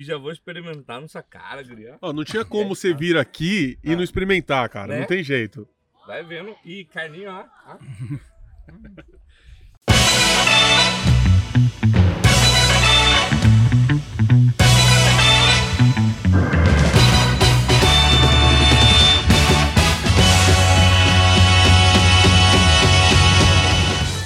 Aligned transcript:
E 0.00 0.04
já 0.04 0.16
vou 0.16 0.30
experimentar 0.30 1.00
nessa 1.00 1.20
cara, 1.20 1.60
guria. 1.60 1.98
Ó, 2.00 2.12
não 2.12 2.22
tinha 2.24 2.44
como 2.46 2.76
você 2.76 2.94
vir 2.94 3.16
aqui 3.16 3.76
e 3.82 3.96
não 3.96 4.02
experimentar, 4.04 4.68
cara. 4.68 4.94
Né? 4.94 5.00
Não 5.00 5.06
tem 5.06 5.24
jeito. 5.24 5.68
Vai 6.06 6.22
vendo. 6.22 6.54
Ih, 6.64 6.84
carninho, 6.84 7.30
ó. 7.30 7.44
ó. 7.66 7.78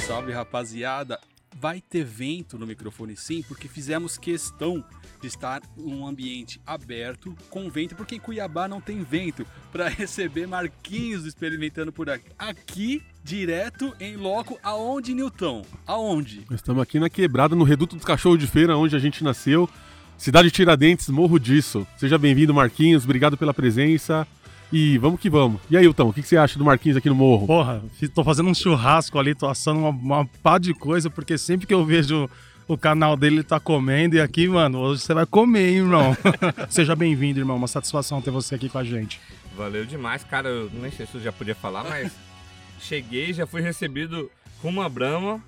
Salve 0.07 0.33
rapaziada! 0.33 1.19
Vai 1.63 1.81
ter 1.81 2.03
vento 2.03 2.59
no 2.59 2.67
microfone 2.67 3.17
sim, 3.17 3.41
porque 3.47 3.69
fizemos 3.69 4.19
questão 4.19 4.85
de 5.21 5.29
estar 5.29 5.63
num 5.77 6.05
ambiente 6.05 6.61
aberto 6.67 7.37
com 7.49 7.71
vento, 7.71 7.95
porque 7.95 8.17
em 8.17 8.19
Cuiabá 8.19 8.67
não 8.67 8.81
tem 8.81 9.05
vento, 9.05 9.47
para 9.71 9.87
receber 9.89 10.49
Marquinhos 10.49 11.25
experimentando 11.25 11.93
por 11.93 12.11
aqui. 12.11 12.33
Aqui, 12.37 13.03
direto 13.23 13.95
em 14.01 14.17
loco, 14.17 14.59
aonde, 14.61 15.15
Newton? 15.15 15.65
Aonde? 15.87 16.45
Estamos 16.51 16.83
aqui 16.83 16.99
na 16.99 17.09
quebrada, 17.09 17.55
no 17.55 17.63
Reduto 17.63 17.95
dos 17.95 18.05
Cachorros 18.05 18.41
de 18.41 18.49
Feira, 18.49 18.77
onde 18.77 18.97
a 18.97 18.99
gente 18.99 19.23
nasceu. 19.23 19.71
Cidade 20.19 20.49
de 20.49 20.55
Tiradentes, 20.55 21.09
morro 21.11 21.39
disso. 21.39 21.87
Seja 21.97 22.19
bem-vindo, 22.19 22.53
Marquinhos. 22.53 23.05
Obrigado 23.05 23.37
pela 23.37 23.55
presença. 23.55 24.27
E 24.73 24.97
vamos 24.97 25.21
que 25.21 25.29
vamos. 25.29 25.61
E 25.71 25.77
aí, 25.77 25.85
Hilton, 25.85 26.09
o 26.09 26.13
que 26.15 26.23
que 26.23 26.29
você 26.29 26.37
acha 26.39 26.59
do 26.59 26.65
Marquinhos 26.65 26.97
aqui 26.97 27.09
no 27.09 27.15
morro? 27.15 27.47
Porra, 27.47 27.83
tô 28.15 28.25
fazendo 28.25 28.49
um 28.49 28.55
churrasco 28.55 29.19
ali, 29.19 29.35
tô 29.35 29.47
assando 29.47 29.81
uma, 29.81 29.91
uma 29.91 30.27
pá 30.43 30.57
de 30.57 30.73
coisa, 30.73 31.11
porque 31.11 31.37
sempre 31.37 31.67
que 31.67 31.75
eu 31.75 31.85
vejo 31.85 32.29
o 32.67 32.79
canal 32.79 33.15
dele, 33.15 33.37
ele 33.37 33.43
tá 33.43 33.61
comendo. 33.61 34.17
E 34.17 34.21
aqui, 34.21 34.49
mano, 34.49 34.79
hoje 34.79 35.03
você 35.03 35.13
vai 35.13 35.27
comer, 35.27 35.69
hein, 35.69 35.77
irmão. 35.77 36.17
Seja 36.71 36.97
bem-vindo, 36.97 37.39
irmão. 37.39 37.57
Uma 37.57 37.69
satisfação 37.69 38.23
ter 38.23 38.31
você 38.31 38.55
aqui 38.55 38.71
com 38.71 38.79
a 38.79 38.85
gente. 38.85 39.21
Valeu 39.55 39.85
demais, 39.85 40.25
cara. 40.25 40.49
Eu 40.49 40.71
nem 40.73 40.91
sei 40.91 41.05
se 41.05 41.17
eu 41.17 41.21
já 41.21 41.33
podia 41.33 41.55
falar, 41.55 41.85
mas 41.85 42.11
cheguei, 42.81 43.35
já 43.35 43.47
fui 43.47 43.61
recebido 43.61 44.31
com 44.63 44.71
uma 44.71 44.89
brama. 44.89 45.39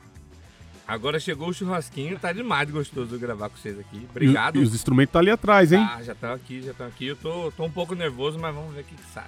Agora 0.87 1.19
chegou 1.19 1.49
o 1.49 1.55
churrasquinho, 1.55 2.19
tá 2.19 2.33
demais 2.33 2.67
de 2.67 2.73
gostoso 2.73 3.19
gravar 3.19 3.49
com 3.49 3.57
vocês 3.57 3.79
aqui. 3.79 4.07
Obrigado. 4.11 4.57
E, 4.57 4.61
e 4.61 4.63
os 4.65 4.75
instrumentos 4.75 5.13
tá 5.13 5.19
ali 5.19 5.31
atrás, 5.31 5.73
hein? 5.73 5.81
Ah, 5.91 6.03
já 6.03 6.13
estão 6.13 6.33
aqui, 6.33 6.61
já 6.63 6.73
estão 6.73 6.87
aqui. 6.87 7.07
Eu 7.07 7.17
tô, 7.17 7.51
tô 7.53 7.65
um 7.65 7.71
pouco 7.71 7.95
nervoso, 7.95 8.39
mas 8.39 8.55
vamos 8.55 8.75
ver 8.75 8.83
o 8.83 8.85
que, 8.85 8.95
que 8.95 9.07
sai. 9.13 9.25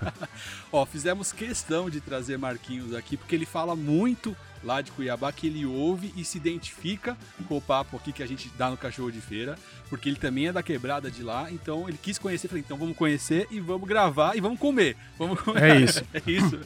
Ó, 0.70 0.84
fizemos 0.84 1.32
questão 1.32 1.88
de 1.88 2.00
trazer 2.00 2.36
Marquinhos 2.36 2.94
aqui, 2.94 3.16
porque 3.16 3.34
ele 3.34 3.46
fala 3.46 3.74
muito 3.74 4.36
lá 4.62 4.82
de 4.82 4.90
Cuiabá, 4.92 5.32
que 5.32 5.46
ele 5.46 5.64
ouve 5.64 6.12
e 6.16 6.24
se 6.24 6.36
identifica 6.38 7.16
com 7.48 7.56
o 7.56 7.60
papo 7.60 7.96
aqui 7.96 8.12
que 8.12 8.22
a 8.22 8.26
gente 8.26 8.50
dá 8.56 8.70
no 8.70 8.76
Cachorro 8.76 9.12
de 9.12 9.20
Feira, 9.20 9.58
porque 9.88 10.08
ele 10.08 10.16
também 10.16 10.48
é 10.48 10.52
da 10.52 10.62
quebrada 10.62 11.10
de 11.10 11.22
lá, 11.22 11.50
então 11.50 11.88
ele 11.88 11.98
quis 12.00 12.18
conhecer, 12.18 12.48
falei, 12.48 12.62
então 12.64 12.76
vamos 12.76 12.96
conhecer 12.96 13.46
e 13.50 13.60
vamos 13.60 13.86
gravar 13.86 14.36
e 14.36 14.40
vamos 14.40 14.58
comer. 14.58 14.96
Vamos 15.18 15.40
comer. 15.40 15.62
É 15.62 15.80
isso. 15.80 16.02
é 16.12 16.22
isso. 16.26 16.60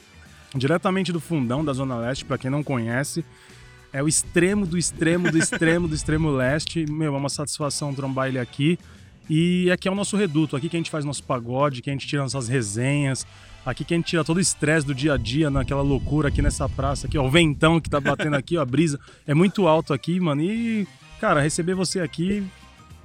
Diretamente 0.55 1.13
do 1.13 1.21
fundão 1.21 1.65
da 1.65 1.73
Zona 1.73 1.97
Leste, 1.97 2.25
pra 2.25 2.39
quem 2.39 2.51
não 2.51 2.63
conhece. 2.65 3.25
É 3.99 4.03
o 4.03 4.07
extremo 4.07 4.65
do 4.65 4.79
extremo 4.79 5.29
do 5.29 5.37
extremo 5.37 5.89
do 5.89 5.95
extremo 5.95 6.31
leste. 6.31 6.87
Meu, 6.89 7.17
é 7.17 7.19
uma 7.19 7.29
satisfação 7.29 7.93
trombar 7.93 8.29
ele 8.29 8.39
aqui. 8.39 8.79
E 9.29 9.69
aqui 9.73 9.89
é 9.89 9.91
o 9.91 9.95
nosso 9.95 10.17
reduto, 10.17 10.55
aqui 10.55 10.69
que 10.69 10.77
a 10.77 10.79
gente 10.79 10.89
faz 10.89 11.05
nosso 11.05 11.25
pagode, 11.25 11.83
que 11.83 11.91
a 11.91 11.93
gente 11.93 12.07
tira 12.07 12.23
nossas 12.23 12.47
resenhas, 12.47 13.27
aqui 13.67 13.85
que 13.85 13.93
a 13.93 13.97
gente 13.97 14.07
tira 14.07 14.23
todo 14.23 14.37
o 14.37 14.41
estresse 14.41 14.87
do 14.87 14.95
dia 14.95 15.15
a 15.15 15.17
dia, 15.17 15.51
naquela 15.51 15.83
loucura 15.83 16.29
aqui 16.29 16.41
nessa 16.41 16.69
praça 16.69 17.09
aqui, 17.09 17.19
ó, 17.19 17.27
o 17.27 17.31
ventão 17.31 17.81
que 17.81 17.91
tá 17.91 18.01
batendo 18.01 18.37
aqui, 18.37 18.57
ó, 18.57 18.63
a 18.63 18.65
brisa 18.65 19.01
é 19.27 19.35
muito 19.35 19.67
alto 19.67 19.93
aqui, 19.93 20.21
mano. 20.21 20.43
E, 20.43 20.87
cara, 21.21 21.41
receber 21.41 21.75
você 21.75 21.99
aqui, 21.99 22.47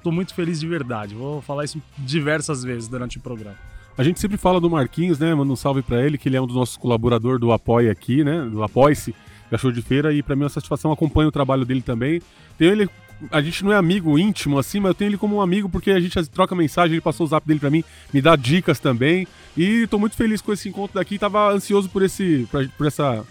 tô 0.04 0.12
muito 0.12 0.36
feliz 0.36 0.60
de 0.60 0.68
verdade. 0.68 1.16
Vou 1.16 1.42
falar 1.42 1.66
isso 1.66 1.82
diversas 1.98 2.64
vezes 2.64 2.88
durante 2.88 3.18
o 3.18 3.20
programa. 3.20 3.58
A 3.98 4.04
gente 4.04 4.20
sempre 4.20 4.38
fala 4.38 4.62
do 4.62 4.70
Marquinhos, 4.70 5.18
né? 5.18 5.34
Manda 5.34 5.52
um 5.52 5.56
salve 5.56 5.82
pra 5.82 6.06
ele, 6.06 6.20
que 6.20 6.30
ele 6.30 6.38
é 6.38 6.42
um 6.42 6.48
dos 6.48 6.56
nossos 6.56 6.78
colaboradores 6.78 7.40
do 7.40 7.52
Apoia 7.52 7.92
aqui, 7.92 8.24
né? 8.24 8.48
Do 8.50 8.64
Apoie-se, 8.64 9.14
Cachorro 9.54 9.74
de 9.74 9.84
Feira, 9.84 10.12
e 10.12 10.24
pra 10.24 10.36
mim 10.36 10.42
é 10.42 10.46
uma 10.46 10.50
satisfação, 10.50 10.92
acompanho 10.92 11.30
o 11.30 11.32
trabalho 11.32 11.64
dele 11.64 11.82
também. 11.82 12.20
Tenho 12.58 12.72
ele, 12.72 12.90
a 13.32 13.40
gente 13.40 13.64
não 13.64 13.72
é 13.72 13.76
amigo 13.76 14.18
íntimo 14.18 14.58
assim, 14.58 14.80
mas 14.80 14.90
eu 14.90 14.96
tenho 14.96 15.10
ele 15.10 15.18
como 15.18 15.36
um 15.36 15.42
amigo 15.42 15.70
porque 15.70 15.92
a 15.92 16.00
gente 16.00 16.20
troca 16.30 16.56
mensagem, 16.56 16.96
ele 16.96 17.02
passou 17.02 17.24
o 17.24 17.30
zap 17.30 17.48
dele 17.48 17.60
pra 17.60 17.70
mim, 17.70 17.84
me 18.12 18.20
dá 18.20 18.36
dicas 18.36 18.80
também. 18.80 19.28
E 19.56 19.86
tô 19.86 20.00
muito 20.00 20.16
feliz 20.16 20.42
com 20.42 20.52
esse 20.52 20.68
encontro 20.68 20.96
daqui, 20.96 21.20
tava 21.20 21.52
ansioso 21.52 21.88
por 21.88 22.02
esse, 22.02 22.48
pra, 22.50 22.68
por 22.76 22.88
essa, 22.88 23.24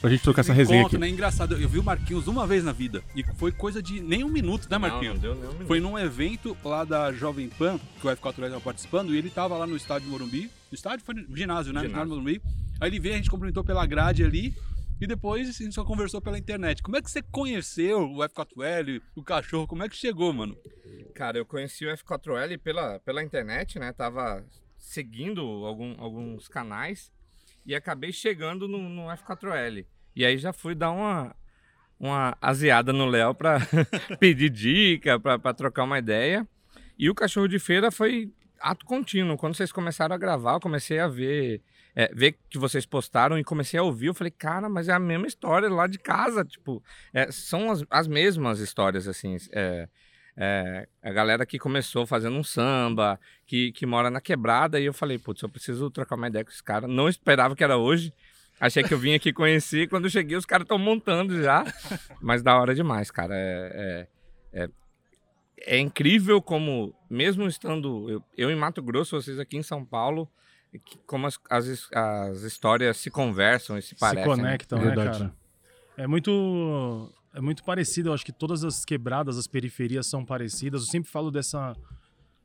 pra 0.00 0.10
gente 0.10 0.22
trocar 0.22 0.42
essa 0.42 0.52
resenha 0.52 0.82
Encontro, 0.82 0.96
aqui. 0.96 1.04
né? 1.04 1.10
Engraçado, 1.10 1.56
eu 1.56 1.68
vi 1.68 1.80
o 1.80 1.82
Marquinhos 1.82 2.28
uma 2.28 2.46
vez 2.46 2.62
na 2.62 2.70
vida 2.70 3.02
e 3.16 3.24
foi 3.36 3.50
coisa 3.50 3.82
de 3.82 4.00
nem 4.00 4.22
um 4.22 4.28
minuto, 4.28 4.68
né, 4.70 4.78
Marquinhos? 4.78 5.20
Não, 5.20 5.30
não 5.30 5.34
deu 5.34 5.34
nem 5.34 5.44
um 5.44 5.52
minuto. 5.54 5.66
Foi 5.66 5.80
num 5.80 5.98
evento 5.98 6.56
lá 6.64 6.84
da 6.84 7.12
Jovem 7.12 7.48
Pan, 7.48 7.80
que 8.00 8.06
o 8.06 8.10
F4 8.10 8.44
estava 8.44 8.60
participando, 8.60 9.12
e 9.12 9.18
ele 9.18 9.28
tava 9.28 9.58
lá 9.58 9.66
no 9.66 9.74
estádio 9.74 10.08
Morumbi. 10.08 10.48
No 10.70 10.74
estádio 10.76 11.04
foi 11.04 11.16
no 11.16 11.36
ginásio, 11.36 11.72
né? 11.72 11.80
No 11.80 11.88
Ginásio. 11.88 11.88
ginásio 11.88 12.08
Morumbi. 12.08 12.40
Aí 12.80 12.88
ele 12.88 13.00
veio, 13.00 13.14
a 13.14 13.16
gente 13.16 13.30
cumprimentou 13.30 13.64
pela 13.64 13.84
grade 13.84 14.24
ali. 14.24 14.54
E 15.02 15.06
depois 15.06 15.48
a 15.48 15.52
gente 15.64 15.74
só 15.74 15.84
conversou 15.84 16.20
pela 16.20 16.38
internet. 16.38 16.80
Como 16.80 16.96
é 16.96 17.02
que 17.02 17.10
você 17.10 17.20
conheceu 17.20 18.08
o 18.08 18.18
F4L, 18.18 19.02
o 19.16 19.22
cachorro? 19.24 19.66
Como 19.66 19.82
é 19.82 19.88
que 19.88 19.96
chegou, 19.96 20.32
mano? 20.32 20.56
Cara, 21.12 21.38
eu 21.38 21.44
conheci 21.44 21.84
o 21.84 21.88
F4L 21.96 22.56
pela, 22.58 23.00
pela 23.00 23.20
internet, 23.22 23.80
né? 23.80 23.92
Tava 23.92 24.44
seguindo 24.78 25.40
algum- 25.66 25.96
alguns 26.00 26.46
canais 26.46 27.10
e 27.66 27.74
acabei 27.74 28.12
chegando 28.12 28.68
no, 28.68 28.88
no 28.88 29.02
F4L. 29.10 29.84
E 30.14 30.24
aí 30.24 30.38
já 30.38 30.52
fui 30.52 30.72
dar 30.74 30.92
uma, 30.92 31.34
uma 31.98 32.36
azeada 32.40 32.92
no 32.92 33.06
Léo 33.06 33.34
pra 33.34 33.58
pedir 34.20 34.50
dica, 34.50 35.18
pra 35.18 35.52
trocar 35.52 35.82
uma 35.82 35.98
ideia. 35.98 36.46
E 36.96 37.10
o 37.10 37.14
Cachorro 37.14 37.48
de 37.48 37.58
Feira 37.58 37.90
foi 37.90 38.32
ato 38.60 38.86
contínuo. 38.86 39.36
Quando 39.36 39.56
vocês 39.56 39.72
começaram 39.72 40.14
a 40.14 40.18
gravar, 40.18 40.54
eu 40.54 40.60
comecei 40.60 41.00
a 41.00 41.08
ver, 41.08 41.60
é, 41.94 42.12
ver 42.14 42.36
que 42.48 42.58
vocês 42.58 42.86
postaram 42.86 43.38
e 43.38 43.44
comecei 43.44 43.78
a 43.78 43.82
ouvir. 43.82 44.06
Eu 44.06 44.14
falei, 44.14 44.30
cara, 44.30 44.68
mas 44.68 44.88
é 44.88 44.92
a 44.92 44.98
mesma 44.98 45.26
história 45.26 45.68
lá 45.68 45.86
de 45.86 45.98
casa. 45.98 46.44
Tipo, 46.44 46.82
é, 47.12 47.30
são 47.30 47.70
as, 47.70 47.84
as 47.90 48.08
mesmas 48.08 48.60
histórias, 48.60 49.06
assim. 49.08 49.36
é, 49.52 49.88
é, 50.36 50.88
a 51.02 51.12
galera 51.12 51.44
que 51.44 51.58
começou 51.58 52.06
fazendo 52.06 52.36
um 52.36 52.44
samba, 52.44 53.20
que, 53.46 53.72
que 53.72 53.84
mora 53.84 54.10
na 54.10 54.20
quebrada, 54.20 54.80
e 54.80 54.84
eu 54.84 54.94
falei, 54.94 55.18
putz, 55.18 55.42
eu 55.42 55.48
preciso 55.48 55.90
trocar 55.90 56.16
uma 56.16 56.28
ideia 56.28 56.44
com 56.44 56.50
esse 56.50 56.62
cara. 56.62 56.88
Não 56.88 57.08
esperava 57.08 57.54
que 57.54 57.64
era 57.64 57.76
hoje. 57.76 58.12
Achei 58.58 58.82
que 58.82 58.94
eu 58.94 58.98
vim 58.98 59.14
aqui 59.14 59.32
conhecer. 59.32 59.88
Quando 59.88 60.08
cheguei, 60.08 60.36
os 60.36 60.46
caras 60.46 60.64
estão 60.64 60.78
montando 60.78 61.42
já. 61.42 61.64
Mas 62.20 62.42
da 62.42 62.58
hora 62.58 62.74
demais, 62.74 63.10
cara. 63.10 63.34
É, 63.34 64.08
é, 64.52 64.62
é, 64.62 64.68
é 65.64 65.78
incrível 65.78 66.40
como, 66.40 66.94
mesmo 67.10 67.46
estando 67.46 68.08
eu, 68.08 68.24
eu 68.36 68.50
em 68.50 68.56
Mato 68.56 68.82
Grosso, 68.82 69.20
vocês 69.20 69.38
aqui 69.38 69.56
em 69.56 69.62
São 69.62 69.84
Paulo, 69.84 70.28
como 71.06 71.26
as, 71.26 71.38
as, 71.50 71.88
as 71.92 72.42
histórias 72.42 72.96
se 72.96 73.10
conversam 73.10 73.76
e 73.76 73.82
se 73.82 73.94
parecem. 73.94 74.22
se 74.22 74.28
né? 74.28 74.36
conectam, 74.36 74.78
né, 74.78 74.84
Verdade. 74.86 75.18
cara? 75.18 75.34
É 75.96 76.06
muito, 76.06 77.12
é 77.34 77.40
muito 77.40 77.62
parecido. 77.62 78.08
Eu 78.08 78.14
acho 78.14 78.24
que 78.24 78.32
todas 78.32 78.64
as 78.64 78.84
quebradas, 78.84 79.36
as 79.36 79.46
periferias 79.46 80.06
são 80.06 80.24
parecidas. 80.24 80.82
Eu 80.82 80.88
sempre 80.88 81.10
falo 81.10 81.30
dessa, 81.30 81.76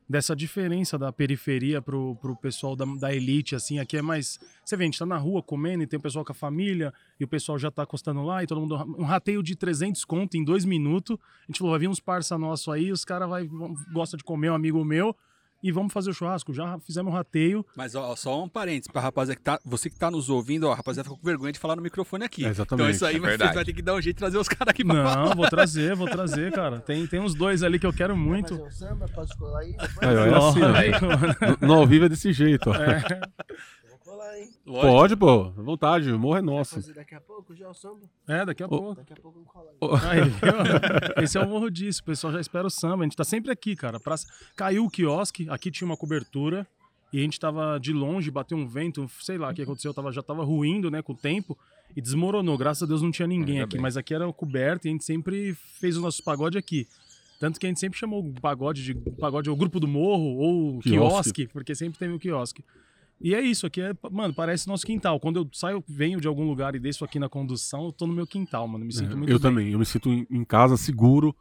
dessa 0.06 0.36
diferença 0.36 0.98
da 0.98 1.10
periferia 1.10 1.80
pro, 1.80 2.16
pro 2.16 2.36
pessoal 2.36 2.76
da, 2.76 2.84
da 2.84 3.14
elite, 3.14 3.54
assim. 3.54 3.78
Aqui 3.78 3.96
é 3.96 4.02
mais... 4.02 4.38
Você 4.62 4.76
vê, 4.76 4.84
a 4.84 4.86
gente 4.86 4.98
tá 4.98 5.06
na 5.06 5.16
rua 5.16 5.42
comendo 5.42 5.82
e 5.82 5.86
tem 5.86 5.98
o 5.98 6.02
pessoal 6.02 6.22
com 6.22 6.32
a 6.32 6.34
família 6.34 6.92
e 7.18 7.24
o 7.24 7.28
pessoal 7.28 7.58
já 7.58 7.70
tá 7.70 7.84
acostando 7.84 8.22
lá 8.22 8.42
e 8.42 8.46
todo 8.46 8.60
mundo... 8.60 8.76
Um 8.98 9.04
rateio 9.04 9.42
de 9.42 9.56
300 9.56 10.04
conto 10.04 10.36
em 10.36 10.44
dois 10.44 10.66
minutos. 10.66 11.16
A 11.44 11.46
gente 11.46 11.58
falou, 11.58 11.72
vai 11.72 11.80
vir 11.80 11.88
uns 11.88 12.00
parça 12.00 12.36
nosso 12.36 12.70
aí, 12.70 12.92
os 12.92 13.06
caras 13.06 13.28
vai 13.28 13.46
vão- 13.46 13.74
gosta 13.90 14.18
de 14.18 14.24
comer, 14.24 14.50
um 14.50 14.54
amigo 14.54 14.84
meu... 14.84 15.16
E 15.62 15.72
vamos 15.72 15.92
fazer 15.92 16.10
o 16.10 16.14
churrasco. 16.14 16.52
Já 16.54 16.78
fizemos 16.78 17.12
um 17.12 17.16
rateio. 17.16 17.66
Mas 17.76 17.94
ó, 17.94 18.14
só 18.14 18.44
um 18.44 18.48
parênteses 18.48 18.86
pra 18.92 19.00
rapaziada 19.02 19.36
que 19.36 19.42
tá. 19.42 19.58
Você 19.64 19.90
que 19.90 19.98
tá 19.98 20.10
nos 20.10 20.28
ouvindo, 20.30 20.68
ó, 20.68 20.72
rapaziada 20.74 21.04
ficou 21.04 21.18
com 21.18 21.26
vergonha 21.26 21.52
de 21.52 21.58
falar 21.58 21.74
no 21.74 21.82
microfone 21.82 22.24
aqui. 22.24 22.44
É, 22.44 22.48
exatamente. 22.48 22.84
Então 22.84 22.90
isso 22.94 23.04
aí 23.06 23.16
É 23.16 23.18
vai, 23.18 23.30
verdade. 23.30 23.54
vai 23.54 23.64
ter 23.64 23.72
que 23.72 23.82
dar 23.82 23.94
um 23.94 24.00
jeito 24.00 24.16
de 24.16 24.20
trazer 24.20 24.38
os 24.38 24.48
caras 24.48 24.70
aqui 24.70 24.84
pra 24.84 24.94
falar. 24.94 25.24
Não, 25.28 25.34
vou 25.34 25.48
trazer, 25.50 25.96
vou 25.96 26.08
trazer, 26.08 26.52
cara. 26.52 26.78
Tem, 26.80 27.06
tem 27.06 27.18
uns 27.18 27.34
dois 27.34 27.62
ali 27.64 27.78
que 27.78 27.86
eu 27.86 27.92
quero 27.92 28.16
muito. 28.16 28.50
Fazer 28.56 28.62
um 28.62 28.70
samba, 28.70 29.06
posso 29.12 29.36
colar 29.36 29.60
aí? 29.60 29.74
Aí, 30.00 30.16
ó, 30.16 30.26
é 30.26 30.34
assim, 30.36 30.62
ó. 30.62 30.74
Aí. 30.74 30.90
No, 31.60 31.66
no 31.68 31.74
ao 31.74 31.86
vivo 31.86 32.04
é 32.04 32.08
desse 32.08 32.32
jeito, 32.32 32.70
ó. 32.70 32.74
Vou 32.74 32.82
hein? 34.36 34.50
Lógico. 34.66 34.92
Pode, 34.92 35.16
pô, 35.16 35.30
à 35.58 35.62
vontade, 35.62 36.10
o 36.12 36.18
morro 36.18 36.36
é 36.38 36.42
nosso. 36.42 36.74
fazer 36.74 36.94
daqui 36.94 37.14
a 37.14 37.20
pouco 37.20 37.54
já 37.54 37.68
o 37.68 37.74
samba? 37.74 38.08
É, 38.26 38.44
daqui 38.44 38.62
a 38.62 38.68
pouco. 38.68 38.94
Daqui 38.94 39.12
a 39.12 39.16
pouco 39.16 39.38
eu 39.38 39.44
colo 39.44 39.68
aí. 40.02 41.22
Esse 41.22 41.38
é 41.38 41.40
o 41.40 41.48
morro 41.48 41.70
disso. 41.70 42.00
O 42.02 42.04
pessoal 42.04 42.32
já 42.32 42.40
espera 42.40 42.66
o 42.66 42.70
samba. 42.70 43.02
A 43.02 43.06
gente 43.06 43.16
tá 43.16 43.24
sempre 43.24 43.50
aqui, 43.52 43.76
cara. 43.76 44.00
Praça... 44.00 44.26
Caiu 44.56 44.84
o 44.84 44.90
quiosque, 44.90 45.46
aqui 45.48 45.70
tinha 45.70 45.86
uma 45.86 45.96
cobertura. 45.96 46.66
E 47.12 47.18
a 47.18 47.22
gente 47.22 47.40
tava 47.40 47.78
de 47.80 47.92
longe, 47.92 48.30
bateu 48.30 48.58
um 48.58 48.66
vento, 48.66 49.08
sei 49.22 49.38
lá 49.38 49.50
o 49.50 49.54
que 49.54 49.62
aconteceu, 49.62 49.94
tava, 49.94 50.12
já 50.12 50.22
tava 50.22 50.44
ruindo, 50.44 50.90
né, 50.90 51.00
com 51.00 51.12
o 51.14 51.16
tempo. 51.16 51.56
E 51.96 52.02
desmoronou. 52.02 52.58
Graças 52.58 52.82
a 52.82 52.86
Deus 52.86 53.00
não 53.00 53.10
tinha 53.10 53.26
ninguém 53.26 53.56
Ainda 53.56 53.64
aqui. 53.64 53.76
bem. 53.76 53.82
Mas 53.82 53.96
aqui 53.96 54.12
era 54.12 54.30
coberto 54.32 54.86
e 54.86 54.90
a 54.90 54.92
gente 54.92 55.04
sempre 55.04 55.54
fez 55.54 55.96
o 55.96 56.02
nosso 56.02 56.22
pagode 56.22 56.58
aqui. 56.58 56.86
Tanto 57.40 57.58
que 57.58 57.66
a 57.66 57.68
gente 57.68 57.80
sempre 57.80 57.98
chamou 57.98 58.20
o 58.20 58.32
pagode 58.40 58.82
de 58.84 58.94
pagode, 59.12 59.48
o 59.48 59.56
grupo 59.56 59.78
do 59.80 59.86
morro, 59.88 60.36
ou 60.36 60.80
Quiosque. 60.80 60.90
quiosque, 60.90 61.46
porque 61.46 61.74
sempre 61.74 61.98
teve 61.98 62.12
o 62.12 62.18
quiosque. 62.18 62.64
E 63.20 63.34
é 63.34 63.40
isso, 63.40 63.66
aqui 63.66 63.80
é, 63.80 63.92
mano, 64.10 64.32
parece 64.32 64.68
nosso 64.68 64.86
quintal. 64.86 65.18
Quando 65.18 65.40
eu 65.40 65.48
saio, 65.52 65.82
venho 65.88 66.20
de 66.20 66.28
algum 66.28 66.46
lugar 66.46 66.74
e 66.74 66.78
desço 66.78 67.04
aqui 67.04 67.18
na 67.18 67.28
condução, 67.28 67.86
eu 67.86 67.92
tô 67.92 68.06
no 68.06 68.12
meu 68.12 68.26
quintal, 68.26 68.66
mano. 68.68 68.84
Me 68.84 68.92
sinto 68.92 69.16
muito 69.16 69.30
eu 69.30 69.38
bem. 69.38 69.42
também, 69.42 69.72
eu 69.72 69.78
me 69.78 69.86
sinto 69.86 70.08
em, 70.08 70.26
em 70.30 70.44
casa 70.44 70.76
seguro. 70.76 71.34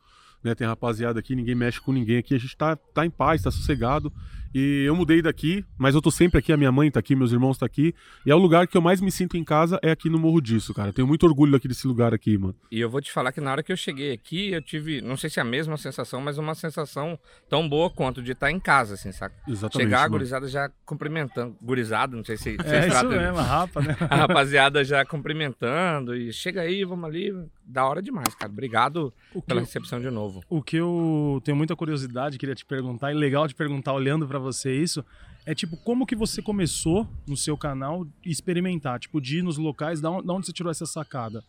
né? 0.44 0.56
Tem 0.56 0.65
rapaziada 0.65 1.19
aqui, 1.19 1.35
ninguém 1.35 1.56
mexe 1.56 1.79
com 1.79 1.91
ninguém 1.91 2.18
aqui, 2.18 2.33
a 2.33 2.39
gente 2.39 2.56
tá, 2.57 2.75
tá 2.75 3.06
em 3.06 3.09
paz, 3.09 3.41
tá 3.41 3.51
sossegado. 3.51 4.12
E 4.59 4.86
eu 4.86 4.95
mudei 4.95 5.21
daqui, 5.21 5.63
mas 5.77 5.94
eu 5.94 6.01
tô 6.01 6.09
sempre 6.09 6.39
aqui, 6.39 6.51
a 6.51 6.57
minha 6.57 6.71
mãe 6.71 6.89
tá 6.89 7.00
aqui, 7.00 7.15
meus 7.15 7.31
irmãos 7.31 7.59
tá 7.59 7.65
aqui. 7.68 7.94
E 8.25 8.31
é 8.31 8.33
o 8.36 8.39
lugar 8.39 8.65
que 8.68 8.75
eu 8.75 8.81
mais 8.81 9.00
me 9.00 9.12
sinto 9.12 9.38
em 9.38 9.44
casa, 9.44 9.80
é 9.83 9.92
aqui 9.92 10.09
no 10.09 10.18
Morro 10.18 10.42
disso, 10.42 10.74
cara. 10.74 10.92
Tenho 10.92 11.07
muito 11.07 11.27
orgulho 11.27 11.56
aqui 11.56 11.68
desse 11.68 11.86
lugar 11.86 12.12
aqui, 12.12 12.36
mano. 12.39 12.56
E 12.71 12.80
eu 12.80 12.89
vou 12.89 13.00
te 13.00 13.12
falar 13.12 13.31
que 13.31 13.39
na 13.39 13.51
hora 13.51 13.62
que 13.62 13.71
eu 13.71 13.77
cheguei 13.77 14.13
aqui, 14.13 14.51
eu 14.51 14.59
tive, 14.62 15.00
não 15.00 15.15
sei 15.15 15.30
se 15.30 15.38
é 15.38 15.44
a 15.44 15.45
mesma 15.45 15.77
sensação, 15.77 16.19
mas 16.21 16.39
uma 16.39 16.56
sensação 16.56 17.19
tão 17.48 17.69
boa 17.69 17.88
quanto 17.92 18.19
de 18.19 18.31
estar 18.31 18.50
em 18.50 18.59
casa, 18.59 18.95
assim, 18.95 19.12
saca? 19.12 19.36
Exatamente. 19.48 19.86
Chegar 19.86 20.00
a 20.00 20.01
mano. 20.01 20.12
gurizada 20.13 20.48
já 20.48 20.71
cumprimentando. 20.83 21.56
Gurizada, 21.62 22.18
não 22.18 22.25
sei 22.25 22.36
se 22.36 22.56
vocês 22.56 22.71
É 22.74 22.80
isso 22.80 22.89
tratam- 22.89 23.12
mesmo, 23.12 23.38
a 23.38 23.44
rapa, 23.44 23.80
né? 23.81 23.95
A 24.09 24.15
rapaziada 24.15 24.83
já 24.83 25.06
cumprimentando 25.06 26.15
e 26.15 26.33
chega 26.33 26.62
aí, 26.62 26.83
vamos 26.83 27.06
ali. 27.06 27.31
Da 27.69 27.86
hora 27.86 28.01
demais, 28.01 28.33
cara. 28.33 28.50
Obrigado 28.51 29.13
pela 29.45 29.59
recepção 29.59 30.00
de 30.00 30.09
novo. 30.09 30.42
o 30.50 30.63
que 30.63 30.77
eu 30.77 31.42
tenho 31.44 31.56
muita 31.57 31.75
curiosidade, 31.75 32.38
queria 32.38 32.56
te 32.56 32.65
perguntar, 32.65 33.12
e 33.12 33.13
legal 33.13 33.45
de 33.45 33.54
perguntar 33.54 33.92
olhando 33.94 34.25
pra 34.25 34.39
você 34.39 34.46
isso, 34.75 35.03
é 35.45 35.55
tipo, 35.55 35.77
como 35.77 36.05
que 36.05 36.15
você 36.15 36.41
começou 36.41 37.07
no 37.25 37.38
seu 37.38 37.57
canal 37.57 38.05
experimentar? 38.25 38.99
Tipo, 38.99 39.21
de 39.21 39.39
ir 39.39 39.41
nos 39.44 39.57
locais, 39.57 40.01
da 40.01 40.11
onde, 40.11 40.45
você 40.45 40.51
tirou 40.51 40.69
essa 40.69 40.85
sacada? 40.85 41.44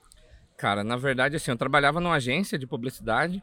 Cara, 0.57 0.85
na 0.85 0.97
verdade, 0.97 1.37
assim, 1.37 1.51
eu 1.51 1.57
trabalhava 1.57 2.01
numa 2.01 2.15
agência 2.15 2.59
de 2.59 2.67
publicidade 2.67 3.43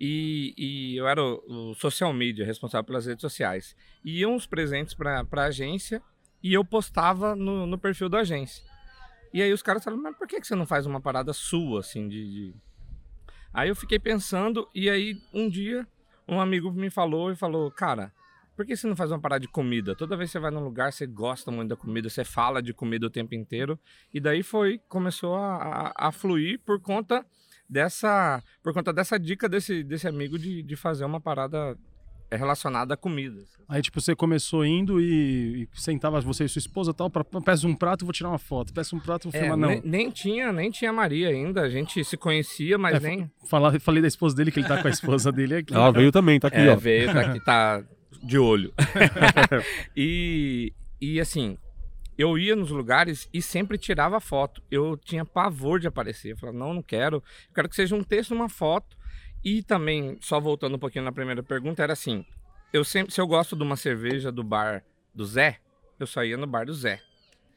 e, 0.00 0.54
e 0.56 0.96
eu 0.96 1.06
era 1.06 1.22
o, 1.22 1.70
o 1.70 1.74
social 1.74 2.12
media, 2.12 2.44
responsável 2.44 2.84
pelas 2.84 3.06
redes 3.06 3.20
sociais. 3.20 3.76
E 4.04 4.20
iam 4.20 4.34
os 4.34 4.46
presentes 4.46 4.94
pra 4.94 5.44
agência 5.44 6.02
e 6.42 6.52
eu 6.52 6.64
postava 6.64 7.36
no, 7.36 7.66
no 7.66 7.78
perfil 7.78 8.08
da 8.08 8.20
agência. 8.20 8.64
E 9.32 9.40
aí 9.40 9.52
os 9.52 9.62
caras 9.62 9.82
falaram, 9.82 10.02
mas 10.02 10.16
por 10.16 10.26
que, 10.26 10.40
que 10.40 10.46
você 10.46 10.54
não 10.54 10.66
faz 10.66 10.84
uma 10.84 11.00
parada 11.00 11.32
sua, 11.32 11.80
assim, 11.80 12.08
de, 12.08 12.30
de... 12.30 12.54
Aí 13.52 13.68
eu 13.68 13.76
fiquei 13.76 13.98
pensando 13.98 14.68
e 14.74 14.90
aí 14.90 15.20
um 15.32 15.48
dia 15.48 15.86
um 16.26 16.40
amigo 16.40 16.70
me 16.70 16.90
falou 16.90 17.30
e 17.30 17.36
falou, 17.36 17.70
cara, 17.70 18.12
por 18.56 18.66
que 18.66 18.76
você 18.76 18.86
não 18.86 18.94
faz 18.96 19.10
uma 19.10 19.20
parada 19.20 19.40
de 19.40 19.48
comida? 19.48 19.94
Toda 19.96 20.16
vez 20.16 20.28
que 20.30 20.32
você 20.32 20.38
vai 20.38 20.50
num 20.50 20.62
lugar, 20.62 20.92
você 20.92 21.06
gosta 21.06 21.50
muito 21.50 21.70
da 21.70 21.76
comida, 21.76 22.08
você 22.08 22.24
fala 22.24 22.62
de 22.62 22.72
comida 22.74 23.06
o 23.06 23.10
tempo 23.10 23.34
inteiro. 23.34 23.78
E 24.12 24.20
daí 24.20 24.42
foi, 24.42 24.78
começou 24.88 25.34
a, 25.36 25.92
a, 25.96 26.08
a 26.08 26.12
fluir 26.12 26.60
por 26.64 26.80
conta 26.80 27.24
dessa, 27.68 28.42
por 28.62 28.72
conta 28.74 28.92
dessa 28.92 29.18
dica 29.18 29.48
desse, 29.48 29.82
desse 29.82 30.06
amigo 30.06 30.38
de, 30.38 30.62
de 30.62 30.76
fazer 30.76 31.04
uma 31.04 31.20
parada 31.20 31.76
é, 32.30 32.36
relacionada 32.36 32.92
a 32.94 32.96
comida. 32.96 33.40
Aí, 33.68 33.80
tipo, 33.80 33.98
você 34.00 34.14
começou 34.14 34.66
indo 34.66 35.00
e, 35.00 35.62
e 35.62 35.68
sentava 35.80 36.20
você 36.20 36.44
e 36.44 36.48
sua 36.48 36.58
esposa 36.58 36.90
e 36.90 36.94
tal, 36.94 37.08
pra, 37.08 37.24
peço 37.24 37.66
um 37.66 37.74
prato, 37.74 38.04
vou 38.04 38.12
tirar 38.12 38.28
uma 38.28 38.38
foto, 38.38 38.72
peço 38.74 38.94
um 38.94 39.00
prato, 39.00 39.30
vou 39.30 39.38
É, 39.38 39.40
filmar, 39.40 39.56
não. 39.56 39.68
nem, 39.68 39.80
nem 39.82 40.10
tinha, 40.10 40.52
nem 40.52 40.70
tinha 40.70 40.92
Maria 40.92 41.28
ainda. 41.30 41.62
A 41.62 41.70
gente 41.70 42.04
se 42.04 42.16
conhecia, 42.18 42.76
mas 42.76 42.96
É, 42.96 43.00
nem. 43.00 43.30
Falar, 43.48 43.80
falei 43.80 44.02
da 44.02 44.08
esposa 44.08 44.36
dele, 44.36 44.52
que 44.52 44.60
ele 44.60 44.68
tá 44.68 44.80
com 44.82 44.88
a 44.88 44.90
esposa 44.90 45.32
dele 45.32 45.56
aqui. 45.56 45.72
Ela 45.72 45.90
veio 45.90 46.12
também, 46.12 46.38
tá 46.38 46.48
aqui, 46.48 46.58
é, 46.58 46.70
ó. 46.70 46.76
veio, 46.76 47.10
tá 47.12 47.20
aqui, 47.22 47.40
tá 47.40 47.82
de 48.22 48.38
olho. 48.38 48.72
e, 49.96 50.72
e 51.00 51.20
assim, 51.20 51.58
eu 52.16 52.38
ia 52.38 52.54
nos 52.54 52.70
lugares 52.70 53.28
e 53.32 53.42
sempre 53.42 53.76
tirava 53.76 54.20
foto. 54.20 54.62
Eu 54.70 54.96
tinha 54.96 55.24
pavor 55.24 55.80
de 55.80 55.88
aparecer. 55.88 56.32
Eu 56.32 56.36
falava, 56.36 56.58
não, 56.58 56.74
não 56.74 56.82
quero. 56.82 57.16
Eu 57.16 57.54
quero 57.54 57.68
que 57.68 57.76
seja 57.76 57.96
um 57.96 58.04
texto, 58.04 58.32
uma 58.32 58.48
foto. 58.48 58.96
E 59.44 59.62
também, 59.62 60.16
só 60.20 60.38
voltando 60.38 60.76
um 60.76 60.78
pouquinho 60.78 61.04
na 61.04 61.12
primeira 61.12 61.42
pergunta, 61.42 61.82
era 61.82 61.92
assim: 61.92 62.24
eu 62.72 62.84
sempre, 62.84 63.12
se 63.12 63.20
eu 63.20 63.26
gosto 63.26 63.56
de 63.56 63.62
uma 63.62 63.76
cerveja 63.76 64.30
do 64.30 64.44
bar 64.44 64.84
do 65.14 65.24
Zé, 65.26 65.58
eu 65.98 66.06
só 66.06 66.24
ia 66.24 66.36
no 66.36 66.46
bar 66.46 66.66
do 66.66 66.74
Zé. 66.74 67.00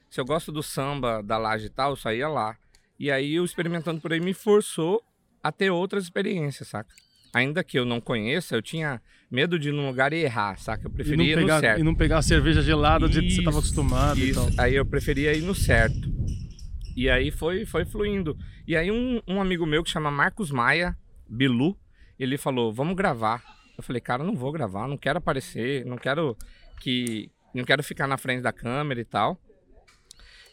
Se 0.09 0.19
eu 0.19 0.25
gosto 0.25 0.51
do 0.51 0.63
samba 0.63 1.21
da 1.21 1.37
laje 1.37 1.67
e 1.67 1.69
tal, 1.69 1.91
eu 1.91 1.95
só 1.95 2.11
ia 2.11 2.27
lá. 2.27 2.57
E 2.97 3.11
aí, 3.11 3.35
eu 3.35 3.45
experimentando 3.45 4.01
por 4.01 4.13
aí 4.13 4.19
me 4.19 4.33
forçou 4.33 5.03
a 5.43 5.51
ter 5.51 5.69
outras 5.69 6.05
experiências, 6.05 6.69
saca? 6.69 6.93
Ainda 7.35 7.65
que 7.65 7.77
eu 7.77 7.83
não 7.83 7.99
conheça, 7.99 8.55
eu 8.55 8.61
tinha 8.61 9.01
medo 9.29 9.59
de 9.59 9.67
ir 9.67 9.73
num 9.73 9.87
lugar 9.87 10.13
e 10.13 10.23
errar, 10.23 10.57
saca? 10.57 10.85
Eu 10.87 10.89
E 10.89 10.93
preferia 10.93 11.33
ir 11.33 11.35
no 11.35 11.41
pegar, 11.41 11.59
certo. 11.59 11.79
e 11.81 11.83
não 11.83 11.93
pegar 11.93 12.17
a 12.19 12.21
cerveja 12.21 12.61
gelada 12.61 13.09
do 13.09 13.13
jeito 13.13 13.27
que 13.27 13.35
você 13.35 13.43
tava 13.43 13.57
Isso, 13.59 13.67
acostumado 13.67 14.19
e 14.21 14.29
Isso. 14.29 14.55
tal. 14.55 14.63
Aí 14.65 14.73
eu 14.73 14.85
preferia 14.85 15.33
ir 15.33 15.41
no 15.41 15.53
certo. 15.53 16.09
E 16.95 17.09
aí 17.09 17.31
foi, 17.31 17.65
foi 17.65 17.83
fluindo. 17.83 18.37
E 18.65 18.73
aí 18.73 18.89
um, 18.89 19.21
um 19.27 19.41
amigo 19.41 19.65
meu 19.65 19.83
que 19.83 19.89
chama 19.89 20.09
Marcos 20.09 20.49
Maia, 20.49 20.97
Bilu, 21.27 21.77
ele 22.17 22.37
falou, 22.37 22.71
vamos 22.71 22.95
gravar. 22.95 23.43
Eu 23.77 23.83
falei, 23.83 23.99
cara, 23.99 24.23
não 24.23 24.33
vou 24.33 24.53
gravar, 24.53 24.87
não 24.87 24.95
quero 24.97 25.17
aparecer, 25.17 25.83
não 25.85 25.97
quero 25.97 26.37
que. 26.79 27.29
Não 27.53 27.65
quero 27.65 27.83
ficar 27.83 28.07
na 28.07 28.17
frente 28.17 28.43
da 28.43 28.53
câmera 28.53 29.01
e 29.01 29.05
tal. 29.05 29.37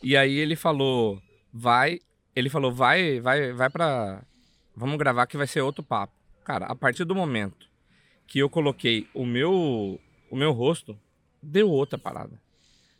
E 0.03 0.17
aí 0.17 0.35
ele 0.37 0.57
falou, 0.57 1.23
vai. 1.55 2.01
Ele 2.35 2.49
falou, 2.49 2.73
vai, 2.75 3.21
vai, 3.21 3.53
vai 3.53 3.71
pra. 3.71 4.25
Vamos 4.75 4.99
gravar 4.99 5.29
que 5.29 5.37
vai 5.37 5.47
ser 5.47 5.61
outro 5.61 5.85
papo. 5.85 6.13
Cara, 6.45 6.67
a 6.67 6.75
partir 6.75 7.05
do 7.05 7.15
momento 7.15 7.69
que 8.27 8.39
eu 8.39 8.49
coloquei 8.49 9.07
o 9.15 9.25
meu, 9.27 10.01
o 10.31 10.37
meu 10.37 10.53
rosto, 10.53 10.99
deu 11.43 11.69
outra 11.71 11.99
parada. 11.99 12.41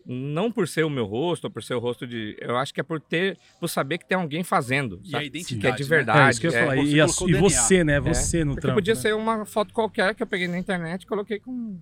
Não 0.05 0.51
por 0.51 0.67
ser 0.67 0.85
o 0.85 0.91
meu 0.91 1.07
rosto, 1.07 1.45
ou 1.45 1.51
por 1.51 1.63
ser 1.63 1.75
o 1.75 1.79
rosto 1.79 2.07
de. 2.07 2.37
Eu 2.41 2.57
acho 2.57 2.75
que 2.75 2.81
é 2.81 2.83
por 2.83 3.01
ter. 3.01 3.39
Por 3.61 3.69
saber 3.69 3.99
que 3.99 4.05
tem 4.07 4.19
alguém 4.19 4.43
fazendo. 4.43 5.01
E 5.05 5.09
a 5.09 5.11
sabe? 5.13 5.27
identidade, 5.27 5.61
Que 5.61 5.67
é 5.69 5.73
de 5.77 5.83
né? 5.85 5.89
verdade. 5.89 6.21
É, 6.21 6.31
isso 6.31 6.41
que 6.41 6.47
eu 6.49 6.51
ia 6.51 6.59
é. 6.59 6.67
falar. 6.67 6.77
você 6.77 7.25
E, 7.25 7.31
e 7.31 7.35
você, 7.35 7.85
né? 7.85 7.97
É, 7.97 8.01
Você 8.01 8.45
no 8.45 8.51
Porque 8.53 8.61
trampo. 8.63 8.75
podia 8.79 8.95
né? 8.95 9.01
ser 9.01 9.15
uma 9.15 9.45
foto 9.45 9.73
qualquer 9.73 10.15
que 10.15 10.23
eu 10.23 10.27
peguei 10.27 10.49
na 10.49 10.59
internet 10.59 11.03
e 11.03 11.07
coloquei 11.07 11.39
com, 11.39 11.79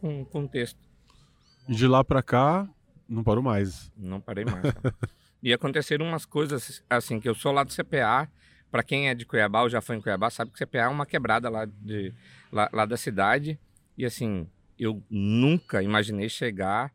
com, 0.00 0.24
com 0.24 0.46
texto. 0.46 0.78
E 1.68 1.74
de 1.74 1.86
lá 1.88 2.04
pra 2.04 2.22
cá, 2.22 2.68
não 3.08 3.24
parou 3.24 3.42
mais. 3.42 3.90
Não 3.96 4.20
parei 4.20 4.44
mais. 4.44 4.62
e 5.42 5.52
aconteceram 5.52 6.06
umas 6.06 6.24
coisas 6.24 6.82
assim, 6.88 7.18
que 7.18 7.28
eu 7.28 7.34
sou 7.34 7.50
lá 7.50 7.64
do 7.64 7.72
CPA. 7.74 8.30
Pra 8.74 8.82
quem 8.82 9.08
é 9.08 9.14
de 9.14 9.24
Cuiabá 9.24 9.62
ou 9.62 9.68
já 9.70 9.80
foi 9.80 9.94
em 9.94 10.00
Cuiabá, 10.00 10.28
sabe 10.30 10.50
que 10.50 10.58
CPA 10.58 10.78
é 10.78 10.88
uma 10.88 11.06
quebrada 11.06 11.48
lá, 11.48 11.64
de, 11.64 12.12
lá, 12.50 12.68
lá 12.72 12.84
da 12.84 12.96
cidade. 12.96 13.56
E 13.96 14.04
assim, 14.04 14.48
eu 14.76 15.00
nunca 15.08 15.80
imaginei 15.80 16.28
chegar 16.28 16.92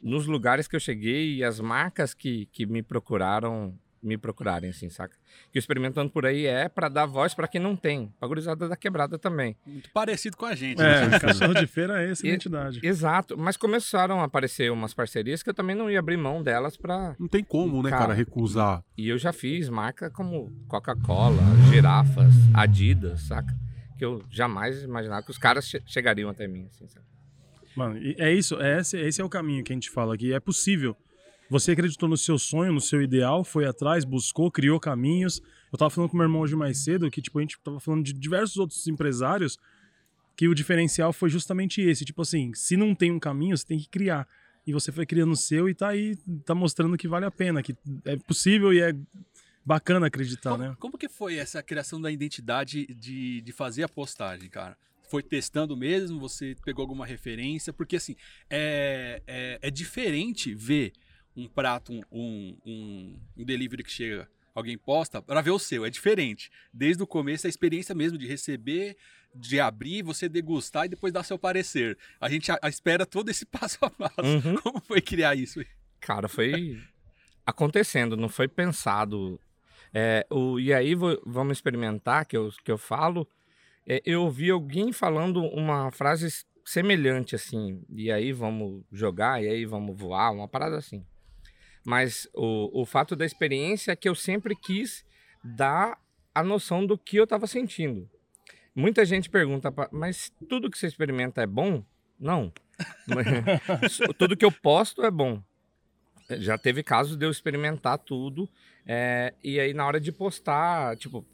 nos 0.00 0.24
lugares 0.24 0.66
que 0.66 0.74
eu 0.74 0.80
cheguei 0.80 1.34
e 1.34 1.44
as 1.44 1.60
marcas 1.60 2.14
que, 2.14 2.46
que 2.46 2.64
me 2.64 2.82
procuraram, 2.82 3.78
me 4.02 4.16
procurarem, 4.16 4.70
assim, 4.70 4.88
saca? 4.88 5.14
Que 5.52 5.58
o 5.58 5.60
Experimentando 5.60 6.10
por 6.10 6.24
aí 6.24 6.46
é 6.46 6.68
pra 6.68 6.88
dar 6.88 7.04
voz 7.06 7.34
pra 7.34 7.46
quem 7.46 7.60
não 7.60 7.76
tem. 7.76 8.12
Pra 8.18 8.26
gurizada 8.28 8.68
da 8.68 8.76
quebrada 8.76 9.18
também. 9.18 9.56
Muito 9.66 9.90
parecido 9.92 10.36
com 10.36 10.46
a 10.46 10.54
gente. 10.54 10.78
né? 10.78 11.16
É, 11.16 11.18
cachorro 11.18 11.54
de 11.54 11.66
feira 11.66 12.02
é 12.02 12.10
essa 12.10 12.24
E- 12.26 12.30
identidade. 12.30 12.80
Exato, 12.82 13.36
mas 13.36 13.56
começaram 13.56 14.20
a 14.20 14.24
aparecer 14.24 14.70
umas 14.72 14.94
parcerias 14.94 15.42
que 15.42 15.50
eu 15.50 15.54
também 15.54 15.76
não 15.76 15.90
ia 15.90 15.98
abrir 15.98 16.16
mão 16.16 16.42
delas 16.42 16.76
pra. 16.76 17.14
Não 17.18 17.28
tem 17.28 17.44
como, 17.44 17.82
né, 17.82 17.90
Cara, 17.90 18.02
cara, 18.02 18.14
recusar. 18.14 18.82
E 18.96 19.08
eu 19.08 19.18
já 19.18 19.32
fiz 19.32 19.68
marca 19.68 20.10
como 20.10 20.50
Coca-Cola, 20.66 21.42
girafas, 21.70 22.32
Adidas, 22.54 23.22
saca? 23.22 23.54
Que 23.98 24.04
eu 24.04 24.24
jamais 24.30 24.82
imaginava 24.82 25.22
que 25.22 25.30
os 25.30 25.36
caras 25.38 25.68
che- 25.68 25.82
chegariam 25.84 26.30
até 26.30 26.48
mim, 26.48 26.66
assim, 26.70 26.88
saca? 26.88 27.04
Mano, 27.76 28.00
é 28.18 28.32
isso, 28.32 28.60
é 28.60 28.80
esse, 28.80 28.98
esse 28.98 29.20
é 29.20 29.24
o 29.24 29.28
caminho 29.28 29.62
que 29.62 29.72
a 29.72 29.76
gente 29.76 29.90
fala 29.90 30.14
aqui. 30.14 30.32
É 30.32 30.40
possível. 30.40 30.96
Você 31.50 31.72
acreditou 31.72 32.08
no 32.08 32.16
seu 32.16 32.38
sonho, 32.38 32.72
no 32.72 32.80
seu 32.80 33.02
ideal, 33.02 33.42
foi 33.42 33.66
atrás, 33.66 34.04
buscou, 34.04 34.52
criou 34.52 34.78
caminhos. 34.78 35.42
Eu 35.72 35.76
tava 35.76 35.90
falando 35.90 36.08
com 36.08 36.16
meu 36.16 36.24
irmão 36.24 36.40
hoje 36.42 36.54
mais 36.54 36.78
cedo 36.78 37.10
que, 37.10 37.20
tipo, 37.20 37.40
a 37.40 37.42
gente 37.42 37.58
tava 37.58 37.80
falando 37.80 38.04
de 38.04 38.12
diversos 38.12 38.56
outros 38.56 38.86
empresários 38.86 39.58
que 40.36 40.46
o 40.46 40.54
diferencial 40.54 41.12
foi 41.12 41.28
justamente 41.28 41.80
esse. 41.80 42.04
Tipo 42.04 42.22
assim, 42.22 42.54
se 42.54 42.76
não 42.76 42.94
tem 42.94 43.10
um 43.10 43.18
caminho, 43.18 43.58
você 43.58 43.66
tem 43.66 43.80
que 43.80 43.88
criar. 43.88 44.28
E 44.64 44.72
você 44.72 44.92
foi 44.92 45.04
criando 45.04 45.32
o 45.32 45.36
seu 45.36 45.68
e 45.68 45.74
tá 45.74 45.88
aí, 45.88 46.16
tá 46.44 46.54
mostrando 46.54 46.96
que 46.96 47.08
vale 47.08 47.26
a 47.26 47.30
pena, 47.32 47.64
que 47.64 47.74
é 48.04 48.14
possível 48.16 48.72
e 48.72 48.80
é 48.80 48.94
bacana 49.66 50.06
acreditar, 50.06 50.52
Como, 50.52 50.62
né? 50.62 50.76
como 50.78 50.98
que 50.98 51.08
foi 51.08 51.34
essa 51.34 51.60
criação 51.64 52.00
da 52.00 52.12
identidade 52.12 52.86
de, 52.94 53.40
de 53.40 53.52
fazer 53.52 53.82
a 53.82 53.88
postagem, 53.88 54.48
cara? 54.48 54.78
Foi 55.08 55.20
testando 55.20 55.76
mesmo? 55.76 56.20
Você 56.20 56.56
pegou 56.64 56.84
alguma 56.84 57.04
referência? 57.04 57.72
Porque, 57.72 57.96
assim, 57.96 58.14
é, 58.48 59.20
é, 59.26 59.58
é 59.60 59.70
diferente 59.70 60.54
ver 60.54 60.92
um 61.36 61.46
prato, 61.48 61.92
um, 61.92 62.02
um, 62.12 62.56
um, 63.36 63.44
delivery 63.44 63.82
que 63.82 63.90
chega, 63.90 64.28
alguém 64.54 64.76
posta, 64.76 65.22
para 65.22 65.40
ver 65.40 65.50
o 65.50 65.58
seu. 65.58 65.84
É 65.84 65.90
diferente. 65.90 66.50
Desde 66.72 67.02
o 67.02 67.06
começo, 67.06 67.46
a 67.46 67.50
experiência 67.50 67.94
mesmo 67.94 68.18
de 68.18 68.26
receber, 68.26 68.96
de 69.34 69.60
abrir, 69.60 70.02
você 70.02 70.28
degustar 70.28 70.86
e 70.86 70.88
depois 70.88 71.12
dar 71.12 71.22
seu 71.22 71.38
parecer. 71.38 71.96
A 72.20 72.28
gente 72.28 72.50
a- 72.50 72.58
a 72.62 72.68
espera 72.68 73.06
todo 73.06 73.28
esse 73.30 73.46
passo 73.46 73.78
a 73.82 73.90
passo. 73.90 74.22
Uhum. 74.22 74.56
Como 74.56 74.80
foi 74.80 75.00
criar 75.00 75.34
isso? 75.36 75.64
Cara, 76.00 76.28
foi 76.28 76.80
acontecendo, 77.46 78.16
não 78.16 78.28
foi 78.28 78.48
pensado. 78.48 79.40
É, 79.92 80.26
o, 80.30 80.58
e 80.60 80.72
aí 80.72 80.94
vo- 80.94 81.20
vamos 81.26 81.56
experimentar, 81.58 82.24
que 82.26 82.36
eu, 82.36 82.50
que 82.64 82.70
eu 82.70 82.78
falo. 82.78 83.26
É, 83.86 84.00
eu 84.04 84.22
ouvi 84.22 84.50
alguém 84.50 84.92
falando 84.92 85.42
uma 85.44 85.90
frase 85.90 86.28
semelhante 86.64 87.34
assim, 87.34 87.82
e 87.88 88.10
aí 88.12 88.32
vamos 88.32 88.84
jogar, 88.92 89.42
e 89.42 89.48
aí 89.48 89.64
vamos 89.64 89.96
voar, 89.98 90.30
uma 90.30 90.46
parada 90.46 90.76
assim. 90.76 91.04
Mas 91.84 92.28
o, 92.34 92.82
o 92.82 92.84
fato 92.84 93.16
da 93.16 93.24
experiência 93.24 93.92
é 93.92 93.96
que 93.96 94.08
eu 94.08 94.14
sempre 94.14 94.54
quis 94.54 95.04
dar 95.42 95.98
a 96.34 96.42
noção 96.42 96.84
do 96.86 96.96
que 96.98 97.16
eu 97.16 97.24
estava 97.24 97.46
sentindo. 97.46 98.08
Muita 98.74 99.04
gente 99.04 99.28
pergunta, 99.28 99.72
"Pa- 99.72 99.88
mas 99.90 100.30
tudo 100.48 100.70
que 100.70 100.78
você 100.78 100.86
experimenta 100.86 101.42
é 101.42 101.46
bom? 101.46 101.82
Não. 102.18 102.52
tudo 104.18 104.36
que 104.36 104.44
eu 104.44 104.52
posto 104.52 105.02
é 105.04 105.10
bom. 105.10 105.42
Já 106.38 106.56
teve 106.56 106.82
casos 106.82 107.16
de 107.16 107.26
eu 107.26 107.30
experimentar 107.30 107.98
tudo. 107.98 108.48
é, 108.86 109.34
e 109.42 109.58
aí, 109.58 109.74
na 109.74 109.86
hora 109.86 110.00
de 110.00 110.12
postar, 110.12 110.96
tipo, 110.96 111.24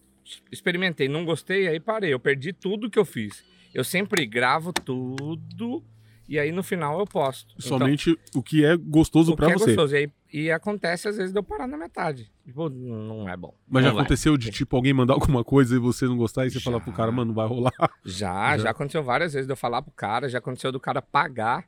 experimentei, 0.51 1.09
não 1.09 1.25
gostei, 1.25 1.69
aí 1.69 1.79
parei. 1.79 2.13
Eu 2.13 2.19
perdi 2.21 2.53
tudo 2.53 2.91
que 2.91 2.99
eu 2.99 3.05
fiz. 3.05 3.45
Eu 3.75 3.85
sempre 3.85 4.25
gravo 4.27 4.73
tudo 4.73 5.85
e 6.29 6.39
aí 6.39 6.51
no 6.53 6.63
final 6.63 6.99
eu 6.99 7.07
posto. 7.07 7.55
Então, 7.59 7.79
Somente 7.79 8.19
o 8.35 8.43
que 8.43 8.65
é 8.65 8.77
gostoso 8.77 9.37
que 9.37 9.45
é 9.45 9.53
você. 9.53 9.67
gostoso. 9.75 9.95
E, 9.95 9.99
aí, 9.99 10.11
e 10.33 10.51
acontece 10.51 11.09
às 11.09 11.17
vezes 11.17 11.33
de 11.33 11.39
eu 11.39 11.43
parar 11.43 11.67
na 11.67 11.77
metade. 11.77 12.31
Tipo, 12.45 12.69
não 12.69 13.29
é 13.29 13.37
bom. 13.37 13.55
Mas 13.69 13.83
já 13.85 13.89
Não 13.91 13.97
vai. 13.97 14.05
aconteceu 14.05 14.37
de, 14.37 14.51
tipo, 14.51 14.75
alguém 14.77 14.93
mandar 14.93 15.15
alguma 15.15 15.43
coisa 15.45 15.75
e 15.77 15.79
você 15.79 16.05
não 16.07 16.17
gostar 16.17 16.47
e 16.47 16.51
você 16.51 16.59
Já. 16.59 16.65
falar 16.65 16.81
pro 16.81 16.93
cara, 16.93 17.11
mano, 17.13 17.29
não 17.29 17.35
vai 17.35 17.47
rolar. 17.47 17.73
Já, 18.05 18.57
Já. 18.57 18.59
já, 18.59 18.71
aconteceu 18.71 19.03
várias 19.03 19.33
vezes 19.33 19.47
de 19.47 19.53
eu 19.53 19.57
falar 19.57 19.83
pro 19.83 19.93
cara, 19.93 20.29
já 20.29 20.39
aconteceu 20.39 20.71
do 20.73 20.81
cara 20.81 21.01
pagar 21.03 21.65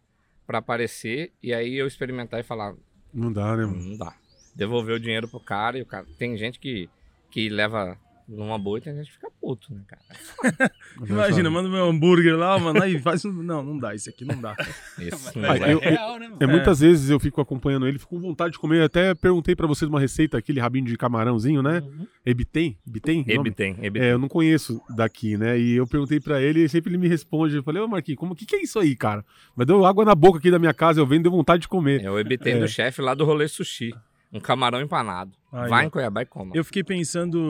pra 0.46 0.58
aparecer 0.58 1.32
e 1.42 1.52
aí 1.52 1.74
eu 1.74 1.86
experimentar 1.86 2.40
e 2.40 2.42
falar, 2.42 2.74
Não 3.12 3.32
dá, 3.32 3.56
né, 3.56 3.64
mano? 3.66 3.82
não 3.82 3.96
dá. 3.96 4.14
Devolver 4.56 4.96
o 4.96 5.00
dinheiro 5.00 5.28
pro 5.28 5.38
cara 5.40 5.78
e 5.78 5.82
o 5.82 5.86
cara. 5.86 6.06
Tem 6.18 6.36
gente 6.36 6.58
que, 6.58 6.88
que 7.30 7.48
leva 7.48 7.96
numa 8.28 8.58
boa 8.58 8.78
e 8.78 8.80
tem 8.82 8.94
gente 8.94 9.06
que 9.06 9.12
fica 9.14 9.30
puto, 9.40 9.72
né, 9.72 9.80
cara? 9.86 10.70
Imagina, 11.08 11.50
manda 11.50 11.68
meu 11.68 11.84
hambúrguer 11.88 12.36
lá, 12.36 12.58
mano, 12.58 12.82
aí 12.82 12.98
faz 12.98 13.24
um... 13.24 13.32
Não, 13.32 13.62
não 13.62 13.78
dá, 13.78 13.94
esse 13.94 14.10
aqui 14.10 14.24
não 14.24 14.38
dá. 14.40 14.54
Isso 14.98 15.32
Mas 15.34 15.34
não 15.36 15.50
Ah, 15.50 15.58
é. 15.58 15.72
eu- 15.72 15.78
real, 15.78 16.18
né, 16.18 16.28
mano? 16.28 16.36
É, 16.40 16.46
muitas 16.46 16.80
vezes 16.80 17.08
eu 17.08 17.18
fico 17.18 17.40
acompanhando 17.40 17.86
ele, 17.86 17.98
fico 17.98 18.14
com 18.16 18.20
vontade 18.20 18.52
de 18.52 18.58
comer. 18.58 18.80
Eu 18.80 18.84
até 18.84 19.14
perguntei 19.14 19.56
pra 19.56 19.66
vocês 19.66 19.88
uma 19.88 19.98
receita, 20.00 20.36
aquele 20.36 20.60
rabinho 20.60 20.84
de 20.86 20.96
camarãozinho, 20.96 21.62
né? 21.62 21.82
Ebitem? 22.26 22.76
Ebitem? 22.86 23.24
Ebitem, 23.26 23.76
ebitem. 23.80 24.02
É, 24.08 24.12
eu 24.12 24.18
não 24.18 24.28
conheço 24.28 24.80
daqui, 24.94 25.36
né? 25.36 25.58
E 25.58 25.72
eu 25.76 25.86
perguntei 25.86 26.20
pra 26.20 26.40
ele 26.42 26.64
e 26.64 26.68
sempre 26.68 26.90
ele 26.90 26.98
me 26.98 27.08
responde. 27.08 27.56
Eu 27.56 27.62
falei, 27.62 27.82
ô 27.82 27.88
Marquinhos, 27.88 28.18
como 28.18 28.34
que, 28.34 28.44
que 28.44 28.56
é 28.56 28.62
isso 28.62 28.78
aí, 28.78 28.94
cara? 28.94 29.24
Mas 29.56 29.66
deu 29.66 29.84
água 29.86 30.04
na 30.04 30.14
boca 30.14 30.38
aqui 30.38 30.50
da 30.50 30.58
minha 30.58 30.74
casa, 30.74 31.00
eu 31.00 31.06
vendo, 31.06 31.22
deu 31.22 31.32
vontade 31.32 31.62
de 31.62 31.68
comer. 31.68 32.02
É 32.02 32.10
o 32.10 32.18
ebitem 32.18 32.54
É. 32.54 32.58
do 32.60 32.68
chefe 32.68 33.00
lá 33.00 33.14
do 33.14 33.24
rolê 33.24 33.48
sushi. 33.48 33.94
Um 34.32 34.40
camarão 34.40 34.80
empanado. 34.80 35.32
Aí, 35.50 35.68
Vai 35.70 35.86
em 35.86 35.90
Cuiabá 35.90 36.22
e 36.22 36.26
coma. 36.26 36.52
Eu 36.54 36.62
fiquei 36.64 36.84
pensando 36.84 37.40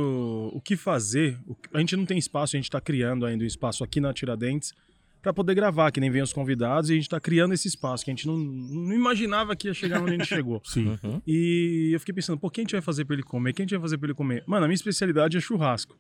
o 0.53 0.61
que 0.61 0.77
fazer. 0.77 1.37
A 1.75 1.81
gente 1.81 1.97
não 1.97 2.07
tem 2.07 2.17
espaço, 2.19 2.55
a 2.55 2.59
gente 2.59 2.71
tá 2.71 2.81
criando 2.81 3.27
ainda 3.27 3.43
um 3.43 3.47
espaço 3.47 3.83
aqui 3.83 4.01
na 4.01 4.13
Tiradentes 4.13 4.73
pra 5.21 5.33
poder 5.33 5.55
gravar, 5.57 5.91
que 5.91 5.99
nem 5.99 6.09
vem 6.11 6.23
os 6.23 6.33
convidados, 6.33 6.89
e 6.91 6.93
a 6.93 6.97
gente 6.97 7.09
tá 7.09 7.19
criando 7.19 7.53
esse 7.53 7.67
espaço, 7.67 8.05
que 8.05 8.11
a 8.11 8.15
gente 8.15 8.25
não, 8.29 8.37
não 8.39 8.93
imaginava 8.95 9.57
que 9.57 9.67
ia 9.67 9.75
chegar 9.75 10.01
onde 10.01 10.11
a 10.13 10.17
gente 10.17 10.27
chegou. 10.27 10.63
Sim. 10.65 10.97
Uhum. 11.03 11.21
E 11.27 11.91
eu 11.93 11.99
fiquei 11.99 12.15
pensando, 12.15 12.39
pô, 12.39 12.49
quem 12.49 12.63
a 12.63 12.65
gente 12.65 12.73
vai 12.73 12.81
fazer 12.81 13.05
pra 13.05 13.15
ele 13.15 13.25
comer? 13.25 13.53
Quem 13.53 13.65
a 13.65 13.67
gente 13.67 13.73
vai 13.77 13.81
fazer 13.81 13.99
pra 13.99 14.07
ele 14.07 14.15
comer? 14.15 14.45
Mano, 14.47 14.65
a 14.65 14.69
minha 14.69 14.77
especialidade 14.77 15.37
é 15.37 15.41
churrasco. 15.41 15.99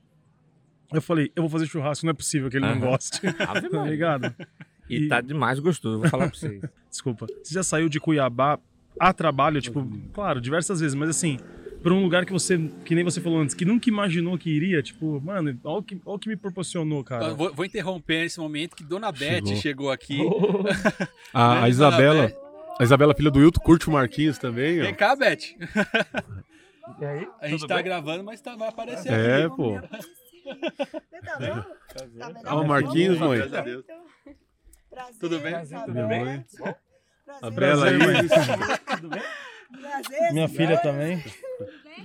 Eu 0.92 1.02
falei, 1.02 1.32
eu 1.34 1.42
vou 1.42 1.50
fazer 1.50 1.66
churrasco, 1.66 2.06
não 2.06 2.12
é 2.12 2.14
possível 2.14 2.48
que 2.48 2.56
ele 2.56 2.66
não 2.66 2.72
Aham. 2.74 2.80
goste. 2.90 3.20
Tá 3.34 3.84
ligado? 3.84 4.34
E 4.88 5.04
E- 5.04 5.08
tá 5.08 5.20
demais 5.20 5.58
gostoso, 5.58 5.98
vou 5.98 6.08
falar 6.08 6.28
pra 6.30 6.38
vocês. 6.38 6.62
Desculpa. 6.88 7.26
Você 7.42 7.52
já 7.52 7.62
saiu 7.64 7.88
de 7.88 7.98
Cuiabá 7.98 8.58
a 8.98 9.12
trabalho, 9.12 9.60
tipo, 9.60 9.86
claro, 10.12 10.40
diversas 10.40 10.80
vezes, 10.80 10.94
mas 10.94 11.08
assim, 11.10 11.38
pra 11.82 11.92
um 11.92 12.02
lugar 12.02 12.24
que 12.26 12.32
você, 12.32 12.58
que 12.84 12.94
nem 12.94 13.04
você 13.04 13.20
falou 13.20 13.40
antes, 13.40 13.54
que 13.54 13.64
nunca 13.64 13.88
imaginou 13.88 14.36
que 14.38 14.50
iria, 14.50 14.82
tipo, 14.82 15.20
mano, 15.20 15.58
olha 15.64 15.78
o 15.78 15.82
que, 15.82 15.94
olha 16.04 16.16
o 16.16 16.18
que 16.18 16.28
me 16.28 16.36
proporcionou, 16.36 17.02
cara. 17.04 17.34
Vou, 17.34 17.52
vou 17.54 17.64
interromper 17.64 18.22
nesse 18.22 18.38
momento 18.40 18.74
que 18.76 18.82
Dona 18.84 19.12
Beth 19.12 19.46
Chegou. 19.46 19.56
chegou, 19.56 19.90
aqui. 19.90 20.18
A, 21.32 21.58
a 21.58 21.60
Né, 21.62 21.68
Isabela, 21.70 22.32
a 22.78 22.82
Isabela, 22.84 23.14
filha 23.14 23.30
do 23.30 23.40
Hilton, 23.40 23.60
curte 23.60 23.88
o 23.88 23.92
Marquinhos 23.92 24.38
também, 24.38 24.80
Vem 24.80 24.92
ó. 24.92 24.96
cá, 24.96 25.14
Beth. 25.16 25.38
E 27.00 27.04
aí? 27.04 27.28
A 27.40 27.48
gente 27.48 27.60
Tudo 27.60 27.68
tá 27.68 27.74
bem? 27.76 27.84
gravando, 27.84 28.24
mas 28.24 28.40
tá, 28.40 28.56
vai 28.56 28.68
aparecer 28.68 29.12
É, 29.12 29.44
aqui. 29.44 29.56
pô. 29.56 29.72
Você 29.78 31.20
tá 31.22 31.38
bom? 31.38 31.78
Tá 32.18 32.28
melhor? 32.30 32.54
Ó, 32.54 32.62
o 32.62 32.66
Marquinhos, 32.68 33.18
Tá 33.18 33.24
mãe. 33.26 33.40
a 33.40 33.60
Deus. 33.60 33.84
Prazer, 34.90 35.14
Tudo 35.20 35.38
bem? 35.40 35.52
tá 35.52 35.84
Tudo 35.84 36.06
bem? 36.06 36.44
Prazer. 37.40 37.46
A 37.46 37.50
Bela 37.50 37.86
aí. 37.88 37.98
Prazer, 39.80 40.32
Minha 40.32 40.48
filha 40.48 40.78
também. 40.78 41.22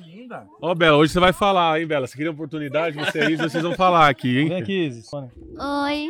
Linda. 0.06 0.48
Ó, 0.62 0.74
Bela, 0.76 0.98
hoje 0.98 1.14
você 1.14 1.20
vai 1.20 1.34
falar, 1.34 1.80
hein, 1.80 1.88
Bela? 1.88 2.08
Você 2.08 2.16
queria 2.16 2.32
oportunidade, 2.32 2.98
você 2.98 3.20
aí, 3.20 3.36
vocês 3.36 3.64
vão 3.64 3.74
falar 3.76 4.10
aqui, 4.10 4.40
hein? 4.40 4.50
Vem 4.50 4.62
aqui, 4.62 4.86
Isis. 4.88 5.12
Oi. 5.14 6.10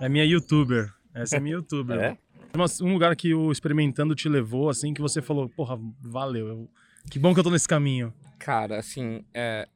É 0.00 0.08
minha 0.08 0.24
youtuber. 0.24 0.92
Essa 1.14 1.36
é 1.36 1.40
minha 1.40 1.56
youtuber. 1.56 1.98
É? 1.98 2.18
Mas 2.56 2.80
Um 2.80 2.92
lugar 2.92 3.14
que 3.16 3.34
o 3.34 3.50
Experimentando 3.50 4.14
te 4.14 4.28
levou, 4.28 4.68
assim, 4.68 4.94
que 4.94 5.00
você 5.00 5.20
falou, 5.20 5.48
porra, 5.48 5.78
valeu. 6.00 6.48
eu- 6.48 6.68
Que 7.10 7.18
bom 7.18 7.34
que 7.34 7.40
eu 7.40 7.44
tô 7.44 7.50
nesse 7.50 7.68
caminho. 7.68 8.12
Cara, 8.38 8.78
assim, 8.78 9.24
é, 9.34 9.68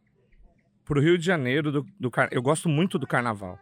pro 0.85 1.01
Rio 1.01 1.19
de 1.19 1.25
Janeiro, 1.25 1.71
do, 1.73 1.87
do 1.99 2.11
car- 2.11 2.29
eu 2.31 2.41
gosto 2.43 2.69
muito 2.69 2.99
do 2.99 3.07
carnaval. 3.07 3.59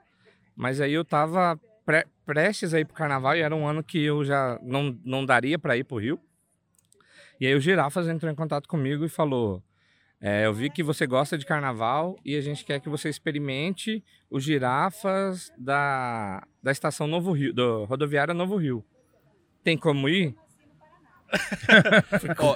Mas 0.54 0.80
aí 0.80 0.92
eu 0.92 1.04
tava 1.04 1.58
pre- 1.84 2.06
prestes 2.26 2.74
a 2.74 2.80
ir 2.80 2.84
pro 2.84 2.94
carnaval 2.94 3.36
e 3.36 3.40
era 3.40 3.54
um 3.54 3.66
ano 3.66 3.82
que 3.82 4.02
eu 4.04 4.24
já 4.24 4.58
não, 4.62 4.98
não 5.04 5.24
daria 5.24 5.58
pra 5.58 5.76
ir 5.76 5.84
pro 5.84 5.98
Rio. 5.98 6.20
E 7.40 7.46
aí 7.46 7.54
o 7.54 7.60
Girafas 7.60 8.08
entrou 8.08 8.30
em 8.30 8.34
contato 8.34 8.68
comigo 8.68 9.04
e 9.04 9.08
falou: 9.08 9.62
é, 10.20 10.44
Eu 10.44 10.52
vi 10.52 10.68
que 10.68 10.82
você 10.82 11.06
gosta 11.06 11.38
de 11.38 11.46
carnaval 11.46 12.18
e 12.24 12.34
a 12.36 12.40
gente 12.40 12.64
quer 12.64 12.80
que 12.80 12.88
você 12.88 13.08
experimente 13.08 14.02
os 14.28 14.42
girafas 14.42 15.52
da, 15.56 16.42
da 16.62 16.72
estação 16.72 17.06
Novo 17.06 17.32
Rio, 17.32 17.54
do 17.54 17.84
rodoviária 17.84 18.34
Novo 18.34 18.56
Rio. 18.56 18.84
Tem 19.62 19.76
como 19.76 20.08
ir? 20.08 20.34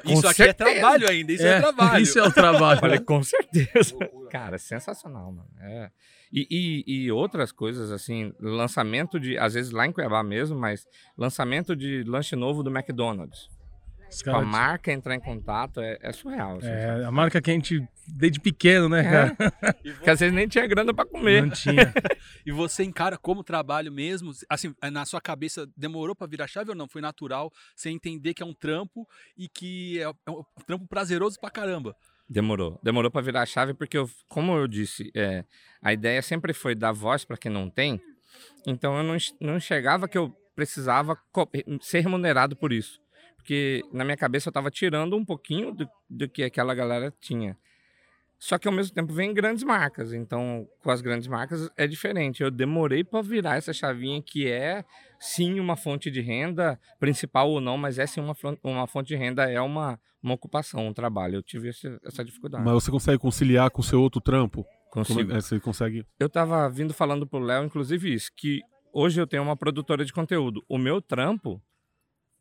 Isso 0.04 0.28
aqui 0.28 0.42
é 0.42 0.46
certeza. 0.46 0.54
trabalho 0.54 1.08
ainda, 1.08 1.32
isso 1.32 1.46
é, 1.46 1.60
trabalho. 1.60 2.02
Isso 2.02 2.18
é 2.18 2.22
o 2.22 2.32
trabalho. 2.32 2.80
Falei, 2.80 3.00
com 3.00 3.22
certeza. 3.22 3.96
Cara, 4.30 4.58
sensacional, 4.58 5.32
mano. 5.32 5.50
É. 5.60 5.90
E, 6.32 6.46
e, 6.86 7.04
e 7.06 7.12
outras 7.12 7.50
coisas, 7.50 7.90
assim, 7.90 8.32
lançamento 8.40 9.18
de, 9.18 9.36
às 9.36 9.54
vezes 9.54 9.72
lá 9.72 9.86
em 9.86 9.92
Cuiabá 9.92 10.22
mesmo, 10.22 10.58
mas 10.58 10.86
lançamento 11.18 11.74
de 11.74 12.04
lanche 12.04 12.36
novo 12.36 12.62
do 12.62 12.70
McDonald's. 12.70 13.48
Com 14.24 14.34
a 14.34 14.42
marca 14.44 14.90
entrar 14.92 15.14
em 15.14 15.20
contato 15.20 15.80
é, 15.80 15.96
é 16.02 16.12
surreal. 16.12 16.56
assim, 16.58 16.66
É, 16.66 17.04
a 17.04 17.12
marca 17.12 17.40
que 17.40 17.48
a 17.48 17.54
gente, 17.54 17.80
desde 18.08 18.40
pequeno, 18.40 18.88
né, 18.88 19.04
cara? 19.04 19.36
E, 19.84 19.90
vo- 19.90 19.96
Porque 19.98 20.10
às 20.10 20.18
vezes 20.18 20.34
nem 20.34 20.48
tinha 20.48 20.66
grana 20.66 20.92
pra 20.92 21.04
comer. 21.06 21.42
Não 21.42 21.50
tinha. 21.50 21.74
e 22.44 22.50
você 22.50 22.82
encara 22.82 23.16
como 23.16 23.44
trabalho 23.44 23.92
mesmo? 23.92 24.32
Assim, 24.48 24.74
na 24.90 25.04
sua 25.04 25.20
cabeça, 25.20 25.64
demorou 25.76 26.16
pra 26.16 26.26
virar 26.26 26.48
chave 26.48 26.70
ou 26.70 26.76
não? 26.76 26.88
Foi 26.88 27.00
natural 27.00 27.52
você 27.76 27.88
entender 27.88 28.34
que 28.34 28.42
é 28.42 28.46
um 28.46 28.52
trampo 28.52 29.06
e 29.38 29.48
que 29.48 30.00
é 30.00 30.10
é 30.26 30.30
um 30.30 30.42
trampo 30.66 30.88
prazeroso 30.88 31.38
pra 31.40 31.48
caramba. 31.48 31.94
Demorou. 32.32 32.78
Demorou 32.80 33.10
pra 33.10 33.20
virar 33.20 33.42
a 33.42 33.46
chave, 33.46 33.74
porque, 33.74 33.98
eu, 33.98 34.08
como 34.28 34.56
eu 34.56 34.68
disse, 34.68 35.10
é, 35.16 35.44
a 35.82 35.92
ideia 35.92 36.22
sempre 36.22 36.52
foi 36.52 36.76
dar 36.76 36.92
voz 36.92 37.24
pra 37.24 37.36
quem 37.36 37.50
não 37.50 37.68
tem. 37.68 38.00
Então 38.64 38.96
eu 38.96 39.02
não, 39.02 39.16
enx- 39.16 39.34
não 39.40 39.56
enxergava 39.56 40.06
que 40.06 40.16
eu 40.16 40.30
precisava 40.54 41.16
co- 41.32 41.48
ser 41.80 42.00
remunerado 42.00 42.54
por 42.54 42.72
isso. 42.72 43.00
Porque 43.36 43.82
na 43.92 44.04
minha 44.04 44.16
cabeça 44.16 44.48
eu 44.48 44.50
estava 44.50 44.70
tirando 44.70 45.16
um 45.16 45.24
pouquinho 45.24 45.72
do, 45.72 45.88
do 46.08 46.28
que 46.28 46.44
aquela 46.44 46.72
galera 46.72 47.12
tinha. 47.20 47.58
Só 48.42 48.58
que 48.58 48.66
ao 48.66 48.72
mesmo 48.72 48.94
tempo 48.94 49.12
vem 49.12 49.34
grandes 49.34 49.62
marcas. 49.62 50.14
Então, 50.14 50.66
com 50.82 50.90
as 50.90 51.02
grandes 51.02 51.28
marcas 51.28 51.68
é 51.76 51.86
diferente. 51.86 52.42
Eu 52.42 52.50
demorei 52.50 53.04
para 53.04 53.20
virar 53.20 53.56
essa 53.56 53.70
chavinha 53.72 54.22
que 54.22 54.48
é 54.48 54.82
sim 55.20 55.60
uma 55.60 55.76
fonte 55.76 56.10
de 56.10 56.22
renda, 56.22 56.80
principal 56.98 57.50
ou 57.50 57.60
não, 57.60 57.76
mas 57.76 57.98
é 57.98 58.06
sim 58.06 58.18
uma, 58.18 58.34
uma 58.64 58.86
fonte 58.86 59.08
de 59.08 59.16
renda, 59.16 59.44
é 59.50 59.60
uma, 59.60 60.00
uma 60.22 60.32
ocupação, 60.32 60.86
um 60.88 60.94
trabalho. 60.94 61.34
Eu 61.36 61.42
tive 61.42 61.68
esse- 61.68 61.98
essa 62.02 62.24
dificuldade. 62.24 62.64
Mas 62.64 62.72
você 62.72 62.90
consegue 62.90 63.18
conciliar 63.18 63.70
com 63.70 63.82
o 63.82 63.84
seu 63.84 64.00
outro 64.00 64.22
trampo? 64.22 64.64
Como 64.90 65.04
Consigo. 65.04 65.32
é, 65.32 65.40
você 65.40 65.60
consegue. 65.60 66.06
Eu 66.18 66.28
tava 66.30 66.66
vindo 66.70 66.94
falando 66.94 67.26
pro 67.26 67.38
Léo, 67.40 67.64
inclusive, 67.64 68.12
isso, 68.12 68.30
que 68.34 68.60
hoje 68.90 69.20
eu 69.20 69.26
tenho 69.26 69.42
uma 69.42 69.56
produtora 69.56 70.02
de 70.02 70.14
conteúdo. 70.14 70.64
O 70.66 70.78
meu 70.78 71.02
trampo, 71.02 71.62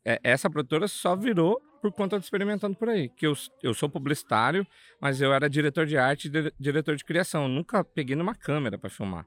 é, 0.02 0.18
essa 0.24 0.48
produtora 0.48 0.88
só 0.88 1.14
virou 1.14 1.60
por 1.80 1.92
conta 1.92 2.18
de 2.18 2.24
experimentando 2.24 2.76
por 2.76 2.88
aí. 2.88 3.08
Que 3.08 3.26
eu, 3.26 3.34
eu 3.62 3.72
sou 3.74 3.88
publicitário, 3.88 4.66
mas 5.00 5.20
eu 5.20 5.32
era 5.32 5.48
diretor 5.48 5.86
de 5.86 5.96
arte 5.96 6.26
e 6.26 6.30
dire- 6.30 6.52
diretor 6.58 6.96
de 6.96 7.04
criação. 7.04 7.44
Eu 7.44 7.48
nunca 7.48 7.82
peguei 7.84 8.14
numa 8.16 8.34
câmera 8.34 8.78
para 8.78 8.90
filmar. 8.90 9.24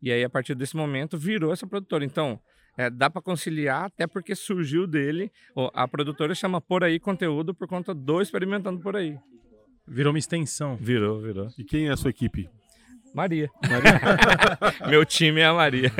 E 0.00 0.12
aí, 0.12 0.22
a 0.22 0.30
partir 0.30 0.54
desse 0.54 0.76
momento, 0.76 1.16
virou 1.18 1.52
essa 1.52 1.66
produtora. 1.66 2.04
Então, 2.04 2.38
é, 2.78 2.90
dá 2.90 3.08
para 3.08 3.22
conciliar, 3.22 3.84
até 3.84 4.06
porque 4.06 4.34
surgiu 4.34 4.86
dele. 4.86 5.30
A 5.72 5.88
produtora 5.88 6.34
chama 6.34 6.60
Por 6.60 6.84
Aí 6.84 7.00
Conteúdo 7.00 7.54
por 7.54 7.66
conta 7.66 7.94
do 7.94 8.20
Experimentando 8.20 8.80
Por 8.80 8.94
Aí. 8.96 9.16
Virou 9.88 10.12
uma 10.12 10.18
extensão. 10.18 10.76
Virou, 10.76 11.20
virou. 11.20 11.48
E 11.56 11.64
quem 11.64 11.88
é 11.88 11.92
a 11.92 11.96
sua 11.96 12.10
equipe? 12.10 12.48
Maria. 13.14 13.48
Meu 14.90 15.04
time 15.06 15.40
é 15.40 15.46
a 15.46 15.54
Maria. 15.54 15.90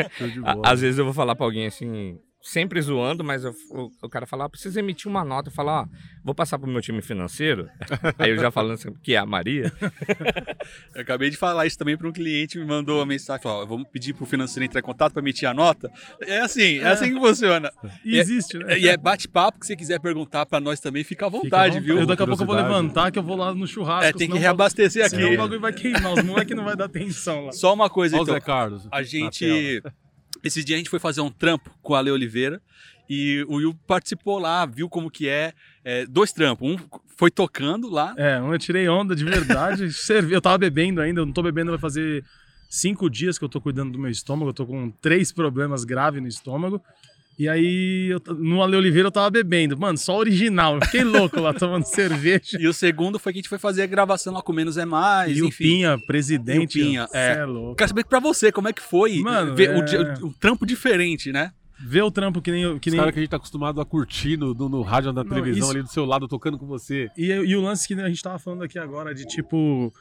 Às 0.65 0.81
vezes 0.83 0.99
eu 0.99 1.05
vou 1.05 1.15
falar 1.15 1.35
pra 1.35 1.47
alguém 1.47 1.67
assim, 1.67 2.19
sempre 2.49 2.81
zoando, 2.81 3.25
mas 3.25 3.45
eu- 3.45 3.55
o, 3.71 3.91
o 4.03 4.09
cara 4.09 4.27
fala, 4.27 4.45
ah, 4.45 4.49
precisa 4.49 4.79
emitir 4.81 5.09
uma 5.11 5.25
nota. 5.25 5.49
Eu 5.49 5.53
falo, 5.53 5.71
ó, 5.71 5.87
vou 6.25 6.35
passar 6.35 6.59
pro 6.59 6.69
meu 6.71 6.81
time 6.81 7.03
financeiro. 7.03 7.69
Aí 8.19 8.31
eu 8.31 8.39
já 8.39 8.51
falando 8.51 8.75
assim, 8.75 8.93
que 9.03 9.15
é 9.15 9.19
a 9.19 9.27
Maria. 9.27 9.73
Eu 10.95 11.03
acabei 11.03 11.31
de 11.31 11.37
falar 11.37 11.67
isso 11.67 11.79
também 11.79 11.97
para 11.97 12.09
um 12.09 12.13
cliente, 12.13 12.59
me 12.59 12.65
mandou 12.65 12.99
uma 12.99 13.07
mensagem, 13.07 13.43
falou, 13.43 13.63
ó, 13.63 13.67
vamos 13.67 13.87
pedir 13.89 14.15
pro 14.15 14.27
financeiro 14.27 14.65
entrar 14.65 14.81
em 14.81 14.83
contato 14.83 15.13
para 15.13 15.23
emitir 15.23 15.49
a 15.49 15.55
nota. 15.55 15.91
É 16.23 16.39
assim, 16.39 16.79
é, 16.79 16.89
assim 16.89 17.13
que 17.13 17.21
funciona. 17.21 17.71
E 18.05 18.19
existe, 18.19 18.59
né? 18.59 18.79
E 18.79 18.89
é 18.89 18.97
bate-papo 18.97 19.61
que 19.61 19.67
você 19.67 19.77
quiser 19.77 20.01
perguntar 20.01 20.45
para 20.47 20.59
nós 20.59 20.81
também, 20.81 21.05
fica 21.05 21.27
à 21.27 21.31
Fica 21.31 21.39
à 21.39 21.43
vontade, 21.43 21.69
vontade. 21.75 21.87
viu? 21.87 21.99
Eu 22.01 22.07
daqui 22.07 22.23
a 22.23 22.27
pouco 22.27 22.43
eu 22.43 22.47
vou 22.47 22.57
levantar 22.57 23.11
que 23.13 23.19
eu 23.19 23.23
vou 23.23 23.37
lá 23.37 23.55
no 23.55 23.67
churrasco. 23.67 24.05
É, 24.07 24.13
tem 24.13 24.21
que 24.21 24.25
senão- 24.27 24.39
reabastecer 24.39 25.05
aqui. 25.05 25.17
Senão 25.17 25.35
o 25.35 25.37
bagulho 25.37 25.61
vai 25.61 25.73
queimar, 25.73 26.13
os 26.15 26.23
moleques 26.25 26.57
não 26.57 26.65
vai 26.65 26.77
dar 26.77 26.87
atenção 26.87 27.47
lá. 27.47 27.53
Só 27.53 27.73
uma 27.75 27.89
coisa, 27.91 28.17
Olha 28.17 28.23
então. 28.23 28.35
Zé 28.35 28.41
Carlos. 28.41 28.87
A 28.91 28.97
na 28.97 29.03
gente. 29.03 29.83
Esse 30.47 30.65
dia 30.65 30.77
a 30.77 30.79
gente 30.79 30.91
foi 30.91 30.99
fazer 30.99 31.21
um 31.21 31.31
trampo 31.31 31.71
com 31.83 31.95
a 31.95 31.99
Ale 31.99 32.11
Oliveira 32.11 32.61
e 33.09 33.45
o 33.49 33.57
Will 33.57 33.75
participou 33.87 34.39
lá, 34.39 34.67
viu 34.67 34.89
como 34.89 35.11
que 35.11 35.29
é, 35.29 35.53
é, 35.85 36.07
dois 36.07 36.33
trampos. 36.33 36.69
Um 36.69 36.79
foi 37.17 37.31
tocando 37.31 37.89
lá, 37.89 38.15
É, 38.17 38.41
um 38.41 38.53
eu 38.53 38.59
tirei 38.59 38.89
onda 38.89 39.15
de 39.15 39.25
verdade. 39.25 39.89
eu 40.31 40.41
tava 40.41 40.59
bebendo 40.59 41.01
ainda, 41.01 41.21
eu 41.21 41.27
não 41.27 41.33
tô 41.33 41.43
bebendo, 41.43 41.71
vai 41.71 41.81
fazer 41.81 42.25
cinco 42.69 43.09
dias 43.09 43.39
que 43.39 43.45
eu 43.45 43.49
tô 43.49 43.61
cuidando 43.61 43.93
do 43.93 43.99
meu 43.99 44.11
estômago. 44.11 44.51
Eu 44.51 44.55
tô 44.55 44.67
com 44.67 44.91
três 44.91 45.33
problemas 45.33 45.85
graves 45.85 46.21
no 46.21 46.29
estômago. 46.29 46.83
E 47.39 47.49
aí, 47.49 48.09
eu 48.11 48.21
no 48.35 48.63
Ale 48.63 48.77
Oliveira 48.77 49.09
eu 49.09 49.13
tava 49.13 49.29
bebendo. 49.31 49.79
Mano, 49.79 49.99
só 49.99 50.17
original. 50.17 50.77
Eu 50.77 50.81
fiquei 50.87 51.05
louco 51.05 51.39
lá 51.41 51.53
tomando 51.55 51.85
cerveja. 51.85 52.57
e 52.59 52.67
o 52.67 52.73
segundo 52.73 53.19
foi 53.19 53.33
que 53.33 53.39
a 53.39 53.41
gente 53.43 53.49
foi 53.51 53.59
fazer 53.59 53.83
a 53.83 53.87
gravação 53.87 54.33
lá 54.33 54.41
com 54.41 54.53
Menos 54.55 54.79
é 54.79 54.87
Mais, 54.87 55.37
E 55.37 55.43
o 55.43 55.47
enfim. 55.47 55.65
Pinha, 55.65 55.99
presidente. 56.07 56.79
E 56.79 56.83
o 56.83 56.85
Pinha, 56.87 57.09
é. 57.13 57.33
é 57.39 57.45
louco. 57.45 57.75
Quero 57.77 57.89
saber 57.89 58.05
pra 58.07 58.21
você, 58.21 58.51
como 58.51 58.69
é 58.69 58.73
que 58.73 58.81
foi 58.81 59.19
Mano, 59.19 59.55
ver 59.55 59.69
é- 59.71 59.79
o, 59.79 59.85
dia- 59.85 60.15
o 60.23 60.33
trampo 60.33 60.65
diferente, 60.65 61.31
né? 61.31 61.53
Ver 61.79 62.01
o 62.05 62.11
trampo 62.11 62.41
que 62.41 62.51
nem. 62.51 62.63
eu- 62.63 62.81
Que 62.81 62.89
Os 62.89 62.93
nem... 62.95 62.99
caras 63.01 63.13
que 63.13 63.19
a 63.19 63.23
gente 63.23 63.31
tá 63.31 63.37
acostumado 63.37 63.83
a 63.83 63.85
curtir 63.85 64.39
no, 64.39 64.55
no, 64.55 64.67
no 64.71 64.81
rádio, 64.81 65.13
na 65.13 65.23
Não, 65.23 65.29
televisão, 65.29 65.61
isso- 65.69 65.71
ali 65.73 65.83
do 65.83 65.89
seu 65.91 66.07
lado, 66.07 66.27
tocando 66.27 66.57
com 66.59 66.65
você. 66.67 67.11
E, 67.19 67.27
e 67.27 67.55
o 67.55 67.61
lance 67.61 67.87
que 67.87 67.93
a 67.93 68.09
gente 68.09 68.23
tava 68.23 68.39
falando 68.39 68.63
aqui 68.65 68.79
agora 68.79 69.15
de 69.15 69.27
tipo. 69.27 69.93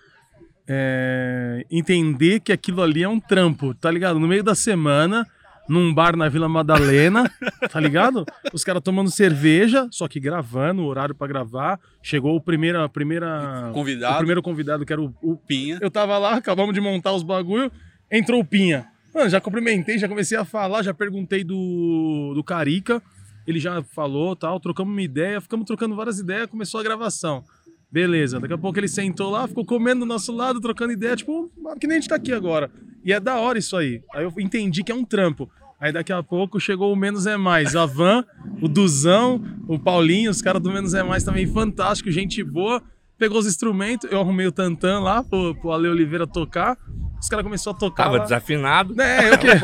é, 0.68 1.65
entender 1.70 2.39
que 2.39 2.51
aquilo 2.51 2.82
ali 2.82 3.04
é 3.04 3.10
um 3.10 3.20
trampo, 3.20 3.74
tá 3.75 3.92
ligado? 3.92 4.20
No 4.20 4.27
meio 4.27 4.44
da 4.44 4.56
semana, 4.56 5.27
num 5.67 5.93
bar 5.93 6.15
na 6.15 6.29
Vila 6.29 6.48
Madalena, 6.48 7.29
tá 7.72 7.79
ligado? 7.79 8.25
Os 8.53 8.63
caras 8.63 8.81
tomando 8.84 9.10
cerveja, 9.10 9.88
só 9.91 10.07
que 10.07 10.19
gravando, 10.19 10.84
o 10.84 10.86
horário 10.86 11.15
pra 11.15 11.27
gravar. 11.27 11.79
Chegou 12.01 12.36
o 12.36 12.41
primeiro, 12.41 12.81
a 12.81 12.89
primeira, 12.89 13.69
o 13.69 13.74
Convidado, 13.74 14.17
primeiro 14.17 14.41
convidado, 14.41 14.86
que 14.86 14.93
era 14.93 15.01
o, 15.01 15.13
o 15.22 15.36
Pinha. 15.36 15.79
eu 15.81 15.89
tava 15.89 16.17
lá, 16.17 16.36
acabamos 16.36 16.74
de 16.74 16.81
montar 16.81 17.13
os 17.13 17.24
bagulho, 17.24 17.72
entrou 18.12 18.41
o 18.41 18.45
Pinha. 18.45 18.88
Mano, 19.13 19.29
já 19.29 19.39
cumprimentei, 19.39 19.98
já 19.98 20.07
comecei 20.07 20.38
a 20.38 20.43
falar, 20.43 20.84
já 20.84 20.93
perguntei 20.93 21.43
do, 21.43 22.34
do 22.36 22.43
Carica. 22.43 23.01
Ele 23.48 23.60
já 23.60 23.81
falou 23.84 24.36
tal, 24.36 24.60
trocamos 24.60 24.91
uma 24.91 25.01
ideia, 25.01 25.39
ficamos 25.39 25.65
trocando 25.65 25.95
várias 25.95 26.19
ideias, 26.19 26.48
começou 26.48 26.79
a 26.79 26.84
gravação. 26.84 27.43
Beleza, 27.91 28.39
daqui 28.39 28.53
a 28.53 28.57
pouco 28.57 28.77
ele 28.77 28.88
sentou 28.89 29.29
lá, 29.29 29.48
ficou 29.48 29.65
comendo 29.65 30.01
do 30.01 30.05
nosso 30.05 30.36
lado, 30.36 30.60
trocando 30.60 30.91
ideia, 30.91 31.15
tipo, 31.15 31.50
que 31.79 31.88
nem 31.88 31.98
a 31.98 32.00
gente 32.01 32.10
tá 32.10 32.15
aqui 32.15 32.34
agora. 32.34 32.69
E 33.06 33.14
é 33.14 33.20
da 33.20 33.36
hora 33.38 33.60
isso 33.60 33.78
aí. 33.78 34.02
Aí 34.14 34.24
eu 34.24 34.34
entendi 34.40 34.84
que 34.84 34.92
é 34.92 34.96
um 34.96 35.06
trampo. 35.06 35.48
Aí 35.80 35.92
daqui 35.94 36.12
a 36.12 36.24
pouco 36.24 36.60
chegou 36.60 36.92
o 36.92 36.96
Menos 36.96 37.28
é 37.28 37.38
Mais. 37.38 37.76
A 37.76 37.86
Van, 37.86 38.26
o 38.60 38.68
Duzão, 38.68 39.42
o 39.68 39.78
Paulinho, 39.78 40.32
os 40.32 40.42
caras 40.42 40.62
do 40.62 40.72
Menos 40.72 40.94
é 40.96 41.04
Mais 41.04 41.24
também 41.24 41.46
fantástico, 41.46 42.10
gente 42.10 42.44
boa. 42.44 42.82
Pegou 43.18 43.38
os 43.40 43.46
instrumentos, 43.46 44.12
eu 44.12 44.20
arrumei 44.20 44.48
o 44.48 44.52
tantã 44.52 45.00
lá 45.00 45.24
pro, 45.24 45.56
pro 45.56 45.72
Ale 45.72 45.88
Oliveira 45.88 46.26
tocar. 46.26 46.78
Os 47.22 47.30
caras 47.30 47.44
começaram 47.46 47.78
a 47.78 47.80
tocar. 47.80 48.04
Tava 48.06 48.18
lá. 48.18 48.24
desafinado. 48.24 49.00
É, 49.02 49.30
eu 49.34 49.38
que. 49.38 49.48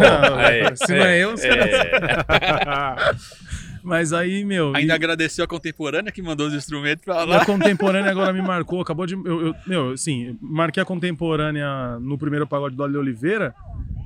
É, 0.42 0.76
Se 0.76 0.94
não 0.96 1.06
é 1.06 1.20
eu, 1.20 1.34
os 1.34 1.42
caras. 1.42 1.66
é. 1.66 3.12
Mas 3.84 4.14
aí, 4.14 4.44
meu. 4.46 4.76
Ainda 4.76 4.94
e- 4.94 4.96
agradeceu 4.96 5.44
a 5.44 5.48
contemporânea 5.48 6.12
que 6.12 6.22
mandou 6.22 6.48
os 6.48 6.54
instrumentos 6.54 7.04
pra 7.04 7.22
A 7.22 7.26
lá. 7.26 7.46
contemporânea 7.46 8.12
agora 8.12 8.32
me 8.34 8.42
marcou, 8.42 8.82
acabou 8.82 9.06
de. 9.06 9.14
Eu, 9.14 9.48
eu- 9.48 9.56
meu, 9.68 9.92
assim, 9.92 10.38
marquei 10.42 10.82
a 10.82 10.86
contemporânea 10.86 12.00
no 12.00 12.18
primeiro 12.18 12.46
pagode 12.48 12.76
do 12.76 12.84
Ale 12.84 12.98
Oliveira, 12.98 13.54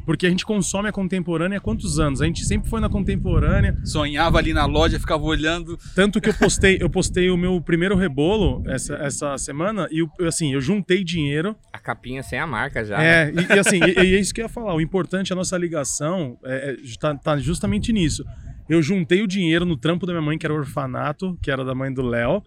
porque 0.05 0.25
a 0.27 0.29
gente 0.29 0.45
consome 0.45 0.87
a 0.89 0.91
contemporânea 0.91 1.57
há 1.57 1.61
quantos 1.61 1.99
anos? 1.99 2.21
A 2.21 2.25
gente 2.25 2.43
sempre 2.45 2.69
foi 2.69 2.79
na 2.79 2.87
contemporânea, 2.89 3.75
Sonhava 3.83 4.37
ali 4.37 4.53
na 4.53 4.65
loja, 4.65 4.99
ficava 4.99 5.23
olhando. 5.23 5.77
tanto 5.95 6.21
que 6.21 6.29
eu 6.29 6.33
postei, 6.33 6.77
eu 6.79 6.89
postei 6.89 7.29
o 7.29 7.37
meu 7.37 7.59
primeiro 7.59 7.95
rebolo 7.95 8.63
essa, 8.67 8.95
essa 8.95 9.37
semana, 9.37 9.87
e 9.91 9.99
eu- 9.99 10.27
assim, 10.27 10.53
eu 10.53 10.61
juntei 10.61 11.03
dinheiro. 11.03 11.55
A 11.73 11.79
capinha 11.79 12.21
sem 12.23 12.39
a 12.39 12.47
marca 12.47 12.83
já. 12.85 13.01
É, 13.03 13.31
e, 13.31 13.55
e 13.55 13.59
assim, 13.59 13.79
e, 13.83 13.93
e 14.11 14.15
é 14.15 14.19
isso 14.19 14.33
que 14.33 14.41
eu 14.41 14.45
ia 14.45 14.49
falar. 14.49 14.73
O 14.75 14.81
importante, 14.81 15.33
a 15.33 15.35
nossa 15.35 15.57
ligação, 15.57 16.37
é, 16.45 16.71
é, 16.71 16.75
tá, 16.99 17.15
tá 17.15 17.37
justamente 17.37 17.91
nisso. 17.91 18.23
Eu 18.69 18.81
juntei 18.81 19.21
o 19.21 19.27
dinheiro 19.27 19.65
no 19.65 19.77
trampo 19.77 20.05
da 20.05 20.13
minha 20.13 20.21
mãe, 20.21 20.37
que 20.37 20.45
era 20.45 20.53
o 20.53 20.57
orfanato, 20.57 21.37
que 21.41 21.51
era 21.51 21.63
da 21.63 21.75
mãe 21.75 21.93
do 21.93 22.01
Léo. 22.01 22.41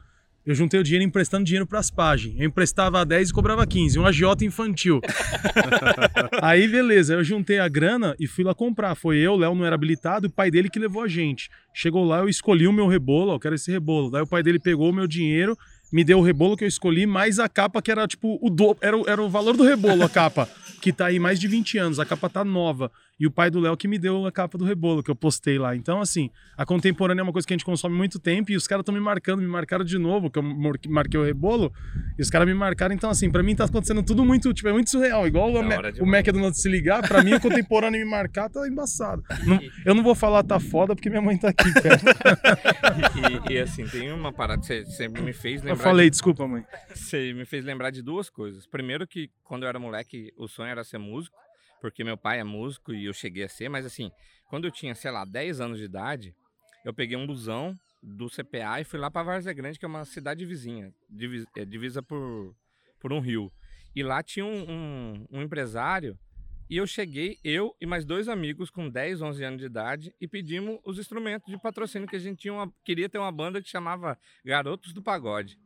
Eu 0.45 0.55
juntei 0.55 0.81
o 0.81 0.83
dinheiro 0.83 1.05
emprestando 1.05 1.45
dinheiro 1.45 1.67
pras 1.67 1.91
páginas. 1.91 2.41
Eu 2.41 2.47
emprestava 2.47 3.05
10 3.05 3.29
e 3.29 3.33
cobrava 3.35 3.67
15, 3.67 3.99
um 3.99 4.07
agiota 4.07 4.45
infantil. 4.47 5.01
Aí, 6.43 6.67
beleza, 6.67 7.15
eu 7.15 7.23
juntei 7.25 7.59
a 7.59 7.69
grana 7.69 8.15
e 8.19 8.27
fui 8.27 8.45
lá 8.45 8.55
comprar. 8.55 8.95
Foi 8.95 9.17
eu, 9.19 9.33
o 9.33 9.37
Léo 9.37 9.55
não 9.55 9.65
era 9.65 9.75
habilitado, 9.75 10.27
e 10.27 10.29
o 10.29 10.33
pai 10.33 10.51
dele 10.51 10.69
que 10.71 10.79
levou 10.79 11.03
a 11.03 11.09
gente. 11.09 11.51
Chegou 11.75 12.05
lá, 12.05 12.21
eu 12.21 12.29
escolhi 12.29 12.67
o 12.67 12.73
meu 12.73 12.87
rebolo, 12.87 13.33
ó, 13.33 13.35
eu 13.35 13.41
quero 13.41 13.55
esse 13.55 13.71
rebolo. 13.71 14.11
Daí 14.11 14.23
o 14.23 14.27
pai 14.27 14.43
dele 14.43 14.59
pegou 14.59 14.91
o 14.91 14.93
meu 14.95 15.07
dinheiro, 15.07 15.57
me 15.93 16.03
deu 16.03 16.19
o 16.19 16.23
rebolo 16.23 16.57
que 16.57 16.65
eu 16.65 16.69
escolhi, 16.69 17.07
mais 17.07 17.39
a 17.39 17.49
capa 17.49 17.83
que 17.83 17.91
era 17.91 18.07
tipo 18.07 18.39
o 18.43 18.49
do... 18.51 18.77
era, 18.81 18.97
o- 18.97 19.05
era 19.09 19.23
o 19.23 19.29
valor 19.29 19.57
do 19.57 19.65
rebolo, 19.65 20.03
a 20.03 20.09
capa, 20.09 20.49
que 20.81 20.93
tá 20.93 21.07
aí 21.07 21.19
mais 21.19 21.39
de 21.39 21.47
20 21.47 21.79
anos, 21.79 22.01
a 22.01 22.07
capa 22.07 22.29
tá 22.29 22.45
nova. 22.45 22.91
E 23.21 23.27
o 23.27 23.31
pai 23.33 23.51
do 23.51 23.59
Léo 23.59 23.77
que 23.77 23.89
me 23.89 23.99
deu 23.99 24.27
a 24.27 24.31
capa 24.33 24.57
do 24.57 24.65
rebolo, 24.65 25.03
que 25.03 25.11
eu 25.11 25.17
postei 25.17 25.59
lá. 25.59 25.75
Então, 25.75 26.01
assim, 26.01 26.31
a 26.57 26.65
contemporânea 26.65 27.21
é 27.21 27.25
uma 27.25 27.33
coisa 27.33 27.47
que 27.47 27.53
a 27.53 27.57
gente 27.57 27.65
consome 27.65 27.97
muito 27.97 28.19
tempo 28.21 28.53
e 28.53 28.57
os 28.57 28.67
caras 28.69 28.83
estão 28.83 28.95
me 28.95 29.01
marcando, 29.01 29.41
me 29.41 29.49
marcaram 29.49 29.85
de 29.85 29.99
novo, 29.99 30.31
que 30.31 30.39
eu 30.39 30.43
mar- 30.43 30.75
marquei 30.89 31.19
o 31.19 31.25
rebolo, 31.25 31.73
e 32.17 32.23
os 32.23 32.31
caras 32.31 32.47
me 32.47 32.55
marcaram. 32.55 32.95
Então, 32.95 33.11
assim, 33.11 33.29
pra 33.31 33.43
mim 33.43 33.57
tá 33.57 33.65
acontecendo 33.65 34.03
tudo 34.05 34.25
muito, 34.25 34.55
tipo, 34.55 34.69
é 34.69 34.73
muito 34.73 34.89
surreal. 34.91 35.27
Igual 35.27 35.51
o, 35.53 35.59
o 35.59 35.63
demais. 35.63 35.99
McDonald's 35.99 36.63
se 36.63 36.69
ligar, 36.69 37.07
pra 37.09 37.23
mim 37.25 37.35
o 37.35 37.41
contemporâneo 37.41 37.99
me 38.05 38.09
marcar 38.09 38.49
tá 38.49 38.67
embaçado. 38.69 39.23
Não- 39.45 39.59
eu 39.85 39.95
não 39.97 40.03
vou 40.05 40.15
falar 40.15 40.45
tá 40.45 40.61
foda 40.61 40.95
porque 40.95 41.11
minha 41.11 41.23
mãe 41.23 41.37
tá 41.37 41.49
aqui, 41.49 41.73
cara. 41.75 41.99
E, 43.49 43.55
e, 43.55 43.59
assim, 43.59 43.85
tem 43.87 44.13
uma 44.13 44.33
parada 44.33 44.61
que 44.61 44.67
você 44.67 44.85
sempre 44.87 45.23
me 45.23 45.33
fez 45.33 45.61
lembrar. 45.63 45.73
Eu 45.73 45.77
falei, 45.77 46.11
desculpa, 46.11 46.47
mãe. 46.47 46.63
de- 46.63 46.99
Você 46.99 47.33
me 47.33 47.45
fez 47.45 47.65
lembrar 47.65 47.91
de 47.91 48.03
duas 48.03 48.31
coisas. 48.31 48.67
Primeiro 48.67 49.07
que 49.07 49.31
quando 49.45 49.65
eu 49.65 49.69
era 49.69 49.79
moleque, 49.79 50.33
o 50.37 50.47
sonho 50.49 50.69
era 50.71 50.85
ser 50.85 50.99
músico, 50.99 51.37
porque 51.81 52.03
meu 52.05 52.17
pai 52.17 52.41
é 52.41 52.45
músico 52.45 52.93
e 52.93 53.05
eu 53.07 53.13
cheguei 53.13 53.45
a 53.45 53.49
ser, 53.49 53.69
mas 53.69 53.85
assim, 53.87 54.11
quando 54.49 54.65
eu 54.67 54.71
tinha, 54.71 54.95
sei 54.95 55.11
lá, 55.11 55.25
10 55.25 55.61
anos 55.61 55.79
de 55.79 55.85
idade, 55.85 56.35
eu 56.85 56.93
peguei 56.95 57.17
um 57.17 57.27
busão 57.27 57.75
do 58.03 58.29
CPA 58.29 58.81
e 58.81 58.85
fui 58.85 58.99
lá 58.99 59.11
pra 59.11 59.23
Várzea 59.23 59.53
Grande, 59.53 59.79
que 59.79 59.85
é 59.85 59.89
uma 59.89 60.05
cidade 60.05 60.45
vizinha, 60.47 60.93
é, 61.57 61.65
divisa 61.65 62.03
por, 62.03 62.55
por 63.01 63.13
um 63.13 63.21
rio. 63.21 63.51
E 63.95 64.03
lá 64.03 64.23
tinha 64.23 64.45
um, 64.47 64.71
um- 64.71 65.27
um 65.33 65.43
empresário 65.43 66.17
e 66.71 66.77
eu 66.77 66.87
cheguei, 66.87 67.39
eu 67.43 67.75
e 67.81 67.87
mais 67.87 68.05
dois 68.05 68.29
amigos 68.29 68.71
com 68.71 68.89
10, 68.89 69.21
11 69.23 69.43
anos 69.43 69.59
de 69.61 69.67
idade 69.67 70.15
e 70.21 70.29
pedimos 70.29 70.79
os 70.85 70.99
instrumentos 70.99 71.51
de 71.53 71.61
patrocínio 71.61 72.07
que 72.07 72.15
a 72.17 72.19
gente 72.21 72.39
tinha 72.41 72.53
uma- 72.55 72.73
queria 72.85 73.09
ter 73.09 73.19
uma 73.19 73.33
banda 73.33 73.61
que 73.61 73.69
chamava 73.69 74.17
Garotos 74.45 74.93
do 74.93 75.03
Pagode. 75.03 75.59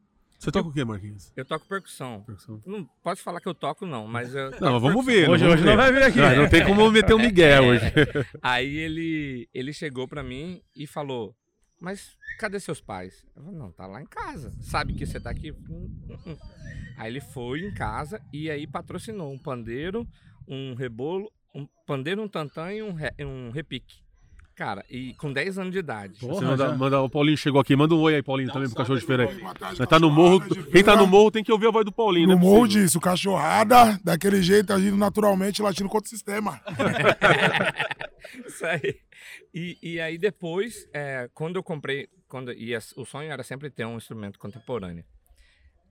Você 0.43 0.51
toca 0.51 0.69
o 0.69 0.73
quê, 0.73 0.85
Marquinhos? 0.85 1.33
Eu 1.37 1.45
toco 1.45 1.65
percussão. 1.69 2.25
Percussão. 2.25 2.61
Não 2.67 2.85
pode 3.01 3.23
falar 3.23 3.41
que 3.41 3.49
eu 3.49 3.55
toco, 3.55 3.87
não, 3.87 4.09
mas 4.09 4.35
eu. 4.35 4.51
Não, 4.61 4.73
mas 4.73 4.83
vamos 4.83 5.05
percussão. 5.05 5.05
ver. 5.05 5.31
Hoje, 5.31 5.45
vamos 5.45 5.55
hoje 5.61 5.65
não 5.65 5.77
vai 5.77 5.93
vir 5.93 6.03
aqui. 6.03 6.19
Não, 6.19 6.37
não 6.37 6.49
tem 6.49 6.67
como 6.67 6.91
meter 6.91 7.15
um 7.15 7.19
Miguel 7.23 7.65
hoje. 7.67 7.85
Aí 8.43 8.77
ele, 8.77 9.49
ele 9.55 9.73
chegou 9.73 10.09
pra 10.09 10.21
mim 10.25 10.61
e 10.75 10.85
falou: 10.85 11.33
Mas 11.81 12.17
cadê 12.41 12.59
seus 12.59 12.81
pais? 12.81 13.25
Eu 13.37 13.43
falei: 13.45 13.57
Não, 13.57 13.71
tá 13.71 13.87
lá 13.87 14.03
em 14.03 14.07
casa. 14.07 14.53
Sabe 14.61 14.95
que 14.95 15.07
você 15.07 15.21
tá 15.21 15.31
aqui? 15.31 15.55
Aí 16.99 17.09
ele 17.13 17.21
foi 17.21 17.61
em 17.61 17.73
casa 17.73 18.21
e 18.33 18.51
aí 18.51 18.67
patrocinou 18.67 19.33
um 19.33 19.39
pandeiro, 19.39 20.07
um 20.49 20.75
rebolo, 20.75 21.31
um 21.55 21.67
pandeiro, 21.87 22.21
um 22.21 22.29
tantã 22.29 22.73
e 22.73 22.83
um, 22.83 22.93
re- 22.93 23.15
um 23.21 23.51
repique. 23.51 24.02
Cara, 24.63 24.85
e 24.89 25.13
com 25.15 25.33
10 25.33 25.59
anos 25.59 25.73
de 25.73 25.81
idade. 25.81 26.21
Porra, 26.21 26.35
Você 26.35 26.45
manda, 26.45 26.77
manda- 26.77 27.01
o 27.03 27.11
Paulinho 27.11 27.37
chegou 27.37 27.61
aqui. 27.61 27.75
Manda 27.75 27.97
um 27.97 28.01
oi 28.01 28.15
aí, 28.15 28.23
Paulinho, 28.23 28.53
também 28.53 28.69
pro 28.69 28.77
cachorro 28.77 28.97
de 29.01 29.05
feira 29.05 29.29
aí. 29.29 29.87
Tá 29.89 29.99
no 29.99 30.09
morro. 30.09 30.41
Quem 30.71 30.85
tá 30.85 30.95
no 30.95 31.05
morro 31.05 31.33
tem 31.33 31.43
que 31.43 31.51
ouvir 31.51 31.67
a 31.67 31.73
voz 31.73 31.85
do 31.85 31.91
Paulinho, 31.91 32.29
No 32.29 32.37
né? 32.37 32.41
morro 32.41 32.69
disso, 32.69 33.01
cachorrada, 33.01 33.99
daquele 34.05 34.41
jeito, 34.41 34.73
agindo 34.73 34.97
naturalmente, 34.97 35.61
latindo 35.61 35.89
contra 35.89 36.07
o 36.07 36.09
sistema. 36.09 36.61
Isso 38.47 38.65
aí. 38.65 39.01
E, 39.53 39.77
e 39.83 40.01
aí 40.01 40.17
depois, 40.17 40.87
é, 40.95 41.29
quando 41.35 41.57
eu 41.57 41.63
comprei, 41.65 42.09
quando, 42.29 42.53
e 42.53 42.73
o 42.97 43.05
sonho 43.05 43.33
era 43.33 43.43
sempre 43.43 43.69
ter 43.69 43.85
um 43.85 43.97
instrumento 43.97 44.39
contemporâneo. 44.39 45.05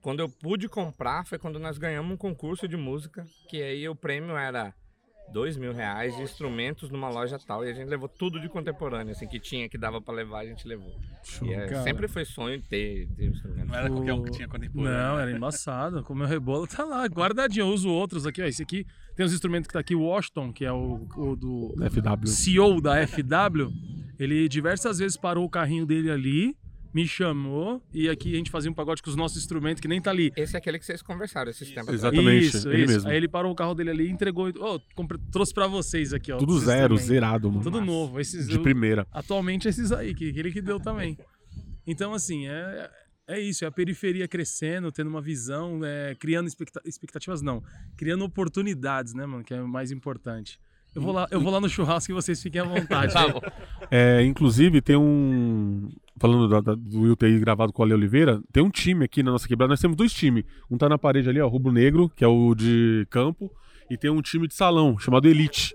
Quando 0.00 0.20
eu 0.20 0.30
pude 0.30 0.66
comprar 0.66 1.26
foi 1.26 1.38
quando 1.38 1.58
nós 1.60 1.76
ganhamos 1.76 2.10
um 2.12 2.16
concurso 2.16 2.66
de 2.66 2.76
música, 2.78 3.26
que 3.50 3.62
aí 3.62 3.86
o 3.86 3.94
prêmio 3.94 4.34
era 4.34 4.72
dois 5.30 5.56
mil 5.56 5.72
reais 5.72 6.16
de 6.16 6.22
instrumentos 6.22 6.90
numa 6.90 7.08
loja 7.08 7.38
tal, 7.38 7.64
e 7.64 7.70
a 7.70 7.72
gente 7.72 7.88
levou 7.88 8.08
tudo 8.08 8.40
de 8.40 8.48
contemporâneo, 8.48 9.12
assim, 9.12 9.26
que 9.26 9.38
tinha, 9.38 9.68
que 9.68 9.78
dava 9.78 10.00
pra 10.00 10.12
levar, 10.14 10.40
a 10.40 10.46
gente 10.46 10.66
levou. 10.66 10.94
E 11.42 11.52
é, 11.52 11.82
sempre 11.82 12.08
foi 12.08 12.24
sonho 12.24 12.60
ter, 12.62 13.08
ter 13.16 13.26
instrumento. 13.26 13.68
Não 13.68 13.74
era 13.74 13.90
qualquer 13.90 14.12
um 14.12 14.22
que 14.22 14.30
tinha 14.30 14.48
contemporâneo. 14.48 14.98
Não, 14.98 15.18
era 15.18 15.30
embaçado. 15.30 16.02
Com 16.02 16.12
o 16.12 16.16
meu 16.16 16.26
rebolo 16.26 16.66
tá 16.66 16.84
lá, 16.84 17.04
guardadinho. 17.06 17.66
Eu 17.66 17.72
uso 17.72 17.88
outros 17.88 18.26
aqui, 18.26 18.42
ó. 18.42 18.46
Esse 18.46 18.62
aqui 18.62 18.86
tem 19.16 19.24
os 19.24 19.32
instrumentos 19.32 19.66
que 19.66 19.72
tá 19.72 19.80
aqui, 19.80 19.94
o 19.94 20.02
Washington, 20.02 20.52
que 20.52 20.64
é 20.64 20.72
o, 20.72 21.06
o 21.16 21.36
do 21.36 21.74
FW. 21.90 22.26
CEO 22.26 22.80
da 22.80 23.06
FW. 23.06 23.70
Ele 24.18 24.48
diversas 24.48 24.98
vezes 24.98 25.16
parou 25.16 25.44
o 25.44 25.50
carrinho 25.50 25.86
dele 25.86 26.10
ali, 26.10 26.56
me 26.94 27.06
chamou, 27.08 27.82
e 27.92 28.08
aqui 28.08 28.34
a 28.34 28.36
gente 28.36 28.50
fazia 28.50 28.70
um 28.70 28.74
pagode 28.74 29.02
com 29.02 29.08
os 29.08 29.16
nossos 29.16 29.38
instrumentos, 29.38 29.80
que 29.80 29.88
nem 29.88 30.00
tá 30.00 30.10
ali. 30.10 30.30
Esse 30.36 30.54
é 30.56 30.58
aquele 30.58 30.78
que 30.78 30.84
vocês 30.84 31.00
conversaram 31.02 31.50
esses 31.50 31.68
tempos 31.70 31.94
Exato. 31.94 32.08
atrás. 32.18 32.26
Exatamente, 32.44 32.56
isso, 32.56 32.68
ele 32.68 32.82
isso. 32.84 32.92
mesmo. 32.94 33.08
Aí 33.10 33.16
ele 33.16 33.28
parou 33.28 33.50
o 33.50 33.54
carro 33.54 33.74
dele 33.74 33.90
ali 33.90 34.06
e 34.06 34.10
entregou. 34.10 34.48
Ô, 34.48 34.80
comprei- 34.94 35.20
trouxe 35.30 35.54
pra 35.54 35.66
vocês 35.66 36.12
aqui, 36.12 36.30
ó. 36.32 36.36
Tudo 36.36 36.58
zero, 36.58 36.94
também. 36.96 37.04
zerado, 37.06 37.48
mano. 37.50 37.62
Tudo 37.62 37.80
novo. 37.80 38.20
Esses, 38.20 38.46
De 38.46 38.56
eu- 38.56 38.62
primeira. 38.62 39.06
atualmente 39.10 39.66
esses 39.68 39.90
aí, 39.92 40.14
que 40.14 40.32
que 40.32 40.38
ele 40.38 40.52
que 40.52 40.60
deu 40.60 40.78
também. 40.78 41.16
Então, 41.86 42.12
assim, 42.14 42.46
é, 42.46 42.90
é 43.26 43.40
isso, 43.40 43.64
é 43.64 43.68
a 43.68 43.72
periferia 43.72 44.28
crescendo, 44.28 44.92
tendo 44.92 45.08
uma 45.08 45.20
visão, 45.22 45.80
é, 45.84 46.14
criando 46.14 46.46
expecta- 46.46 46.82
expectativas, 46.84 47.40
não, 47.42 47.62
criando 47.96 48.24
oportunidades, 48.24 49.14
né, 49.14 49.24
mano, 49.26 49.42
que 49.42 49.54
é 49.54 49.60
o 49.62 49.66
mais 49.68 49.90
importante. 49.90 50.60
Eu 50.94 51.00
vou 51.02 51.12
lá, 51.12 51.26
eu 51.30 51.40
vou 51.40 51.52
lá 51.52 51.60
no 51.60 51.68
churrasco 51.68 52.12
e 52.12 52.14
vocês 52.14 52.42
fiquem 52.42 52.60
à 52.60 52.64
vontade. 52.64 53.12
Tá 53.14 53.28
bom. 53.28 53.40
É, 53.90 54.22
inclusive, 54.24 54.80
tem 54.80 54.96
um. 54.96 55.88
Falando 56.18 56.48
da- 56.48 56.60
da- 56.60 56.74
do 56.74 57.06
ido 57.10 57.40
gravado 57.40 57.72
com 57.72 57.82
o 57.82 57.84
Ale 57.84 57.94
Oliveira, 57.94 58.40
tem 58.52 58.62
um 58.62 58.70
time 58.70 59.04
aqui 59.04 59.22
na 59.22 59.32
nossa 59.32 59.48
quebrada. 59.48 59.70
Nós 59.72 59.80
temos 59.80 59.96
dois 59.96 60.12
times. 60.12 60.44
Um 60.70 60.76
tá 60.78 60.88
na 60.88 60.98
parede 60.98 61.28
ali, 61.28 61.40
ó, 61.40 61.48
Rubro 61.48 61.72
Negro, 61.72 62.10
que 62.14 62.22
é 62.22 62.28
o 62.28 62.54
de 62.54 63.06
campo, 63.10 63.50
e 63.90 63.96
tem 63.96 64.10
um 64.10 64.20
time 64.22 64.46
de 64.46 64.54
salão, 64.54 64.98
chamado 64.98 65.26
Elite. 65.26 65.74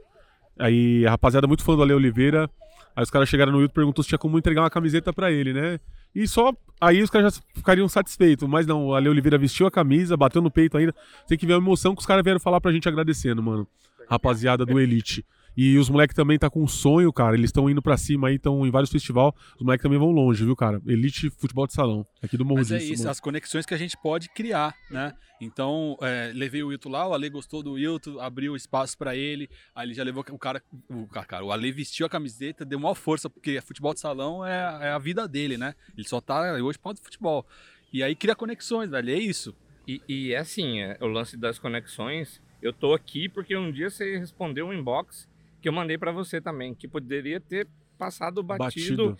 Aí 0.57 1.05
a 1.05 1.11
rapaziada 1.11 1.45
é 1.45 1.49
muito 1.49 1.63
fã 1.63 1.75
do 1.75 1.81
Ale 1.81 1.93
Oliveira. 1.93 2.49
Aí 2.95 3.03
os 3.03 3.09
caras 3.11 3.27
chegaram 3.29 3.51
no 3.51 3.57
Will 3.59 3.67
e 3.67 3.69
perguntou 3.69 4.03
se 4.03 4.07
tinha 4.09 4.17
como 4.17 4.37
entregar 4.37 4.61
uma 4.61 4.69
camiseta 4.69 5.11
pra 5.13 5.31
ele, 5.31 5.53
né? 5.53 5.79
E 6.15 6.27
só. 6.27 6.53
Aí 6.79 7.01
os 7.03 7.09
caras 7.09 7.35
já 7.35 7.41
ficariam 7.55 7.87
satisfeitos. 7.87 8.47
Mas 8.47 8.65
não, 8.65 8.87
o 8.87 8.95
Ale 8.95 9.09
Oliveira 9.09 9.37
vestiu 9.37 9.67
a 9.67 9.71
camisa, 9.71 10.15
bateu 10.17 10.41
no 10.41 10.49
peito 10.49 10.77
ainda. 10.77 10.93
Tem 11.27 11.37
que 11.37 11.45
ver 11.45 11.53
a 11.53 11.57
emoção 11.57 11.93
que 11.93 11.99
os 12.01 12.05
caras 12.07 12.23
vieram 12.23 12.39
falar 12.39 12.59
pra 12.61 12.71
gente 12.71 12.87
agradecendo, 12.87 13.41
mano. 13.43 13.67
Rapaziada 14.09 14.65
do 14.65 14.79
Elite. 14.79 15.25
E 15.57 15.75
os 15.79 15.89
moleques 15.89 16.15
também 16.15 16.37
tá 16.37 16.51
com 16.51 16.61
um 16.61 16.67
sonho, 16.67 17.11
cara. 17.11 17.35
Eles 17.35 17.47
estão 17.47 17.67
indo 17.67 17.81
pra 17.81 17.97
cima 17.97 18.27
aí, 18.27 18.35
estão 18.35 18.63
em 18.63 18.69
vários 18.69 18.91
festivais. 18.91 19.33
Os 19.55 19.63
moleques 19.63 19.81
também 19.81 19.97
vão 19.97 20.11
longe, 20.11 20.45
viu, 20.45 20.55
cara? 20.55 20.79
Elite 20.85 21.31
Futebol 21.31 21.65
de 21.65 21.73
Salão. 21.73 22.05
Aqui 22.21 22.37
do 22.37 22.45
Morro 22.45 22.59
Mas 22.59 22.71
é 22.71 22.77
isso, 22.77 22.99
mano. 22.99 23.09
as 23.09 23.19
conexões 23.19 23.65
que 23.65 23.73
a 23.73 23.77
gente 23.77 23.97
pode 23.97 24.29
criar, 24.29 24.75
né? 24.91 25.15
Então, 25.41 25.97
é, 25.99 26.31
levei 26.35 26.61
o 26.61 26.67
Wilton 26.67 26.89
lá, 26.89 27.07
o 27.07 27.13
Ale 27.13 27.27
gostou 27.31 27.63
do 27.63 27.73
Wilton, 27.73 28.19
abriu 28.19 28.55
espaço 28.55 28.95
pra 28.95 29.15
ele, 29.15 29.49
aí 29.73 29.87
ele 29.87 29.95
já 29.95 30.03
levou 30.03 30.23
o 30.29 30.37
cara, 30.37 30.61
o 30.89 31.07
cara, 31.07 31.25
cara, 31.25 31.45
o 31.45 31.51
Ale 31.51 31.71
vestiu 31.71 32.05
a 32.05 32.09
camiseta, 32.09 32.63
deu 32.63 32.79
maior 32.79 32.93
força, 32.93 33.27
porque 33.27 33.59
futebol 33.61 33.95
de 33.95 33.99
salão 33.99 34.45
é, 34.45 34.87
é 34.87 34.89
a 34.89 34.99
vida 34.99 35.27
dele, 35.27 35.57
né? 35.57 35.73
Ele 35.97 36.07
só 36.07 36.21
tá 36.21 36.53
hoje 36.53 36.77
para 36.77 36.95
futebol. 36.97 37.47
E 37.91 38.03
aí 38.03 38.15
cria 38.15 38.35
conexões, 38.35 38.91
velho, 38.91 39.09
é 39.09 39.17
isso. 39.17 39.55
E, 39.87 40.01
e 40.07 40.33
é 40.33 40.37
assim, 40.37 40.81
é, 40.81 40.97
o 41.01 41.07
lance 41.07 41.35
das 41.35 41.57
conexões, 41.57 42.41
eu 42.61 42.73
tô 42.73 42.93
aqui 42.93 43.29
porque 43.29 43.55
um 43.55 43.71
dia 43.71 43.89
você 43.89 44.17
respondeu 44.17 44.67
um 44.67 44.73
inbox 44.73 45.27
que 45.61 45.67
eu 45.67 45.73
mandei 45.73 45.97
pra 45.97 46.11
você 46.11 46.39
também, 46.39 46.73
que 46.73 46.87
poderia 46.87 47.39
ter 47.39 47.67
passado 47.97 48.43
batido, 48.43 49.17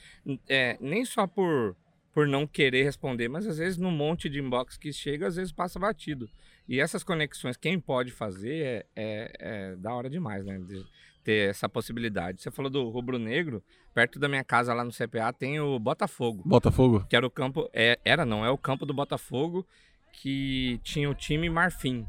é, 0.47 0.77
nem 0.79 1.03
só 1.03 1.25
por, 1.25 1.75
por 2.13 2.27
não 2.27 2.45
querer 2.45 2.83
responder, 2.83 3.27
mas 3.27 3.47
às 3.47 3.57
vezes 3.57 3.77
no 3.77 3.91
monte 3.91 4.29
de 4.29 4.39
inbox 4.39 4.77
que 4.77 4.93
chega, 4.93 5.27
às 5.27 5.35
vezes 5.35 5.51
passa 5.51 5.79
batido. 5.79 6.29
E 6.67 6.79
essas 6.79 7.03
conexões, 7.03 7.55
quem 7.55 7.79
pode 7.79 8.11
fazer 8.11 8.55
é, 8.55 8.85
é, 8.95 9.31
é 9.39 9.75
da 9.77 9.93
hora 9.93 10.09
demais, 10.09 10.45
né? 10.45 10.59
De 10.59 10.85
ter 11.23 11.49
essa 11.49 11.67
possibilidade. 11.67 12.41
Você 12.41 12.49
falou 12.49 12.69
do 12.69 12.89
Rubro 12.89 13.17
Negro, 13.17 13.61
perto 13.93 14.17
da 14.17 14.29
minha 14.29 14.43
casa 14.43 14.73
lá 14.73 14.83
no 14.83 14.91
CPA 14.91 15.33
tem 15.33 15.59
o 15.59 15.77
Botafogo 15.77 16.41
Botafogo? 16.45 17.05
que 17.09 17.15
era 17.15 17.27
o 17.27 17.29
campo. 17.29 17.69
É, 17.73 17.99
era, 18.05 18.25
não, 18.25 18.45
é 18.45 18.49
o 18.49 18.57
campo 18.57 18.85
do 18.85 18.93
Botafogo 18.93 19.67
que 20.13 20.79
tinha 20.83 21.09
o 21.09 21.13
time 21.13 21.49
Marfim. 21.49 22.05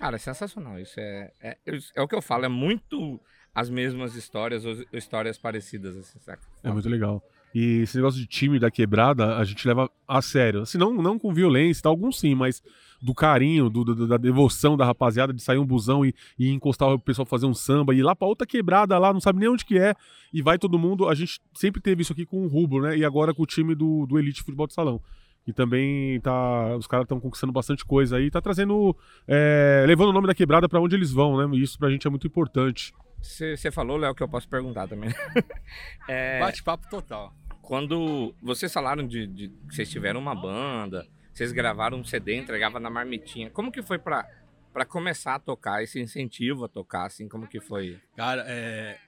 Cara, 0.00 0.16
é 0.16 0.18
sensacional. 0.18 0.78
Isso 0.80 0.98
é, 0.98 1.30
é, 1.40 1.56
é 1.94 2.00
o 2.02 2.08
que 2.08 2.14
eu 2.14 2.22
falo, 2.22 2.46
é 2.46 2.48
muito 2.48 3.20
as 3.54 3.68
mesmas 3.68 4.14
histórias, 4.16 4.64
ou 4.64 4.74
histórias 4.92 5.36
parecidas, 5.36 5.94
assim, 5.96 6.18
saca? 6.20 6.42
É 6.64 6.70
muito 6.72 6.88
legal. 6.88 7.22
E 7.54 7.80
esse 7.82 7.96
negócio 7.96 8.18
de 8.18 8.26
time 8.26 8.58
da 8.58 8.70
quebrada, 8.70 9.36
a 9.36 9.44
gente 9.44 9.66
leva 9.68 9.90
a 10.08 10.22
sério. 10.22 10.62
Assim, 10.62 10.78
não, 10.78 10.94
não 10.94 11.18
com 11.18 11.34
violência, 11.34 11.82
tá? 11.82 11.88
alguns 11.90 12.18
sim, 12.18 12.34
mas 12.34 12.62
do 13.02 13.12
carinho, 13.12 13.68
do, 13.68 13.84
do- 13.84 14.06
da 14.06 14.16
devoção 14.16 14.76
da 14.76 14.84
rapaziada, 14.86 15.32
de 15.34 15.42
sair 15.42 15.58
um 15.58 15.66
busão 15.66 16.04
e, 16.06 16.14
e 16.38 16.48
encostar 16.50 16.88
o 16.88 16.98
pessoal 16.98 17.26
fazer 17.26 17.46
um 17.46 17.54
samba, 17.54 17.92
e 17.94 17.98
ir 17.98 18.02
lá 18.02 18.14
pra 18.16 18.28
outra 18.28 18.46
quebrada 18.46 18.96
lá, 18.98 19.12
não 19.12 19.20
sabe 19.20 19.40
nem 19.40 19.48
onde 19.48 19.64
que 19.66 19.78
é, 19.78 19.94
e 20.32 20.40
vai 20.40 20.58
todo 20.58 20.78
mundo. 20.78 21.08
A 21.08 21.14
gente 21.14 21.40
sempre 21.54 21.80
teve 21.80 22.02
isso 22.02 22.12
aqui 22.12 22.24
com 22.24 22.44
o 22.44 22.48
Rubro, 22.48 22.82
né? 22.82 22.96
E 22.96 23.04
agora 23.04 23.34
com 23.34 23.42
o 23.42 23.46
time 23.46 23.74
do, 23.74 24.06
do 24.06 24.18
Elite 24.18 24.42
Futebol 24.42 24.66
de 24.68 24.72
Salão. 24.74 25.00
E 25.46 25.52
também 25.52 26.20
tá. 26.20 26.76
Os 26.76 26.86
caras 26.86 27.04
estão 27.04 27.18
conquistando 27.18 27.52
bastante 27.52 27.84
coisa 27.84 28.16
aí, 28.16 28.30
tá 28.30 28.40
trazendo. 28.40 28.96
é, 29.26 29.84
levando 29.86 30.10
o 30.10 30.12
nome 30.12 30.26
da 30.26 30.34
quebrada 30.34 30.68
pra 30.68 30.80
onde 30.80 30.94
eles 30.94 31.10
vão, 31.10 31.36
né? 31.36 31.56
E 31.56 31.62
isso 31.62 31.78
pra 31.78 31.90
gente 31.90 32.06
é 32.06 32.10
muito 32.10 32.26
importante. 32.26 32.92
Você 33.22 33.70
falou, 33.70 33.96
Léo, 33.96 34.14
que 34.14 34.22
eu 34.22 34.28
posso 34.28 34.48
perguntar 34.48 34.88
também. 34.88 35.10
É, 36.08 36.40
Bate-papo 36.40 36.88
total. 36.88 37.34
quando 37.62 38.34
vocês 38.42 38.72
falaram 38.72 39.06
de, 39.06 39.26
de 39.26 39.48
que 39.48 39.74
vocês 39.74 39.88
tiveram 39.90 40.18
uma 40.20 40.34
banda, 40.34 41.06
vocês 41.32 41.52
gravaram 41.52 41.98
um 41.98 42.04
CD, 42.04 42.36
entregavam 42.36 42.80
na 42.80 42.90
marmitinha. 42.90 43.50
Como 43.50 43.70
que 43.70 43.82
foi 43.82 43.98
pra, 43.98 44.26
pra 44.72 44.84
começar 44.84 45.34
a 45.36 45.38
tocar, 45.38 45.82
esse 45.82 46.00
incentivo 46.00 46.64
a 46.64 46.68
tocar, 46.68 47.06
assim, 47.06 47.28
como 47.28 47.46
que 47.46 47.60
foi? 47.60 47.98
Cara, 48.16 48.44
é, 48.48 48.98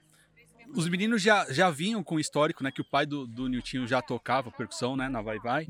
os 0.75 0.87
meninos 0.87 1.21
já, 1.21 1.51
já 1.51 1.69
vinham 1.69 2.03
com 2.03 2.15
o 2.15 2.19
histórico, 2.19 2.63
né? 2.63 2.71
Que 2.71 2.81
o 2.81 2.85
pai 2.89 3.05
do, 3.05 3.27
do 3.27 3.47
Niltinho 3.47 3.85
já 3.87 4.01
tocava 4.01 4.51
percussão, 4.51 4.95
né? 4.95 5.09
Na 5.09 5.21
Vai 5.21 5.39
Vai. 5.39 5.67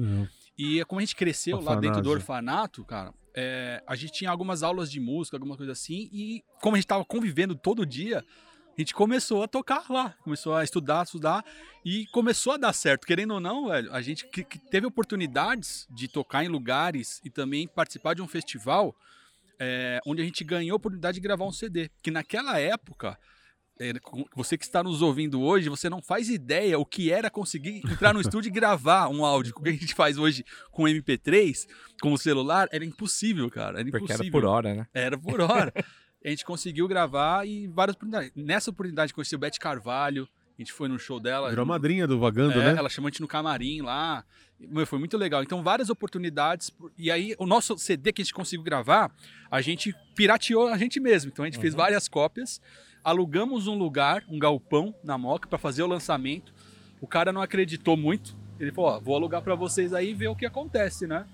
E 0.58 0.84
como 0.86 1.00
a 1.00 1.02
gente 1.04 1.16
cresceu 1.16 1.60
lá 1.60 1.76
dentro 1.76 2.02
do 2.02 2.10
Orfanato. 2.12 2.86
cara, 2.86 3.14
é, 3.36 3.82
a 3.88 3.96
gente 3.96 4.14
tinha 4.14 4.30
algumas 4.30 4.62
aulas 4.64 4.92
de 4.92 5.00
música, 5.00 5.36
alguma 5.38 5.58
coisa 5.58 5.72
assim, 5.72 6.10
e 6.12 6.44
como 6.62 6.76
a 6.76 6.80
gente 6.80 6.88
tava 6.88 7.04
convivendo 7.04 7.56
todo 7.56 7.86
dia, 7.86 8.24
a 8.78 8.82
gente 8.82 8.94
começou 8.94 9.44
a 9.44 9.48
tocar 9.48 9.86
lá, 9.90 10.12
começou 10.24 10.56
a 10.56 10.64
estudar, 10.64 11.04
estudar, 11.04 11.44
e 11.86 12.06
começou 12.08 12.54
a 12.54 12.58
dar 12.58 12.74
certo. 12.74 13.06
Querendo 13.06 13.34
ou 13.36 13.40
não, 13.40 13.68
velho, 13.70 13.92
a 13.94 14.02
gente 14.02 14.28
que- 14.28 14.44
que 14.44 14.58
teve 14.60 14.86
oportunidades 14.88 15.88
de 15.90 16.08
tocar 16.08 16.44
em 16.44 16.48
lugares 16.48 17.20
e 17.24 17.30
também 17.30 17.68
participar 17.68 18.14
de 18.14 18.22
um 18.22 18.28
festival 18.28 18.96
é, 19.60 20.00
onde 20.06 20.22
a 20.22 20.26
gente 20.26 20.44
ganhou 20.44 20.74
a 20.74 20.78
oportunidade 20.78 21.16
de 21.16 21.22
gravar 21.22 21.46
um 21.46 21.52
CD. 21.52 21.90
Que 22.02 22.10
naquela 22.12 22.60
época, 22.60 23.18
você 24.36 24.58
que 24.58 24.64
está 24.64 24.84
nos 24.84 25.02
ouvindo 25.02 25.42
hoje, 25.42 25.68
você 25.70 25.90
não 25.90 26.02
faz 26.02 26.30
ideia 26.30 26.78
o 26.78 26.86
que 26.86 27.12
era 27.12 27.30
conseguir 27.30 27.82
entrar 27.90 28.14
no 28.14 28.22
estúdio 28.22 28.50
e 28.50 28.52
gravar 28.52 29.08
um 29.10 29.26
áudio. 29.26 29.54
O 29.58 29.62
que 29.62 29.70
a 29.70 29.74
gente 29.74 29.94
faz 29.96 30.18
hoje 30.18 30.46
com 30.72 30.84
MP3, 30.84 31.68
com 32.02 32.14
o 32.14 32.18
celular, 32.18 32.68
era 32.72 32.86
impossível, 32.86 33.50
cara. 33.50 33.80
Era 33.80 33.90
Porque 33.90 34.06
impossível. 34.06 34.24
era 34.26 34.32
por 34.32 34.46
hora, 34.46 34.74
né? 34.76 34.88
Era 34.94 35.18
por 35.18 35.42
hora. 35.42 35.74
a 36.24 36.30
gente 36.30 36.46
conseguiu 36.46 36.88
gravar 36.88 37.48
e 37.48 37.68
várias 37.68 37.96
oportunidades. 37.96 38.32
Nessa 38.36 38.70
oportunidade, 38.70 39.14
conheci 39.14 39.36
o 39.36 39.40
Beth 39.40 39.58
Carvalho. 39.60 40.28
A 40.58 40.62
gente 40.62 40.72
foi 40.72 40.88
no 40.88 41.00
show 41.00 41.20
dela. 41.20 41.50
Virou 41.50 41.64
a 41.64 41.66
madrinha 41.66 42.06
do 42.06 42.20
Vagando, 42.20 42.54
É, 42.62 42.74
né? 42.74 42.78
Ela 42.80 42.88
chamou 42.88 43.08
a 43.08 43.12
gente 43.12 43.22
no 43.22 43.28
camarim 43.28 43.82
lá. 43.82 44.24
Meu, 44.60 44.86
foi 44.86 45.00
muito 45.00 45.18
legal. 45.18 45.42
Então, 45.42 45.64
várias 45.64 45.90
oportunidades. 45.90 46.72
E 46.96 47.10
aí, 47.10 47.36
o 47.40 47.46
nosso 47.48 47.76
CD 47.78 48.14
que 48.14 48.22
a 48.22 48.24
gente 48.26 48.36
conseguiu 48.36 48.64
gravar, 48.64 49.12
a 49.50 49.62
gente 49.62 49.94
pirateou 50.16 50.68
a 50.68 50.78
gente 50.78 51.00
mesmo. 51.00 51.32
Então, 51.34 51.44
a 51.44 51.48
gente 51.50 51.60
fez 51.60 51.74
várias 51.74 52.08
cópias. 52.08 52.62
Alugamos 53.04 53.68
um 53.68 53.78
lugar, 53.78 54.24
um 54.30 54.40
galpão 54.40 54.96
na 55.04 55.18
Moca 55.18 55.48
para 55.48 55.58
fazer 55.60 55.84
o 55.84 55.88
lançamento. 55.88 56.54
O 57.02 57.08
cara 57.08 57.34
não 57.34 57.42
acreditou 57.42 57.98
muito. 57.98 58.36
Ele 58.60 58.72
falou: 58.72 58.92
Ó, 58.92 59.00
vou 59.00 59.16
alugar 59.16 59.42
para 59.42 59.56
vocês 59.56 59.94
aí 59.94 60.12
e 60.12 60.14
ver 60.14 60.28
o 60.30 60.36
que 60.36 60.46
acontece, 60.46 61.06
né? 61.06 61.26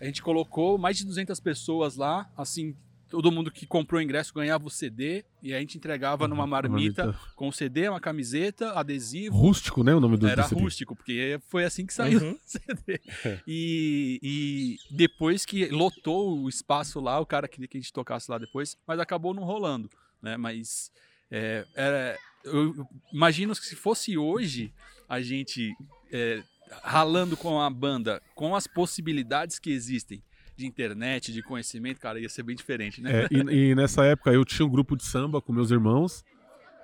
A 0.00 0.04
gente 0.04 0.22
colocou 0.22 0.78
mais 0.78 0.96
de 0.98 1.04
200 1.04 1.38
pessoas 1.40 1.94
lá. 1.96 2.28
Assim, 2.36 2.74
todo 3.08 3.30
mundo 3.30 3.50
que 3.50 3.66
comprou 3.66 4.00
o 4.00 4.02
ingresso 4.02 4.32
ganhava 4.34 4.66
o 4.66 4.70
CD. 4.70 5.24
E 5.42 5.54
a 5.54 5.60
gente 5.60 5.76
entregava 5.78 6.26
numa 6.26 6.46
marmita 6.46 7.14
com 7.36 7.48
o 7.48 7.52
CD, 7.52 7.88
uma 7.88 8.00
camiseta, 8.00 8.72
adesivo. 8.72 9.36
Rústico, 9.36 9.84
né? 9.84 9.94
O 9.94 10.00
nome 10.00 10.16
do 10.16 10.26
Era 10.26 10.42
do 10.42 10.48
CD. 10.48 10.60
rústico, 10.62 10.96
porque 10.96 11.38
foi 11.48 11.64
assim 11.64 11.86
que 11.86 11.92
saiu 11.94 12.18
Uhum. 12.20 12.32
o 12.34 12.38
CD. 12.44 13.00
E, 13.46 14.18
e 14.22 14.76
depois 14.90 15.44
que 15.44 15.66
lotou 15.68 16.40
o 16.40 16.48
espaço 16.48 16.98
lá, 16.98 17.20
o 17.20 17.26
cara 17.26 17.46
queria 17.46 17.68
que 17.68 17.76
a 17.76 17.80
gente 17.80 17.92
tocasse 17.92 18.30
lá 18.30 18.38
depois, 18.38 18.76
mas 18.86 18.98
acabou 18.98 19.32
não 19.34 19.44
rolando, 19.44 19.88
né? 20.22 20.36
Mas 20.36 20.90
é, 21.30 21.64
era- 21.74 22.16
eu 22.44 22.74
imagino 23.12 23.54
que 23.54 23.64
se 23.66 23.76
fosse 23.76 24.16
hoje 24.16 24.72
a 25.08 25.20
gente 25.20 25.72
é, 26.12 26.42
ralando 26.82 27.36
com 27.36 27.60
a 27.60 27.68
banda, 27.68 28.22
com 28.34 28.54
as 28.56 28.66
possibilidades 28.66 29.58
que 29.58 29.70
existem 29.70 30.22
de 30.56 30.66
internet, 30.66 31.32
de 31.32 31.42
conhecimento, 31.42 31.98
cara, 32.00 32.20
ia 32.20 32.28
ser 32.28 32.42
bem 32.42 32.54
diferente, 32.54 33.00
né? 33.00 33.22
É, 33.22 33.28
e, 33.30 33.70
e 33.70 33.74
nessa 33.74 34.04
época 34.04 34.30
eu 34.32 34.44
tinha 34.44 34.66
um 34.66 34.70
grupo 34.70 34.96
de 34.96 35.04
samba 35.04 35.40
com 35.40 35.52
meus 35.52 35.70
irmãos. 35.70 36.22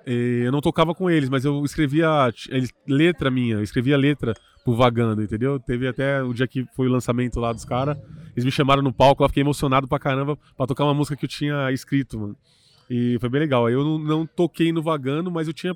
eu 0.05 0.51
não 0.51 0.61
tocava 0.61 0.95
com 0.95 1.09
eles, 1.09 1.29
mas 1.29 1.45
eu 1.45 1.63
escrevia 1.63 2.09
letra 2.87 3.29
minha, 3.29 3.55
eu 3.55 3.63
escrevia 3.63 3.97
letra 3.97 4.33
pro 4.63 4.75
Vagando, 4.75 5.21
entendeu? 5.21 5.59
Teve 5.59 5.87
até 5.87 6.21
o 6.23 6.33
dia 6.33 6.47
que 6.47 6.65
foi 6.75 6.87
o 6.87 6.91
lançamento 6.91 7.39
lá 7.39 7.53
dos 7.53 7.63
caras. 7.65 7.97
Eles 8.31 8.45
me 8.45 8.51
chamaram 8.51 8.81
no 8.81 8.93
palco, 8.93 9.23
eu 9.23 9.27
fiquei 9.29 9.41
emocionado 9.43 9.87
pra 9.87 9.99
caramba 9.99 10.37
pra 10.55 10.65
tocar 10.67 10.83
uma 10.83 10.93
música 10.93 11.15
que 11.15 11.25
eu 11.25 11.29
tinha 11.29 11.71
escrito, 11.71 12.19
mano. 12.19 12.35
E 12.89 13.17
foi 13.19 13.27
bem 13.29 13.41
legal. 13.41 13.65
Aí 13.65 13.73
eu 13.73 13.83
não, 13.83 13.97
não 13.97 14.25
toquei 14.25 14.71
no 14.71 14.81
Vagando, 14.81 15.29
mas 15.29 15.47
eu 15.47 15.53
tinha 15.53 15.75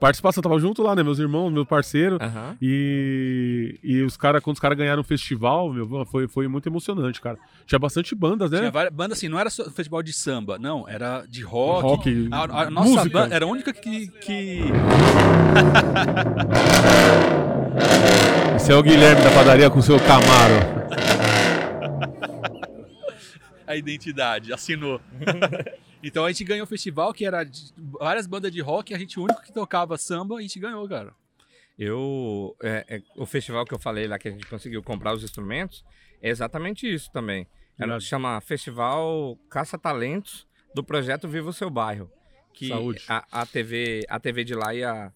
participação, 0.00 0.40
eu 0.40 0.42
tava 0.42 0.58
junto 0.58 0.82
lá, 0.82 0.96
né? 0.96 1.02
Meus 1.04 1.20
irmãos, 1.20 1.48
meu 1.50 1.64
parceiro. 1.64 2.18
Aham. 2.20 2.56
E, 2.60 3.78
e 3.84 4.02
os 4.02 4.16
caras, 4.16 4.42
quando 4.42 4.56
os 4.56 4.60
caras 4.60 4.76
ganharam 4.76 5.00
o 5.00 5.04
festival, 5.04 5.72
meu, 5.72 6.04
foi, 6.06 6.26
foi 6.26 6.48
muito 6.48 6.68
emocionante, 6.68 7.20
cara. 7.20 7.38
Tinha 7.66 7.78
bastante 7.78 8.12
bandas, 8.12 8.50
né? 8.50 8.58
Tinha 8.58 8.70
várias 8.72 8.92
bandas 8.92 9.18
assim, 9.18 9.28
não 9.28 9.38
era 9.38 9.48
só 9.48 9.70
festival 9.70 10.02
de 10.02 10.12
samba, 10.12 10.58
não, 10.58 10.88
era 10.88 11.24
de 11.28 11.42
rock. 11.42 11.82
Rock, 11.82 12.28
A, 12.32 12.62
a 12.62 12.70
nossa 12.70 12.88
música. 12.88 13.08
banda 13.10 13.34
era 13.36 13.44
a 13.44 13.48
única 13.48 13.72
que, 13.72 14.08
que 14.08 14.62
Esse 18.56 18.72
é 18.72 18.74
o 18.74 18.82
Guilherme 18.82 19.22
da 19.22 19.30
padaria 19.30 19.70
com 19.70 19.80
seu 19.80 19.98
Camaro. 20.00 20.82
a 23.66 23.76
identidade, 23.76 24.52
assinou. 24.52 25.00
então 26.02 26.24
a 26.24 26.28
gente 26.32 26.44
ganhou 26.44 26.64
o 26.64 26.68
festival 26.68 27.12
que 27.12 27.24
era 27.24 27.44
de 27.44 27.72
várias 27.76 28.26
bandas 28.26 28.50
de 28.50 28.60
rock, 28.60 28.92
a 28.94 28.98
gente 28.98 29.18
o 29.18 29.24
único 29.24 29.42
que 29.42 29.52
tocava 29.52 29.96
samba, 29.96 30.36
a 30.36 30.42
gente 30.42 30.58
ganhou, 30.58 30.88
cara. 30.88 31.14
Eu, 31.78 32.56
é, 32.62 32.84
é, 32.88 33.02
o 33.16 33.24
festival 33.24 33.64
que 33.64 33.72
eu 33.72 33.78
falei 33.78 34.06
lá 34.06 34.18
que 34.18 34.28
a 34.28 34.30
gente 34.30 34.46
conseguiu 34.46 34.82
comprar 34.82 35.14
os 35.14 35.24
instrumentos 35.24 35.84
é 36.20 36.28
exatamente 36.28 36.92
isso 36.92 37.10
também. 37.10 37.46
Ela 37.78 37.92
Irado. 37.92 38.02
chama 38.02 38.40
Festival 38.40 39.38
Caça 39.48 39.78
Talentos 39.78 40.46
do 40.74 40.84
projeto 40.84 41.28
Viva 41.28 41.50
o 41.50 41.52
Seu 41.52 41.70
Bairro. 41.70 42.10
que 42.52 42.68
Saúde. 42.68 43.02
a, 43.08 43.42
a 43.42 43.46
TV 43.46 44.04
a 44.08 44.20
TV 44.20 44.44
de 44.44 44.54
lá 44.54 44.74
ia 44.74 45.12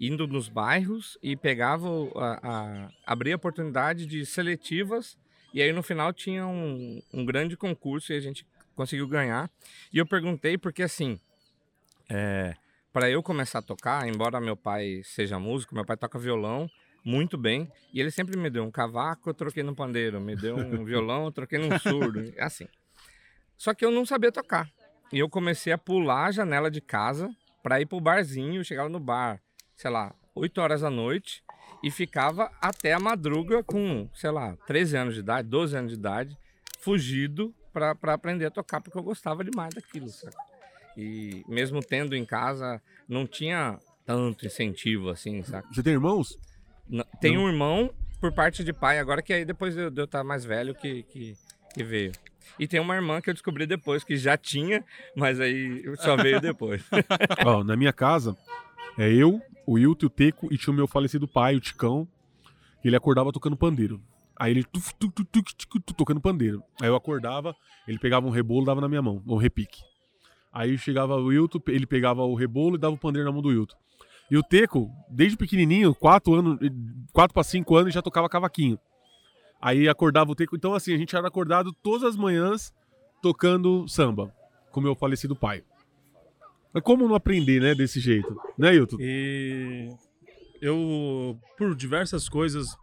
indo 0.00 0.26
nos 0.26 0.48
bairros 0.48 1.18
e 1.22 1.36
pegava 1.36 1.88
a, 2.16 2.40
a 2.42 2.88
abria 3.06 3.34
a 3.34 3.36
oportunidade 3.36 4.06
de 4.06 4.24
seletivas 4.24 5.18
e 5.52 5.60
aí 5.60 5.72
no 5.72 5.82
final 5.82 6.12
tinha 6.12 6.46
um, 6.46 7.02
um 7.12 7.24
grande 7.24 7.56
concurso 7.56 8.12
e 8.12 8.16
a 8.16 8.20
gente 8.20 8.46
conseguiu 8.78 9.08
ganhar 9.08 9.50
e 9.92 9.98
eu 9.98 10.06
perguntei 10.06 10.56
porque 10.56 10.84
assim 10.84 11.18
para 12.92 13.10
eu 13.10 13.22
começar 13.22 13.58
a 13.58 13.62
tocar 13.62 14.08
embora 14.08 14.40
meu 14.40 14.56
pai 14.56 15.02
seja 15.04 15.38
músico 15.38 15.74
meu 15.74 15.84
pai 15.84 15.96
toca 15.96 16.18
violão 16.18 16.70
muito 17.04 17.36
bem 17.36 17.70
e 17.92 18.00
ele 18.00 18.10
sempre 18.10 18.38
me 18.38 18.48
deu 18.48 18.64
um 18.64 18.70
cavaco 18.70 19.28
eu 19.28 19.34
troquei 19.34 19.62
no 19.62 19.74
pandeiro 19.74 20.20
me 20.20 20.36
deu 20.36 20.56
um 20.56 20.84
violão 20.86 21.24
eu 21.24 21.32
troquei 21.32 21.58
num 21.58 21.78
surdo 21.78 22.32
assim 22.38 22.68
só 23.56 23.74
que 23.74 23.84
eu 23.84 23.90
não 23.90 24.06
sabia 24.06 24.30
tocar 24.30 24.70
e 25.12 25.18
eu 25.18 25.28
comecei 25.28 25.72
a 25.72 25.78
pular 25.78 26.26
a 26.26 26.32
janela 26.32 26.70
de 26.70 26.80
casa 26.80 27.28
para 27.62 27.80
ir 27.80 27.86
pro 27.86 28.00
barzinho. 28.00 28.60
Eu 28.60 28.64
chegava 28.64 28.88
no 28.88 29.00
bar, 29.00 29.40
sei 29.76 29.90
lá, 29.90 30.14
8 30.34 30.60
horas 30.60 30.80
da 30.82 30.90
noite 30.90 31.42
e 31.82 31.90
ficava 31.90 32.50
até 32.60 32.92
a 32.92 33.00
madruga 33.00 33.62
com, 33.62 34.08
sei 34.14 34.30
lá, 34.30 34.56
13 34.66 34.96
anos 34.96 35.14
de 35.14 35.20
idade, 35.20 35.48
12 35.48 35.76
anos 35.76 35.92
de 35.92 35.98
idade, 35.98 36.38
fugido 36.80 37.54
para 37.94 38.14
aprender 38.14 38.46
a 38.46 38.50
tocar, 38.50 38.80
porque 38.80 38.98
eu 38.98 39.02
gostava 39.02 39.44
demais 39.44 39.74
daquilo, 39.74 40.08
sabe? 40.08 40.36
E 40.96 41.44
mesmo 41.48 41.80
tendo 41.80 42.16
em 42.16 42.24
casa, 42.24 42.82
não 43.08 43.26
tinha 43.26 43.78
tanto 44.04 44.46
incentivo 44.46 45.10
assim, 45.10 45.42
sabe? 45.42 45.66
Você 45.72 45.82
tem 45.82 45.92
irmãos? 45.92 46.38
Tem 47.20 47.36
um 47.36 47.46
irmão 47.46 47.92
por 48.20 48.32
parte 48.32 48.64
de 48.64 48.72
pai, 48.72 48.98
agora 48.98 49.22
que 49.22 49.32
aí 49.32 49.44
depois 49.44 49.74
de 49.74 49.82
eu 50.00 50.04
estar 50.04 50.24
mais 50.24 50.44
velho 50.44 50.74
que, 50.74 51.02
que, 51.04 51.36
que 51.72 51.84
veio. 51.84 52.12
E 52.58 52.66
tem 52.66 52.80
uma 52.80 52.94
irmã 52.94 53.20
que 53.20 53.30
eu 53.30 53.34
descobri 53.34 53.66
depois, 53.66 54.02
que 54.02 54.16
já 54.16 54.36
tinha, 54.36 54.84
mas 55.14 55.38
aí 55.38 55.84
só 55.98 56.16
veio 56.16 56.40
depois. 56.40 56.82
Ó, 57.46 57.62
na 57.62 57.76
minha 57.76 57.92
casa, 57.92 58.36
é 58.98 59.08
eu, 59.08 59.40
o 59.66 59.74
Wilton, 59.74 60.06
o 60.06 60.10
Teco 60.10 60.48
e 60.52 60.58
tinha 60.58 60.72
o 60.72 60.76
meu 60.76 60.88
falecido 60.88 61.28
pai, 61.28 61.54
o 61.54 61.60
Ticão, 61.60 62.08
ele 62.84 62.96
acordava 62.96 63.32
tocando 63.32 63.56
pandeiro. 63.56 64.00
Aí 64.38 64.52
ele 64.52 64.64
tocando 65.96 66.20
pandeiro. 66.20 66.62
Aí 66.80 66.88
eu 66.88 66.94
acordava, 66.94 67.56
ele 67.86 67.98
pegava 67.98 68.26
um 68.26 68.30
rebolo 68.30 68.62
e 68.62 68.66
dava 68.66 68.80
na 68.80 68.88
minha 68.88 69.02
mão, 69.02 69.22
um 69.26 69.36
repique. 69.36 69.80
Aí 70.52 70.78
chegava 70.78 71.16
o 71.16 71.26
Wilton, 71.26 71.60
ele 71.66 71.86
pegava 71.86 72.22
o 72.22 72.34
rebolo 72.34 72.76
e 72.76 72.78
dava 72.78 72.94
o 72.94 72.98
pandeiro 72.98 73.26
na 73.26 73.32
mão 73.32 73.42
do 73.42 73.48
Wilton. 73.48 73.76
E 74.30 74.36
o 74.36 74.42
Teco, 74.42 74.90
desde 75.10 75.36
pequenininho, 75.36 75.94
4 75.94 76.34
anos, 76.34 76.58
4 77.12 77.34
para 77.34 77.42
5 77.42 77.76
anos, 77.76 77.94
já 77.94 78.02
tocava 78.02 78.28
cavaquinho. 78.28 78.78
Aí 79.60 79.88
acordava 79.88 80.30
o 80.30 80.34
Teco. 80.34 80.54
Então, 80.54 80.74
assim, 80.74 80.94
a 80.94 80.96
gente 80.96 81.16
era 81.16 81.26
acordado 81.26 81.72
todas 81.82 82.04
as 82.04 82.16
manhãs 82.16 82.72
tocando 83.20 83.88
samba, 83.88 84.32
com 84.70 84.80
meu 84.80 84.94
falecido 84.94 85.34
pai. 85.34 85.64
Mas 86.72 86.82
como 86.82 87.08
não 87.08 87.14
aprender, 87.14 87.60
né, 87.60 87.74
desse 87.74 87.98
jeito? 87.98 88.36
Né, 88.56 88.74
Hilton? 88.74 88.98
E 89.00 89.88
eu, 90.60 91.38
por 91.56 91.74
diversas 91.74 92.28
coisas 92.28 92.76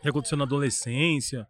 que 0.00 0.08
aconteceu 0.08 0.38
na 0.38 0.44
adolescência, 0.44 1.46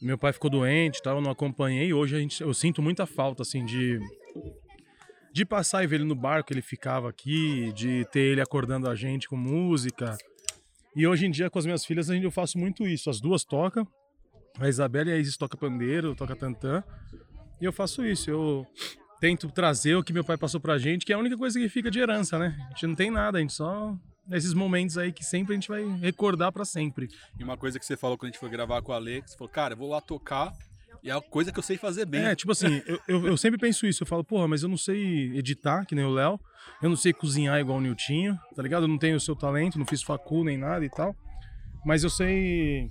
meu 0.00 0.16
pai 0.16 0.32
ficou 0.32 0.50
doente, 0.50 1.02
tal, 1.02 1.16
eu 1.16 1.22
não 1.22 1.30
acompanhei. 1.30 1.92
Hoje 1.92 2.16
a 2.16 2.18
gente, 2.18 2.40
eu 2.40 2.54
sinto 2.54 2.80
muita 2.80 3.06
falta, 3.06 3.42
assim, 3.42 3.64
de 3.64 3.98
de 5.32 5.44
passar 5.44 5.84
e 5.84 5.86
ver 5.86 5.96
ele 5.96 6.04
no 6.04 6.16
barco, 6.16 6.52
ele 6.52 6.62
ficava 6.62 7.08
aqui, 7.08 7.72
de 7.72 8.04
ter 8.10 8.20
ele 8.20 8.40
acordando 8.40 8.88
a 8.88 8.94
gente 8.94 9.28
com 9.28 9.36
música. 9.36 10.16
E 10.96 11.06
hoje 11.06 11.26
em 11.26 11.30
dia, 11.30 11.48
com 11.48 11.58
as 11.58 11.64
minhas 11.64 11.84
filhas, 11.84 12.08
eu 12.08 12.30
faço 12.30 12.58
muito 12.58 12.84
isso. 12.86 13.08
As 13.08 13.20
duas 13.20 13.44
tocam, 13.44 13.86
a 14.58 14.68
Isabela 14.68 15.10
e 15.10 15.12
a 15.12 15.16
Isis 15.16 15.36
toca 15.36 15.56
pandeiro, 15.56 16.14
toca 16.14 16.34
tantã. 16.34 16.82
E 17.60 17.64
eu 17.64 17.72
faço 17.72 18.04
isso, 18.04 18.28
eu 18.28 18.66
tento 19.20 19.48
trazer 19.50 19.94
o 19.94 20.02
que 20.02 20.12
meu 20.12 20.24
pai 20.24 20.36
passou 20.36 20.60
pra 20.60 20.78
gente, 20.78 21.06
que 21.06 21.12
é 21.12 21.16
a 21.16 21.18
única 21.18 21.36
coisa 21.36 21.58
que 21.58 21.68
fica 21.68 21.90
de 21.90 22.00
herança, 22.00 22.38
né? 22.38 22.56
A 22.66 22.70
gente 22.70 22.86
não 22.86 22.94
tem 22.94 23.10
nada, 23.10 23.38
a 23.38 23.40
gente 23.40 23.52
só 23.52 23.96
nesses 24.28 24.52
momentos 24.52 24.98
aí 24.98 25.12
que 25.12 25.24
sempre 25.24 25.52
a 25.52 25.56
gente 25.56 25.68
vai 25.68 25.84
recordar 25.98 26.52
pra 26.52 26.64
sempre. 26.64 27.08
E 27.38 27.42
uma 27.42 27.56
coisa 27.56 27.78
que 27.78 27.86
você 27.86 27.96
falou 27.96 28.16
quando 28.16 28.28
a 28.28 28.32
gente 28.32 28.40
foi 28.40 28.50
gravar 28.50 28.82
com 28.82 28.92
o 28.92 28.94
Ale, 28.94 29.22
que 29.22 29.30
você 29.30 29.36
falou, 29.36 29.50
cara, 29.50 29.74
eu 29.74 29.78
vou 29.78 29.88
lá 29.88 30.00
tocar 30.00 30.52
e 31.02 31.10
é 31.10 31.14
a 31.14 31.20
coisa 31.20 31.52
que 31.52 31.58
eu 31.58 31.62
sei 31.62 31.76
fazer 31.76 32.04
bem. 32.04 32.24
É, 32.24 32.34
tipo 32.34 32.52
assim, 32.52 32.82
eu, 32.86 33.00
eu, 33.08 33.26
eu 33.28 33.36
sempre 33.36 33.58
penso 33.58 33.86
isso, 33.86 34.02
eu 34.02 34.06
falo, 34.06 34.22
porra, 34.24 34.46
mas 34.48 34.62
eu 34.62 34.68
não 34.68 34.76
sei 34.76 35.36
editar, 35.36 35.84
que 35.84 35.94
nem 35.94 36.04
o 36.04 36.10
Léo, 36.10 36.38
eu 36.82 36.88
não 36.88 36.96
sei 36.96 37.12
cozinhar 37.12 37.58
igual 37.58 37.78
o 37.78 37.80
Niltinho, 37.80 38.38
tá 38.54 38.62
ligado? 38.62 38.84
Eu 38.84 38.88
não 38.88 38.98
tenho 38.98 39.16
o 39.16 39.20
seu 39.20 39.34
talento, 39.34 39.78
não 39.78 39.86
fiz 39.86 40.02
facul 40.02 40.44
nem 40.44 40.58
nada 40.58 40.84
e 40.84 40.90
tal, 40.90 41.16
mas 41.84 42.04
eu 42.04 42.10
sei... 42.10 42.90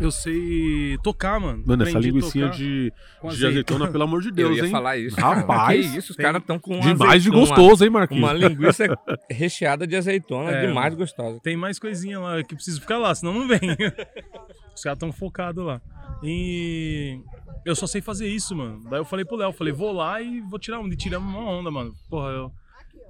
Eu 0.00 0.10
sei 0.10 0.96
tocar, 1.02 1.38
mano. 1.38 1.62
Mano, 1.66 1.82
essa 1.82 1.98
Aprendi 1.98 2.08
a 2.08 2.12
linguicinha 2.12 2.44
tocar 2.46 2.56
de, 2.56 2.92
de 3.36 3.46
azeitona, 3.46 3.88
pelo 3.88 4.04
amor 4.04 4.22
de 4.22 4.28
eu 4.28 4.34
Deus, 4.34 4.56
ia 4.56 4.64
hein? 4.64 4.70
falar 4.70 4.96
isso. 4.96 5.20
Rapaz, 5.20 5.90
que 5.90 5.98
isso, 5.98 6.10
os 6.12 6.16
tem 6.16 6.24
caras 6.24 6.40
estão 6.40 6.58
com 6.58 6.80
Demais 6.80 7.22
de 7.22 7.28
azeitona, 7.28 7.46
gostoso, 7.46 7.84
hein, 7.84 7.90
Marquinhos? 7.90 8.22
Uma 8.24 8.32
linguiça 8.32 8.84
recheada 9.30 9.86
de 9.86 9.94
azeitona, 9.94 10.52
É, 10.52 10.66
demais 10.66 10.94
gostosa. 10.94 11.38
Tem 11.40 11.56
mais 11.56 11.78
coisinha 11.78 12.18
lá 12.18 12.42
que 12.42 12.54
preciso 12.54 12.80
ficar 12.80 12.96
lá, 12.96 13.14
senão 13.14 13.34
não 13.34 13.46
vem. 13.46 13.60
Os 14.74 14.82
caras 14.82 14.98
tão 14.98 15.12
focados 15.12 15.64
lá. 15.64 15.80
E 16.22 17.20
eu 17.64 17.76
só 17.76 17.86
sei 17.86 18.00
fazer 18.00 18.26
isso, 18.26 18.56
mano. 18.56 18.82
Daí 18.88 19.00
eu 19.00 19.04
falei 19.04 19.24
pro 19.24 19.36
Léo, 19.36 19.52
falei, 19.52 19.72
vou 19.72 19.92
lá 19.92 20.22
e 20.22 20.40
vou 20.40 20.58
tirar 20.58 20.80
um, 20.80 20.88
tiramos 20.90 21.28
uma 21.28 21.50
onda, 21.50 21.70
mano. 21.70 21.92
Porra, 22.08 22.30
eu 22.30 22.52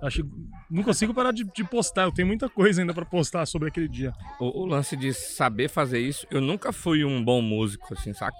acho 0.02 0.22
não 0.70 0.82
consigo 0.82 1.12
parar 1.12 1.32
de, 1.32 1.44
de 1.44 1.64
postar, 1.64 2.04
eu 2.04 2.12
tenho 2.12 2.28
muita 2.28 2.48
coisa 2.48 2.80
ainda 2.80 2.94
pra 2.94 3.04
postar 3.04 3.44
sobre 3.46 3.68
aquele 3.68 3.88
dia. 3.88 4.12
O, 4.38 4.62
o 4.62 4.66
lance 4.66 4.96
de 4.96 5.12
saber 5.12 5.68
fazer 5.68 5.98
isso, 5.98 6.26
eu 6.30 6.40
nunca 6.40 6.72
fui 6.72 7.04
um 7.04 7.22
bom 7.24 7.42
músico, 7.42 7.92
assim, 7.92 8.12
saca? 8.12 8.36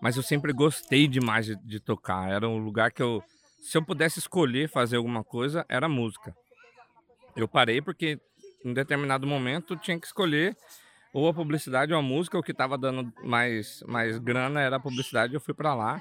Mas 0.00 0.16
eu 0.16 0.22
sempre 0.22 0.52
gostei 0.52 1.08
demais 1.08 1.46
de, 1.46 1.56
de 1.56 1.80
tocar. 1.80 2.30
Era 2.30 2.48
um 2.48 2.58
lugar 2.58 2.92
que 2.92 3.02
eu. 3.02 3.22
Se 3.60 3.76
eu 3.76 3.84
pudesse 3.84 4.18
escolher 4.18 4.68
fazer 4.68 4.96
alguma 4.96 5.24
coisa, 5.24 5.64
era 5.68 5.88
música. 5.88 6.34
Eu 7.34 7.48
parei 7.48 7.82
porque 7.82 8.20
em 8.64 8.72
determinado 8.72 9.26
momento 9.26 9.76
tinha 9.76 9.98
que 9.98 10.06
escolher 10.06 10.56
ou 11.12 11.28
a 11.28 11.34
publicidade 11.34 11.92
ou 11.92 11.98
a 11.98 12.02
música. 12.02 12.38
O 12.38 12.42
que 12.42 12.54
tava 12.54 12.78
dando 12.78 13.12
mais, 13.24 13.82
mais 13.86 14.18
grana 14.18 14.60
era 14.60 14.76
a 14.76 14.80
publicidade, 14.80 15.34
eu 15.34 15.40
fui 15.40 15.54
pra 15.54 15.74
lá. 15.74 16.00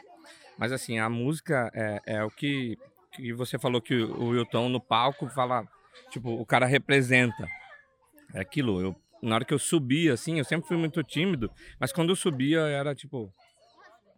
Mas 0.58 0.72
assim, 0.72 1.00
a 1.00 1.10
música 1.10 1.72
é, 1.74 2.02
é 2.06 2.24
o 2.24 2.30
que, 2.30 2.78
que 3.16 3.34
você 3.34 3.58
falou 3.58 3.82
que 3.82 3.96
o 3.96 4.30
Wilton 4.30 4.70
no 4.70 4.80
palco 4.80 5.28
fala. 5.30 5.64
Tipo, 6.12 6.30
o 6.40 6.46
cara 6.46 6.66
representa. 6.66 7.48
É 8.34 8.42
aquilo, 8.42 8.82
eu, 8.82 8.96
na 9.24 9.36
hora 9.36 9.46
que 9.46 9.54
eu 9.54 9.60
subia, 9.60 10.14
assim, 10.14 10.38
eu 10.40 10.44
sempre 10.44 10.68
fui 10.68 10.76
muito 10.78 11.02
tímido, 11.04 11.50
mas 11.80 11.92
quando 11.94 12.10
eu 12.10 12.16
subia 12.16 12.60
era 12.62 12.94
tipo. 12.94 13.32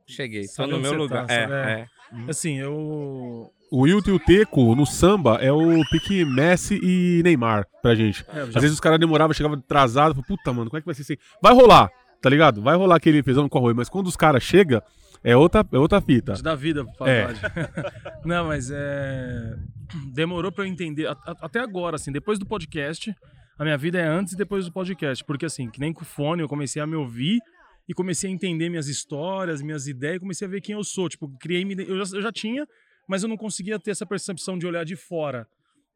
Cheguei, 0.06 0.46
tô 0.56 0.66
no 0.66 0.80
meu 0.80 0.94
lugar. 0.94 1.26
tá, 1.28 1.34
é, 1.34 1.42
sabe? 1.48 1.54
é. 1.54 1.88
Assim, 2.30 2.58
eu. 2.58 3.52
O 3.70 3.82
Wilton 3.82 4.12
e 4.12 4.14
o 4.14 4.20
Teco 4.20 4.74
no 4.76 4.86
samba 4.86 5.36
é 5.42 5.52
o 5.52 5.82
pique 5.92 6.24
Messi 6.24 6.80
e 6.82 7.22
Neymar 7.22 7.68
pra 7.82 7.94
gente. 7.94 8.26
É, 8.34 8.40
eu 8.40 8.44
Às 8.46 8.54
já- 8.54 8.60
vezes 8.62 8.74
os 8.76 8.80
caras 8.80 8.98
demoravam, 8.98 9.34
chegavam 9.34 9.58
atrasado, 9.58 10.14
falava, 10.16 10.26
puta, 10.28 10.54
mano, 10.54 10.70
como 10.70 10.78
é 10.78 10.82
que 10.82 10.86
vai 10.86 10.96
ser 10.96 11.02
isso 11.02 11.12
aí? 11.12 11.20
Vai 11.42 11.54
rolar, 11.54 11.90
tá 12.22 12.30
ligado? 12.30 12.62
Vai 12.62 12.78
rolar 12.78 12.96
aquele 12.96 13.22
feijão 13.22 13.50
com 13.50 13.58
arroz, 13.58 13.76
mas 13.76 13.90
quando 13.90 14.08
os 14.08 14.16
caras 14.16 14.42
chegam, 14.42 14.82
é 15.28 15.36
outra, 15.36 15.68
é 15.74 15.78
outra 15.78 16.00
fita. 16.00 16.42
dar 16.42 16.56
vida 16.56 16.86
pro 16.86 17.06
É. 17.06 17.28
Não, 18.24 18.48
mas 18.48 18.72
é. 18.72 19.58
Demorou 20.14 20.54
pra 20.54 20.64
eu 20.64 20.70
entender. 20.70 21.06
Até 21.26 21.60
agora, 21.60 21.98
assim, 21.98 22.14
depois 22.14 22.40
do 22.40 22.46
podcast, 22.46 23.14
a 23.60 23.64
minha 23.66 23.78
vida 23.78 24.00
é 24.00 24.08
antes 24.08 24.32
e 24.34 24.38
depois 24.38 24.64
do 24.66 24.72
podcast. 24.72 25.26
Porque, 25.26 25.46
assim, 25.46 25.70
que 25.70 25.82
nem 25.82 25.92
com 25.92 26.04
o 26.04 26.06
fone, 26.06 26.42
eu 26.42 26.48
comecei 26.48 26.82
a 26.82 26.88
me 26.88 26.96
ouvir 26.96 27.42
e 27.90 27.94
comecei 27.94 28.30
a 28.30 28.34
entender 28.34 28.70
minhas 28.70 28.88
histórias, 28.88 29.62
minhas 29.62 29.86
ideias, 29.86 30.16
e 30.16 30.20
comecei 30.22 30.48
a 30.48 30.50
ver 30.50 30.62
quem 30.62 30.76
eu 30.76 30.84
sou. 30.84 31.10
Tipo, 31.10 31.28
criei. 31.38 31.66
Eu 31.86 32.06
já, 32.06 32.16
eu 32.16 32.22
já 32.22 32.32
tinha, 32.32 32.66
mas 33.06 33.22
eu 33.22 33.28
não 33.28 33.36
conseguia 33.36 33.78
ter 33.78 33.92
essa 33.92 34.06
percepção 34.06 34.58
de 34.58 34.66
olhar 34.66 34.86
de 34.86 34.96
fora. 34.96 35.46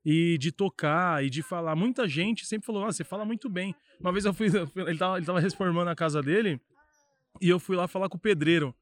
E 0.03 0.37
de 0.39 0.51
tocar 0.51 1.23
e 1.23 1.29
de 1.29 1.41
falar. 1.41 1.73
Muita 1.73 2.05
gente 2.05 2.45
sempre 2.45 2.65
falou: 2.65 2.83
ah, 2.83 2.91
você 2.91 3.05
fala 3.05 3.23
muito 3.23 3.49
bem. 3.49 3.73
Uma 3.97 4.11
vez 4.11 4.25
eu 4.25 4.33
fui. 4.33 4.47
Ele 4.75 4.97
tava, 4.97 5.15
ele 5.15 5.25
tava 5.25 5.39
reformando 5.39 5.89
a 5.89 5.95
casa 5.95 6.21
dele 6.21 6.59
e 7.39 7.47
eu 7.47 7.59
fui 7.59 7.77
lá 7.77 7.87
falar 7.87 8.09
com 8.09 8.17
o 8.17 8.19
pedreiro. 8.19 8.75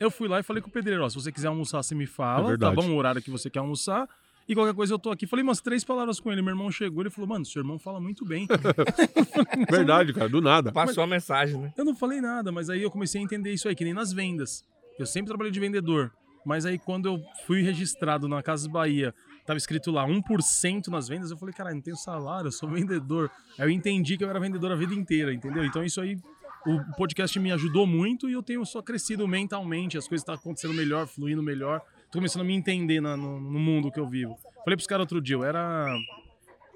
Eu 0.00 0.10
fui 0.10 0.26
lá 0.26 0.40
e 0.40 0.42
falei 0.42 0.62
com 0.62 0.68
o 0.70 0.72
pedreiro, 0.72 1.04
ó, 1.04 1.08
se 1.10 1.14
você 1.14 1.30
quiser 1.30 1.48
almoçar, 1.48 1.82
você 1.82 1.94
me 1.94 2.04
É 2.04 2.06
fala, 2.06 2.42
tá 2.42 2.48
verdade. 2.48 2.74
bom? 2.76 2.90
O 2.90 2.96
horário 2.96 3.20
que 3.22 3.30
você 3.30 3.50
quer 3.50 3.58
almoçar. 3.58 4.08
E 4.48 4.54
qualquer 4.54 4.74
coisa 4.74 4.94
eu 4.94 4.98
tô 4.98 5.10
aqui. 5.10 5.26
Falei 5.26 5.42
umas 5.44 5.60
três 5.60 5.84
palavras 5.84 6.18
com 6.18 6.32
ele. 6.32 6.40
Meu 6.42 6.50
irmão 6.52 6.72
chegou, 6.72 7.02
ele 7.02 7.10
falou, 7.10 7.28
mano, 7.28 7.44
seu 7.44 7.60
irmão 7.60 7.78
fala 7.78 8.00
muito 8.00 8.24
bem. 8.24 8.48
Verdade, 9.70 10.12
cara, 10.12 10.28
do 10.28 10.40
nada. 10.40 10.72
Passou 10.72 11.04
a 11.04 11.06
mensagem, 11.06 11.60
né? 11.60 11.72
eu 11.76 11.84
não 11.84 11.94
falei 11.94 12.20
nada, 12.20 12.50
mas 12.50 12.68
aí 12.70 12.82
eu 12.82 12.90
comecei 12.90 13.20
a 13.20 13.24
entender 13.24 13.52
isso 13.52 13.68
aí, 13.68 13.74
que 13.76 13.84
nem 13.84 13.94
nas 13.94 14.12
vendas. 14.12 14.64
Eu 14.98 15.06
sempre 15.06 15.28
trabalhei 15.28 15.52
de 15.52 15.60
vendedor. 15.60 16.10
Mas 16.44 16.64
aí 16.64 16.78
quando 16.78 17.06
eu 17.06 17.22
fui 17.46 17.60
registrado 17.62 18.26
na 18.26 18.42
Casas 18.42 18.66
Bahia, 18.66 19.14
tava 19.44 19.58
escrito 19.58 19.90
lá 19.90 20.06
1% 20.06 20.88
nas 20.88 21.06
vendas, 21.06 21.30
eu 21.30 21.36
falei, 21.36 21.54
cara, 21.54 21.72
não 21.74 21.80
tenho 21.82 21.96
salário, 21.96 22.48
eu 22.48 22.52
sou 22.52 22.68
vendedor. 22.68 23.30
Aí 23.58 23.66
eu 23.66 23.70
entendi 23.70 24.16
que 24.16 24.24
eu 24.24 24.30
era 24.30 24.40
vendedor 24.40 24.72
a 24.72 24.74
vida 24.74 24.94
inteira, 24.94 25.32
entendeu? 25.34 25.64
Então 25.64 25.84
isso 25.84 26.00
aí, 26.00 26.16
o 26.66 26.96
podcast 26.96 27.38
me 27.38 27.50
ajudou 27.52 27.86
muito 27.86 28.28
e 28.28 28.32
eu 28.32 28.42
tenho 28.42 28.64
só 28.66 28.82
crescido 28.82 29.26
mentalmente, 29.26 29.96
as 29.96 30.06
coisas 30.06 30.22
estão 30.22 30.34
acontecendo 30.34 30.74
melhor, 30.74 31.06
fluindo 31.06 31.42
melhor. 31.42 31.80
Tô 32.10 32.18
começando 32.18 32.42
a 32.42 32.44
me 32.44 32.54
entender 32.54 33.00
na- 33.00 33.16
no, 33.16 33.40
no 33.40 33.58
mundo 33.58 33.90
que 33.90 33.98
eu 34.00 34.06
vivo. 34.08 34.36
Falei 34.64 34.76
pros 34.76 34.86
caras 34.86 35.02
outro 35.04 35.20
dia, 35.20 35.36
eu 35.36 35.44
era. 35.44 35.86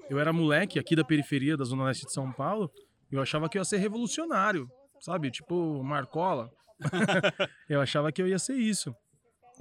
Eu 0.09 0.19
era 0.19 0.31
moleque 0.31 0.77
aqui 0.79 0.95
da 0.95 1.03
periferia 1.03 1.57
da 1.57 1.63
Zona 1.63 1.85
Leste 1.85 2.05
de 2.05 2.13
São 2.13 2.31
Paulo, 2.31 2.71
eu 3.11 3.21
achava 3.21 3.49
que 3.49 3.57
eu 3.57 3.61
ia 3.61 3.65
ser 3.65 3.77
revolucionário, 3.77 4.69
sabe? 4.99 5.31
Tipo, 5.31 5.83
Marcola. 5.83 6.49
eu 7.69 7.81
achava 7.81 8.11
que 8.11 8.21
eu 8.21 8.27
ia 8.27 8.37
ser 8.39 8.55
isso. 8.55 8.93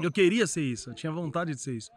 Eu 0.01 0.11
queria 0.11 0.47
ser 0.47 0.63
isso, 0.63 0.91
eu 0.91 0.95
tinha 0.95 1.13
vontade 1.13 1.53
de 1.53 1.61
ser 1.61 1.77
isso. 1.77 1.91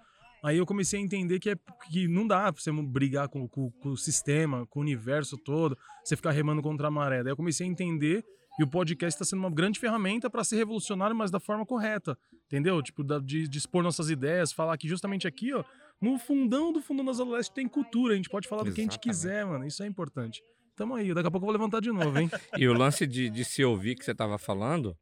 Aí 0.43 0.57
eu 0.57 0.65
comecei 0.65 0.99
a 0.99 1.03
entender 1.03 1.39
que, 1.39 1.49
é, 1.49 1.55
que 1.89 2.07
não 2.07 2.27
dá 2.27 2.51
pra 2.53 2.61
você 2.61 2.71
brigar 2.71 3.27
com, 3.27 3.47
com- 3.47 3.71
com 3.71 3.89
o 3.89 3.97
sistema, 3.97 4.65
com 4.67 4.79
o 4.79 4.83
universo 4.83 5.37
todo, 5.37 5.77
você 6.03 6.15
ficar 6.15 6.31
remando 6.31 6.61
contra 6.61 6.87
a 6.87 6.91
maré. 6.91 7.23
Daí 7.23 7.31
eu 7.31 7.37
comecei 7.37 7.65
a 7.67 7.69
entender 7.69 8.23
e 8.59 8.63
o 8.63 8.67
podcast 8.67 9.15
está 9.15 9.25
sendo 9.25 9.39
uma 9.39 9.51
grande 9.51 9.79
ferramenta 9.79 10.29
para 10.29 10.43
ser 10.43 10.55
revolucionário, 10.57 11.15
mas 11.15 11.29
da 11.31 11.39
forma 11.39 11.65
correta. 11.65 12.17
Entendeu? 12.45 12.81
Tipo, 12.81 13.03
de, 13.21 13.47
de 13.47 13.57
expor 13.57 13.83
nossas 13.83 14.09
ideias, 14.09 14.51
falar 14.53 14.77
que 14.77 14.87
justamente 14.87 15.27
aqui, 15.27 15.53
ó, 15.53 15.63
no 16.01 16.17
fundão 16.17 16.71
do 16.71 16.81
fundão 16.81 17.03
da 17.03 17.11
Zona 17.13 17.31
Leste 17.37 17.53
tem 17.53 17.67
cultura, 17.67 18.13
a 18.13 18.15
gente 18.15 18.29
pode 18.29 18.47
falar 18.47 18.63
do 18.63 18.71
que 18.71 18.79
a 18.81 18.83
gente 18.83 18.99
quiser, 18.99 19.45
mano. 19.45 19.65
Isso 19.65 19.81
é 19.83 19.87
importante. 19.87 20.41
Tamo 20.75 20.93
aí, 20.95 21.11
daqui 21.13 21.27
a 21.27 21.31
pouco 21.31 21.43
eu 21.45 21.47
vou 21.47 21.51
levantar 21.51 21.81
de 21.81 21.91
novo, 21.91 22.17
hein? 22.19 22.29
E 22.57 22.67
o 22.67 22.73
lance 22.73 23.05
de, 23.07 23.29
de 23.29 23.43
se 23.43 23.63
ouvir 23.65 23.95
que 23.95 24.05
você 24.05 24.11
estava 24.11 24.37
falando, 24.37 24.95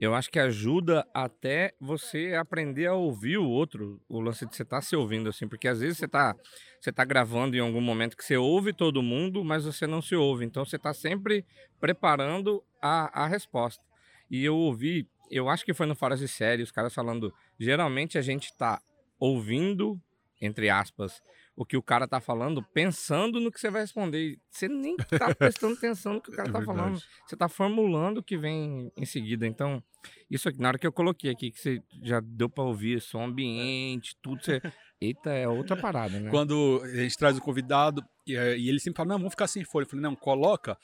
eu 0.00 0.14
acho 0.14 0.30
que 0.30 0.38
ajuda 0.38 1.06
até 1.12 1.74
você 1.78 2.34
aprender 2.34 2.86
a 2.86 2.94
ouvir 2.94 3.36
o 3.36 3.46
outro, 3.46 4.00
o 4.08 4.18
lance 4.18 4.46
de 4.46 4.56
você 4.56 4.62
estar 4.62 4.80
se 4.80 4.96
ouvindo, 4.96 5.28
assim, 5.28 5.46
porque 5.46 5.68
às 5.68 5.80
vezes 5.80 5.98
você 5.98 6.08
tá, 6.08 6.34
você 6.80 6.90
tá 6.90 7.04
gravando 7.04 7.54
em 7.54 7.60
algum 7.60 7.82
momento 7.82 8.16
que 8.16 8.24
você 8.24 8.38
ouve 8.38 8.72
todo 8.72 9.02
mundo, 9.02 9.44
mas 9.44 9.66
você 9.66 9.86
não 9.86 10.00
se 10.00 10.16
ouve. 10.16 10.46
Então 10.46 10.64
você 10.64 10.78
tá 10.78 10.94
sempre 10.94 11.44
preparando 11.78 12.64
a, 12.80 13.24
a 13.24 13.26
resposta. 13.26 13.84
E 14.30 14.42
eu 14.42 14.56
ouvi, 14.56 15.06
eu 15.30 15.50
acho 15.50 15.66
que 15.66 15.74
foi 15.74 15.84
no 15.84 15.94
Fora 15.94 16.16
de 16.16 16.26
Série, 16.26 16.62
os 16.62 16.72
caras 16.72 16.94
falando, 16.94 17.30
geralmente 17.58 18.16
a 18.16 18.22
gente 18.22 18.56
tá 18.56 18.80
ouvindo, 19.18 20.00
entre 20.40 20.70
aspas, 20.70 21.20
o 21.60 21.66
que 21.66 21.76
o 21.76 21.82
cara 21.82 22.08
tá 22.08 22.22
falando, 22.22 22.62
pensando 22.72 23.38
no 23.38 23.52
que 23.52 23.60
você 23.60 23.68
vai 23.70 23.82
responder. 23.82 24.38
Você 24.50 24.66
nem 24.66 24.96
tá 25.28 25.34
prestando 25.34 25.74
atenção 25.74 26.14
no 26.14 26.22
que 26.22 26.30
o 26.30 26.34
cara 26.34 26.48
É 26.48 26.52
tá 26.52 26.58
verdade. 26.58 26.78
falando. 26.78 27.02
Você 27.26 27.36
tá 27.36 27.48
formulando 27.50 28.18
o 28.18 28.22
que 28.22 28.38
vem 28.38 28.90
em 28.96 29.04
seguida. 29.04 29.46
Então, 29.46 29.82
isso 30.30 30.48
aqui, 30.48 30.58
na 30.58 30.68
hora 30.68 30.78
que 30.78 30.86
eu 30.86 30.92
coloquei 30.92 31.30
aqui, 31.30 31.50
que 31.50 31.60
você 31.60 31.82
já 32.02 32.18
deu 32.24 32.48
pra 32.48 32.64
ouvir, 32.64 33.02
som 33.02 33.22
ambiente, 33.26 34.16
tudo, 34.22 34.42
você. 34.42 34.58
Eita, 35.02 35.30
é 35.30 35.46
outra 35.46 35.76
parada, 35.76 36.18
né? 36.18 36.30
Quando 36.30 36.80
a 36.82 36.96
gente 36.96 37.16
traz 37.18 37.36
o 37.36 37.42
convidado 37.42 38.02
e, 38.26 38.34
eh, 38.34 38.56
e 38.58 38.68
ele 38.68 38.80
sempre 38.80 38.96
fala, 38.96 39.10
não, 39.10 39.18
vamos 39.18 39.32
ficar 39.32 39.46
sem 39.46 39.62
fone. 39.62 39.84
Eu 39.84 39.90
falei, 39.90 40.02
não, 40.02 40.16
coloca, 40.16 40.78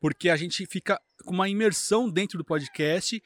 porque 0.00 0.28
a 0.28 0.36
gente 0.36 0.66
fica 0.66 1.00
com 1.24 1.34
uma 1.34 1.48
imersão 1.48 2.10
dentro 2.10 2.36
do 2.36 2.44
podcast. 2.44 3.22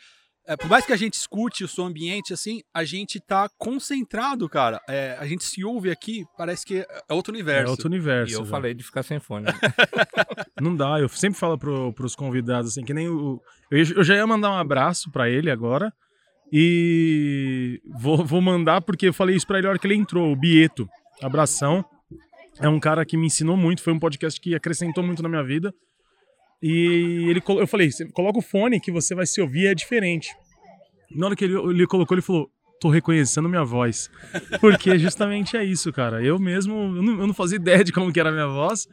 Eh, 0.47 0.57
por 0.57 0.69
mais 0.69 0.85
que 0.85 0.93
a 0.93 0.97
gente 0.97 1.15
escute 1.15 1.63
o 1.65 1.69
som 1.69 1.87
ambiente, 1.87 2.33
assim, 2.33 2.61
a 2.75 2.83
gente 2.85 3.21
tá 3.21 3.49
concentrado, 3.59 4.49
cara. 4.49 4.81
Eh, 4.89 5.17
a 5.19 5.27
gente 5.27 5.45
se 5.45 5.65
ouve 5.65 5.91
aqui, 5.91 6.25
parece 6.37 6.65
que 6.67 6.79
é 6.79 6.87
outro 7.15 7.33
É 7.33 7.37
universo. 7.37 7.71
outro 7.71 7.87
E 7.87 7.89
universo. 7.89 8.35
eu 8.35 8.39
velho. 8.41 8.51
falei 8.51 8.75
de 8.75 8.83
ficar 8.83 9.03
sem 9.03 9.21
fone. 9.21 9.47
Não 10.61 10.75
dá, 10.75 10.99
eu 10.99 11.09
sempre 11.09 11.39
falo 11.39 11.57
pro, 11.59 11.93
pros 11.93 12.15
convidados 12.17 12.73
assim, 12.73 12.85
que 12.85 12.95
nem 12.95 13.09
o. 13.09 13.41
Eu, 13.71 13.79
eu 13.97 14.05
já 14.05 14.15
ia 14.17 14.27
mandar 14.27 14.51
um 14.51 14.57
abraço 14.59 15.11
pra 15.11 15.29
ele 15.29 15.51
agora. 15.51 15.93
E 16.53 17.81
vou, 18.01 18.25
vou 18.25 18.41
mandar 18.41 18.81
porque 18.81 19.07
eu 19.09 19.15
falei 19.15 19.37
isso 19.37 19.47
pra 19.47 19.59
ele 19.59 19.67
na 19.67 19.71
hora 19.71 19.79
que 19.79 19.87
ele 19.87 19.95
entrou, 19.95 20.33
o 20.33 20.37
Bieto. 20.37 20.89
Abração. 21.23 21.85
É 22.59 22.69
um 22.69 22.81
cara 22.81 23.07
que 23.07 23.17
me 23.17 23.27
ensinou 23.27 23.57
muito, 23.57 23.83
foi 23.83 23.93
um 23.93 23.99
podcast 23.99 24.39
que 24.41 24.55
acrescentou 24.55 25.03
muito 25.05 25.23
na 25.23 25.29
minha 25.29 25.45
vida. 25.45 25.73
E 26.63 27.27
ele, 27.29 27.43
eu 27.47 27.67
falei, 27.67 27.91
"Você 27.91 28.07
coloca 28.13 28.39
o 28.39 28.43
fone 28.43 28.81
que 28.81 28.93
você 28.93 29.15
vai 29.15 29.27
se 29.27 29.41
ouvir, 29.41 29.67
é 29.67 29.75
diferente. 29.75 30.29
Na 31.11 31.27
hora 31.27 31.37
que 31.37 31.45
ele, 31.45 31.55
ele 31.55 31.87
colocou, 31.87 32.15
ele 32.15 32.23
falou, 32.23 32.51
tô 32.81 32.89
reconhecendo 32.89 33.49
minha 33.49 33.65
voz. 33.65 34.11
Porque 34.61 34.99
justamente 34.99 35.57
é 35.57 35.65
isso, 35.65 35.93
cara. 35.93 36.23
Eu 36.25 36.39
mesmo, 36.39 36.75
eu 36.75 37.03
não, 37.03 37.21
eu 37.21 37.27
não 37.27 37.35
fazia 37.35 37.57
ideia 37.57 37.85
de 37.85 37.93
como 37.93 38.13
que 38.13 38.19
era 38.19 38.31
a 38.31 38.33
minha 38.33 38.47
voz 38.49 38.89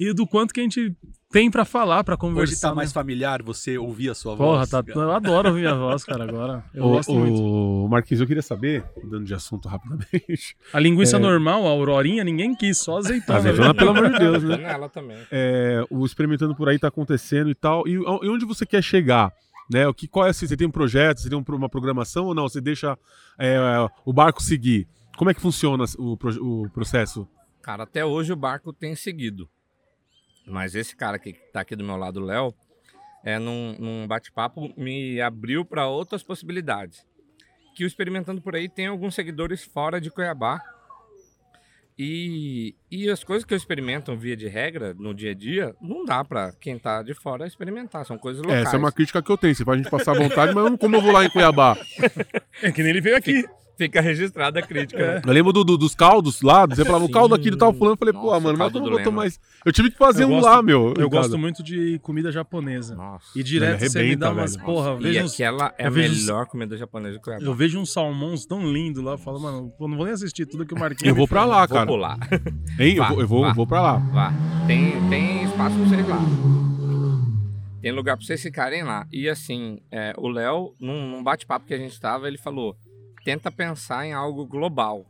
e 0.00 0.12
do 0.14 0.26
quanto 0.26 0.54
que 0.54 0.60
a 0.60 0.62
gente 0.62 0.96
tem 1.30 1.50
pra 1.50 1.64
falar, 1.64 2.02
pra 2.04 2.16
conversar. 2.16 2.52
Hoje 2.52 2.60
tá 2.60 2.68
né? 2.70 2.74
mais 2.76 2.92
familiar 2.92 3.42
você 3.42 3.76
ouvir 3.76 4.10
a 4.10 4.14
sua 4.14 4.36
Porra, 4.36 4.58
voz. 4.58 4.70
tá, 4.70 4.82
eu 4.86 5.10
adoro 5.12 5.48
ouvir 5.48 5.60
minha 5.60 5.74
voz, 5.74 6.04
cara, 6.04 6.24
agora. 6.24 6.64
Eu 6.72 6.84
Ô, 6.84 6.90
gosto 6.90 7.12
muito. 7.14 7.42
ô, 7.42 7.88
Marquinhos, 7.88 8.20
eu 8.20 8.26
queria 8.26 8.42
saber, 8.42 8.84
mudando 9.02 9.24
de 9.24 9.34
assunto 9.34 9.68
rapidamente. 9.68 10.56
A 10.72 10.80
linguiça 10.80 11.16
é. 11.16 11.20
normal, 11.20 11.66
a 11.66 11.70
aurorinha, 11.70 12.24
ninguém 12.24 12.54
quis, 12.54 12.78
só 12.78 12.98
azeitona. 12.98 13.38
Azeitona, 13.38 13.74
pelo 13.74 13.90
amor 13.90 14.10
de 14.10 14.18
Deus, 14.18 14.42
né? 14.42 14.56
Nela 14.56 14.88
também. 14.88 15.18
É, 15.30 15.84
o 15.90 16.04
experimentando 16.06 16.54
por 16.54 16.68
aí 16.68 16.78
tá 16.78 16.88
acontecendo 16.88 17.50
e 17.50 17.54
tal. 17.54 17.86
E, 17.86 17.96
a- 17.96 18.18
e 18.26 18.28
onde 18.28 18.44
você 18.46 18.64
quer 18.64 18.82
chegar? 18.82 19.32
Né? 19.70 19.86
O 19.86 19.92
que, 19.92 20.08
qual 20.08 20.26
é, 20.26 20.30
assim, 20.30 20.46
você 20.46 20.56
tem 20.56 20.66
um 20.66 20.70
projeto, 20.70 21.20
você 21.20 21.28
tem 21.28 21.38
um 21.38 21.44
uma 21.46 21.68
programação 21.68 22.24
ou 22.26 22.34
não? 22.34 22.48
Você 22.48 22.60
deixa 22.60 22.96
é, 23.38 23.58
o 24.04 24.12
barco 24.14 24.42
seguir? 24.42 24.88
Como 25.18 25.30
é 25.30 25.34
que 25.34 25.40
funciona 25.42 25.84
o, 25.98 26.12
o 26.40 26.70
processo? 26.70 27.28
Cara, 27.60 27.82
até 27.82 28.02
hoje 28.02 28.32
o 28.32 28.36
barco 28.36 28.72
tem 28.72 28.94
seguido. 28.94 29.46
Mas 30.48 30.74
esse 30.74 30.96
cara 30.96 31.18
que 31.18 31.32
tá 31.52 31.60
aqui 31.60 31.76
do 31.76 31.84
meu 31.84 31.96
lado, 31.96 32.20
o 32.20 32.24
Léo, 32.24 32.54
é, 33.24 33.38
num, 33.38 33.76
num 33.78 34.06
bate-papo, 34.06 34.72
me 34.76 35.20
abriu 35.20 35.64
para 35.64 35.86
outras 35.86 36.22
possibilidades. 36.22 37.04
Que 37.74 37.84
o 37.84 37.86
Experimentando 37.86 38.40
por 38.40 38.54
aí 38.56 38.68
tem 38.68 38.86
alguns 38.86 39.14
seguidores 39.14 39.62
fora 39.64 40.00
de 40.00 40.10
Cuiabá. 40.10 40.60
E, 42.00 42.76
e 42.88 43.10
as 43.10 43.24
coisas 43.24 43.44
que 43.44 43.52
eu 43.52 43.56
experimento 43.56 44.16
via 44.16 44.36
de 44.36 44.46
regra, 44.46 44.94
no 44.94 45.12
dia 45.12 45.32
a 45.32 45.34
dia, 45.34 45.74
não 45.80 46.04
dá 46.04 46.24
para 46.24 46.52
quem 46.60 46.78
tá 46.78 47.02
de 47.02 47.12
fora 47.12 47.44
experimentar. 47.44 48.06
São 48.06 48.16
coisas 48.16 48.40
locais. 48.40 48.66
Essa 48.68 48.76
é 48.76 48.78
uma 48.78 48.92
crítica 48.92 49.20
que 49.20 49.30
eu 49.30 49.36
tenho. 49.36 49.52
Você 49.54 49.64
faz 49.64 49.74
a 49.78 49.82
gente 49.82 49.90
passar 49.90 50.12
à 50.12 50.18
vontade, 50.18 50.54
mas 50.54 50.64
eu 50.64 50.70
não- 50.70 50.76
como 50.78 50.94
eu 50.94 51.02
vou 51.02 51.10
lá 51.12 51.24
em 51.24 51.30
Cuiabá? 51.30 51.76
É 52.62 52.72
que 52.72 52.82
nem 52.82 52.90
ele 52.90 53.00
veio 53.00 53.16
aqui. 53.16 53.44
Fica 53.78 54.00
registrada 54.00 54.58
a 54.58 54.62
crítica. 54.62 54.98
né? 55.14 55.22
Eu 55.24 55.32
lembro 55.32 55.52
do- 55.52 55.62
do- 55.62 55.78
dos 55.78 55.94
caldos 55.94 56.42
lá, 56.42 56.66
você 56.66 56.84
falava 56.84 57.04
o 57.04 57.06
Sim. 57.06 57.12
caldo 57.12 57.32
aqui 57.34 57.48
do 57.48 57.56
tal 57.56 57.72
fulano. 57.72 57.92
Eu 57.94 57.96
falei, 57.96 58.12
pô, 58.12 58.26
Nossa, 58.26 58.40
mano, 58.40 58.56
o 58.56 58.58
mas 58.58 58.74
eu 58.74 58.80
não 58.80 58.90
botou 58.90 59.12
mais. 59.12 59.38
Eu 59.64 59.72
tive 59.72 59.90
que 59.92 59.96
fazer 59.96 60.24
Eu 60.24 60.28
um 60.28 60.30
gosto- 60.32 60.44
lá, 60.46 60.60
meu. 60.60 60.92
Eu 60.98 61.08
gosto 61.08 61.22
casa. 61.30 61.38
muito 61.38 61.62
de 61.62 61.98
comida 62.00 62.32
japonesa. 62.32 62.96
Nossa. 62.96 63.26
E 63.38 63.42
direto 63.42 63.80
você 63.88 64.02
me 64.02 64.16
dá 64.16 64.32
umas 64.32 64.54
velho. 64.56 64.66
porra. 64.66 64.90
Eu 65.00 65.12
E 65.12 65.22
uns, 65.22 65.32
aquela 65.34 65.72
é 65.78 65.84
eu 65.84 65.86
a 65.86 65.90
vejo 65.90 66.12
uns- 66.12 66.20
melhor 66.26 66.46
comida 66.46 66.76
japonesa 66.76 67.14
de 67.16 67.22
Cuiabá. 67.22 67.44
eu 67.44 67.54
vejo 67.54 67.78
uns 67.78 67.92
salmões 67.92 68.44
tão 68.44 68.66
lindos 68.70 69.02
lá. 69.04 69.12
Eu 69.12 69.18
falo, 69.18 69.38
mano, 69.38 69.72
eu 69.80 69.88
não 69.88 69.96
vou 69.96 70.04
nem 70.06 70.14
assistir 70.14 70.44
tudo 70.44 70.66
que 70.66 70.74
o 70.74 70.78
Marquinhos. 70.78 71.08
Eu 71.08 71.14
vou 71.14 71.28
pra 71.28 71.44
lá, 71.44 71.58
Vou 71.66 71.68
cara. 71.76 71.86
pular. 71.86 72.18
Hein? 72.80 72.96
Eu 72.96 73.02
Vá, 73.04 73.08
vou, 73.10 73.20
eu 73.20 73.28
vou, 73.28 73.40
vá. 73.42 73.48
eu 73.50 73.54
vou 73.54 73.66
pra 73.66 73.80
lá. 73.80 73.96
Vá. 73.98 74.32
Tem, 74.66 75.08
tem 75.08 75.44
espaço 75.44 75.76
pra 75.76 75.84
vocês 75.86 76.08
lá. 76.08 76.18
Tem 77.80 77.92
lugar 77.92 78.16
pra 78.16 78.26
vocês 78.26 78.42
ficarem 78.42 78.82
lá. 78.82 79.06
E 79.12 79.28
assim, 79.28 79.78
é, 79.90 80.12
o 80.18 80.28
Léo, 80.28 80.74
num, 80.80 81.10
num 81.12 81.22
bate-papo 81.22 81.64
que 81.64 81.72
a 81.74 81.78
gente 81.78 81.98
tava, 82.00 82.26
ele 82.26 82.36
falou: 82.36 82.76
tenta 83.24 83.50
pensar 83.50 84.06
em 84.06 84.12
algo 84.12 84.46
global. 84.46 85.06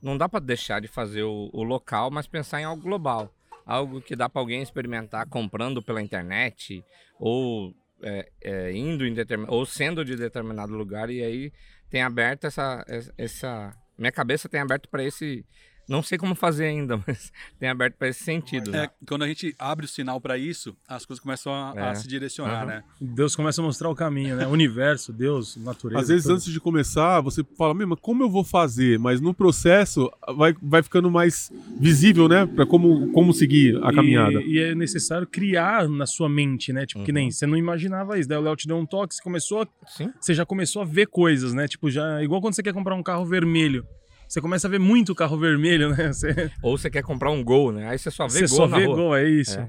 Não 0.00 0.16
dá 0.16 0.28
pra 0.28 0.40
deixar 0.40 0.80
de 0.80 0.88
fazer 0.88 1.22
o, 1.22 1.50
o 1.52 1.62
local, 1.62 2.10
mas 2.10 2.26
pensar 2.26 2.60
em 2.60 2.64
algo 2.64 2.82
global. 2.82 3.32
Algo 3.66 4.00
que 4.00 4.16
dá 4.16 4.28
pra 4.28 4.40
alguém 4.40 4.62
experimentar 4.62 5.26
comprando 5.28 5.82
pela 5.82 6.00
internet, 6.00 6.82
ou 7.18 7.74
é, 8.02 8.30
é, 8.42 8.72
indo 8.72 9.06
em 9.06 9.12
determin... 9.12 9.46
ou 9.48 9.66
sendo 9.66 10.04
de 10.04 10.16
determinado 10.16 10.74
lugar. 10.74 11.10
E 11.10 11.22
aí 11.22 11.52
tem 11.90 12.02
aberto 12.02 12.46
essa. 12.46 12.84
essa... 13.16 13.74
Minha 13.98 14.12
cabeça 14.12 14.48
tem 14.48 14.60
aberto 14.60 14.88
pra 14.88 15.02
esse. 15.02 15.44
Não 15.88 16.02
sei 16.02 16.18
como 16.18 16.34
fazer 16.34 16.66
ainda, 16.66 17.02
mas 17.06 17.32
tem 17.58 17.68
aberto 17.68 17.94
pra 17.96 18.08
esse 18.08 18.22
sentido. 18.22 18.70
né? 18.70 18.84
É, 18.84 18.90
quando 19.06 19.22
a 19.24 19.26
gente 19.28 19.54
abre 19.58 19.86
o 19.86 19.88
sinal 19.88 20.20
pra 20.20 20.36
isso, 20.36 20.76
as 20.86 21.06
coisas 21.06 21.22
começam 21.22 21.52
a, 21.52 21.72
a 21.72 21.90
É. 21.90 21.94
se 21.94 22.06
direcionar, 22.06 22.58
Aham. 22.58 22.66
né? 22.66 22.84
Deus 23.00 23.34
começa 23.34 23.62
a 23.62 23.64
mostrar 23.64 23.88
o 23.88 23.94
caminho, 23.94 24.36
né? 24.36 24.46
Universo, 24.46 25.12
Deus, 25.12 25.56
natureza. 25.56 26.00
Às 26.02 26.08
vezes, 26.08 26.24
tudo. 26.24 26.34
antes 26.34 26.52
de 26.52 26.60
começar, 26.60 27.20
você 27.22 27.42
fala, 27.56 27.72
meu, 27.72 27.88
mas 27.88 27.98
como 28.00 28.22
eu 28.22 28.28
vou 28.28 28.44
fazer? 28.44 28.98
Mas 28.98 29.20
no 29.20 29.32
processo 29.32 30.10
vai, 30.36 30.54
vai 30.60 30.82
ficando 30.82 31.10
mais 31.10 31.50
visível, 31.80 32.28
né? 32.28 32.44
Pra 32.44 32.66
como, 32.66 33.10
como 33.12 33.32
seguir 33.32 33.76
a 33.82 33.90
E- 33.90 33.94
caminhada. 33.94 34.42
E, 34.42 34.58
é 34.58 34.74
necessário 34.74 35.26
criar 35.26 35.88
na 35.88 36.04
sua 36.04 36.28
mente, 36.28 36.72
né? 36.72 36.84
Tipo, 36.84 37.02
que 37.02 37.10
Uhum. 37.10 37.14
nem 37.14 37.30
você 37.30 37.46
não 37.46 37.56
imaginava 37.56 38.18
isso. 38.18 38.28
Daí 38.28 38.36
o 38.38 38.42
Léo 38.42 38.56
te 38.56 38.66
deu 38.68 38.76
um 38.76 38.84
toque, 38.84 39.14
você 39.14 39.22
começou 39.22 39.62
a 39.62 39.68
Sim. 39.86 40.12
você 40.20 40.34
já 40.34 40.44
começou 40.44 40.82
a 40.82 40.84
ver 40.84 41.06
coisas, 41.06 41.54
né? 41.54 41.66
Tipo, 41.66 41.90
já 41.90 42.22
igual 42.22 42.40
quando 42.42 42.52
você 42.54 42.62
quer 42.62 42.74
comprar 42.74 42.94
um 42.94 43.02
carro 43.02 43.24
vermelho. 43.24 43.86
Você 44.28 44.40
começa 44.40 44.66
a 44.66 44.70
ver 44.70 44.78
muito 44.78 45.14
carro 45.14 45.38
vermelho, 45.38 45.90
né? 45.96 46.08
Você, 46.12 46.50
Ou 46.62 46.76
você 46.76 46.90
quer 46.90 47.02
comprar 47.02 47.30
um 47.30 47.42
gol, 47.42 47.72
né? 47.72 47.88
Aí 47.88 47.98
você 47.98 48.10
só 48.10 48.26
vê 48.26 48.46
você 48.46 48.46
gol 48.48 48.56
só 48.56 48.68
na 48.68 48.78
vê 48.78 48.84
rua. 48.84 48.96
gol, 48.96 49.16
é 49.16 49.28
isso. 49.28 49.58
É. 49.58 49.68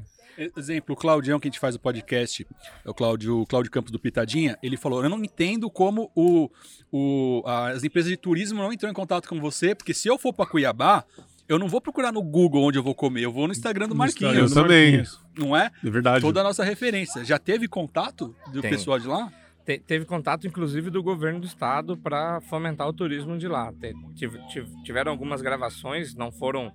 Exemplo, 0.58 0.94
o 0.94 0.98
Claudião, 0.98 1.38
que 1.38 1.48
a 1.48 1.52
gente 1.52 1.60
faz 1.60 1.76
o 1.76 1.80
podcast, 1.80 2.48
é 2.86 2.90
o 2.90 2.94
Cláudio, 2.94 3.42
o 3.42 3.46
Cláudio 3.46 3.70
Campos 3.70 3.92
do 3.92 4.00
Pitadinha, 4.00 4.58
ele 4.64 4.78
falou: 4.78 5.04
Eu 5.04 5.10
não 5.10 5.22
entendo 5.22 5.70
como 5.70 6.10
o, 6.16 6.50
o, 6.92 7.44
as 7.46 7.84
empresas 7.84 8.10
de 8.10 8.16
turismo 8.16 8.60
não 8.62 8.72
entram 8.72 8.90
em 8.90 8.94
contato 8.94 9.28
com 9.28 9.38
você, 9.40 9.76
porque 9.76 9.94
se 9.94 10.08
eu 10.08 10.18
for 10.18 10.34
para 10.34 10.46
Cuiabá, 10.46 11.04
eu 11.48 11.60
não 11.60 11.68
vou 11.68 11.82
procurar 11.82 12.14
no 12.14 12.22
Google 12.22 12.64
onde 12.64 12.78
eu 12.78 12.84
vou 12.84 12.96
comer, 12.96 13.22
eu 13.22 13.34
vou 13.34 13.48
no 13.48 13.52
Instagram 13.54 13.90
do 13.90 13.96
Marquinhos, 13.96 14.52
Eu 14.52 14.64
também. 14.64 14.98
Marquinhos. 14.98 15.20
não 15.38 15.58
é? 15.58 15.72
É 15.84 15.90
verdade. 15.90 16.22
Toda 16.22 16.40
a 16.40 16.44
nossa 16.44 16.64
referência. 16.64 17.26
Já 17.26 17.38
teve 17.38 17.68
contato 17.68 18.34
do 18.54 18.62
Tem. 18.62 18.72
pessoal 18.72 18.98
de 18.98 19.08
lá? 19.08 19.30
Te- 19.66 19.80
teve 19.80 20.06
contato, 20.06 20.48
inclusive, 20.48 20.90
do 20.90 21.04
governo 21.04 21.40
do 21.42 21.48
estado 21.48 21.96
para 21.98 22.42
fomentar 22.42 22.88
o 22.88 22.94
turismo 22.94 23.38
de 23.38 23.48
lá. 23.48 23.72
Te- 23.74 23.94
tive- 24.16 24.40
tiveram 24.84 25.12
algumas 25.12 25.42
gravações, 25.42 26.16
não 26.16 26.32
foram 26.32 26.72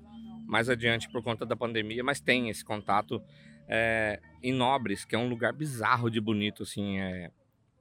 mais 0.47 0.69
adiante 0.69 1.11
por 1.11 1.23
conta 1.23 1.45
da 1.47 1.57
pandemia, 1.57 2.05
mas 2.05 2.21
tem 2.21 2.51
esse 2.51 2.65
contato 2.65 3.21
é, 3.67 4.21
em 4.43 4.53
Nobres, 4.53 5.05
que 5.05 5.15
é 5.15 5.19
um 5.19 5.29
lugar 5.29 5.53
bizarro 5.53 6.11
de 6.11 6.21
bonito, 6.21 6.63
assim. 6.63 7.01
É, 7.01 7.31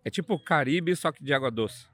é 0.06 0.10
tipo 0.10 0.34
o 0.34 0.40
Caribe, 0.44 0.96
só 0.96 1.12
que 1.12 1.24
de 1.24 1.34
água 1.34 1.52
doce. 1.52 1.86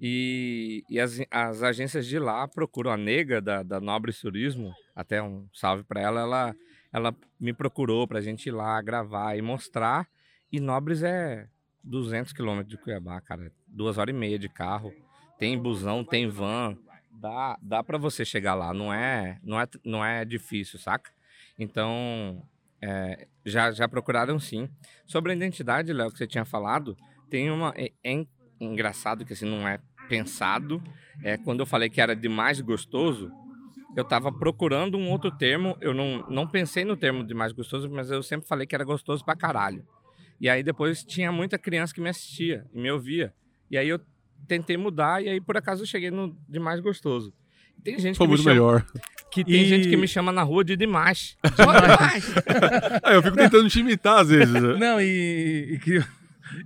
E, 0.00 0.84
e 0.90 0.98
as, 0.98 1.20
as 1.30 1.62
agências 1.62 2.06
de 2.06 2.18
lá 2.18 2.48
procuram 2.48 2.90
a 2.90 2.96
nega 2.96 3.40
da, 3.40 3.62
da 3.62 3.80
Nobres 3.80 4.20
Turismo, 4.20 4.72
até 4.96 5.22
um 5.22 5.46
salve 5.52 5.84
para 5.84 6.00
ela, 6.00 6.20
ela, 6.20 6.56
ela 6.92 7.16
me 7.38 7.52
procurou 7.52 8.06
para 8.08 8.18
a 8.18 8.22
gente 8.22 8.46
ir 8.46 8.50
lá 8.52 8.80
gravar 8.82 9.36
e 9.36 9.42
mostrar. 9.42 10.08
E 10.50 10.58
Nobres 10.58 11.02
é 11.02 11.46
200 11.84 12.32
quilômetros 12.32 12.70
de 12.70 12.76
Cuiabá, 12.82 13.20
cara. 13.20 13.52
Duas 13.66 13.98
horas 13.98 14.14
e 14.14 14.18
meia 14.18 14.38
de 14.38 14.48
carro. 14.48 14.92
Tem 15.38 15.58
busão, 15.58 16.04
tem 16.04 16.28
van. 16.28 16.76
dá, 17.10 17.58
dá 17.60 17.82
para 17.82 17.98
você 17.98 18.24
chegar 18.24 18.54
lá, 18.54 18.72
não 18.72 18.92
é, 18.92 19.38
não 19.42 19.60
é, 19.60 19.66
não 19.84 20.04
é 20.04 20.24
difícil, 20.24 20.78
saca? 20.78 21.10
Então, 21.58 22.42
é, 22.80 23.26
já, 23.44 23.70
já 23.70 23.86
procuraram 23.88 24.38
sim. 24.38 24.68
Sobre 25.06 25.32
a 25.32 25.34
identidade, 25.34 25.92
Léo, 25.92 26.10
que 26.10 26.18
você 26.18 26.26
tinha 26.26 26.44
falado, 26.44 26.96
tem 27.30 27.50
uma. 27.50 27.72
É, 27.76 27.92
é 28.02 28.12
en- 28.12 28.26
engraçado 28.60 29.24
que 29.24 29.32
assim, 29.32 29.46
não 29.48 29.66
é 29.66 29.78
pensado. 30.08 30.82
É, 31.22 31.36
quando 31.36 31.60
eu 31.60 31.66
falei 31.66 31.88
que 31.90 32.00
era 32.00 32.14
de 32.16 32.28
mais 32.28 32.60
gostoso, 32.60 33.30
eu 33.96 34.04
tava 34.04 34.32
procurando 34.32 34.96
um 34.96 35.10
outro 35.10 35.30
termo. 35.30 35.76
Eu 35.80 35.92
não, 35.94 36.24
não 36.28 36.46
pensei 36.46 36.84
no 36.84 36.96
termo 36.96 37.24
de 37.24 37.34
mais 37.34 37.52
gostoso, 37.52 37.88
mas 37.90 38.10
eu 38.10 38.22
sempre 38.22 38.48
falei 38.48 38.66
que 38.66 38.74
era 38.74 38.84
gostoso 38.84 39.24
pra 39.24 39.36
caralho. 39.36 39.86
E 40.42 40.48
aí 40.50 40.62
depois 40.62 41.02
tinha 41.04 41.30
muita 41.32 41.56
criança 41.56 41.94
que 41.94 42.00
me 42.00 42.08
assistia 42.10 42.66
e 42.74 42.78
me 42.80 42.90
ouvia. 42.90 43.32
E 43.70 43.78
aí 43.78 43.88
eu 43.88 43.98
tentei 44.48 44.76
mudar 44.76 45.22
e 45.22 45.28
aí 45.28 45.40
por 45.40 45.56
acaso 45.56 45.84
eu 45.84 45.86
cheguei 45.86 46.10
no 46.10 46.36
de 46.48 46.58
mais 46.58 46.80
gostoso. 46.80 47.32
Tem 47.84 47.96
gente 47.98 48.16
Foi 48.18 48.26
que 48.26 48.32
me 48.32 48.36
muito 48.36 48.42
chama, 48.44 48.54
melhor. 48.54 48.86
que 49.30 49.44
tem 49.44 49.62
E- 49.62 49.66
gente 49.68 49.88
que 49.88 49.96
me 49.96 50.06
chama 50.08 50.30
na 50.32 50.42
rua 50.42 50.64
de 50.64 50.76
demais. 50.76 51.36
Ó, 51.44 51.80
demais. 51.80 52.34
Ah, 53.04 53.12
eu 53.14 53.22
fico 53.22 53.36
tentando 53.36 53.68
te 53.68 53.78
imitar 53.80 54.18
às 54.20 54.28
vezes. 54.30 54.52
né? 54.52 54.76
Não, 54.78 55.00
e, 55.00 55.74
e 55.74 55.78
criou, 55.78 56.04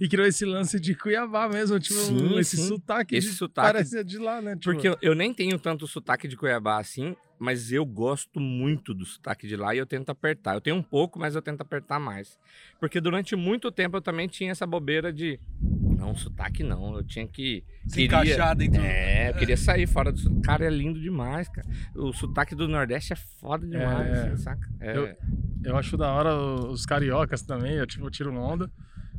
e 0.00 0.08
criou 0.08 0.26
esse 0.26 0.44
lance 0.44 0.78
de 0.80 0.94
Cuiabá 0.94 1.48
mesmo, 1.48 1.78
tipo, 1.78 1.98
Sim, 2.00 2.38
esse 2.38 2.56
sim. 2.56 2.68
sotaque. 2.68 3.16
Esse 3.16 3.30
de, 3.30 3.34
sotaque- 3.34 3.72
Parece 3.72 4.04
de 4.04 4.18
lá, 4.18 4.40
né? 4.42 4.56
Tipo, 4.56 4.64
Porque 4.72 4.88
eu, 4.88 4.96
eu 5.02 5.14
nem 5.14 5.32
tenho 5.34 5.58
tanto 5.58 5.86
sotaque 5.86 6.26
de 6.28 6.36
Cuiabá 6.36 6.78
assim, 6.78 7.14
mas 7.38 7.70
eu 7.70 7.84
gosto 7.84 8.40
muito 8.40 8.94
do 8.94 9.04
sotaque 9.04 9.46
de 9.46 9.56
lá 9.56 9.74
e 9.74 9.78
eu 9.78 9.86
tento 9.86 10.08
apertar. 10.10 10.54
Eu 10.54 10.60
tenho 10.60 10.76
um 10.76 10.82
pouco, 10.82 11.18
mas 11.18 11.34
eu 11.34 11.42
tento 11.42 11.60
apertar 11.60 11.98
mais. 12.00 12.38
Porque 12.80 13.00
durante 13.00 13.36
muito 13.36 13.70
tempo 13.70 13.96
eu 13.96 14.00
também 14.00 14.26
tinha 14.26 14.52
essa 14.52 14.66
bobeira 14.66 15.12
de. 15.12 15.38
Não, 15.60 16.14
sotaque 16.14 16.62
não. 16.62 16.96
Eu 16.96 17.02
tinha 17.04 17.26
que. 17.26 17.62
Se 17.86 17.94
queria- 17.96 18.06
encaixar 18.06 18.56
dentro. 18.56 18.80
É, 18.80 19.30
eu 19.30 19.34
queria 19.34 19.56
sair 19.56 19.86
fora 19.86 20.10
do 20.12 20.18
sotaque. 20.18 20.42
Cara, 20.42 20.64
é 20.66 20.70
lindo 20.70 20.98
demais, 21.00 21.48
cara. 21.48 21.66
O 21.94 22.12
sotaque 22.12 22.54
do 22.54 22.66
Nordeste 22.68 23.12
é 23.12 23.16
foda 23.16 23.66
demais, 23.66 24.06
É. 24.08 24.22
assim, 24.28 24.36
saca? 24.42 24.68
É, 24.80 24.96
Eu- 24.96 25.16
Eu 25.64 25.76
acho 25.76 25.96
da 25.96 26.12
hora 26.12 26.32
os 26.70 26.86
cariocas 26.86 27.42
também, 27.42 27.72
eu 27.74 27.86
tipo, 27.86 28.08
tiro 28.08 28.32
onda. 28.34 28.70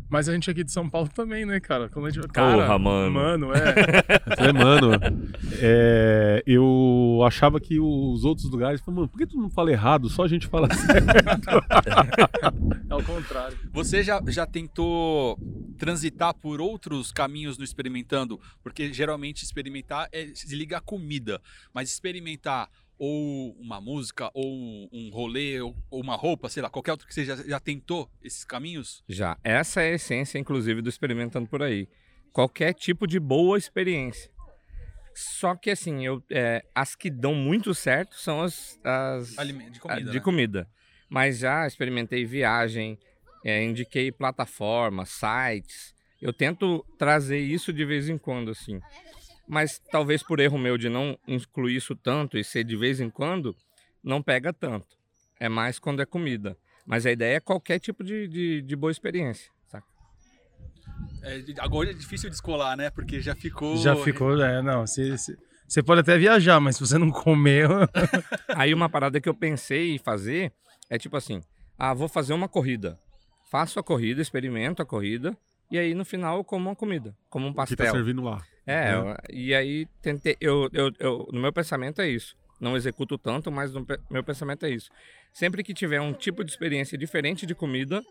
Mas 0.09 0.29
a 0.29 0.33
gente 0.33 0.49
aqui 0.49 0.63
de 0.63 0.71
São 0.71 0.89
Paulo 0.89 1.09
também, 1.09 1.45
né, 1.45 1.59
cara? 1.59 1.89
Quando 1.89 2.05
a 2.05 2.09
gente... 2.09 2.27
Cara, 2.29 2.63
Porra, 2.63 2.79
mano. 2.79 3.11
Mano, 3.11 3.47
é. 3.53 4.17
É, 4.47 4.53
mano, 4.53 4.91
é, 5.59 6.43
eu 6.45 7.21
achava 7.25 7.59
que 7.59 7.79
os 7.79 8.23
outros 8.23 8.49
lugares. 8.49 8.81
Mano, 8.85 9.07
por 9.07 9.17
que 9.17 9.25
tu 9.25 9.37
não 9.37 9.49
fala 9.49 9.71
errado? 9.71 10.09
Só 10.09 10.23
a 10.23 10.27
gente 10.27 10.47
fala 10.47 10.67
certo. 10.73 11.09
é 12.89 12.95
o 12.95 13.03
contrário. 13.03 13.57
Você 13.73 14.03
já, 14.03 14.21
já 14.27 14.45
tentou 14.45 15.39
transitar 15.77 16.33
por 16.35 16.61
outros 16.61 17.11
caminhos 17.11 17.57
no 17.57 17.63
experimentando? 17.63 18.39
Porque 18.61 18.93
geralmente 18.93 19.43
experimentar 19.43 20.07
é 20.11 20.27
se 20.33 20.55
liga 20.55 20.77
à 20.77 20.81
comida, 20.81 21.41
mas 21.73 21.91
experimentar 21.91 22.69
ou 22.97 23.51
uma 23.59 23.79
música, 23.81 24.29
ou 24.33 24.89
um 24.91 25.09
rolê, 25.11 25.61
ou 25.61 25.75
uma 25.91 26.15
roupa, 26.15 26.49
sei 26.49 26.61
lá, 26.63 26.69
qualquer 26.69 26.91
outro 26.91 27.07
que 27.07 27.13
você 27.13 27.23
já, 27.25 27.35
já 27.35 27.59
tentou 27.59 28.09
esses 28.23 28.43
caminhos? 28.43 29.03
Já. 29.07 29.37
Essa 29.43 29.81
é 29.81 29.91
a 29.91 29.95
essência, 29.95 30.37
inclusive, 30.39 30.81
do 30.81 30.89
Experimentando 30.89 31.47
por 31.47 31.61
aí. 31.61 31.87
Qualquer 32.33 32.73
tipo 32.73 33.05
de 33.07 33.19
boa 33.19 33.57
experiência. 33.57 34.29
Só 35.15 35.55
que, 35.55 35.71
assim, 35.71 36.05
eu, 36.05 36.23
é, 36.31 36.63
as 36.75 36.95
que 36.95 37.09
dão 37.09 37.33
muito 37.33 37.73
certo 37.73 38.15
são 38.15 38.41
as, 38.41 38.79
as 38.83 39.29
De 39.31 39.39
a- 39.39 39.79
comida. 39.79 40.09
Ah, 40.09 40.11
de 40.11 40.17
né? 40.17 40.23
comida. 40.23 40.69
Mas 41.09 41.39
já 41.39 41.65
experimentei 41.65 42.23
viagem, 42.25 42.97
é, 43.43 43.63
indiquei 43.63 44.11
plataformas, 44.11 45.09
sites. 45.09 45.95
Eu 46.21 46.33
tento 46.33 46.85
trazer 46.99 47.39
isso 47.39 47.71
de 47.73 47.85
vez 47.85 48.09
em 48.09 48.17
quando, 48.17 48.51
assim. 48.51 48.79
Mas 49.47 49.79
talvez 49.91 50.21
por 50.21 50.39
erro 50.39 50.57
meu 50.57 50.77
de 50.77 50.89
não 50.89 51.17
incluir 51.27 51.75
isso 51.75 51.95
tanto 51.95 52.37
e 52.37 52.43
ser 52.43 52.63
de 52.63 52.75
vez 52.75 52.99
em 52.99 53.09
quando, 53.09 53.55
não 54.03 54.21
pega 54.21 54.51
tanto. 54.51 54.97
É 55.39 55.47
mais 55.47 55.79
quando 55.79 56.01
é 56.01 56.05
comida. 56.05 56.57
Mas 56.85 57.05
a 57.05 57.11
ideia 57.11 57.37
é 57.37 57.39
qualquer 57.39 57.79
tipo 57.79 58.03
de, 58.03 58.27
de, 58.27 58.61
de 58.61 58.75
boa 58.75 58.91
experiência. 58.91 59.51
saca? 59.67 59.85
É, 61.21 61.43
agora 61.59 61.91
é 61.91 61.93
difícil 61.93 62.29
descolar, 62.29 62.75
né? 62.77 62.89
Porque 62.89 63.21
já 63.21 63.35
ficou. 63.35 63.77
Já 63.77 63.95
ficou, 63.95 64.41
é, 64.41 64.61
não. 64.61 64.85
Você, 64.87 65.83
pode 65.83 66.01
até 66.01 66.17
viajar, 66.17 66.59
mas 66.59 66.77
se 66.77 66.85
você 66.85 66.97
não 66.97 67.11
comer. 67.11 67.67
Aí 68.55 68.73
uma 68.73 68.89
parada 68.89 69.19
que 69.19 69.27
eu 69.27 69.33
pensei 69.33 69.95
em 69.95 69.97
fazer 69.97 70.51
é 70.89 70.97
tipo 70.97 71.17
assim: 71.17 71.41
ah, 71.77 71.93
vou 71.93 72.07
fazer 72.07 72.33
uma 72.33 72.47
corrida. 72.47 72.97
Faço 73.49 73.79
a 73.79 73.83
corrida, 73.83 74.21
experimento 74.21 74.81
a 74.81 74.85
corrida, 74.85 75.37
e 75.71 75.77
aí 75.77 75.93
no 75.93 76.03
final 76.03 76.37
eu 76.37 76.43
como 76.43 76.67
uma 76.67 76.75
comida, 76.75 77.15
como 77.29 77.47
um 77.47 77.51
que 77.51 77.55
tá 77.55 77.65
pastel. 77.65 77.91
servindo 77.91 78.21
lá. 78.21 78.43
É, 78.67 78.89
É. 78.91 78.93
eu- 78.93 79.15
e 79.33 79.55
aí 79.55 79.87
tentei. 80.01 80.35
Eu, 80.41 80.69
eu, 80.73 80.91
eu, 80.99 81.29
no 81.31 81.39
meu 81.41 81.53
pensamento 81.53 82.01
é 82.01 82.09
isso. 82.09 82.35
Não 82.59 82.75
executo 82.75 83.17
tanto, 83.17 83.51
mas 83.51 83.71
no 83.73 83.85
meu 84.09 84.23
pensamento 84.23 84.65
é 84.65 84.69
isso. 84.69 84.89
Sempre 85.31 85.63
que 85.63 85.73
tiver 85.73 86.01
um 86.01 86.11
tipo 86.13 86.43
de 86.43 86.51
experiência 86.51 86.97
diferente 86.97 87.45
de 87.45 87.53
comida, 87.55 88.03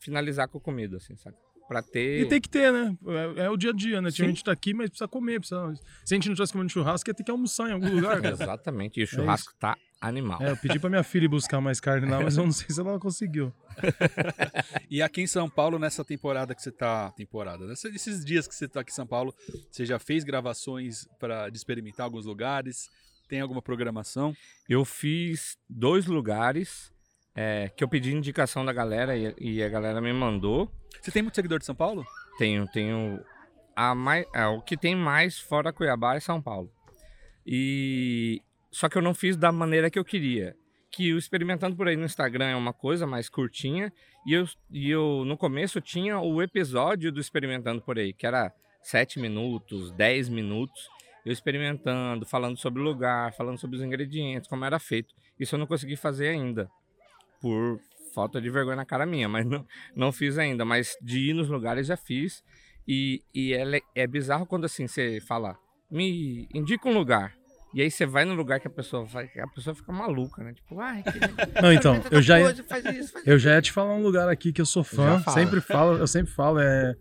finalizar 0.00 0.46
com 0.48 0.60
comida, 0.60 0.98
assim, 0.98 1.16
sabe? 1.16 1.36
Pra 1.66 1.82
ter. 1.82 2.22
E 2.22 2.26
tem 2.26 2.40
que 2.40 2.48
ter, 2.48 2.72
né? 2.72 2.96
É, 3.36 3.44
é 3.44 3.50
o 3.50 3.56
dia 3.56 3.70
a 3.70 3.74
dia, 3.74 4.00
né? 4.00 4.10
Sim. 4.10 4.26
gente 4.26 4.44
tá 4.44 4.52
aqui, 4.52 4.72
mas 4.72 4.88
precisa 4.88 5.08
comer. 5.08 5.38
Precisa... 5.40 5.74
Se 6.04 6.14
a 6.14 6.16
gente 6.16 6.28
não 6.28 6.34
tivesse 6.34 6.52
comendo 6.52 6.70
churrasco, 6.70 7.10
ia 7.10 7.14
ter 7.14 7.24
que 7.24 7.30
almoçar 7.30 7.68
em 7.68 7.72
algum 7.72 7.88
lugar. 7.90 8.24
Exatamente. 8.24 9.00
E 9.00 9.02
o 9.02 9.06
churrasco 9.06 9.52
tá 9.58 9.76
animal. 10.00 10.40
É, 10.40 10.50
eu 10.50 10.56
pedi 10.56 10.78
pra 10.78 10.88
minha 10.88 11.02
filha 11.02 11.28
buscar 11.28 11.60
mais 11.60 11.80
carne 11.80 12.08
lá, 12.08 12.20
mas 12.20 12.36
eu 12.36 12.44
não 12.44 12.52
sei 12.52 12.68
se 12.68 12.80
ela 12.80 12.98
conseguiu. 12.98 13.52
E 14.90 15.02
aqui 15.02 15.20
em 15.20 15.26
São 15.26 15.50
Paulo, 15.50 15.78
nessa 15.78 16.02
temporada 16.02 16.54
que 16.54 16.62
você 16.62 16.72
tá. 16.72 17.10
Temporada, 17.10 17.66
nesses 17.66 18.24
dias 18.24 18.48
que 18.48 18.54
você 18.54 18.66
tá 18.66 18.80
aqui 18.80 18.90
em 18.90 18.94
São 18.94 19.06
Paulo, 19.06 19.34
você 19.70 19.84
já 19.84 19.98
fez 19.98 20.24
gravações 20.24 21.06
para 21.18 21.48
experimentar 21.50 22.04
alguns 22.04 22.24
lugares? 22.24 22.88
Tem 23.28 23.40
alguma 23.40 23.60
programação? 23.60 24.34
Eu 24.66 24.84
fiz 24.84 25.58
dois 25.68 26.06
lugares 26.06 26.90
é, 27.34 27.70
que 27.76 27.84
eu 27.84 27.88
pedi 27.88 28.14
indicação 28.14 28.64
da 28.64 28.72
galera 28.72 29.16
e, 29.16 29.34
e 29.38 29.62
a 29.62 29.68
galera 29.68 30.00
me 30.00 30.12
mandou. 30.12 30.72
Você 31.00 31.10
tem 31.10 31.22
muito 31.22 31.34
seguidor 31.34 31.58
de 31.58 31.66
São 31.66 31.74
Paulo? 31.74 32.04
Tenho, 32.38 32.66
tenho. 32.68 33.22
A 33.76 33.94
mais, 33.94 34.26
é, 34.34 34.46
o 34.46 34.62
que 34.62 34.76
tem 34.76 34.96
mais 34.96 35.38
fora 35.38 35.72
Cuiabá 35.72 36.16
é 36.16 36.20
São 36.20 36.40
Paulo. 36.40 36.72
E 37.46 38.42
só 38.70 38.88
que 38.88 38.96
eu 38.96 39.02
não 39.02 39.14
fiz 39.14 39.36
da 39.36 39.50
maneira 39.50 39.90
que 39.90 39.98
eu 39.98 40.04
queria. 40.04 40.56
Que 40.90 41.12
o 41.12 41.18
experimentando 41.18 41.76
por 41.76 41.88
aí 41.88 41.96
no 41.96 42.04
Instagram 42.04 42.46
é 42.46 42.56
uma 42.56 42.72
coisa 42.72 43.06
mais 43.06 43.28
curtinha 43.28 43.92
e 44.26 44.32
eu, 44.32 44.46
e 44.70 44.90
eu 44.90 45.22
no 45.24 45.36
começo 45.36 45.80
tinha 45.80 46.18
o 46.18 46.42
episódio 46.42 47.12
do 47.12 47.20
experimentando 47.20 47.82
por 47.82 47.98
aí, 47.98 48.12
que 48.12 48.26
era 48.26 48.52
7 48.82 49.18
minutos, 49.18 49.90
10 49.92 50.28
minutos, 50.28 50.88
eu 51.24 51.32
experimentando, 51.32 52.24
falando 52.24 52.56
sobre 52.56 52.80
o 52.80 52.84
lugar, 52.84 53.34
falando 53.34 53.58
sobre 53.58 53.76
os 53.76 53.82
ingredientes, 53.82 54.48
como 54.48 54.64
era 54.64 54.78
feito. 54.78 55.14
Isso 55.38 55.54
eu 55.54 55.58
não 55.58 55.66
consegui 55.66 55.96
fazer 55.96 56.28
ainda. 56.28 56.70
Por 57.40 57.80
falta 58.14 58.40
de 58.40 58.48
vergonha 58.48 58.76
na 58.76 58.86
cara 58.86 59.04
minha, 59.04 59.28
mas 59.28 59.44
não, 59.44 59.66
não 59.94 60.12
fiz 60.12 60.38
ainda. 60.38 60.64
Mas 60.64 60.96
de 61.02 61.30
ir 61.30 61.34
nos 61.34 61.48
lugares 61.48 61.86
já 61.86 61.96
fiz. 61.96 62.42
E, 62.86 63.22
e 63.34 63.52
é, 63.52 63.82
é 63.94 64.06
bizarro 64.06 64.46
quando 64.46 64.64
assim 64.64 64.86
você 64.86 65.20
fala, 65.20 65.58
me 65.90 66.48
indica 66.54 66.88
um 66.88 66.94
lugar. 66.94 67.36
E 67.74 67.82
aí 67.82 67.90
você 67.90 68.06
vai 68.06 68.24
no 68.24 68.34
lugar 68.34 68.60
que 68.60 68.66
a 68.66 68.70
pessoa 68.70 69.04
vai, 69.04 69.30
a 69.38 69.46
pessoa 69.48 69.74
fica 69.74 69.92
maluca, 69.92 70.42
né? 70.42 70.54
Tipo, 70.54 70.80
ai, 70.80 71.02
que 71.02 71.18
Não, 71.60 71.72
então, 71.72 72.02
eu 72.10 72.22
já 72.22 72.38
ia, 72.38 72.46
coisa, 72.46 72.64
faz 72.64 72.84
isso, 72.84 73.12
faz 73.12 73.26
eu 73.26 73.38
já 73.38 73.54
ia 73.54 73.62
te 73.62 73.70
falar 73.70 73.94
um 73.94 74.02
lugar 74.02 74.28
aqui 74.28 74.52
que 74.52 74.60
eu 74.60 74.66
sou 74.66 74.82
fã. 74.82 75.20
Fala. 75.20 75.34
Sempre 75.36 75.60
falo, 75.60 75.96
eu 75.98 76.06
sempre 76.06 76.32
falo, 76.32 76.58
é 76.58 76.96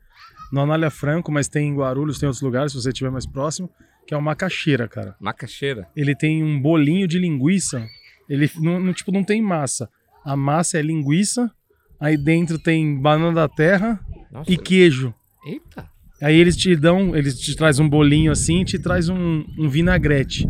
no 0.52 0.62
Anália 0.62 0.90
Franco, 0.90 1.32
mas 1.32 1.48
tem 1.48 1.70
em 1.70 1.76
Guarulhos, 1.76 2.20
tem 2.20 2.28
outros 2.28 2.42
lugares, 2.42 2.72
se 2.72 2.82
você 2.82 2.90
estiver 2.90 3.10
mais 3.10 3.26
próximo, 3.26 3.70
que 4.06 4.14
é 4.14 4.18
o 4.18 4.22
Macaxeira, 4.22 4.88
cara. 4.88 5.16
Macaxeira. 5.20 5.88
Ele 5.96 6.16
tem 6.16 6.44
um 6.44 6.60
bolinho 6.62 7.08
de 7.08 7.20
linguiça. 7.20 7.86
Ele 8.30 8.50
não, 8.56 8.80
não, 8.80 8.94
tipo, 8.94 9.12
não 9.12 9.24
tem 9.24 9.42
massa. 9.42 9.90
A 10.24 10.36
massa 10.36 10.78
é 10.78 10.82
linguiça, 10.82 11.52
aí 12.00 12.18
dentro 12.18 12.60
tem 12.60 12.98
banana 13.00 13.34
da 13.34 13.48
terra 13.48 14.00
Nossa, 14.32 14.52
e 14.52 14.58
queijo. 14.58 15.14
eita. 15.46 15.90
Aí 16.22 16.36
eles 16.36 16.56
te 16.58 16.76
dão, 16.76 17.16
eles 17.16 17.40
te 17.40 17.56
trazem 17.56 17.86
um 17.86 17.90
bolinho 17.90 18.32
assim 18.32 18.62
e 18.62 18.66
te 18.66 18.80
traz 18.80 19.08
um, 19.10 19.44
um 19.58 19.70
vinagrete. 19.70 20.48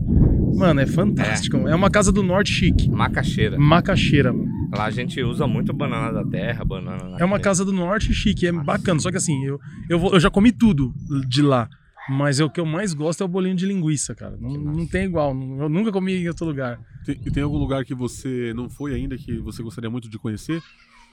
Mano, 0.56 0.80
é 0.80 0.86
fantástico. 0.88 1.58
É. 1.68 1.76
uma 1.76 1.90
casa 1.90 2.12
do 2.12 2.24
norte 2.24 2.52
chique. 2.52 2.90
Macaxeira. 2.90 3.60
Macaxeira. 3.60 4.32
mano. 4.34 4.48
Lá 4.76 4.86
a 4.86 4.92
gente 4.92 5.22
usa 5.22 5.46
muito 5.46 5.72
banana 5.74 6.12
da 6.12 6.26
terra, 6.26 6.64
banana 6.66 7.10
na 7.10 7.18
É 7.20 7.26
uma 7.26 7.40
casa 7.40 7.64
do 7.64 7.72
norte 7.72 8.14
chique, 8.14 8.48
é 8.48 8.52
bacana. 8.52 9.00
Só 9.00 9.12
que 9.12 9.18
assim, 9.18 9.46
eu, 9.46 9.60
eu, 9.90 10.00
vou- 10.00 10.14
eu 10.14 10.20
já 10.20 10.30
comi 10.30 10.52
tudo 10.52 10.94
de 11.28 11.42
lá. 11.42 11.70
Mas 12.10 12.40
o 12.40 12.50
que 12.50 12.60
eu 12.60 12.66
mais 12.66 12.94
gosto 12.94 13.22
é 13.22 13.26
o 13.26 13.28
bolinho 13.30 13.56
de 13.56 13.66
linguiça, 13.66 14.16
cara. 14.16 14.38
Não, 14.40 14.52
não 14.58 14.88
tem 14.88 15.04
igual. 15.04 15.30
Eu 15.32 15.68
nunca 15.70 15.92
comi 15.92 16.14
em 16.16 16.28
outro 16.30 16.46
lugar. 16.46 16.80
Tem- 17.06 17.20
e 17.26 17.30
tem 17.30 17.44
algum 17.44 17.58
lugar 17.58 17.84
que 17.84 17.94
você 17.94 18.54
não 18.56 18.70
foi 18.70 18.94
ainda 18.96 19.18
que 19.18 19.38
você 19.40 19.62
gostaria 19.62 19.90
muito 19.90 20.10
de 20.10 20.18
conhecer? 20.18 20.62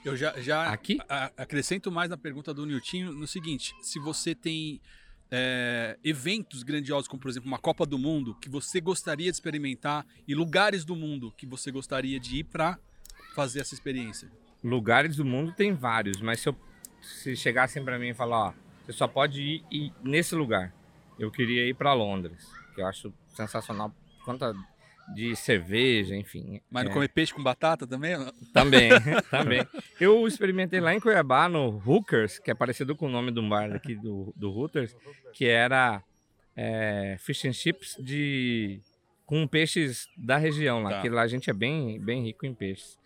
Eu 0.05 0.15
já, 0.15 0.39
já 0.39 0.71
Aqui? 0.71 0.99
a- 1.09 1.31
acrescento 1.35 1.91
mais 1.91 2.09
na 2.11 2.15
pergunta 2.17 2.53
do 2.53 2.63
Niltinho 2.65 3.11
no 3.11 3.27
seguinte: 3.27 3.75
se 3.81 3.99
você 3.99 4.35
tem 4.35 4.79
é, 5.31 5.97
eventos 6.03 6.61
grandiosos, 6.61 7.07
como 7.07 7.19
por 7.19 7.29
exemplo 7.29 7.47
uma 7.47 7.57
Copa 7.57 7.85
do 7.87 7.97
Mundo, 7.97 8.35
que 8.35 8.47
você 8.47 8.79
gostaria 8.79 9.31
de 9.31 9.35
experimentar, 9.35 10.05
e 10.27 10.35
lugares 10.35 10.85
do 10.85 10.95
mundo 10.95 11.33
que 11.35 11.47
você 11.47 11.71
gostaria 11.71 12.19
de 12.19 12.37
ir 12.37 12.43
pra 12.43 12.77
fazer 13.33 13.61
essa 13.61 13.73
experiência. 13.73 14.31
Lugares 14.63 15.15
do 15.15 15.25
mundo 15.25 15.51
tem 15.53 15.73
vários, 15.73 16.21
mas 16.21 16.39
se, 16.39 16.49
eu, 16.49 16.55
se 17.01 17.35
chegassem 17.35 17.83
pra 17.83 17.97
mim 17.99 18.09
e 18.09 18.13
falar, 18.13 18.49
ó, 18.49 18.53
você 18.85 18.93
só 18.93 19.07
pode 19.07 19.41
ir, 19.41 19.63
ir 19.71 19.93
nesse 20.03 20.35
lugar. 20.35 20.73
Eu 21.17 21.31
queria 21.31 21.67
ir 21.67 21.73
pra 21.73 21.93
Londres, 21.93 22.47
que 22.75 22.81
eu 22.81 22.85
acho 22.85 23.11
sensacional 23.33 23.93
conta 24.23 24.53
de 25.13 25.35
cerveja, 25.35 26.15
enfim. 26.15 26.61
Mas 26.69 26.83
não 26.85 26.91
É, 26.91 26.93
comer 26.93 27.09
peixe 27.09 27.33
com 27.33 27.43
batata 27.43 27.85
também? 27.85 28.17
não? 28.17 28.31
Também, 28.53 28.89
também. 29.29 29.65
Eu 29.99 30.25
experimentei 30.27 30.79
lá 30.79 30.93
em 30.95 30.99
Cuiabá, 30.99 31.47
no 31.47 31.81
Hookers, 31.85 32.39
que 32.39 32.49
é 32.49 32.55
parecido 32.55 32.95
com 32.95 33.05
o 33.05 33.09
nome 33.11 33.31
do 33.31 33.47
bar 33.47 33.69
daqui 33.69 33.95
do, 33.95 34.33
do 34.35 34.51
Hooters, 34.51 34.95
que 35.33 35.45
era 35.45 36.01
é, 36.55 37.17
fish 37.19 37.45
and 37.45 37.53
chips 37.53 37.95
de, 37.99 38.79
com 39.25 39.45
peixes 39.47 40.07
da 40.17 40.37
região 40.37 40.81
lá, 40.81 40.89
Tá. 40.91 41.01
que 41.01 41.09
lá 41.09 41.21
a 41.21 41.27
gente 41.27 41.49
é 41.49 41.53
bem, 41.53 41.99
bem 41.99 42.23
rico 42.23 42.45
em 42.45 42.53
peixes. 42.53 42.97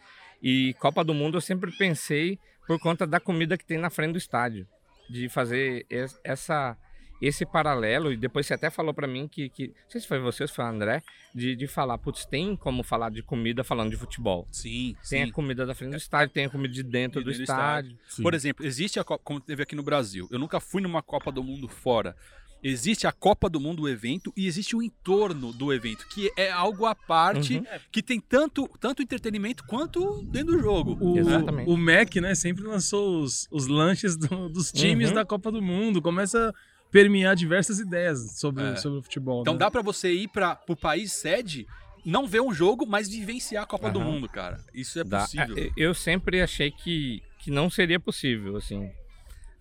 E 0.41 0.73
Copa 0.75 1.03
do 1.03 1.13
Mundo 1.13 1.37
eu 1.37 1.41
sempre 1.41 1.69
pensei 1.77 2.39
por 2.65 2.79
conta 2.79 3.05
da 3.05 3.19
comida 3.19 3.57
que 3.57 3.65
tem 3.65 3.77
na 3.77 3.89
frente 3.89 4.11
do 4.13 4.17
estádio, 4.17 4.65
de 5.09 5.27
fazer 5.27 5.85
es- 5.89 6.17
essa 6.23 6.77
esse 7.21 7.45
paralelo, 7.45 8.11
e 8.13 8.17
depois 8.17 8.45
você 8.45 8.53
até 8.53 8.69
falou 8.69 8.93
pra 8.93 9.07
mim 9.07 9.27
que, 9.27 9.49
que, 9.49 9.67
não 9.67 9.89
sei 9.89 10.01
se 10.01 10.07
foi 10.07 10.19
você 10.19 10.43
ou 10.43 10.47
se 10.47 10.53
foi 10.55 10.63
o 10.65 10.67
André, 10.67 11.01
de, 11.35 11.55
de 11.55 11.67
falar, 11.67 11.97
putz, 11.97 12.25
tem 12.25 12.55
como 12.55 12.81
falar 12.83 13.09
de 13.11 13.21
comida 13.21 13.63
falando 13.63 13.89
de 13.91 13.97
futebol. 13.97 14.47
Sim, 14.51 14.95
Tem 15.09 15.23
sim. 15.25 15.29
a 15.29 15.33
comida 15.33 15.65
da 15.65 15.75
frente 15.75 15.91
do 15.91 15.97
estádio, 15.97 16.33
tem 16.33 16.45
a 16.45 16.49
comida 16.49 16.73
de 16.73 16.83
dentro 16.83 17.19
De 17.19 17.25
do 17.25 17.31
dentro 17.31 17.45
do 17.45 17.51
estádio. 17.51 17.97
Sim. 18.07 18.23
Por 18.23 18.33
exemplo, 18.33 18.65
existe 18.65 18.99
a 18.99 19.03
Copa, 19.03 19.21
como 19.23 19.39
teve 19.39 19.63
aqui 19.63 19.75
no 19.75 19.83
Brasil. 19.83 20.27
Eu 20.31 20.39
nunca 20.39 20.59
fui 20.59 20.81
numa 20.81 21.01
Copa 21.01 21.31
do 21.31 21.43
Mundo 21.43 21.67
fora. 21.67 22.15
Existe 22.61 23.07
a 23.07 23.11
Copa 23.13 23.49
do 23.49 23.57
Mundo, 23.57 23.83
o 23.83 23.87
evento, 23.89 24.33
e 24.35 24.45
existe 24.45 24.75
o 24.75 24.83
entorno 24.83 25.53
do 25.53 25.71
evento, 25.71 26.05
que 26.09 26.29
é 26.35 26.51
algo 26.51 26.85
à 26.85 26.93
parte, 26.93 27.55
Uhum. 27.57 27.65
que 27.89 28.03
tem 28.03 28.19
tanto, 28.19 28.67
tanto 28.81 29.01
entretenimento 29.01 29.63
quanto 29.65 30.21
dentro 30.23 30.57
do 30.57 30.59
jogo. 30.61 30.97
O, 30.99 31.17
Exatamente. 31.17 31.69
o 31.69 31.77
Mac, 31.77 32.13
né, 32.17 32.35
sempre 32.35 32.63
lançou 32.65 33.21
os, 33.21 33.47
os 33.49 33.67
lanches 33.67 34.17
do- 34.17 34.49
dos 34.49 34.73
times 34.73 35.07
Uhum. 35.07 35.15
da 35.15 35.23
Copa 35.25 35.49
do 35.53 35.61
Mundo. 35.61 36.01
Começa 36.01 36.53
permear 36.91 37.35
diversas 37.35 37.79
ideias 37.79 38.39
sobre, 38.39 38.63
É. 38.63 38.75
sobre 38.75 38.99
o 38.99 39.03
futebol. 39.03 39.41
Então 39.41 39.53
né? 39.53 39.59
dá 39.59 39.69
pra 39.71 39.81
você 39.81 40.11
ir 40.11 40.27
para 40.27 40.55
pro 40.55 40.75
país 40.75 41.11
sede, 41.13 41.65
não 42.05 42.27
ver 42.27 42.41
um 42.41 42.53
jogo, 42.53 42.85
mas 42.85 43.09
vivenciar 43.09 43.63
a 43.63 43.67
Copa 43.67 43.91
do 43.91 43.99
Aham. 43.99 44.11
Mundo, 44.11 44.29
cara. 44.29 44.59
Isso 44.73 44.99
é 44.99 45.03
Dá. 45.03 45.21
possível. 45.21 45.55
É, 45.57 45.69
Eu 45.77 45.93
sempre 45.93 46.41
achei 46.41 46.71
que, 46.71 47.21
que 47.39 47.51
não 47.51 47.69
seria 47.69 47.99
possível, 47.99 48.55
assim. 48.57 48.89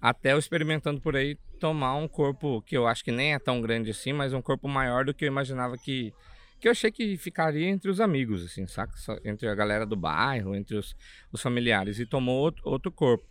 Até 0.00 0.32
eu 0.32 0.38
experimentando 0.38 1.00
por 1.00 1.16
aí, 1.16 1.36
tomar 1.58 1.96
um 1.96 2.06
corpo 2.06 2.62
que 2.62 2.76
eu 2.76 2.86
acho 2.86 3.04
que 3.04 3.10
nem 3.10 3.34
é 3.34 3.38
tão 3.38 3.60
grande 3.60 3.90
assim, 3.90 4.12
mas 4.12 4.32
um 4.32 4.40
corpo 4.40 4.68
maior 4.68 5.04
do 5.04 5.12
que 5.12 5.24
eu 5.24 5.28
imaginava 5.28 5.76
que. 5.76 6.12
Que 6.60 6.66
eu 6.66 6.72
achei 6.72 6.90
que 6.90 7.16
ficaria 7.16 7.68
entre 7.68 7.88
os 7.88 8.00
amigos, 8.00 8.44
assim, 8.44 8.66
saca? 8.66 8.92
Entre 9.24 9.48
a 9.48 9.54
galera 9.54 9.86
do 9.86 9.94
bairro, 9.94 10.56
entre 10.56 10.76
os, 10.76 10.94
os 11.32 11.40
familiares. 11.40 12.00
E 12.00 12.06
tomou 12.06 12.36
outro, 12.36 12.62
outro 12.64 12.90
corpo. 12.90 13.24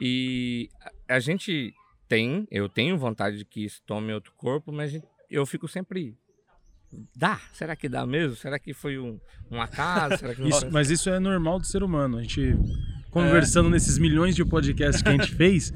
E 0.00 0.68
a 1.08 1.18
gente 1.18 1.72
tem, 2.08 2.46
eu 2.50 2.68
tenho 2.68 2.96
vontade 2.98 3.36
de 3.38 3.44
que 3.44 3.64
isso 3.64 3.82
tome 3.86 4.12
outro 4.12 4.32
corpo, 4.36 4.72
mas 4.72 4.98
eu 5.30 5.44
fico 5.46 5.68
sempre. 5.68 6.16
Dá? 7.14 7.38
Será 7.52 7.76
que 7.76 7.88
dá 7.88 8.06
mesmo? 8.06 8.34
Será 8.36 8.58
que 8.58 8.72
foi 8.72 8.98
um, 8.98 9.20
um 9.50 9.60
acaso? 9.60 10.16
Será 10.18 10.34
que 10.34 10.40
não 10.40 10.48
Isso- 10.48 10.70
mas 10.72 10.88
isso 10.90 11.10
é 11.10 11.18
normal 11.20 11.58
do 11.58 11.66
ser 11.66 11.82
humano. 11.82 12.16
A 12.18 12.22
gente 12.22 12.54
conversando 13.10 13.68
nesses 13.68 13.98
milhões 13.98 14.34
de 14.34 14.44
podcasts 14.44 15.02
que 15.02 15.08
a 15.08 15.12
gente 15.12 15.34
fez, 15.34 15.72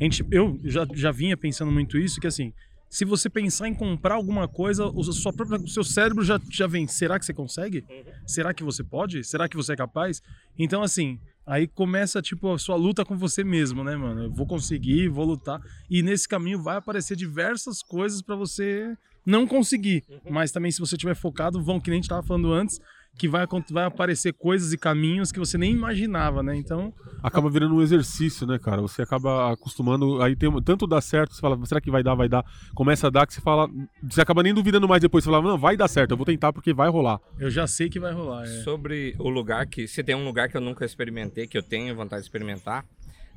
a 0.00 0.02
gente, 0.04 0.24
eu 0.30 0.58
já, 0.64 0.86
já 0.94 1.10
vinha 1.12 1.36
pensando 1.36 1.70
muito 1.70 1.96
isso, 1.98 2.20
que 2.20 2.26
assim, 2.26 2.52
se 2.88 3.04
você 3.04 3.28
pensar 3.28 3.68
em 3.68 3.74
comprar 3.74 4.14
alguma 4.14 4.46
coisa, 4.48 4.86
o, 4.86 5.02
sua 5.04 5.32
própria, 5.32 5.58
o 5.58 5.68
seu 5.68 5.84
cérebro 5.84 6.24
já, 6.24 6.40
já 6.50 6.66
vem, 6.66 6.86
será 6.86 7.18
que 7.18 7.26
você 7.26 7.34
consegue? 7.34 7.84
Será 8.26 8.54
que 8.54 8.62
você 8.62 8.82
pode? 8.82 9.24
Será 9.24 9.48
que 9.48 9.56
você 9.56 9.72
é 9.72 9.76
capaz? 9.76 10.22
Então, 10.58 10.82
assim, 10.82 11.18
aí 11.46 11.66
começa, 11.66 12.22
tipo, 12.22 12.52
a 12.52 12.58
sua 12.58 12.76
luta 12.76 13.04
com 13.04 13.16
você 13.16 13.44
mesmo, 13.44 13.84
né, 13.84 13.96
mano? 13.96 14.24
Eu 14.24 14.30
vou 14.32 14.46
conseguir, 14.46 15.08
vou 15.08 15.24
lutar. 15.24 15.60
E 15.90 16.02
nesse 16.02 16.28
caminho 16.28 16.62
vai 16.62 16.76
aparecer 16.76 17.16
diversas 17.16 17.82
coisas 17.82 18.22
pra 18.22 18.36
você 18.36 18.96
não 19.26 19.46
conseguir. 19.46 20.04
Mas 20.30 20.52
também, 20.52 20.70
se 20.70 20.78
você 20.78 20.94
estiver 20.94 21.16
focado, 21.16 21.62
vão, 21.62 21.80
que 21.80 21.90
nem 21.90 21.98
a 21.98 22.00
gente 22.00 22.08
tava 22.08 22.22
falando 22.22 22.52
antes, 22.52 22.80
que 23.18 23.26
vai, 23.28 23.46
vai 23.70 23.84
aparecer 23.84 24.32
coisas 24.34 24.72
e 24.72 24.78
caminhos 24.78 25.32
que 25.32 25.38
você 25.38 25.56
nem 25.56 25.72
imaginava, 25.72 26.42
né? 26.42 26.54
Então, 26.56 26.92
Acaba 27.22 27.48
virando 27.48 27.74
um 27.74 27.80
exercício, 27.82 28.46
né, 28.46 28.58
cara? 28.58 28.82
Você 28.82 29.00
acaba 29.02 29.52
acostumando. 29.52 30.20
Aí 30.22 30.36
tem 30.36 30.48
um- 30.48 30.60
tanto 30.60 30.86
dá 30.86 31.00
certo, 31.00 31.34
você 31.34 31.40
fala, 31.40 31.58
será 31.66 31.80
que 31.80 31.90
vai 31.90 32.02
dar, 32.02 32.14
vai 32.14 32.28
dar? 32.28 32.44
Começa 32.74 33.06
a 33.06 33.10
dar 33.10 33.26
que 33.26 33.32
você 33.34 33.40
fala. 33.40 33.68
Você 34.02 34.20
acaba 34.20 34.42
nem 34.42 34.52
duvidando 34.52 34.86
mais 34.86 35.00
depois. 35.00 35.24
Você 35.24 35.30
fala, 35.30 35.42
não, 35.42 35.56
vai 35.58 35.76
dar 35.76 35.88
certo, 35.88 36.10
eu 36.10 36.16
vou 36.16 36.26
tentar 36.26 36.52
porque 36.52 36.72
vai 36.74 36.88
rolar. 36.90 37.18
eu 37.38 37.50
já 37.50 37.66
sei 37.66 37.88
que 37.88 37.98
vai 37.98 38.12
rolar. 38.12 38.44
é. 38.44 38.62
Sobre 38.62 39.14
o 39.18 39.28
lugar 39.30 39.66
que. 39.66 39.88
Se 39.88 40.04
tem 40.04 40.14
um 40.14 40.24
lugar 40.24 40.48
que 40.48 40.56
eu 40.56 40.60
nunca 40.60 40.84
experimentei, 40.84 41.46
que 41.46 41.56
eu 41.56 41.62
tenho 41.62 41.94
vontade 41.96 42.22
de 42.22 42.26
experimentar, 42.28 42.84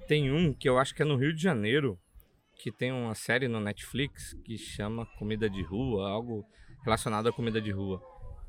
tem 0.07 0.31
um 0.31 0.53
que 0.53 0.67
eu 0.67 0.77
acho 0.77 0.93
que 0.93 1.01
é 1.01 1.05
no 1.05 1.15
Rio 1.15 1.33
de 1.33 1.41
Janeiro, 1.41 1.97
que 2.61 2.71
tem 2.71 2.91
uma 2.91 3.15
série 3.15 3.47
no 3.47 3.59
Netflix 3.61 4.35
que 4.43 4.57
chama 4.57 5.05
Comida 5.17 5.49
de 5.49 5.63
Rua, 5.63 6.09
algo 6.09 6.43
relacionado 6.83 7.29
à 7.29 7.31
comida 7.31 7.61
de 7.61 7.71
rua. 7.71 8.01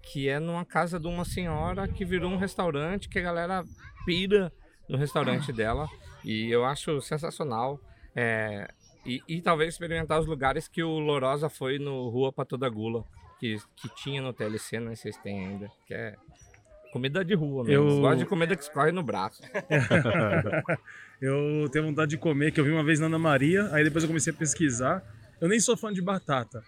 Que 0.02 0.28
é 0.28 0.38
numa 0.38 0.64
casa 0.64 0.98
de 0.98 1.06
uma 1.06 1.24
senhora 1.24 1.86
que 1.86 2.04
virou 2.04 2.30
um 2.30 2.36
restaurante 2.36 3.08
que 3.08 3.18
a 3.18 3.22
galera 3.22 3.64
pira 4.04 4.52
no 4.88 4.96
restaurante 4.96 5.52
dela. 5.52 5.88
E 6.24 6.50
eu 6.50 6.64
acho 6.64 7.00
sensacional. 7.00 7.78
É, 8.16 8.68
e, 9.06 9.22
e 9.28 9.40
talvez 9.40 9.74
experimentar 9.74 10.18
os 10.20 10.26
lugares 10.26 10.66
que 10.68 10.82
o 10.82 10.98
Lorosa 10.98 11.48
foi 11.48 11.78
no 11.78 12.08
Rua 12.08 12.32
pra 12.32 12.44
Toda 12.44 12.68
Gula, 12.68 13.04
que, 13.38 13.56
que 13.76 13.88
tinha 13.94 14.20
no 14.20 14.32
TLC, 14.32 14.80
não 14.80 14.94
sei 14.96 15.12
se 15.12 15.22
tem 15.22 15.46
ainda. 15.46 15.70
Que 15.86 15.94
é 15.94 16.14
comida 16.92 17.24
de 17.24 17.34
rua 17.34 17.62
mesmo. 17.64 17.88
Eu- 17.88 18.00
Gosto 18.00 18.18
de 18.18 18.26
comida 18.26 18.56
que 18.56 18.62
escorre 18.62 18.90
no 18.92 19.02
braço. 19.02 19.42
Eu 21.20 21.68
tenho 21.70 21.84
vontade 21.86 22.10
de 22.10 22.16
comer, 22.16 22.50
que 22.50 22.58
eu 22.58 22.64
vi 22.64 22.70
uma 22.70 22.82
vez 22.82 22.98
na 22.98 23.06
Ana 23.06 23.18
Maria, 23.18 23.68
aí 23.72 23.84
depois 23.84 24.02
eu 24.02 24.08
comecei 24.08 24.32
a 24.32 24.36
pesquisar. 24.36 25.02
Eu 25.38 25.48
nem 25.48 25.60
sou 25.60 25.76
fã 25.76 25.92
de 25.92 26.00
batata, 26.00 26.62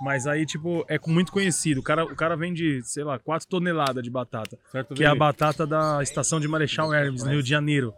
mas 0.00 0.26
aí, 0.26 0.44
tipo, 0.46 0.84
é 0.88 0.98
muito 1.06 1.32
conhecido. 1.32 1.80
O 1.80 1.82
cara, 1.82 2.04
o 2.04 2.14
cara 2.16 2.36
vende, 2.36 2.82
sei 2.84 3.04
lá, 3.04 3.18
4 3.18 3.48
toneladas 3.48 4.02
de 4.02 4.10
batata, 4.10 4.58
Certo, 4.70 4.94
que 4.94 5.04
é 5.04 5.06
a 5.06 5.14
batata 5.14 5.66
da 5.66 6.02
estação 6.02 6.38
de 6.40 6.46
Marechal 6.48 6.92
Hermes, 6.92 7.22
no 7.24 7.30
Rio 7.30 7.42
de 7.42 7.48
Janeiro. 7.48 7.92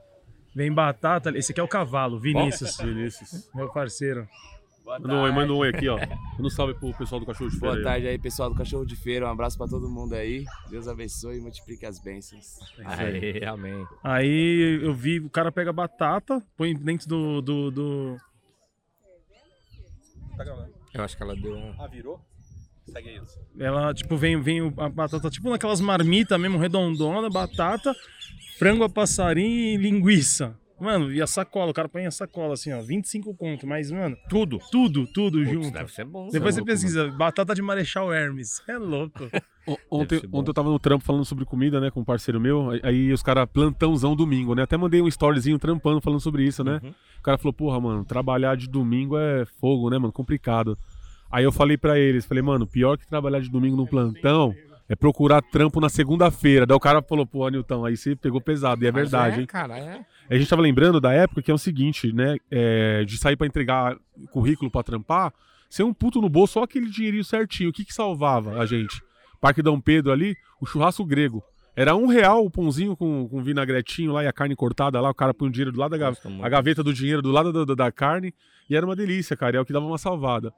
Vem 0.55 0.73
batata, 0.73 1.31
esse 1.39 1.53
aqui 1.53 1.61
é 1.61 1.65
o 1.65 1.69
cavalo, 1.69 2.19
Vinícius, 2.19 2.77
Vinícius. 2.77 3.49
meu 3.55 3.69
parceiro. 3.73 4.27
Manda 4.85 5.15
um 5.15 5.21
oi, 5.23 5.31
manda 5.31 5.53
um 5.53 5.57
oi 5.59 5.69
aqui, 5.69 5.89
ó. 5.89 5.97
Manda 5.97 6.17
um 6.41 6.51
salve 6.51 6.75
pro 6.75 6.93
pessoal 6.95 7.21
do 7.21 7.27
Cachorro 7.27 7.49
de 7.49 7.61
Feira. 7.61 7.75
Boa 7.77 7.85
tarde 7.85 8.09
aí, 8.09 8.19
pessoal 8.19 8.51
do 8.51 8.57
Cachorro 8.57 8.85
de 8.85 8.97
Feira. 8.97 9.25
Um 9.25 9.31
abraço 9.31 9.57
pra 9.57 9.69
todo 9.69 9.89
mundo 9.89 10.15
aí. 10.15 10.45
Deus 10.69 10.89
abençoe 10.89 11.37
e 11.37 11.41
multiplique 11.41 11.87
as 11.87 12.01
bênçãos. 12.01 12.59
Aê, 12.85 13.45
amém. 13.45 13.87
Aí 14.03 14.81
eu 14.83 14.93
vi, 14.93 15.21
o 15.21 15.31
cara 15.31 15.53
pega 15.53 15.73
batata, 15.73 16.43
põe 16.57 16.75
dentro 16.75 17.07
do. 17.09 17.41
do, 17.41 17.71
do- 17.71 18.17
Eu 20.95 21.05
acho 21.05 21.17
que 21.17 21.23
ela 21.23 21.35
deu. 21.37 21.57
Ah, 21.79 21.87
virou? 21.87 22.21
Segue 22.87 23.11
isso. 23.23 23.39
ela, 23.59 23.95
tipo, 23.95 24.17
vem, 24.17 24.41
vem 24.41 24.73
a 24.77 24.89
batata, 24.89 25.31
tipo 25.31 25.49
naquelas 25.51 25.81
marmitas 25.81 26.41
mesmo, 26.41 26.59
redondona, 26.59 27.31
batata, 27.31 27.95
frango 28.59 28.83
a 28.83 28.89
passarinho 28.89 29.49
e 29.49 29.77
linguiça. 29.77 30.57
Mano, 30.81 31.13
e 31.13 31.21
a 31.21 31.27
sacola, 31.27 31.71
o 31.71 31.75
cara 31.75 31.91
põe 31.91 32.07
a 32.07 32.11
sacola 32.11 32.55
assim, 32.55 32.73
ó, 32.73 32.81
25 32.81 33.35
conto, 33.37 33.67
mas, 33.67 33.91
mano, 33.91 34.17
tudo, 34.31 34.59
tudo, 34.73 35.07
tudo 35.13 35.39
Putz, 35.39 35.53
junto. 35.53 35.71
deve 35.73 35.93
ser 35.93 36.07
bom. 36.07 36.29
Depois 36.31 36.55
você 36.55 36.61
louco, 36.63 36.73
pesquisa, 36.73 37.09
batata 37.11 37.55
de 37.55 37.61
Marechal 37.61 38.11
Hermes. 38.13 38.63
É 38.67 38.79
louco. 38.79 39.29
Ontem, 39.91 40.21
ontem 40.33 40.49
eu 40.51 40.55
tava 40.55 40.71
no 40.71 40.79
trampo 40.81 41.05
falando 41.05 41.25
sobre 41.25 41.45
comida, 41.45 41.79
né, 41.81 41.91
com 41.91 42.01
um 42.01 42.05
parceiro 42.05 42.41
meu. 42.41 42.71
aí- 42.71 42.81
Aí 42.83 43.13
os 43.13 43.23
caras, 43.23 43.47
plantãozão 43.53 44.17
domingo, 44.17 44.55
né? 44.55 44.63
Até 44.63 44.77
mandei 44.77 45.01
um 45.03 45.07
storyzinho 45.07 45.59
trampando 45.61 46.01
falando 46.01 46.19
sobre 46.19 46.45
isso, 46.45 46.65
né? 46.65 46.81
Uhum. 46.83 46.95
O 47.21 47.23
cara 47.23 47.37
falou, 47.37 47.53
porra, 47.53 47.79
mano, 47.79 48.05
trabalhar 48.05 48.57
de 48.57 48.67
domingo 48.67 49.17
é 49.19 49.45
fogo, 49.61 49.91
né, 49.91 49.99
mano? 49.99 50.13
Complicado. 50.13 50.77
Aí 51.31 51.45
eu 51.45 51.53
falei 51.53 51.77
pra 51.77 51.99
eles, 51.99 52.25
falei, 52.25 52.43
mano, 52.43 52.67
pior 52.67 52.97
que 52.97 53.07
trabalhar 53.07 53.41
de 53.41 53.51
domingo 53.51 53.77
no 53.77 53.87
plantão 53.87 54.55
é 54.89 54.97
procurar 54.97 55.43
trampo 55.43 55.81
na 55.81 55.89
segunda-feira. 55.89 56.67
Daí 56.67 56.77
o 56.77 56.81
cara 56.81 57.01
falou, 57.03 57.25
pô, 57.25 57.49
Nilton, 57.49 57.85
aí 57.85 57.97
você 57.97 58.17
pegou 58.17 58.41
pesado. 58.41 58.83
E 58.83 58.89
é 58.89 58.91
Mas 58.91 59.03
verdade, 59.03 59.37
é, 59.37 59.41
hein? 59.41 59.47
cara, 59.47 59.79
é. 59.79 60.05
A 60.29 60.37
gente 60.37 60.49
tava 60.49 60.63
lembrando 60.63 61.01
da 61.01 61.13
época 61.13 61.43
que 61.43 61.51
é 61.51 61.55
o 61.55 61.59
seguinte, 61.59 62.13
né? 62.13 62.37
é, 62.51 63.05
de 63.05 63.17
sair 63.19 63.37
pra 63.37 63.47
entregar 63.47 63.97
currículo 64.33 64.71
pra 64.71 64.83
trampar, 64.83 65.33
ser 65.69 65.85
um 65.85 65.95
puto 65.95 66.21
no 66.21 66.29
bolso, 66.29 66.55
só 66.55 66.65
aquele 66.65 66.91
dinheirinho 66.91 67.23
certinho. 67.23 67.71
O 67.71 67.73
que 67.73 67.85
que 67.85 67.95
salvava 67.95 68.59
a 68.59 68.67
gente? 68.67 69.01
Parque 69.41 69.63
Dom 69.63 69.81
Pedro 69.81 70.11
ali, 70.11 70.37
o 70.61 70.67
churrasco 70.67 71.05
grego. 71.05 71.45
Era 71.77 71.95
um 71.95 72.07
real 72.07 72.45
o 72.45 72.51
pãozinho 72.51 72.97
com, 72.97 73.29
com 73.29 73.43
vinagretinho 73.43 74.13
lá 74.13 74.25
e 74.25 74.27
a 74.27 74.33
carne 74.33 74.57
cortada 74.57 75.01
lá, 75.01 75.11
o 75.11 75.15
cara 75.15 75.33
põe 75.33 75.49
o 75.49 75.53
dinheiro 75.53 75.73
do 75.73 75.79
lado 75.81 75.93
da 75.93 75.99
ga- 75.99 76.09
Gosto 76.11 76.29
muito. 76.29 76.45
a 76.45 76.49
gaveta 76.49 76.83
do 76.83 76.93
dinheiro 76.93 77.23
do 77.23 77.31
lado 77.31 77.53
da, 77.53 77.65
da- 77.65 77.75
da 77.75 77.93
carne, 77.93 78.35
e 78.69 78.77
era 78.77 78.85
uma 78.85 78.97
delícia, 78.97 79.37
cara, 79.37 79.57
é 79.57 79.61
o 79.61 79.65
que 79.65 79.73
dava 79.73 79.87
uma 79.87 79.99
salvada. 79.99 80.53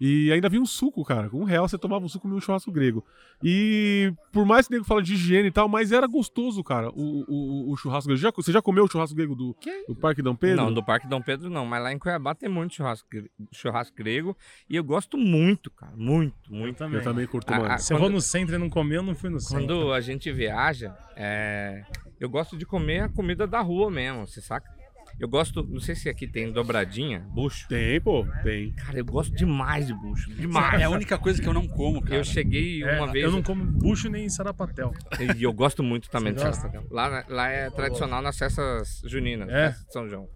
E 0.00 0.32
ainda 0.32 0.48
vinha 0.48 0.60
um 0.60 0.66
suco, 0.66 1.04
cara. 1.04 1.28
Com 1.30 1.40
um 1.40 1.44
real 1.44 1.68
você 1.68 1.78
tomava 1.78 2.04
um 2.04 2.08
suco 2.08 2.28
e 2.28 2.32
um 2.32 2.40
churrasco 2.40 2.72
grego. 2.72 3.04
E 3.42 4.12
por 4.32 4.44
mais 4.44 4.66
que 4.66 4.72
o 4.72 4.76
nego 4.76 4.84
fala 4.86 5.02
de 5.02 5.14
higiene 5.14 5.48
e 5.48 5.50
tal, 5.52 5.68
mas 5.68 5.92
era 5.92 6.06
gostoso, 6.06 6.64
cara, 6.64 6.90
o, 6.90 7.24
o, 7.28 7.72
o 7.72 7.76
churrasco 7.76 8.08
grego. 8.08 8.20
Já, 8.20 8.32
você 8.34 8.50
já 8.52 8.60
comeu 8.60 8.84
o 8.84 8.90
churrasco 8.90 9.14
grego 9.14 9.34
do, 9.34 9.56
do 9.88 9.94
Parque 9.94 10.20
Dom 10.22 10.34
Pedro? 10.34 10.56
Não, 10.64 10.72
do 10.72 10.82
Parque 10.84 11.06
Dom 11.06 11.20
Pedro 11.22 11.48
não, 11.48 11.64
mas 11.64 11.82
lá 11.82 11.92
em 11.92 11.98
Cuiabá 11.98 12.34
tem 12.34 12.48
muito 12.48 12.74
churrasco, 12.74 13.06
churrasco 13.52 13.96
grego 13.96 14.36
e 14.68 14.76
eu 14.76 14.82
gosto 14.84 15.16
muito, 15.16 15.70
cara, 15.70 15.92
muito, 15.96 16.34
Eu 16.50 16.56
muito. 16.58 16.76
também. 16.76 16.98
Eu 16.98 17.04
também 17.04 17.26
curto, 17.26 17.50
mano. 17.52 17.66
ah, 17.66 17.78
Se 17.78 17.92
eu 17.92 17.98
vou 17.98 18.10
no 18.10 18.20
centro 18.20 18.54
e 18.54 18.58
não 18.58 18.68
comer, 18.68 18.96
eu 18.96 19.02
não 19.02 19.14
fui 19.14 19.30
no 19.30 19.38
centro. 19.38 19.64
Quando 19.66 19.92
a 19.92 20.00
gente 20.00 20.32
viaja, 20.32 20.96
é, 21.16 21.84
eu 22.18 22.28
gosto 22.28 22.56
de 22.56 22.66
comer 22.66 23.00
a 23.00 23.08
comida 23.08 23.46
da 23.46 23.60
rua 23.60 23.90
mesmo, 23.90 24.26
você 24.26 24.40
saca? 24.40 24.73
Eu 25.18 25.28
gosto, 25.28 25.62
não 25.62 25.78
sei 25.80 25.94
se 25.94 26.08
aqui 26.08 26.26
tem 26.26 26.50
dobradinha, 26.52 27.20
bucho. 27.20 27.68
Tem, 27.68 28.00
pô, 28.00 28.26
tem. 28.42 28.72
Cara, 28.72 28.98
eu 28.98 29.04
gosto 29.04 29.34
demais 29.34 29.86
de 29.86 29.94
bucho, 29.94 30.28
demais. 30.34 30.80
É 30.80 30.84
a 30.84 30.90
única 30.90 31.16
coisa 31.16 31.40
que 31.40 31.48
eu 31.48 31.54
não 31.54 31.66
como, 31.68 32.02
cara. 32.02 32.16
Eu 32.16 32.24
cheguei 32.24 32.82
É, 32.82 32.96
uma 32.96 33.12
vez 33.12 33.24
Eu 33.24 33.30
não 33.30 33.42
como 33.42 33.64
bucho 33.64 34.08
nem 34.10 34.28
sarapatel. 34.28 34.92
e 35.20 35.42
eu 35.42 35.52
gosto 35.52 35.82
muito 35.82 36.10
também 36.10 36.32
Você 36.32 36.40
de 36.40 36.44
gosta? 36.46 36.68
festa. 36.68 36.84
Lá, 36.90 37.24
lá 37.28 37.48
é 37.48 37.70
tradicional 37.70 38.20
nas 38.20 38.36
festas 38.36 39.02
juninas, 39.04 39.48
É? 39.48 39.68
festa 39.70 39.84
de 39.86 39.92
São 39.92 40.08
João. 40.08 40.28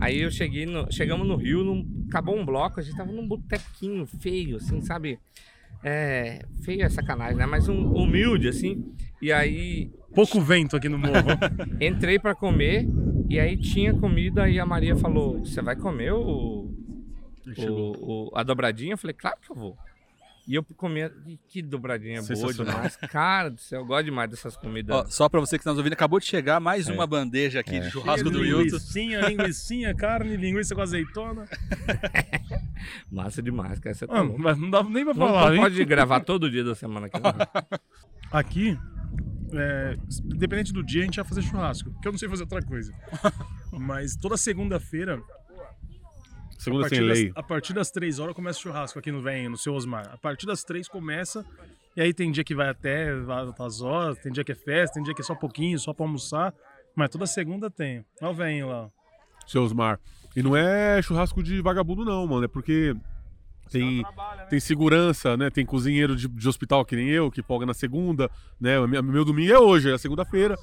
Aí 0.00 0.18
eu 0.20 0.30
cheguei, 0.30 0.64
no- 0.66 0.90
chegamos 0.90 1.26
no 1.26 1.36
Rio, 1.36 1.62
num- 1.62 2.04
acabou 2.08 2.36
um 2.38 2.44
bloco, 2.44 2.80
a 2.80 2.82
gente 2.82 2.96
tava 2.96 3.12
num 3.12 3.26
botequinho 3.28 4.06
feio, 4.06 4.56
assim, 4.56 4.80
sabe? 4.80 5.18
É, 5.84 6.44
feio 6.64 6.82
é 6.82 6.88
sacanagem, 6.88 7.36
né? 7.36 7.46
Mas 7.46 7.68
um 7.68 7.92
humilde, 7.94 8.48
assim. 8.48 8.82
E 9.20 9.30
aí 9.32 9.90
Pouco 10.14 10.40
vento 10.40 10.74
aqui 10.76 10.88
no 10.88 10.98
morro. 10.98 11.28
entrei 11.80 12.18
pra 12.18 12.34
comer 12.34 12.86
e 13.28 13.38
aí 13.40 13.56
tinha 13.56 13.92
comida 13.94 14.48
e 14.48 14.58
a 14.60 14.66
Maria 14.66 14.96
falou: 14.96 15.38
Você 15.44 15.60
vai 15.62 15.76
comer 15.76 16.12
o, 16.12 16.70
o- 17.58 18.28
o- 18.28 18.30
a 18.34 18.42
dobradinha? 18.42 18.94
Eu 18.94 18.98
falei: 18.98 19.14
Claro 19.14 19.36
que 19.40 19.50
eu 19.50 19.56
vou. 19.56 19.76
E 20.48 20.54
eu 20.54 20.62
comia. 20.76 21.12
Que 21.48 21.60
dobradinha 21.60 22.22
boa 22.22 22.54
demais. 22.54 22.94
Cara 23.10 23.50
do 23.50 23.60
céu, 23.60 23.80
eu 23.80 23.84
gosto 23.86 24.04
demais 24.04 24.30
dessas 24.30 24.56
comidas. 24.56 24.94
Ó, 24.96 25.04
só 25.08 25.28
pra 25.28 25.40
você 25.40 25.58
que 25.58 25.64
tá 25.64 25.70
nos 25.70 25.78
ouvindo, 25.78 25.94
acabou 25.94 26.20
de 26.20 26.26
chegar 26.26 26.60
mais 26.60 26.88
É. 26.88 26.92
uma 26.92 27.04
bandeja 27.04 27.58
aqui 27.58 27.80
de 27.80 27.90
churrasco 27.90 28.30
do 28.30 28.38
Cheio 28.38 28.44
de 28.50 28.54
Wilton. 28.54 28.76
Linguicinha, 28.76 29.20
linguicinha, 29.22 29.94
carne, 29.96 30.36
linguiça 30.36 30.72
com 30.72 30.82
azeitona. 30.82 31.46
Massa 33.10 33.42
demais, 33.42 33.78
cara. 33.80 33.94
Você 33.94 34.06
tá 34.06 34.20
Ah, 34.20 34.22
mas 34.24 34.56
não 34.58 34.70
dá 34.70 34.82
nem 34.84 35.04
pra 35.04 35.14
falar, 35.14 35.46
não 35.48 35.54
hein? 35.56 35.60
pode 35.62 35.84
gravar 35.84 36.20
todo 36.20 36.48
dia 36.50 36.62
da 36.62 36.76
semana 36.76 37.06
aqui. 37.12 37.18
não. 37.20 37.32
Aqui, 38.30 38.78
é, 39.52 39.96
independente 40.24 40.72
do 40.72 40.82
dia, 40.82 41.02
a 41.02 41.04
gente 41.04 41.16
vai 41.16 41.24
fazer 41.24 41.42
churrasco. 41.42 41.90
Porque 41.90 42.08
eu 42.08 42.12
não 42.12 42.18
sei 42.18 42.28
fazer 42.28 42.42
outra 42.42 42.62
coisa. 42.62 42.92
Mas 43.72 44.16
toda 44.16 44.36
segunda-feira, 44.36 45.22
a 46.56 46.60
Segunda 46.60 46.82
partir, 46.82 46.96
sem 46.96 47.06
das, 47.08 47.18
lei. 47.18 47.32
a 47.34 47.42
partir 47.42 47.72
das 47.72 47.90
três 47.90 48.18
horas 48.18 48.34
começa 48.34 48.58
o 48.58 48.62
churrasco 48.62 48.98
aqui 48.98 49.12
no 49.12 49.20
Venho, 49.20 49.50
no 49.50 49.56
seu 49.56 49.74
Osmar. 49.74 50.08
A 50.12 50.16
partir 50.16 50.46
das 50.46 50.64
três 50.64 50.88
começa. 50.88 51.44
E 51.96 52.00
aí 52.00 52.12
tem 52.12 52.30
dia 52.30 52.44
que 52.44 52.54
vai 52.54 52.68
até 52.68 53.08
as 53.58 53.80
horas, 53.80 54.18
tem 54.18 54.30
dia 54.30 54.44
que 54.44 54.52
é 54.52 54.54
festa, 54.54 54.94
tem 54.94 55.02
dia 55.02 55.14
que 55.14 55.22
é 55.22 55.24
só 55.24 55.34
pouquinho, 55.34 55.78
só 55.78 55.94
pra 55.94 56.04
almoçar. 56.04 56.52
Mas 56.94 57.10
toda 57.10 57.26
segunda 57.26 57.70
tem. 57.70 58.04
Olha 58.20 58.30
o 58.30 58.34
Venho 58.34 58.68
lá. 58.68 58.90
Seu 59.46 59.62
Osmar. 59.62 59.98
E 60.34 60.42
não 60.42 60.56
é 60.56 61.00
churrasco 61.00 61.42
de 61.42 61.62
vagabundo, 61.62 62.04
não, 62.04 62.26
mano. 62.26 62.44
É 62.44 62.48
porque 62.48 62.94
tem, 63.70 64.02
tem 64.50 64.60
segurança, 64.60 65.36
né? 65.36 65.50
Tem 65.50 65.64
cozinheiro 65.66 66.14
de, 66.16 66.28
de 66.28 66.48
hospital 66.48 66.84
que 66.84 66.96
nem 66.96 67.08
eu, 67.08 67.30
que 67.30 67.42
folga 67.42 67.66
na 67.66 67.74
segunda, 67.74 68.30
né? 68.60 68.78
O 68.80 68.86
meu 68.88 69.02
meu 69.02 69.24
domingo 69.24 69.52
é 69.52 69.58
hoje, 69.58 69.90
é 69.92 69.98
segunda-feira. 69.98 70.56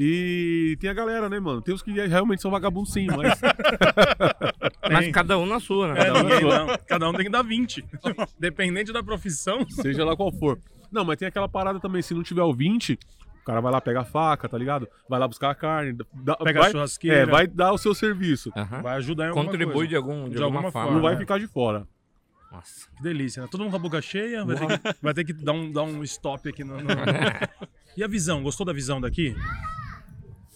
E 0.00 0.76
tem 0.80 0.88
a 0.88 0.94
galera, 0.94 1.28
né, 1.28 1.40
mano? 1.40 1.60
Tem 1.60 1.74
os 1.74 1.82
que 1.82 1.90
realmente 1.90 2.40
são 2.40 2.50
vagabundos 2.52 2.92
sim, 2.92 3.06
mas. 3.08 3.38
Mas 4.90 5.10
cada 5.10 5.36
um 5.38 5.44
na 5.46 5.60
sua, 5.60 5.92
né? 5.92 6.00
É, 6.06 6.12
ninguém, 6.12 6.40
não. 6.42 6.66
Cada 6.86 7.08
um 7.08 7.12
tem 7.12 7.24
que 7.26 7.30
dar 7.30 7.42
20. 7.42 7.84
Dependente 8.38 8.92
da 8.92 9.02
profissão. 9.02 9.68
seja 9.68 10.04
lá 10.04 10.16
qual 10.16 10.32
for. 10.32 10.58
Não, 10.90 11.04
mas 11.04 11.18
tem 11.18 11.28
aquela 11.28 11.48
parada 11.48 11.78
também, 11.78 12.00
se 12.00 12.14
não 12.14 12.22
tiver 12.22 12.42
o 12.42 12.54
20, 12.54 12.94
o 12.94 13.44
cara 13.44 13.60
vai 13.60 13.70
lá 13.70 13.78
pegar 13.80 14.00
a 14.00 14.04
faca, 14.04 14.48
tá 14.48 14.56
ligado? 14.56 14.88
Vai 15.08 15.20
lá 15.20 15.28
buscar 15.28 15.50
a 15.50 15.54
carne, 15.54 15.92
dá- 16.14 16.36
Pega 16.36 16.60
a 16.60 16.62
vai, 16.62 16.70
churrasqueira. 16.72 17.16
é, 17.18 17.26
vai 17.26 17.46
dar 17.46 17.72
o 17.72 17.78
seu 17.78 17.94
serviço. 17.94 18.50
Vai 18.82 18.96
ajudar 18.96 19.24
em 19.24 19.28
alguma 19.28 19.44
Contribui 19.46 19.74
coisa. 19.74 19.88
de, 19.90 19.96
algum, 19.96 20.24
de, 20.28 20.36
De 20.36 20.42
alguma, 20.42 20.60
alguma 20.60 20.72
forma. 20.72 20.86
forma. 20.86 20.94
Não 20.96 21.02
vai 21.02 21.14
né? 21.14 21.20
ficar 21.20 21.38
de 21.38 21.46
fora. 21.46 21.86
Nossa. 22.50 22.88
Que 22.96 23.02
delícia, 23.02 23.42
né? 23.42 23.48
Todo 23.50 23.60
mundo 23.60 23.70
com 23.70 23.76
a 23.76 23.80
boca 23.80 24.00
cheia, 24.00 24.44
vai 24.44 24.56
ter 24.56 24.66
que, 24.78 24.96
vai 25.02 25.14
ter 25.14 25.24
que 25.24 25.32
dar, 25.32 25.52
um, 25.52 25.70
dar 25.70 25.82
um 25.82 26.02
stop 26.04 26.48
aqui 26.48 26.64
no, 26.64 26.76
no- 26.80 26.88
E 27.96 28.02
a 28.02 28.08
visão? 28.08 28.42
Gostou 28.42 28.64
da 28.64 28.72
visão 28.72 29.00
daqui? 29.00 29.34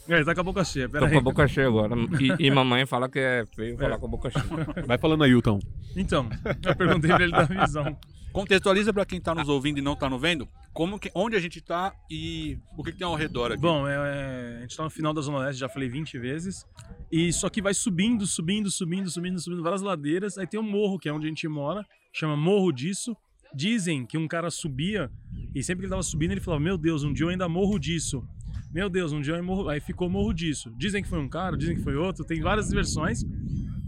É, 0.09 0.17
ele 0.17 0.25
tá 0.25 0.35
com 0.35 0.41
a 0.41 0.45
boca 0.45 0.65
cheia, 0.65 0.87
Tô 0.89 0.93
pera 0.93 1.09
com 1.09 1.15
a 1.15 1.19
aí. 1.19 1.25
boca 1.25 1.47
cheia 1.49 1.69
agora. 1.69 1.95
E, 2.21 2.47
e 2.47 2.51
mamãe 2.53 2.85
fala 2.87 3.09
que 3.09 3.19
é 3.19 3.45
feio 3.55 3.77
falar 3.79 3.99
com 3.99 4.07
a 4.07 4.09
boca 4.09 4.31
cheia. 4.31 4.85
Vai 4.87 4.99
falando 4.99 5.23
aí, 5.25 5.31
Hilton. 5.31 5.59
Então, 5.97 6.29
eu 6.65 6.77
perguntei 6.77 7.11
pra 7.11 7.23
ele 7.23 7.33
da 7.33 7.45
visão. 7.45 7.97
Contextualiza 8.33 8.93
pra 8.95 9.05
quem 9.05 9.21
tá 9.21 9.35
nos 9.35 9.49
ouvindo 9.49 9.79
e 9.79 9.83
não 9.83 9.95
tá 9.95 10.09
nos 10.09 10.21
vendo, 10.21 10.49
como 10.73 10.99
que, 10.99 11.11
onde 11.15 11.37
a 11.37 11.41
gente 11.41 11.61
tá 11.61 11.95
e 12.11 12.59
o 12.79 12.83
que, 12.83 12.93
que 12.93 12.99
tem 12.99 13.07
ao 13.07 13.15
redor 13.15 13.53
aqui. 13.53 13.61
Bom, 13.61 13.87
é, 13.87 13.95
é, 13.95 14.57
a 14.57 14.61
gente 14.63 14.75
tá 14.75 14.85
no 14.85 14.89
final 14.91 15.13
da 15.13 15.21
Zona 15.21 15.41
Leste, 15.41 15.61
já 15.61 15.69
falei 15.69 15.87
20 15.87 16.19
vezes. 16.19 16.65
E 17.11 17.31
só 17.31 17.51
que 17.51 17.61
vai 17.61 17.75
subindo, 17.75 18.27
subindo, 18.27 18.71
subindo, 18.71 19.11
subindo, 19.11 19.39
subindo 19.39 19.63
várias 19.63 19.83
ladeiras. 19.83 20.39
Aí 20.39 20.47
tem 20.47 20.59
um 20.59 20.63
morro, 20.63 20.99
que 20.99 21.11
é 21.11 21.13
onde 21.13 21.27
a 21.27 21.29
gente 21.29 21.47
mora, 21.47 21.85
chama 22.11 22.35
Morro 22.35 22.73
Disso. 22.73 23.15
Dizem 23.55 24.07
que 24.07 24.17
um 24.17 24.27
cara 24.27 24.51
subia 24.51 25.11
e 25.55 25.63
sempre 25.63 25.83
que 25.83 25.85
ele 25.85 25.91
tava 25.91 26.03
subindo 26.03 26.31
ele 26.33 26.41
falava: 26.41 26.63
Meu 26.63 26.79
Deus, 26.79 27.05
um 27.05 27.13
dia 27.13 27.27
eu 27.27 27.29
ainda 27.29 27.47
morro 27.51 27.79
disso. 27.79 28.27
Meu 28.73 28.89
Deus, 28.89 29.13
um 29.13 29.21
dia 29.21 29.35
eu 29.35 29.45
morro. 29.45 29.69
Aí 29.69 29.81
ficou 29.81 30.09
Morro 30.09 30.33
Disso. 30.33 30.73
Dizem 30.77 31.03
que 31.03 31.09
foi 31.09 31.19
um 31.19 31.29
cara, 31.29 31.57
dizem 31.57 31.77
que 31.77 31.83
foi 31.83 31.95
outro. 31.97 32.25
Tem 32.25 32.41
várias 32.41 32.71
versões. 32.71 33.23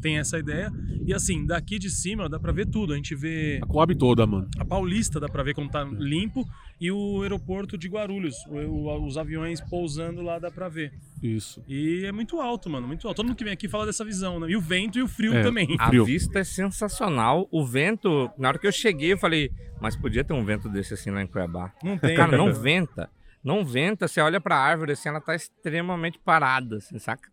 Tem 0.03 0.19
essa 0.19 0.39
ideia. 0.39 0.71
E 1.07 1.15
assim, 1.15 1.47
daqui 1.47 1.79
de 1.79 1.89
cima 1.89 2.29
dá 2.29 2.39
pra 2.39 2.53
ver 2.53 2.67
tudo. 2.67 2.93
A 2.93 2.97
gente 2.97 3.15
vê 3.15 3.59
A 3.63 3.67
Coab 3.67 3.95
toda, 3.95 4.27
mano. 4.27 4.47
a 4.59 4.65
Paulista, 4.65 5.19
dá 5.19 5.29
pra 5.29 5.43
ver 5.43 5.55
como 5.55 5.71
tá 5.71 5.83
limpo. 5.85 6.45
E 6.79 6.91
o 6.91 7.23
aeroporto 7.23 7.79
de 7.79 7.89
Guarulhos. 7.89 8.35
o- 8.49 8.57
o- 8.59 9.07
os 9.07 9.17
aviões 9.17 9.63
pousando 9.63 10.21
lá 10.21 10.39
dá 10.39 10.51
pra 10.51 10.69
ver. 10.69 10.93
Isso. 11.23 11.63
E 11.67 12.05
é 12.05 12.13
muito 12.13 12.39
alto, 12.39 12.69
mano, 12.69 12.87
muito 12.87 13.07
alto. 13.09 13.17
Todo 13.17 13.27
mundo 13.27 13.37
que 13.37 13.45
vem 13.45 13.53
aqui 13.55 13.67
fala 13.69 13.87
dessa 13.87 14.05
visão, 14.05 14.39
né? 14.39 14.51
E 14.51 14.57
o 14.57 14.61
vento 14.61 14.99
e 14.99 15.03
o 15.03 15.09
frio 15.09 15.33
É. 15.33 15.43
também. 15.43 15.75
A 15.79 15.87
Frio. 15.89 16.05
vista 16.05 16.41
é 16.41 16.45
sensacional. 16.45 17.49
O 17.51 17.65
vento, 17.65 18.29
na 18.37 18.49
hora 18.49 18.59
que 18.59 18.67
eu 18.67 18.73
cheguei, 18.73 19.13
eu 19.15 19.19
falei, 19.19 19.51
mas 19.81 19.97
podia 19.97 20.23
ter 20.23 20.35
um 20.35 20.45
vento 20.45 20.69
desse 20.69 20.93
assim 20.93 21.11
lá 21.11 21.23
em 21.23 21.27
Cuiabá. 21.27 21.73
Não 21.83 21.97
tem. 21.97 22.15
Cara, 22.15 22.37
não 22.37 22.53
venta. 22.53 23.09
Não 23.45 23.65
venta, 23.65 24.09
você 24.09 24.21
olha 24.21 24.41
pra 24.41 24.57
árvore 24.57 24.93
assim, 24.93 25.09
ela 25.11 25.21
tá 25.21 25.35
extremamente 25.35 26.19
parada, 26.19 26.79
assim, 26.79 26.99
saca? 26.99 27.29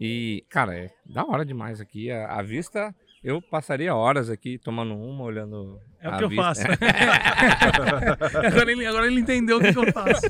E, 0.00 0.44
cara, 0.48 0.74
é 0.78 0.90
da 1.04 1.24
hora 1.26 1.44
demais 1.44 1.80
aqui. 1.80 2.10
A, 2.10 2.38
a 2.38 2.42
vista, 2.42 2.94
eu 3.22 3.42
passaria 3.42 3.94
horas 3.94 4.30
aqui 4.30 4.56
tomando 4.58 4.94
uma, 4.96 5.24
olhando. 5.24 5.78
É 6.00 6.08
o 6.08 6.12
a 6.14 6.18
que 6.18 6.24
eu 6.24 6.28
vista. 6.28 6.44
faço. 6.44 6.62
agora, 8.46 8.72
ele, 8.72 8.86
agora 8.86 9.06
ele 9.06 9.20
entendeu 9.20 9.58
o 9.58 9.60
que, 9.60 9.72
que 9.72 9.78
eu 9.78 9.92
faço. 9.92 10.22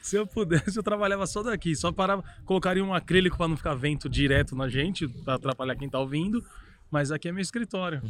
Se 0.00 0.16
eu 0.16 0.26
pudesse, 0.26 0.76
eu 0.78 0.82
trabalhava 0.82 1.26
só 1.26 1.42
daqui. 1.42 1.74
Só 1.74 1.90
parava, 1.92 2.22
colocaria 2.44 2.84
um 2.84 2.94
acrílico 2.94 3.36
pra 3.36 3.48
não 3.48 3.56
ficar 3.56 3.74
vento 3.74 4.08
direto 4.08 4.54
na 4.54 4.68
gente, 4.68 5.08
pra 5.08 5.34
atrapalhar 5.34 5.74
quem 5.76 5.88
tá 5.90 5.98
ouvindo. 5.98 6.42
Mas 6.90 7.10
aqui 7.10 7.28
é 7.28 7.32
meu 7.32 7.42
escritório. 7.42 8.00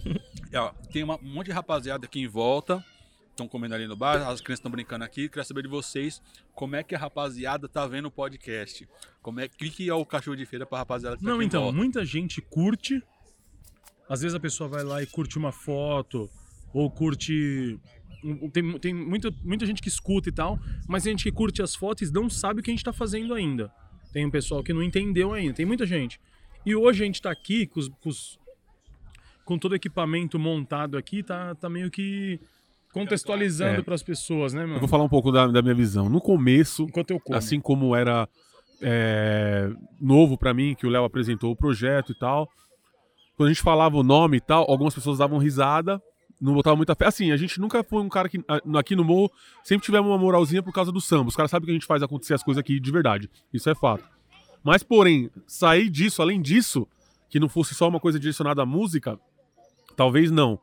É, 0.53 0.59
ó, 0.61 0.71
tem 0.93 1.03
uma- 1.03 1.17
um 1.17 1.35
monte 1.35 1.47
de 1.47 1.53
rapaziada 1.53 2.05
aqui 2.05 2.21
em 2.21 2.29
volta. 2.29 2.85
Estão 3.35 3.49
comendo 3.49 3.75
ali 3.75 3.89
no 3.89 3.97
bar, 3.97 4.17
as 4.29 4.41
crianças 4.41 4.61
estão 4.61 4.71
brincando 4.71 5.03
aqui. 5.05 5.29
Queria 5.29 5.43
saber 5.43 5.63
de 5.63 5.69
vocês 5.69 6.23
como 6.55 6.77
é 6.77 6.85
que 6.85 6.95
a 6.95 6.99
rapaziada 6.99 7.69
tá 7.69 7.85
vendo 7.85 8.07
o 8.07 8.11
podcast. 8.11 8.89
Como 9.21 9.41
é 9.41 9.49
que, 9.49 9.69
que 9.71 9.89
é 9.89 9.95
o 9.95 10.07
cachorro 10.07 10.37
de 10.37 10.47
feira 10.47 10.65
pra 10.65 10.79
rapaziada 10.79 11.17
que 11.17 11.23
tá 11.25 11.29
Não, 11.29 11.35
aqui 11.37 11.45
em 11.45 11.47
então, 11.49 11.63
volta? 11.65 11.77
muita 11.77 12.05
gente 12.05 12.41
curte. 12.41 13.03
Às 14.09 14.21
vezes 14.21 14.37
a 14.37 14.41
pessoa 14.41 14.69
vai 14.69 14.85
lá 14.85 15.03
e 15.03 15.07
curte 15.07 15.37
uma 15.37 15.51
foto, 15.51 16.31
ou 16.73 16.89
curte. 16.89 17.77
Tem, 18.53 18.79
tem 18.79 18.95
muita, 18.95 19.31
muita 19.43 19.67
gente 19.67 19.83
que 19.83 19.89
escuta 19.89 20.29
e 20.29 20.33
tal, 20.33 20.59
mas 20.89 21.03
tem 21.03 21.13
gente 21.13 21.25
que 21.25 21.33
curte 21.33 21.61
as 21.61 21.75
fotos 21.75 22.09
e 22.09 22.13
não 22.13 22.31
sabe 22.31 22.61
o 22.61 22.63
que 22.63 22.71
a 22.71 22.73
gente 22.75 22.85
tá 22.85 22.93
fazendo 22.93 23.35
ainda. 23.35 23.69
Tem 24.13 24.25
um 24.25 24.31
pessoal 24.31 24.63
que 24.63 24.73
não 24.73 24.83
entendeu 24.83 25.33
ainda, 25.35 25.55
tem 25.55 25.67
muita 25.67 25.85
gente. 25.85 26.21
E 26.65 26.75
hoje 26.77 27.03
a 27.03 27.07
gente 27.07 27.21
tá 27.21 27.33
aqui 27.33 27.67
com, 27.67 27.81
os- 27.81 27.89
com 27.89 28.09
os- 28.09 28.39
com 29.45 29.59
todo 29.59 29.73
o 29.73 29.75
equipamento 29.75 30.39
montado 30.39 30.97
aqui, 30.97 31.23
tá, 31.23 31.55
tá 31.57 31.69
meio 31.69 31.91
que 31.91 32.39
contextualizando 32.95 33.81
É. 33.81 33.83
para 33.83 33.95
as 33.95 34.03
pessoas, 34.03 34.55
né, 34.55 34.63
Eu 34.63 34.67
vou 34.69 34.77
mano? 34.77 34.89
falar 34.89 35.05
um 35.05 35.09
pouco 35.09 35.31
da, 35.31 35.47
da 35.49 35.61
minha 35.61 35.75
visão. 35.75 36.09
No 36.09 36.21
começo, 36.21 36.87
como. 37.23 37.37
assim 37.37 37.61
como 37.61 37.95
era 37.95 38.29
é, 38.81 39.71
novo 40.01 40.39
pra 40.39 40.55
mim, 40.55 40.75
que 40.75 40.87
o 40.87 40.91
Léo 40.91 41.05
apresentou 41.05 41.51
o 41.53 41.57
projeto 41.57 42.13
e 42.13 42.15
tal, 42.15 42.49
quando 43.37 43.49
a 43.49 43.53
gente 43.53 43.63
falava 43.63 43.97
o 43.97 44.03
nome 44.03 44.37
e 44.37 44.41
tal, 44.41 44.65
algumas 44.71 44.95
pessoas 44.95 45.19
davam 45.19 45.39
risada, 45.39 46.01
não 46.41 46.55
botavam 46.55 46.77
muita 46.77 46.95
fé. 46.95 47.07
Assim, 47.07 47.33
a 47.33 47.37
gente 47.37 47.61
nunca 47.61 47.83
foi 47.83 48.01
um 48.03 48.09
cara 48.09 48.29
que 48.29 48.39
aqui 48.77 48.95
no 48.95 49.05
Morro 49.05 49.31
sempre 49.63 49.85
tivemos 49.85 50.09
uma 50.11 50.19
moralzinha 50.19 50.63
por 50.63 50.73
causa 50.73 50.93
do 50.93 51.01
samba. 51.01 51.29
Os 51.29 51.37
caras 51.37 51.51
sabem 51.51 51.65
que 51.67 51.71
a 51.71 51.75
gente 51.75 51.87
faz 51.87 52.03
acontecer 52.03 52.35
as 52.35 52.43
coisas 52.43 52.61
aqui 52.61 52.79
de 52.79 52.91
verdade. 52.93 53.29
Isso 53.53 53.69
é 53.69 53.75
fato. 53.75 54.05
Mas, 54.63 54.83
porém, 54.83 55.31
sair 55.47 55.91
disso, 55.91 56.23
além 56.23 56.41
disso, 56.41 56.87
que 57.29 57.39
não 57.41 57.49
fosse 57.49 57.75
só 57.75 57.89
uma 57.89 58.01
coisa 58.01 58.19
direcionada 58.19 58.63
à 58.63 58.67
música, 58.67 59.19
talvez 59.97 60.31
não. 60.31 60.59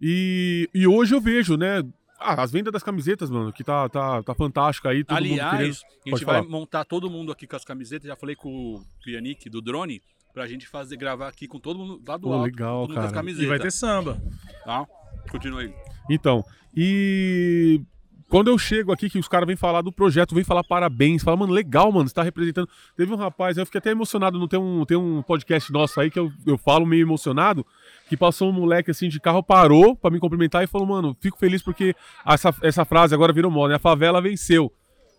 E, 0.00 0.68
e 0.74 0.86
hoje 0.86 1.14
eu 1.14 1.20
vejo, 1.20 1.56
né? 1.56 1.82
ah, 2.18 2.42
as 2.42 2.50
vendas 2.50 2.72
das 2.72 2.82
camisetas, 2.82 3.30
mano, 3.30 3.52
que 3.52 3.62
tá, 3.62 3.88
tá, 3.88 4.22
tá 4.22 4.34
fantástica 4.34 4.90
aí. 4.90 5.04
Todo 5.04 5.16
mundo 5.16 5.28
querendo. 5.28 5.48
Aliás, 5.48 5.82
a 6.04 6.10
gente 6.10 6.24
vai 6.24 6.42
montar 6.42 6.84
todo 6.84 7.10
mundo 7.10 7.30
aqui 7.32 7.46
com 7.46 7.56
as 7.56 7.64
camisetas. 7.64 8.08
Já 8.08 8.16
falei 8.16 8.34
com 8.34 8.76
o 8.76 8.84
Yannick 9.06 9.48
do 9.48 9.60
drone 9.60 10.02
pra 10.32 10.46
gente 10.46 10.66
fazer 10.66 10.96
gravar 10.96 11.28
aqui 11.28 11.46
com 11.46 11.58
todo 11.58 11.78
mundo 11.78 12.02
lá 12.06 12.16
do 12.16 12.28
Pô, 12.28 12.32
alto. 12.34 12.44
legal, 12.44 12.80
todo 12.82 12.88
mundo 12.88 12.94
com 12.94 13.00
as 13.00 13.06
cara. 13.06 13.14
camisetas. 13.14 13.44
E 13.46 13.48
vai 13.48 13.58
ter 13.58 13.70
samba. 13.70 14.20
Tá? 14.64 14.86
Continua 15.30 15.60
aí. 15.60 15.74
Então, 16.10 16.44
e 16.74 17.80
quando 18.28 18.48
eu 18.48 18.58
chego 18.58 18.92
aqui, 18.92 19.08
que 19.08 19.18
os 19.18 19.28
caras 19.28 19.46
vêm 19.46 19.56
falar 19.56 19.82
do 19.82 19.92
projeto, 19.92 20.34
vêm 20.34 20.42
falar 20.42 20.64
parabéns, 20.64 21.22
fala, 21.22 21.36
mano, 21.36 21.52
legal, 21.52 21.92
mano, 21.92 22.08
você 22.08 22.14
tá 22.14 22.22
representando. 22.22 22.68
Teve 22.96 23.12
um 23.12 23.16
rapaz, 23.16 23.56
eu 23.56 23.64
fiquei 23.64 23.78
até 23.78 23.90
emocionado, 23.90 24.38
não 24.38 24.48
tem 24.48 24.58
um, 24.58 24.84
tem 24.84 24.96
um 24.96 25.22
podcast 25.22 25.72
nosso 25.72 26.00
aí 26.00 26.10
que 26.10 26.18
eu, 26.18 26.32
eu 26.44 26.58
falo 26.58 26.84
meio 26.84 27.02
emocionado, 27.02 27.64
que 28.08 28.16
passou 28.16 28.48
um 28.48 28.52
moleque 28.52 28.90
assim 28.90 29.08
de 29.08 29.20
carro, 29.20 29.42
parou 29.42 29.94
pra 29.94 30.10
me 30.10 30.18
cumprimentar 30.18 30.64
e 30.64 30.66
falou, 30.66 30.86
mano, 30.86 31.16
fico 31.20 31.38
feliz 31.38 31.62
porque 31.62 31.94
essa, 32.26 32.54
essa 32.62 32.84
frase 32.84 33.14
agora 33.14 33.32
virou 33.32 33.50
moda, 33.50 33.70
né? 33.70 33.74
A 33.76 33.78
favela 33.78 34.20
venceu. 34.20 34.72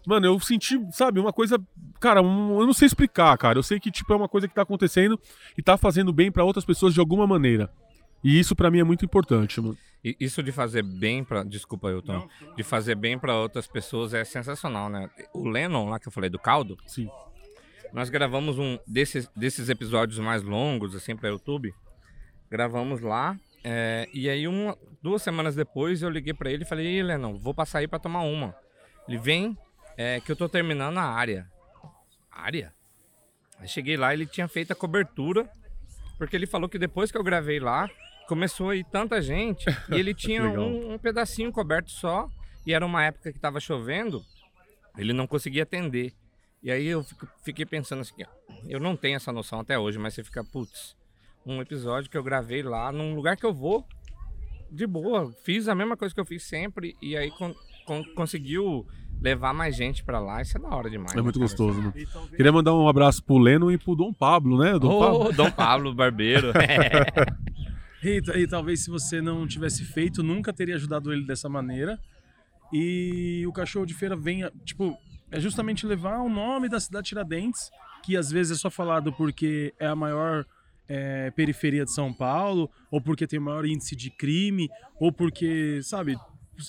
Mano, 0.06 0.26
eu 0.26 0.40
senti, 0.40 0.80
sabe, 0.92 1.20
uma 1.20 1.34
coisa. 1.34 1.60
Cara, 2.00 2.22
um- 2.22 2.60
eu 2.62 2.66
não 2.66 2.72
sei 2.74 2.86
explicar, 2.86 3.38
cara. 3.38 3.60
Eu 3.60 3.64
sei 3.64 3.78
que, 3.78 3.92
tipo, 3.92 4.14
é 4.14 4.16
uma 4.16 4.30
coisa 4.30 4.48
que 4.48 4.54
tá 4.56 4.62
acontecendo 4.62 5.20
e 5.58 5.62
tá 5.62 5.76
fazendo 5.78 6.14
bem 6.14 6.32
pra 6.32 6.46
outras 6.46 6.64
pessoas 6.64 6.94
de 6.94 7.00
alguma 7.02 7.28
maneira. 7.28 7.70
E 8.24 8.40
isso 8.40 8.56
pra 8.56 8.72
mim 8.72 8.80
é 8.80 8.84
muito 8.86 9.04
importante, 9.04 9.60
mano. 9.60 9.78
E 10.04 10.16
Isso 10.20 10.42
de 10.44 10.52
fazer 10.52 10.84
bem 10.84 11.24
pra. 11.24 11.44
Desculpa, 11.44 11.90
Hilton. 11.90 12.28
De 12.56 12.64
fazer 12.64 12.96
bem 12.96 13.18
pra 13.18 13.36
outras 13.36 13.68
pessoas 13.68 14.14
é 14.14 14.24
sensacional, 14.24 14.90
né? 14.90 15.10
O 15.34 15.48
Lennon, 15.48 15.90
lá 15.90 16.00
que 16.00 16.08
eu 16.08 16.12
falei 16.12 16.30
do 16.30 16.40
caldo, 16.40 16.78
Sim. 16.86 17.10
nós 17.92 18.10
gravamos 18.10 18.58
um 18.60 18.78
desses, 18.88 19.28
desses 19.36 19.70
episódios 19.70 20.20
mais 20.20 20.44
longos, 20.44 20.96
assim, 20.96 21.16
pra 21.16 21.30
YouTube. 21.30 21.74
Gravamos 22.50 23.02
lá. 23.02 23.38
é, 23.64 24.08
e 24.14 24.30
aí, 24.30 24.48
uma, 24.48 24.78
duas 25.02 25.22
semanas 25.22 25.56
depois, 25.56 26.02
eu 26.02 26.10
liguei 26.10 26.34
pra 26.34 26.50
ele 26.52 26.64
e 26.64 26.68
falei: 26.68 27.00
Ih, 27.00 27.04
Lennon, 27.04 27.38
vou 27.38 27.54
passar 27.54 27.80
aí 27.80 27.88
pra 27.88 28.00
tomar 28.00 28.22
uma. 28.22 28.56
Ele 29.08 29.18
vem, 29.18 29.58
é, 29.98 30.22
que 30.22 30.32
eu 30.32 30.36
tô 30.36 30.48
terminando 30.48 30.98
a 31.00 31.04
área. 31.04 31.50
Área? 32.32 32.74
Aí 33.60 33.68
cheguei 33.68 33.98
lá, 33.98 34.14
ele 34.14 34.26
tinha 34.28 34.48
feito 34.48 34.72
a 34.72 34.76
cobertura, 34.76 35.50
porque 36.18 36.36
ele 36.36 36.46
falou 36.46 36.70
que 36.70 36.78
depois 36.78 37.12
que 37.12 37.18
eu 37.18 37.24
gravei 37.24 37.60
lá, 37.60 37.90
começou 38.28 38.70
a 38.70 38.76
ir 38.76 38.84
tanta 38.86 39.22
gente 39.22 39.66
e 39.90 39.96
ele 39.96 40.14
tinha 40.16 40.44
um, 40.44 40.94
um 40.94 40.98
pedacinho 40.98 41.52
coberto 41.52 41.92
só, 41.92 42.28
e 42.66 42.74
era 42.74 42.86
uma 42.86 43.04
época 43.04 43.32
que 43.32 43.40
tava 43.40 43.60
chovendo, 43.60 44.22
ele 44.98 45.14
não 45.14 45.26
conseguia 45.28 45.64
atender. 45.64 46.14
E 46.62 46.72
aí 46.72 46.88
eu 46.88 47.04
fico- 47.04 47.28
fiquei 47.44 47.66
pensando 47.66 48.02
assim, 48.02 48.16
ó, 48.24 48.54
eu 48.68 48.80
não 48.80 48.96
tenho 48.96 49.16
essa 49.16 49.32
noção 49.32 49.60
até 49.62 49.78
hoje, 49.80 49.98
mas 49.98 50.14
você 50.14 50.24
fica, 50.24 50.44
putz, 50.44 50.96
um 51.46 51.62
episódio 51.62 52.10
que 52.10 52.18
eu 52.18 52.24
gravei 52.24 52.62
lá 52.62 52.92
num 52.92 53.16
lugar 53.16 53.38
que 53.38 53.46
eu 53.46 53.54
vou 53.54 53.86
de 54.70 54.86
boa, 54.86 55.32
fiz 55.44 55.68
a 55.70 55.76
mesma 55.76 55.96
coisa 55.96 56.14
que 56.14 56.20
eu 56.20 56.26
fiz 56.26 56.44
sempre 56.44 56.98
e 57.02 57.16
aí 57.16 57.32
con- 57.32 57.56
con- 57.86 58.04
conseguiu 58.16 58.86
levar 59.22 59.54
mais 59.54 59.76
gente 59.76 60.04
pra 60.04 60.20
lá, 60.20 60.42
isso 60.42 60.58
é 60.58 60.62
da 60.62 60.68
hora 60.70 60.90
demais. 60.90 61.14
É 61.14 61.16
né, 61.16 61.22
muito 61.22 61.40
cara? 61.40 61.46
gostoso, 61.48 61.80
mano. 61.82 61.94
Queria 62.36 62.52
mandar 62.52 62.76
um 62.76 62.88
abraço 62.90 63.24
pro 63.24 63.38
Leno 63.38 63.72
e 63.72 63.78
pro 63.78 63.96
Dom 63.96 64.12
Pablo, 64.12 64.58
né? 64.60 64.78
Dom 64.78 65.00
Pablo. 65.00 65.20
Ô, 65.28 65.32
Dom 65.32 65.50
Pablo 65.52 65.94
Barbeiro. 65.96 66.52
E, 68.04 68.22
e 68.36 68.48
talvez 68.48 68.82
se 68.82 68.90
você 68.90 69.22
não 69.22 69.48
tivesse 69.48 69.84
feito, 69.84 70.22
nunca 70.22 70.54
teria 70.54 70.76
ajudado 70.76 71.12
ele 71.12 71.26
dessa 71.26 71.50
maneira. 71.50 72.00
E 72.72 73.46
o 73.48 73.52
cachorro 73.54 73.86
de 73.86 73.94
feira 73.94 74.16
vem, 74.16 74.50
tipo, 74.66 74.98
é 75.32 75.40
justamente 75.40 75.86
levar 75.86 76.20
o 76.20 76.30
nome 76.30 76.70
da 76.70 76.80
cidade 76.80 77.08
Tiradentes, 77.08 77.70
que 78.04 78.16
às 78.16 78.30
vezes 78.30 78.58
é 78.58 78.62
só 78.62 78.70
falado 78.70 79.12
porque 79.14 79.74
é 79.80 79.88
a 79.88 79.96
maior 79.96 80.46
é, 80.88 81.32
periferia 81.32 81.86
de 81.86 81.94
São 81.94 82.14
Paulo, 82.14 82.70
ou 82.92 83.02
porque 83.02 83.28
tem 83.28 83.40
o 83.40 83.42
maior 83.42 83.66
índice 83.66 83.96
de 83.96 84.10
crime, 84.10 84.70
ou 85.00 85.12
porque, 85.12 85.82
sabe, 85.84 86.18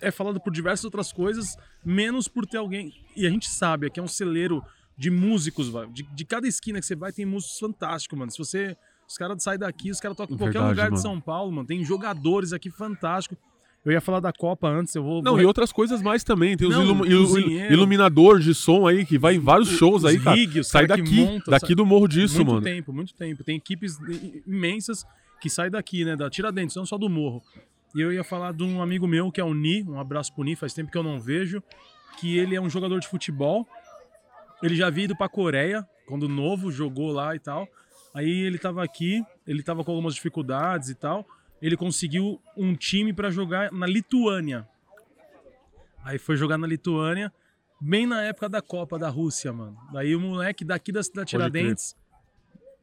é 0.03 0.11
falado 0.11 0.41
por 0.41 0.53
diversas 0.53 0.85
outras 0.85 1.13
coisas, 1.13 1.57
menos 1.85 2.29
por 2.29 2.47
ter 2.47 2.59
alguém. 2.59 2.93
E 3.17 3.27
a 3.27 3.31
gente 3.31 3.49
sabe, 3.49 3.87
aqui 3.87 4.01
é 4.01 4.03
um 4.03 4.09
celeiro 4.09 4.63
de 4.97 5.11
músicos. 5.11 5.71
De, 5.93 6.03
de 6.03 6.25
cada 6.25 6.47
esquina 6.49 6.81
que 6.81 6.87
você 6.87 6.97
vai 6.97 7.13
tem 7.13 7.25
músicos 7.25 7.59
fantásticos, 7.59 8.19
mano. 8.19 8.31
Se 8.31 8.39
você. 8.39 8.77
Os 9.09 9.17
caras 9.17 9.43
saem 9.43 9.59
daqui, 9.59 9.91
os 9.91 9.99
caras 10.01 10.17
tocam 10.17 10.35
em 10.35 10.39
qualquer 10.39 10.53
Verdade, 10.59 10.71
lugar 10.75 10.85
mano. 10.91 10.97
de 10.97 11.01
São 11.03 11.21
Paulo, 11.21 11.51
mano. 11.51 11.67
Tem 11.67 11.83
jogadores 11.85 12.53
aqui 12.53 12.71
fantásticos. 12.71 13.39
Eu 13.85 13.93
ia 13.93 14.01
falar 14.03 14.21
da 14.21 14.33
Copa 14.33 14.69
antes, 14.69 14.95
eu 14.95 15.03
vou. 15.03 15.23
Não, 15.23 15.33
vou 15.33 15.41
e 15.41 15.47
outras 15.47 15.73
coisas 15.73 16.03
mais 16.03 16.23
também. 16.23 16.57
Tem 16.57 16.69
os 16.69 16.75
Não, 16.75 16.83
ilum- 16.85 16.99
cozinheiro. 16.99 17.73
iluminador 17.73 18.39
de 18.39 18.53
som 18.55 18.87
aí 18.87 19.07
que 19.07 19.17
vai 19.17 19.37
em 19.37 19.39
vários 19.39 19.71
Os- 19.73 19.79
shows 19.79 20.05
aí, 20.05 20.19
cara. 20.21 20.37
rig, 20.37 20.63
Sai 20.63 20.87
daqui, 20.87 21.25
monta, 21.25 21.51
daqui 21.51 21.67
sai- 21.69 21.75
do 21.77 21.87
morro 21.87 22.07
disso, 22.07 22.37
muito 22.37 22.49
mano. 22.51 22.61
tempo, 22.63 22.93
muito 22.93 23.15
tempo. 23.15 23.43
Tem 23.43 23.57
equipes 23.57 23.97
imensas 24.47 25.07
que 25.41 25.49
saem 25.49 25.71
daqui, 25.71 26.05
né? 26.05 26.17
Da 26.17 26.29
Tiradentes, 26.29 26.77
não 26.77 26.85
só 26.85 26.99
do 26.99 27.09
morro. 27.09 27.43
E 27.95 28.01
eu 28.01 28.13
ia 28.13 28.23
falar 28.25 28.53
de 28.53 28.63
um 28.63 28.83
amigo 28.83 29.07
meu 29.07 29.33
que 29.33 29.41
é 29.41 29.45
o 29.45 29.55
Ni, 29.55 29.83
um 29.85 29.99
abraço 29.99 30.35
pro 30.35 30.45
Ni, 30.45 30.55
faz 30.55 30.75
tempo 30.75 30.91
que 30.91 30.99
eu 30.99 31.03
não 31.03 31.19
vejo, 31.19 31.63
que 32.21 32.37
ele 32.37 32.55
é 32.57 32.61
um 32.61 32.69
jogador 32.69 32.99
de 33.01 33.09
futebol. 33.09 33.67
Ele 34.63 34.75
já 34.75 34.89
havia 34.89 35.05
ido 35.05 35.17
pra 35.17 35.29
Coreia, 35.29 35.87
quando 36.07 36.29
novo, 36.29 36.71
jogou 36.71 37.11
lá 37.13 37.35
e 37.35 37.39
tal. 37.39 37.67
Aí 38.19 38.43
ele 38.43 38.59
tava 38.59 38.83
aqui, 38.83 39.25
ele 39.47 39.63
tava 39.63 39.85
com 39.85 39.93
algumas 39.93 40.17
dificuldades 40.17 40.89
e 40.89 40.95
tal. 40.97 41.25
Ele 41.63 41.77
conseguiu 41.77 42.43
um 42.57 42.75
time 42.75 43.13
pra 43.13 43.31
jogar 43.31 43.71
na 43.71 43.87
Lituânia. 43.87 44.67
Aí 46.03 46.19
foi 46.19 46.37
jogar 46.37 46.59
na 46.59 46.67
Lituânia, 46.67 47.33
bem 47.81 48.09
na 48.09 48.23
época 48.23 48.49
da 48.49 48.61
Copa 48.61 48.99
da 48.99 49.09
Rússia, 49.09 49.53
mano. 49.53 49.79
Daí 49.93 50.17
o 50.17 50.21
moleque 50.21 50.65
daqui 50.65 50.91
da 50.91 51.01
cidade 51.01 51.31
Tiradentes 51.31 51.95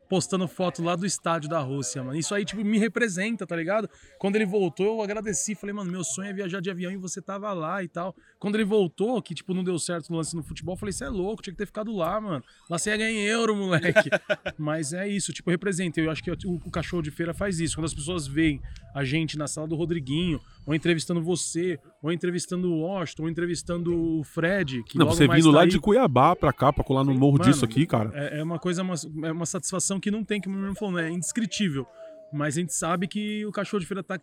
postando 0.09 0.47
foto 0.47 0.83
lá 0.83 0.95
do 0.95 1.05
estádio 1.05 1.49
da 1.49 1.59
Rússia, 1.59 2.03
mano. 2.03 2.17
Isso 2.17 2.33
aí, 2.33 2.45
tipo, 2.45 2.63
me 2.63 2.77
representa, 2.77 3.45
tá 3.45 3.55
ligado? 3.55 3.89
Quando 4.19 4.35
ele 4.35 4.45
voltou, 4.45 4.85
eu 4.85 5.01
agradeci. 5.01 5.55
Falei, 5.55 5.73
mano, 5.73 5.91
meu 5.91 6.03
sonho 6.03 6.29
é 6.29 6.33
viajar 6.33 6.61
de 6.61 6.69
avião 6.69 6.91
e 6.91 6.97
você 6.97 7.21
tava 7.21 7.51
lá 7.53 7.83
e 7.83 7.87
tal. 7.87 8.15
Quando 8.39 8.55
ele 8.55 8.65
voltou, 8.65 9.21
que, 9.21 9.33
tipo, 9.33 9.53
não 9.53 9.63
deu 9.63 9.77
certo 9.79 10.09
no 10.09 10.17
lance 10.17 10.35
no 10.35 10.43
futebol, 10.43 10.75
eu 10.75 10.79
falei, 10.79 10.93
você 10.93 11.05
é 11.05 11.09
louco, 11.09 11.41
tinha 11.41 11.53
que 11.53 11.57
ter 11.57 11.65
ficado 11.65 11.95
lá, 11.95 12.19
mano. 12.19 12.43
Lá 12.69 12.77
você 12.77 12.89
ia 12.89 12.97
ganhar 12.97 13.11
em 13.11 13.23
euro, 13.25 13.55
moleque. 13.55 14.09
Mas 14.57 14.93
é 14.93 15.07
isso, 15.07 15.33
tipo, 15.33 15.49
representa. 15.49 15.99
Eu 15.99 16.11
acho 16.11 16.23
que 16.23 16.31
o, 16.31 16.35
o 16.65 16.71
cachorro 16.71 17.01
de 17.01 17.11
feira 17.11 17.33
faz 17.33 17.59
isso. 17.59 17.75
Quando 17.75 17.85
as 17.85 17.93
pessoas 17.93 18.27
veem 18.27 18.61
a 18.93 19.03
gente 19.03 19.37
na 19.37 19.47
sala 19.47 19.67
do 19.67 19.75
Rodriguinho, 19.75 20.39
ou 20.65 20.73
entrevistando 20.73 21.21
você, 21.21 21.79
ou 22.01 22.11
entrevistando 22.11 22.71
o 22.71 22.81
Washington, 22.81 23.23
ou 23.23 23.29
entrevistando 23.29 24.19
o 24.19 24.23
Fred, 24.23 24.83
que 24.83 24.97
Não, 24.97 25.05
você 25.07 25.27
vindo 25.27 25.51
tá 25.51 25.57
lá 25.57 25.61
aí. 25.63 25.69
de 25.69 25.79
Cuiabá 25.79 26.35
pra 26.35 26.53
cá, 26.53 26.71
pra 26.71 26.83
colar 26.83 27.03
no 27.03 27.13
morro 27.13 27.37
Mano, 27.37 27.51
disso 27.51 27.65
aqui, 27.65 27.85
cara. 27.85 28.11
É, 28.13 28.39
é 28.39 28.43
uma 28.43 28.57
coisa, 28.57 28.81
uma, 28.81 28.95
é 29.23 29.31
uma 29.31 29.45
satisfação 29.45 29.94
que 29.99 30.11
não 30.11 30.23
tem, 30.23 30.39
que 30.41 30.47
o 30.47 30.51
meu 30.51 30.59
irmão 30.61 30.75
falou, 30.75 30.93
né? 30.95 31.07
É 31.07 31.11
indescritível. 31.11 31.85
Mas 32.33 32.57
a 32.57 32.61
gente 32.61 32.73
sabe 32.73 33.07
que 33.07 33.45
o 33.45 33.51
cachorro 33.51 33.79
de 33.81 33.85
feira 33.87 34.03
tá 34.03 34.19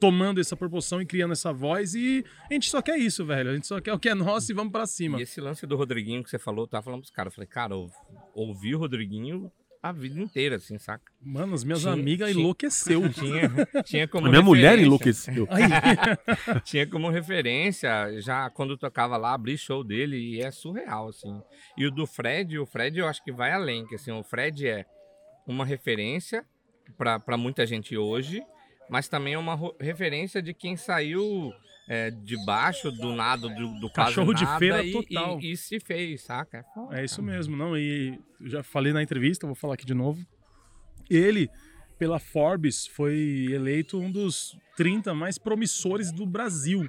tomando 0.00 0.40
essa 0.40 0.56
proporção 0.56 1.00
e 1.00 1.06
criando 1.06 1.32
essa 1.32 1.52
voz 1.52 1.94
e 1.94 2.24
a 2.50 2.54
gente 2.54 2.68
só 2.68 2.82
quer 2.82 2.96
isso, 2.98 3.24
velho. 3.24 3.50
A 3.50 3.54
gente 3.54 3.66
só 3.68 3.80
quer 3.80 3.92
o 3.92 3.98
que 3.98 4.08
é 4.08 4.14
nosso 4.14 4.50
e 4.50 4.54
vamos 4.54 4.72
pra 4.72 4.84
cima. 4.86 5.18
E 5.18 5.22
esse 5.22 5.40
lance 5.40 5.64
do 5.66 5.76
Rodriguinho 5.76 6.24
que 6.24 6.30
você 6.30 6.38
falou, 6.38 6.64
eu 6.64 6.68
tava 6.68 6.82
falando 6.84 7.00
pros 7.02 7.10
caras. 7.12 7.32
Eu 7.32 7.34
falei, 7.36 7.46
cara, 7.48 7.74
eu 7.74 7.88
ouvi 8.34 8.74
o 8.74 8.78
Rodriguinho 8.78 9.50
a 9.80 9.90
vida 9.90 10.20
inteira, 10.20 10.56
assim, 10.56 10.78
saca? 10.78 11.02
Mano, 11.20 11.54
as 11.54 11.64
minhas 11.64 11.80
Tinha- 11.80 11.92
amigas 11.92 12.30
tinha- 12.30 12.40
enlouqueceu. 12.40 13.02
Tinha, 13.12 13.50
tinha 13.84 14.06
como 14.08 14.26
A 14.28 14.30
minha 14.30 14.40
mulher 14.42 14.78
enlouqueceu. 14.78 15.46
Tinha 16.64 16.86
como 16.86 17.10
referência, 17.10 17.90
já 18.20 18.48
quando 18.50 18.76
tocava 18.76 19.16
lá, 19.16 19.34
abri 19.34 19.58
show 19.58 19.82
dele 19.82 20.16
e 20.16 20.40
é 20.40 20.50
surreal, 20.50 21.08
assim. 21.08 21.40
E 21.76 21.84
o 21.86 21.90
do 21.90 22.06
Fred, 22.06 22.58
o 22.58 22.66
Fred 22.66 22.98
eu 22.98 23.06
acho 23.08 23.22
que 23.24 23.32
vai 23.32 23.52
além, 23.52 23.86
que 23.86 23.94
assim, 23.96 24.12
o 24.12 24.22
Fred 24.22 24.66
é 24.66 24.84
uma 25.46 25.64
referência 25.64 26.44
pra 26.96 27.36
muita 27.36 27.66
gente 27.66 27.96
hoje, 27.96 28.42
mas 28.88 29.08
também 29.08 29.34
é 29.34 29.38
uma 29.38 29.58
referência 29.80 30.42
de 30.42 30.52
quem 30.52 30.76
saiu 30.76 31.52
é, 31.88 32.10
de 32.10 32.42
baixo 32.44 32.90
do 32.90 33.14
nada, 33.14 33.48
do, 33.48 33.80
do 33.80 33.90
Cachorro 33.90 34.32
de 34.32 34.46
feira 34.58 34.84
e, 34.84 34.92
total. 34.92 35.40
E, 35.40 35.52
e 35.52 35.56
se 35.56 35.80
fez, 35.80 36.22
saca? 36.22 36.58
É 36.58 36.62
foda, 36.74 37.00
É 37.00 37.04
isso 37.04 37.22
cara. 37.22 37.36
mesmo, 37.36 37.56
não. 37.56 37.76
E 37.76 38.18
eu 38.40 38.48
já 38.48 38.62
falei 38.62 38.92
na 38.92 39.02
entrevista, 39.02 39.46
vou 39.46 39.56
falar 39.56 39.74
aqui 39.74 39.84
de 39.86 39.94
novo. 39.94 40.24
Ele, 41.10 41.48
pela 41.98 42.18
Forbes, 42.18 42.86
foi 42.86 43.48
eleito 43.50 43.98
um 43.98 44.10
dos 44.10 44.56
30 44.76 45.12
mais 45.14 45.38
promissores 45.38 46.12
do 46.12 46.24
Brasil. 46.26 46.88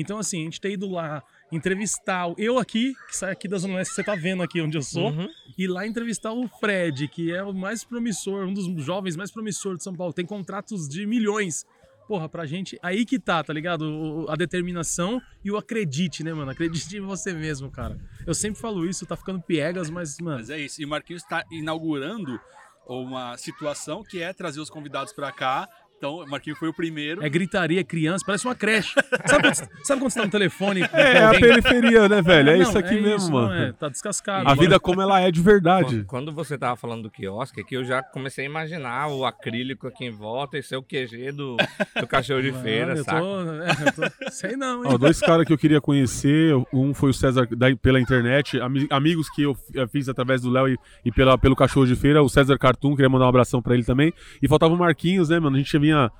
Então, 0.00 0.18
assim, 0.18 0.40
a 0.40 0.44
gente 0.44 0.60
ter 0.60 0.72
ido 0.72 0.88
lá 0.90 1.22
entrevistar 1.52 2.26
o- 2.28 2.34
eu 2.38 2.58
aqui, 2.58 2.94
que 3.08 3.16
sai 3.16 3.32
aqui 3.32 3.46
da 3.48 3.58
Zona 3.58 3.74
Leste, 3.76 3.94
você 3.94 4.02
tá 4.04 4.14
vendo 4.14 4.42
aqui 4.42 4.60
onde 4.60 4.76
eu 4.78 4.82
sou, 4.82 5.10
Uhum. 5.10 5.28
e 5.58 5.66
lá 5.66 5.86
entrevistar 5.86 6.32
o 6.32 6.48
Fred, 6.48 7.08
que 7.08 7.32
é 7.32 7.42
o 7.42 7.52
mais 7.52 7.84
promissor, 7.84 8.46
um 8.46 8.54
dos 8.54 8.66
jovens 8.84 9.16
mais 9.16 9.30
promissores 9.30 9.78
de 9.78 9.84
São 9.84 9.94
Paulo, 9.94 10.12
tem 10.12 10.24
contratos 10.24 10.88
de 10.88 11.04
milhões. 11.06 11.64
Porra, 12.08 12.28
pra 12.28 12.44
gente, 12.44 12.76
aí 12.82 13.04
que 13.04 13.20
tá, 13.20 13.42
tá 13.44 13.52
ligado? 13.52 14.26
A 14.28 14.34
determinação 14.34 15.20
e 15.44 15.50
o 15.50 15.56
acredite, 15.56 16.24
né, 16.24 16.32
mano? 16.34 16.50
Acredite 16.50 16.96
em 16.96 17.00
você 17.00 17.32
mesmo, 17.32 17.70
cara. 17.70 17.96
Eu 18.26 18.34
sempre 18.34 18.60
falo 18.60 18.84
isso, 18.84 19.06
tá 19.06 19.16
ficando 19.16 19.40
piegas, 19.40 19.88
mas, 19.90 20.18
mano, 20.18 20.38
Mas 20.38 20.50
é 20.50 20.58
isso. 20.58 20.82
E 20.82 20.84
o 20.84 20.88
Marquinhos 20.88 21.22
está 21.22 21.44
inaugurando 21.52 22.40
uma 22.84 23.36
situação 23.36 24.02
que 24.02 24.20
é 24.20 24.32
trazer 24.32 24.58
os 24.60 24.68
convidados 24.68 25.12
pra 25.12 25.30
cá. 25.30 25.68
Então, 26.00 26.14
o 26.16 26.26
Marquinhos 26.30 26.58
foi 26.58 26.70
o 26.70 26.72
primeiro. 26.72 27.22
é 27.22 27.28
gritaria, 27.28 27.84
criança, 27.84 28.24
parece 28.26 28.46
uma 28.46 28.54
creche. 28.54 28.94
Sabe 29.28 29.42
quando, 29.42 29.54
sabe 29.84 30.00
quando 30.00 30.10
você 30.10 30.18
tá 30.18 30.24
no 30.24 30.30
telefone? 30.30 30.88
com 30.88 30.96
É, 30.96 31.24
a 31.26 31.30
periferia, 31.38 32.08
né, 32.08 32.22
velho? 32.22 32.48
É 32.50 32.56
Não, 32.56 32.62
isso 32.62 32.78
aqui 32.78 32.94
mesmo, 32.94 33.16
isso, 33.16 33.30
mano. 33.30 33.48
não 33.48 33.54
é, 33.64 33.72
tá 33.72 33.86
descascado. 33.90 34.48
A 34.48 34.54
vida 34.54 34.80
como 34.80 35.02
ela 35.02 35.20
é 35.20 35.30
de 35.30 35.42
verdade. 35.42 35.96
Quando, 36.04 36.06
quando 36.06 36.32
você 36.32 36.56
tava 36.56 36.74
falando 36.74 37.02
do 37.02 37.10
quiosque, 37.10 37.60
aqui 37.60 37.74
eu 37.74 37.84
já 37.84 38.02
comecei 38.02 38.46
a 38.46 38.48
imaginar 38.48 39.08
o 39.08 39.26
acrílico 39.26 39.86
aqui 39.86 40.06
em 40.06 40.10
volta 40.10 40.56
e 40.56 40.62
ser 40.62 40.76
o 40.76 40.82
QG 40.82 41.32
do, 41.32 41.58
do 42.00 42.06
cachorro 42.06 42.40
de 42.40 42.50
Mano, 42.50 42.62
feira, 42.62 42.94
eu 42.96 43.04
saca? 43.04 43.20
tô, 43.20 43.40
é, 43.52 43.70
eu 43.70 43.92
tô- 44.10 44.30
Sei 44.30 44.56
não, 44.56 44.82
hein? 44.84 44.90
Ó, 44.94 44.96
dois 44.96 45.20
caras 45.20 45.44
que 45.46 45.52
eu 45.52 45.58
queria 45.58 45.82
conhecer, 45.82 46.54
um 46.72 46.94
foi 46.94 47.10
o 47.10 47.14
César 47.14 47.46
da- 47.54 47.76
pela 47.76 48.00
internet, 48.00 48.58
ami- 48.58 48.86
amigos 48.88 49.28
que 49.28 49.42
eu 49.42 49.54
fiz 49.92 50.08
através 50.08 50.40
do 50.40 50.48
Léo 50.48 50.66
e, 50.68 50.78
e 51.04 51.12
pela, 51.12 51.36
pelo 51.36 51.54
Cachorro 51.54 51.86
de 51.86 51.94
Feira, 51.94 52.22
o 52.22 52.28
César 52.30 52.56
Cartoon, 52.58 52.96
queria 52.96 53.10
mandar 53.10 53.26
um 53.26 53.28
abração 53.28 53.60
pra 53.60 53.74
ele 53.74 53.84
também. 53.84 54.14
E 54.40 54.48
faltava 54.48 54.72
o 54.72 54.78
Marquinhos, 54.78 55.28
né, 55.28 55.38
mano? 55.38 55.56
A 55.56 55.58
gente 55.58 55.70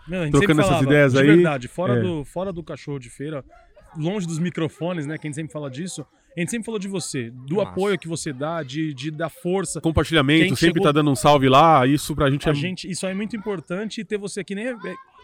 vinha 0.09 0.23
gente 0.25 0.33
trocando 0.33 0.61
essas 0.61 0.67
falava, 0.73 0.87
ideias 0.87 1.13
de 1.13 1.19
aí. 1.21 1.27
verdade, 1.27 1.69
fora, 1.69 1.95
É. 1.99 2.01
do, 2.03 2.25
fora 2.25 2.53
do 2.53 2.63
cachorro 2.63 2.99
de 2.99 3.11
feira, 3.11 3.45
longe 3.97 4.27
dos 4.27 4.39
microfones, 4.39 5.07
né? 5.07 5.17
Que 5.19 5.27
a 5.27 5.29
gente 5.29 5.37
sempre 5.37 5.53
fala 5.53 5.71
disso. 5.71 6.05
A 6.37 6.39
gente 6.41 6.51
sempre 6.53 6.65
falou 6.65 6.79
de 6.79 6.87
você, 6.87 7.29
do 7.31 7.57
Massa. 7.57 7.71
apoio 7.71 7.99
que 7.99 8.07
você 8.07 8.33
dá, 8.33 8.63
de, 8.63 8.95
de 8.95 9.11
dar 9.11 9.29
força. 9.29 9.81
compartilhamento, 9.81 10.41
Quem 10.47 10.49
sempre 10.55 10.67
chegou- 10.75 10.83
tá 10.85 10.93
dando 10.93 11.11
um 11.11 11.17
salve 11.17 11.49
lá, 11.49 11.85
isso 11.89 12.15
pra 12.15 12.31
gente 12.31 12.47
é 12.49 12.53
A 12.53 12.55
gente, 12.55 12.89
isso 12.89 13.05
aí 13.05 13.11
é 13.13 13.15
muito 13.17 13.35
importante 13.35 14.01
e 14.01 14.05
ter 14.05 14.17
você 14.17 14.39
aqui 14.41 14.55
nem. 14.55 14.67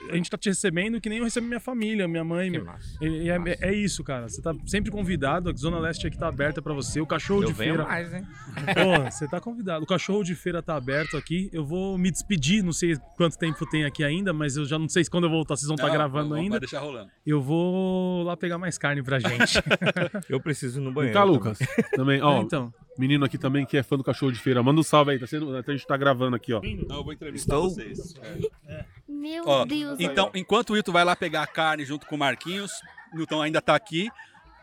É- 0.09 0.12
a 0.12 0.16
gente 0.16 0.30
tá 0.30 0.36
te 0.38 0.49
recebendo 0.49 1.01
que 1.01 1.09
nem 1.09 1.18
eu 1.18 1.24
recebo 1.24 1.47
minha 1.47 1.61
família, 1.61 2.07
minha 2.09 2.24
mãe. 2.24 2.51
Que 2.53 2.59
massa. 2.61 2.97
E- 3.05 3.24
e 3.24 3.30
é, 3.30 3.38
é 3.61 3.74
isso, 3.74 4.03
cara. 4.05 4.28
Você 4.28 4.40
tá 4.42 4.55
sempre 4.66 4.90
convidado. 4.90 5.51
A 5.51 5.53
Zona 5.55 5.78
Leste 5.78 6.07
aqui 6.07 6.18
tá 6.18 6.28
aberta 6.28 6.61
pra 6.62 6.72
você. 6.74 7.01
O 7.01 7.07
cachorro 7.07 7.42
Eu 7.42 7.49
de 7.49 7.55
feira. 7.55 7.84
mais, 7.84 8.12
hein? 8.12 8.22
Pô, 8.74 9.11
você 9.11 9.26
tá 9.28 9.40
convidado. 9.40 9.84
O 9.84 9.86
cachorro 9.86 10.22
de 10.22 10.34
feira 10.34 10.62
tá 10.62 10.76
aberto 10.76 11.16
aqui. 11.16 11.49
Eu 11.53 11.64
vou 11.64 11.97
me 11.99 12.11
despedir. 12.11 12.62
Não 12.62 12.72
sei 12.72 12.97
quanto 13.16 13.36
tempo 13.38 13.64
tem 13.68 13.84
aqui 13.84 14.05
ainda, 14.05 14.32
mas 14.32 14.57
eu 14.57 14.64
já 14.64 14.78
não 14.78 14.88
sei 14.88 15.05
se 15.05 15.11
quando 15.11 15.24
eu 15.24 15.30
voltar 15.30 15.57
vocês 15.57 15.66
vão 15.66 15.74
estar 15.74 15.86
Não, 15.88 15.94
gravando 15.94 16.30
vai 16.30 16.40
ainda. 16.40 16.61
deixar 16.61 16.80
rolando. 16.80 17.11
Eu 17.26 17.40
vou 17.40 18.22
lá 18.22 18.36
pegar 18.36 18.59
mais 18.59 18.78
carne 18.78 19.03
pra 19.03 19.18
gente. 19.18 19.59
Eu 20.28 20.40
preciso 20.40 20.78
ir 20.80 20.82
no 20.82 20.86
Vem 20.86 20.94
banheiro. 21.12 21.14
cá, 21.14 21.20
também. 21.22 21.34
Lucas. 21.36 21.59
Também, 21.92 22.22
ó, 22.22 22.40
então. 22.42 22.72
menino 22.99 23.24
aqui 23.24 23.36
também 23.38 23.64
que 23.66 23.76
é 23.76 23.82
fã 23.82 23.97
do 23.97 24.05
cachorro 24.05 24.32
de 24.32 24.38
feira. 24.38 24.62
Manda 24.62 24.80
um 24.80 24.82
salve 24.82 25.12
aí, 25.12 25.18
tá 25.18 25.26
sendo, 25.26 25.55
a 25.57 25.62
gente 25.72 25.86
tá 25.86 25.97
gravando 25.97 26.36
aqui, 26.36 26.53
ó. 26.53 26.61
Não, 26.88 26.97
eu 26.97 27.05
vou 27.05 27.12
entrevistar 27.12 27.55
Estou? 27.55 27.70
vocês. 27.70 28.14
Meu 29.29 29.45
Ó, 29.47 29.64
Deus. 29.64 29.99
então, 29.99 30.31
enquanto 30.35 30.70
o 30.70 30.72
Wilton 30.74 30.93
vai 30.93 31.05
lá 31.05 31.16
pegar 31.16 31.43
a 31.43 31.47
carne 31.47 31.85
junto 31.85 32.07
com 32.07 32.14
o 32.14 32.18
Marquinhos, 32.18 32.70
Newton 33.12 33.43
ainda 33.43 33.61
tá 33.61 33.74
aqui. 33.74 34.09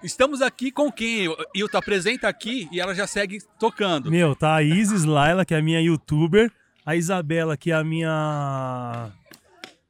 Estamos 0.02 0.42
aqui 0.42 0.72
com 0.72 0.92
quem? 0.92 1.28
Wilton 1.56 1.78
apresenta 1.78 2.28
aqui 2.28 2.68
e 2.72 2.80
ela 2.80 2.94
já 2.96 3.06
segue 3.08 3.40
tocando. 3.60 4.10
Meu, 4.10 4.36
tá 4.36 4.56
a 4.56 4.64
Isis 4.64 5.04
Laila, 5.04 5.46
que 5.46 5.54
é 5.54 5.58
a 5.58 5.62
minha 5.62 5.82
youtuber. 5.82 6.52
A 6.86 6.96
Isabela, 6.96 7.56
que 7.58 7.72
é 7.72 7.76
a 7.76 7.84
minha. 7.84 9.12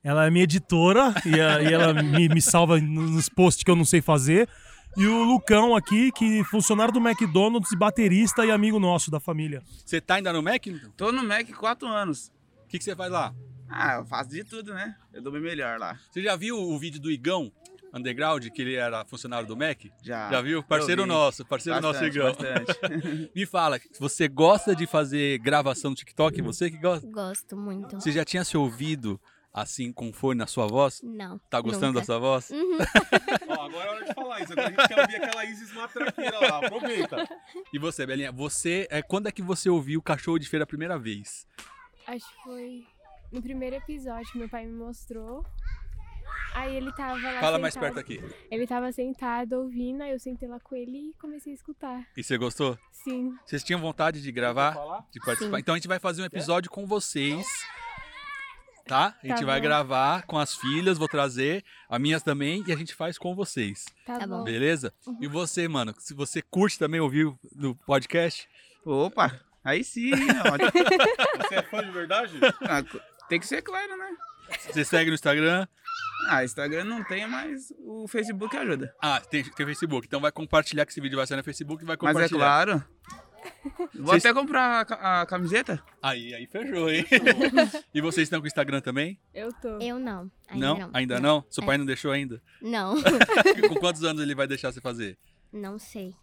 Ela 0.04 0.26
é 0.26 0.30
minha 0.30 0.44
editora 0.44 1.14
e, 1.26 1.40
a- 1.40 1.62
e 1.62 1.74
ela 1.74 1.94
me, 1.94 2.28
me 2.30 2.42
salva 2.42 2.80
nos 2.80 3.30
posts 3.30 3.64
que 3.64 3.72
eu 3.72 3.76
não 3.76 3.86
sei 3.86 4.02
fazer. 4.02 4.48
E 4.96 5.06
o 5.08 5.24
Lucão 5.24 5.76
aqui, 5.76 6.12
que 6.12 6.40
é 6.42 6.44
funcionário 6.44 6.94
do 6.94 7.00
McDonald's, 7.00 7.72
e 7.72 7.76
baterista 7.76 8.46
e 8.46 8.52
amigo 8.52 8.80
nosso 8.80 9.10
da 9.10 9.20
família. 9.20 9.64
Você 9.84 10.00
tá 10.00 10.16
ainda 10.16 10.32
no 10.32 10.44
Mac? 10.44 10.66
Newton? 10.68 10.92
Tô 10.96 11.12
no 11.12 11.24
Mac 11.24 11.50
quatro 11.54 11.88
anos. 11.88 12.32
O 12.66 12.68
que, 12.68 12.78
que 12.78 12.84
você 12.84 12.96
faz 12.96 13.12
lá? 13.12 13.34
Ah, 13.70 13.96
eu 13.96 14.06
faço 14.06 14.30
de 14.30 14.44
tudo, 14.44 14.74
né? 14.74 14.96
Eu 15.12 15.22
dou 15.22 15.32
meu 15.32 15.42
melhor 15.42 15.80
lá. 15.80 16.00
Você 16.12 16.22
já 16.22 16.36
viu 16.36 16.58
o 16.58 16.78
vídeo 16.78 17.00
do 17.00 17.12
Igão 17.12 17.52
Underground, 17.94 18.48
que 18.50 18.62
ele 18.62 18.76
era 18.76 19.06
funcionário 19.06 19.48
do 19.48 19.56
Mac? 19.56 19.86
Já. 20.02 20.32
Já 20.32 20.42
viu? 20.42 20.64
Parceiro 20.64 21.04
vi. 21.04 21.08
nosso, 21.08 21.46
parceiro 21.46 21.80
Bastante, 21.80 22.18
nosso 22.18 22.18
Igão. 22.18 22.36
Me 23.36 23.46
fala, 23.46 23.80
você 24.00 24.28
gosta 24.28 24.76
de 24.76 24.88
fazer 24.88 25.38
gravação 25.40 25.92
no 25.92 25.96
TikTok? 25.96 26.42
Você 26.42 26.72
que 26.72 26.78
gosta? 26.78 27.08
Gosto 27.08 27.56
muito. 27.56 27.96
Você 27.96 28.12
já 28.12 28.26
tinha 28.26 28.44
se 28.44 28.58
ouvido 28.58 29.22
assim 29.54 29.94
com 29.94 30.12
fone 30.12 30.40
na 30.40 30.48
sua 30.48 30.66
voz? 30.66 31.02
Não. 31.04 31.38
Tá 31.50 31.62
gostando 31.62 31.94
da 31.94 32.00
nunca. 32.00 32.06
sua 32.06 32.18
voz? 32.18 32.50
Uhum. 32.50 32.78
Ó, 33.48 33.66
agora 33.66 33.86
é 33.86 33.90
hora 33.92 34.06
de 34.06 34.14
falar 34.14 34.42
isso. 34.42 34.54
Agora 34.54 34.68
a 34.68 34.72
gente 34.72 34.88
quer 34.88 35.00
ouvir 35.00 35.16
aquela 35.18 35.46
Isis 35.46 35.74
matraqueira 35.74 36.40
lá. 36.40 36.58
Aproveita. 36.58 37.30
E 37.72 37.78
você, 37.78 38.06
Belinha, 38.08 38.32
você, 38.32 38.88
é, 38.90 39.04
quando 39.04 39.28
é 39.28 39.32
que 39.32 39.44
você 39.44 39.70
ouviu 39.70 40.00
o 40.00 40.04
Cachorro 40.04 40.40
de 40.40 40.50
Feira 40.50 40.64
a 40.64 40.68
primeira 40.68 40.98
vez? 40.98 41.46
Acho 42.08 42.28
que 42.28 42.44
foi 42.44 42.88
no 43.34 43.42
primeiro 43.42 43.76
episódio 43.76 44.32
que 44.32 44.38
meu 44.38 44.48
pai 44.48 44.66
me 44.66 44.74
mostrou. 44.74 45.46
Aí 46.56 46.76
ele 46.76 46.92
tava 46.94 47.20
lá 47.20 47.40
Fala 47.40 47.58
mais 47.58 47.74
sentado. 47.74 47.96
perto 47.96 48.00
aqui. 48.06 48.24
Ele 48.52 48.68
tava 48.68 48.92
sentado 48.92 49.54
ouvindo, 49.54 50.04
aí 50.04 50.12
eu 50.12 50.20
sentei 50.20 50.48
lá 50.48 50.60
com 50.60 50.76
ele 50.76 51.10
e 51.10 51.14
comecei 51.20 51.52
a 51.52 51.56
escutar. 51.56 52.08
E 52.16 52.24
você 52.24 52.38
gostou? 52.38 52.78
Sim. 52.92 53.34
Vocês 53.44 53.64
tinham 53.64 53.82
vontade 53.82 54.22
de 54.22 54.32
gravar? 54.32 54.74
De 55.12 55.20
participar? 55.20 55.56
Sim. 55.58 55.62
Então 55.62 55.74
a 55.74 55.78
gente 55.80 55.88
vai 55.88 55.98
fazer 56.00 56.22
um 56.22 56.26
episódio 56.26 56.70
com 56.70 56.86
vocês. 56.86 57.46
Tá? 58.86 59.18
A 59.24 59.28
gente 59.28 59.40
Tá 59.40 59.46
vai 59.46 59.60
bom. 59.62 59.64
gravar 59.64 60.24
com 60.24 60.38
as 60.38 60.56
filhas, 60.56 60.98
vou 60.98 61.08
trazer, 61.08 61.64
as 61.90 62.00
minhas 62.02 62.22
também, 62.22 62.64
e 62.68 62.72
a 62.74 62.76
gente 62.76 62.94
faz 62.94 63.18
com 63.18 63.34
vocês. 63.34 63.86
Tá, 64.06 64.20
Tá 64.20 64.28
bom. 64.28 64.44
Beleza? 64.44 64.94
E 65.22 65.28
você, 65.28 65.68
mano, 65.70 65.96
se 65.98 66.14
você 66.14 66.42
curte 66.42 66.78
também 66.78 67.00
ouvir 67.00 67.26
o- 67.28 67.40
no 67.56 67.74
podcast, 67.76 68.48
Opa, 68.86 69.40
aí 69.64 69.82
sim, 69.86 70.12
ó. 70.14 70.58
Você 71.48 71.56
é 71.56 71.62
fã 71.64 71.82
de 71.82 71.92
verdade? 71.92 72.34
Tem 73.30 73.40
que 73.40 73.48
ser 73.48 73.62
claro, 73.62 73.98
né? 73.98 74.10
você 74.72 74.84
segue 74.86 75.10
no 75.10 75.16
Instagram. 75.16 75.68
Ah, 76.30 76.44
Instagram 76.44 76.84
não 76.86 77.04
tem, 77.04 77.28
mas 77.28 77.74
o 77.80 78.08
Facebook 78.08 78.56
ajuda. 78.56 78.94
Ah, 79.02 79.20
tem, 79.20 79.44
tem 79.44 79.66
Facebook. 79.66 80.08
Então 80.08 80.22
vai 80.22 80.32
compartilhar 80.32 80.86
que 80.86 80.92
esse 80.92 81.02
vídeo 81.02 81.18
vai 81.18 81.26
sair 81.28 81.38
no 81.38 81.44
Facebook 81.44 81.84
e 81.84 81.86
vai 81.86 81.98
Mas 82.00 82.14
compartilhar. 82.14 82.38
é 82.38 82.40
claro. 82.40 82.86
Vou 83.94 84.06
Vocês- 84.06 84.26
até 84.26 84.34
comprar 84.34 84.86
a, 84.90 85.22
a 85.22 85.26
camiseta. 85.26 85.84
Aí, 86.02 86.34
aí 86.34 86.48
fechou, 86.48 86.90
hein? 86.90 87.06
e 87.94 88.00
vocês 88.02 88.26
estão 88.26 88.40
com 88.40 88.46
o 88.46 88.48
Instagram 88.48 88.80
também? 88.80 89.20
Eu 89.34 89.52
tô. 89.54 89.80
Eu 89.80 90.00
não. 90.00 90.32
Ainda 90.48 90.68
não? 90.68 90.78
não. 90.80 90.90
Ainda 90.94 91.20
não? 91.20 91.46
Seu 91.50 91.64
pai 91.66 91.78
não 91.78 91.86
deixou 91.86 92.12
ainda? 92.12 92.42
Não. 92.62 92.96
com 93.68 93.76
quantos 93.76 94.04
anos 94.04 94.22
ele 94.22 94.36
vai 94.36 94.48
deixar 94.48 94.72
você 94.72 94.80
fazer? 94.80 95.18
não 95.52 95.78
sei. 95.78 96.16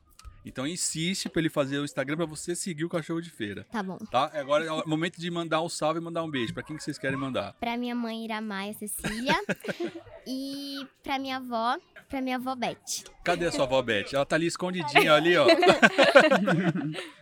Então 0.45 0.67
insiste 0.67 1.29
pra 1.29 1.41
ele 1.41 1.51
fazer 1.51 1.79
o 1.79 1.85
Instagram 1.85 2.17
pra 2.17 2.27
você 2.27 2.55
seguir 2.55 2.85
o 2.85 2.89
cachorro 2.89 3.21
de 3.21 3.31
feira. 3.31 3.67
Tá 3.71 3.83
bom. 3.83 3.99
Tá? 4.11 4.31
Agora 4.35 4.65
é 4.65 4.73
o 4.73 4.89
momento 4.89 5.21
de 5.21 5.31
mandar 5.31 5.61
um 5.63 5.69
salve 5.69 6.01
e 6.01 6.03
mandar 6.03 6.23
um 6.23 6.31
beijo. 6.31 6.55
Pra 6.55 6.63
quem 6.63 6.77
que 6.77 6.83
vocês 6.83 6.99
querem 6.99 7.19
mandar? 7.19 7.53
Pra 7.55 7.77
minha 7.77 7.95
mãe 7.95 8.25
Iramaia 8.25 8.73
Cecília. 8.75 9.35
e 10.27 10.87
pra 11.03 11.19
minha 11.19 11.37
avó, 11.37 11.79
pra 12.09 12.21
minha 12.21 12.37
avó 12.37 12.55
Beth. 12.55 13.05
Cadê 13.25 13.47
a 13.47 13.53
sua 13.53 13.65
avó 13.65 13.83
Beth? 13.83 14.13
Ela 14.13 14.25
tá 14.25 14.37
ali 14.37 14.47
escondidinha 14.47 15.15
ali, 15.15 15.37
ó. 15.37 15.47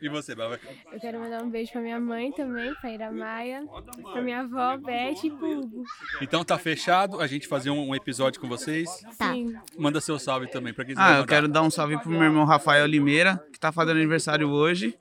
e 0.00 0.08
você, 0.08 0.34
Baba? 0.34 0.58
Eu 0.92 1.00
quero 1.00 1.18
mandar 1.18 1.42
um 1.42 1.50
beijo 1.50 1.72
pra 1.72 1.80
minha 1.80 1.98
mãe 1.98 2.30
também, 2.32 2.74
pra 2.74 2.90
Iramaia, 2.90 3.64
pra 4.12 4.22
minha 4.22 4.40
avó, 4.40 4.76
Beth 4.76 5.24
e 5.24 5.30
pro 5.30 5.60
Hugo. 5.60 5.84
Então 6.22 6.44
tá 6.44 6.58
fechado 6.58 7.20
a 7.20 7.26
gente 7.26 7.46
fazer 7.48 7.70
um, 7.70 7.88
um 7.88 7.94
episódio 7.94 8.40
com 8.40 8.48
vocês. 8.48 8.88
Tá. 9.18 9.32
Sim. 9.32 9.54
Manda 9.78 10.00
seu 10.00 10.18
salve 10.18 10.46
também 10.48 10.72
pra 10.72 10.84
quem 10.84 10.94
Ah, 10.96 11.18
eu 11.18 11.26
quero 11.26 11.48
dar 11.48 11.62
um 11.62 11.70
salve 11.70 11.98
pro 11.98 12.10
meu 12.10 12.22
irmão 12.22 12.44
Rafael 12.44 12.86
Limeira, 12.86 13.44
que 13.52 13.58
tá 13.58 13.72
fazendo 13.72 13.96
aniversário 13.96 14.48
hoje. 14.48 14.96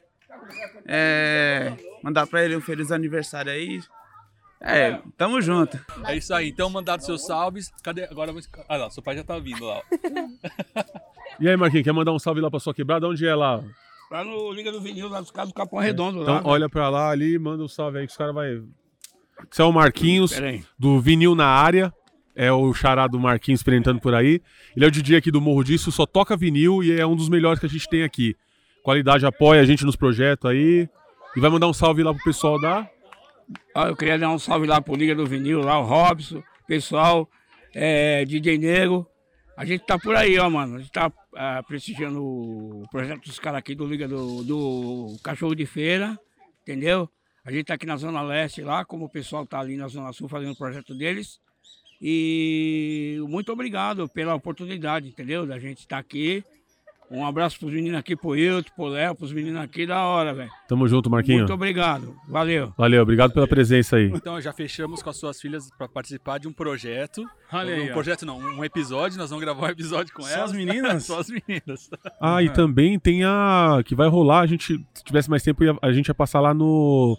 É, 0.86 1.74
mandar 2.02 2.26
pra 2.28 2.44
ele 2.44 2.56
um 2.56 2.62
feliz 2.62 2.92
aniversário 2.92 3.52
aí. 3.52 3.82
É, 4.60 5.00
tamo 5.16 5.40
junto. 5.42 5.80
É 6.06 6.16
isso 6.16 6.34
aí. 6.34 6.50
Então 6.50 6.70
mandado 6.70 7.04
seus 7.04 7.26
salves. 7.26 7.72
Cadê? 7.84 8.06
Agora 8.06 8.32
eu 8.32 8.34
vou... 8.34 8.44
Ah, 8.68 8.78
não. 8.78 8.90
Seu 8.90 9.04
pai 9.04 9.16
já 9.16 9.24
tá 9.24 9.38
vindo 9.38 9.64
lá. 9.66 9.82
ó. 9.82 11.08
E 11.40 11.48
aí, 11.48 11.56
Marquinhos, 11.56 11.84
quer 11.84 11.92
mandar 11.92 12.14
um 12.14 12.18
salve 12.18 12.42
lá 12.42 12.50
pra 12.50 12.60
sua 12.60 12.74
quebrada? 12.74 13.08
Onde 13.08 13.28
é 13.28 13.36
lá? 13.36 13.64
Lá 14.10 14.24
no 14.24 14.52
Liga 14.52 14.72
do 14.72 14.80
Vinil, 14.80 15.10
lá 15.10 15.20
dos 15.20 15.32
casos 15.32 15.52
do 15.52 15.56
Capão 15.56 15.80
Redondo. 15.80 16.22
Então 16.22 16.36
lá. 16.36 16.42
olha 16.46 16.70
pra 16.70 16.90
lá 16.90 17.10
ali 17.10 17.38
manda 17.38 17.64
um 17.64 17.68
salve 17.68 18.00
aí 18.00 18.06
que 18.06 18.12
os 18.12 18.18
caras 18.18 18.34
vai. 18.34 18.62
Esse 19.52 19.62
é 19.62 19.64
o 19.64 19.72
Marquinhos, 19.72 20.34
do 20.80 21.00
Vinil 21.00 21.36
na 21.36 21.46
área. 21.46 21.94
É 22.40 22.52
o 22.52 22.72
xará 22.72 23.08
do 23.08 23.20
Marquinhos 23.20 23.60
experimentando 23.62 24.00
por 24.00 24.14
aí. 24.14 24.42
Ele 24.76 24.86
é 24.86 24.88
o 24.88 24.92
DJ 24.92 25.18
aqui 25.18 25.32
do 25.32 25.42
Morro 25.42 25.64
Disso, 25.64 25.92
só 25.92 26.06
toca 26.06 26.38
vinil 26.38 26.84
e 26.84 26.92
é 26.92 27.04
um 27.04 27.16
dos 27.16 27.30
melhores 27.30 27.60
que 27.60 27.66
a 27.66 27.70
gente 27.70 27.90
tem 27.90 28.04
aqui. 28.04 28.36
Qualidade 28.84 29.26
apoia 29.26 29.60
a 29.60 29.66
gente 29.66 29.84
nos 29.84 29.96
projetos 29.96 30.50
aí. 30.50 30.88
E 31.36 31.40
vai 31.40 31.50
mandar 31.50 31.68
um 31.68 31.74
salve 31.74 32.04
lá 32.04 32.14
pro 32.14 32.24
pessoal 32.24 32.62
da. 32.62 32.88
Ó, 33.76 33.88
eu 33.88 33.96
queria 33.96 34.20
dar 34.20 34.30
um 34.30 34.38
salve 34.38 34.68
lá 34.68 34.80
pro 34.80 34.96
Liga 34.96 35.16
do 35.16 35.26
Vinil, 35.26 35.62
lá 35.62 35.80
o 35.80 35.84
Robson, 35.84 36.44
pessoal, 36.68 37.28
é, 37.74 38.24
DJ 38.24 38.60
Negro. 38.60 39.08
A 39.58 39.66
gente 39.66 39.86
tá 39.86 39.98
por 39.98 40.16
aí, 40.16 40.38
ó, 40.38 40.48
mano. 40.52 40.76
A 40.76 40.78
gente 40.78 40.92
tá 40.92 41.12
ah, 41.36 41.64
prestigiando 41.64 42.24
o 42.24 42.84
projeto 42.92 43.24
dos 43.24 43.40
caras 43.40 43.58
aqui 43.58 43.74
do 43.74 43.88
Liga 43.88 44.08
do, 44.08 44.44
do 44.44 45.18
Cachorro 45.24 45.56
de 45.56 45.66
Feira, 45.66 46.16
entendeu? 46.62 47.10
A 47.44 47.52
gente 47.52 47.66
tá 47.66 47.74
aqui 47.74 47.88
na 47.88 47.98
Zona 47.98 48.22
Leste 48.22 48.62
lá, 48.62 48.86
como 48.86 49.06
o 49.06 49.10
pessoal 49.10 49.48
tá 49.48 49.60
ali 49.60 49.76
na 49.76 49.88
Zona 49.88 50.14
Sul 50.14 50.30
fazendo 50.30 50.52
o 50.52 50.56
projeto 50.56 50.94
deles. 50.94 51.40
E 52.00 53.18
muito 53.28 53.52
obrigado 53.52 54.08
pela 54.08 54.36
oportunidade, 54.36 55.10
entendeu? 55.10 55.48
Da 55.48 55.58
gente 55.58 55.80
estar 55.80 55.98
aqui. 55.98 56.44
Um 57.10 57.26
abraço 57.26 57.58
pros 57.58 57.74
meninos 57.74 58.00
aqui, 58.00 58.16
pro 58.16 58.36
Hilton, 58.36 58.70
pro 58.76 58.86
Léo, 58.88 59.16
pros 59.16 59.32
meninos 59.32 59.62
aqui, 59.62 59.86
da 59.86 60.04
hora, 60.04 60.34
velho. 60.34 60.52
Tamo 60.68 60.88
junto, 60.88 61.10
Marquinhos. 61.10 61.42
Muito 61.42 61.54
obrigado. 61.54 62.16
Valeu. 62.28 62.74
Valeu, 62.78 63.02
obrigado 63.02 63.32
pela 63.32 63.48
presença 63.48 63.96
aí. 63.96 64.12
Então 64.14 64.40
já 64.42 64.52
fechamos 64.52 65.02
com 65.02 65.10
as 65.10 65.18
suas 65.18 65.40
filhas 65.40 65.70
pra 65.78 65.88
participar 65.88 66.38
de 66.38 66.48
um 66.48 66.54
projeto. 66.54 67.24
Olha 67.52 67.76
aí, 67.76 67.88
um 67.88 67.92
ó. 67.92 67.94
projeto 67.94 68.26
não, 68.26 68.38
um 68.38 68.64
episódio. 68.64 69.18
Nós 69.18 69.30
vamos 69.30 69.44
gravar 69.44 69.68
um 69.68 69.70
episódio 69.70 70.14
com 70.14 70.22
Só 70.22 70.30
elas. 70.30 70.52
as 70.52 70.58
meninas? 70.58 71.04
Só 71.08 71.20
as 71.20 71.30
meninas. 71.30 71.90
Ah, 72.20 72.44
e 72.44 72.50
também 72.50 73.00
tem 73.00 73.24
a. 73.24 73.82
que 73.86 73.96
vai 73.96 74.10
rolar, 74.10 74.42
a 74.42 74.48
gente, 74.48 74.78
se 74.94 75.04
tivesse 75.04 75.30
mais 75.30 75.44
tempo, 75.44 75.64
a 75.82 75.92
gente 75.94 76.08
ia 76.10 76.16
passar 76.16 76.42
lá 76.42 76.54
no. 76.54 77.18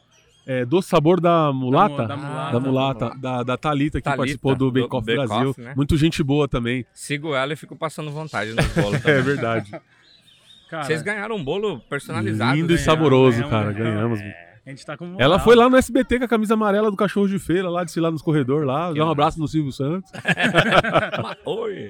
É, 0.51 0.65
Doce 0.65 0.89
Sabor 0.89 1.21
da 1.21 1.53
Mulata? 1.53 2.07
Da 2.07 2.17
Mulata. 2.17 2.53
Da 2.53 2.61
Mulata, 2.61 3.17
da, 3.21 3.43
da 3.43 3.57
Thalita, 3.59 3.99
que 3.99 4.05
Thalita, 4.05 4.17
participou 4.17 4.55
do 4.57 4.73
Bake 4.73 4.89
do 4.89 4.97
Off 4.97 5.05
Brasil. 5.05 5.51
Off, 5.51 5.61
né? 5.61 5.75
Muito 5.77 5.95
gente 5.99 6.23
boa 6.23 6.49
também. 6.49 6.87
Sigo 6.95 7.35
ela 7.35 7.53
e 7.53 7.57
fico 7.57 7.77
passando 7.77 8.11
vontade 8.11 8.55
nos 8.55 8.67
bolos 8.73 8.99
também. 9.03 9.19
É 9.19 9.23
verdade. 9.23 9.71
Cara, 10.71 10.85
Vocês 10.85 11.03
ganharam 11.03 11.37
um 11.37 11.45
bolo 11.45 11.81
personalizado. 11.81 12.57
Lindo 12.57 12.73
e 12.73 12.77
né? 12.77 12.83
saboroso, 12.83 13.43
ganhamos, 13.43 13.51
cara. 13.51 13.73
ganhamos. 13.73 14.21
Ganhamos. 14.21 14.48
A 14.69 14.71
gente 14.71 14.85
tá 14.85 14.97
com 14.99 15.17
Ela 15.19 15.39
foi 15.39 15.57
lá 15.57 15.69
no 15.69 15.77
SBT 15.77 16.19
com 16.19 16.25
a 16.27 16.29
camisa 16.29 16.53
amarela 16.55 16.91
do 16.91 16.97
cachorro 16.97 17.27
de 17.27 17.39
feira, 17.39 17.71
lá 17.71 17.85
desfilar 17.85 18.13
nos 18.13 18.21
corredores 18.21 18.67
lá. 18.67 18.93
Dá 18.93 19.05
um 19.07 19.11
abraço 19.11 19.39
no 19.39 19.49
Silvio 19.49 19.73
Santos. 19.73 20.11
Oi. 21.47 21.89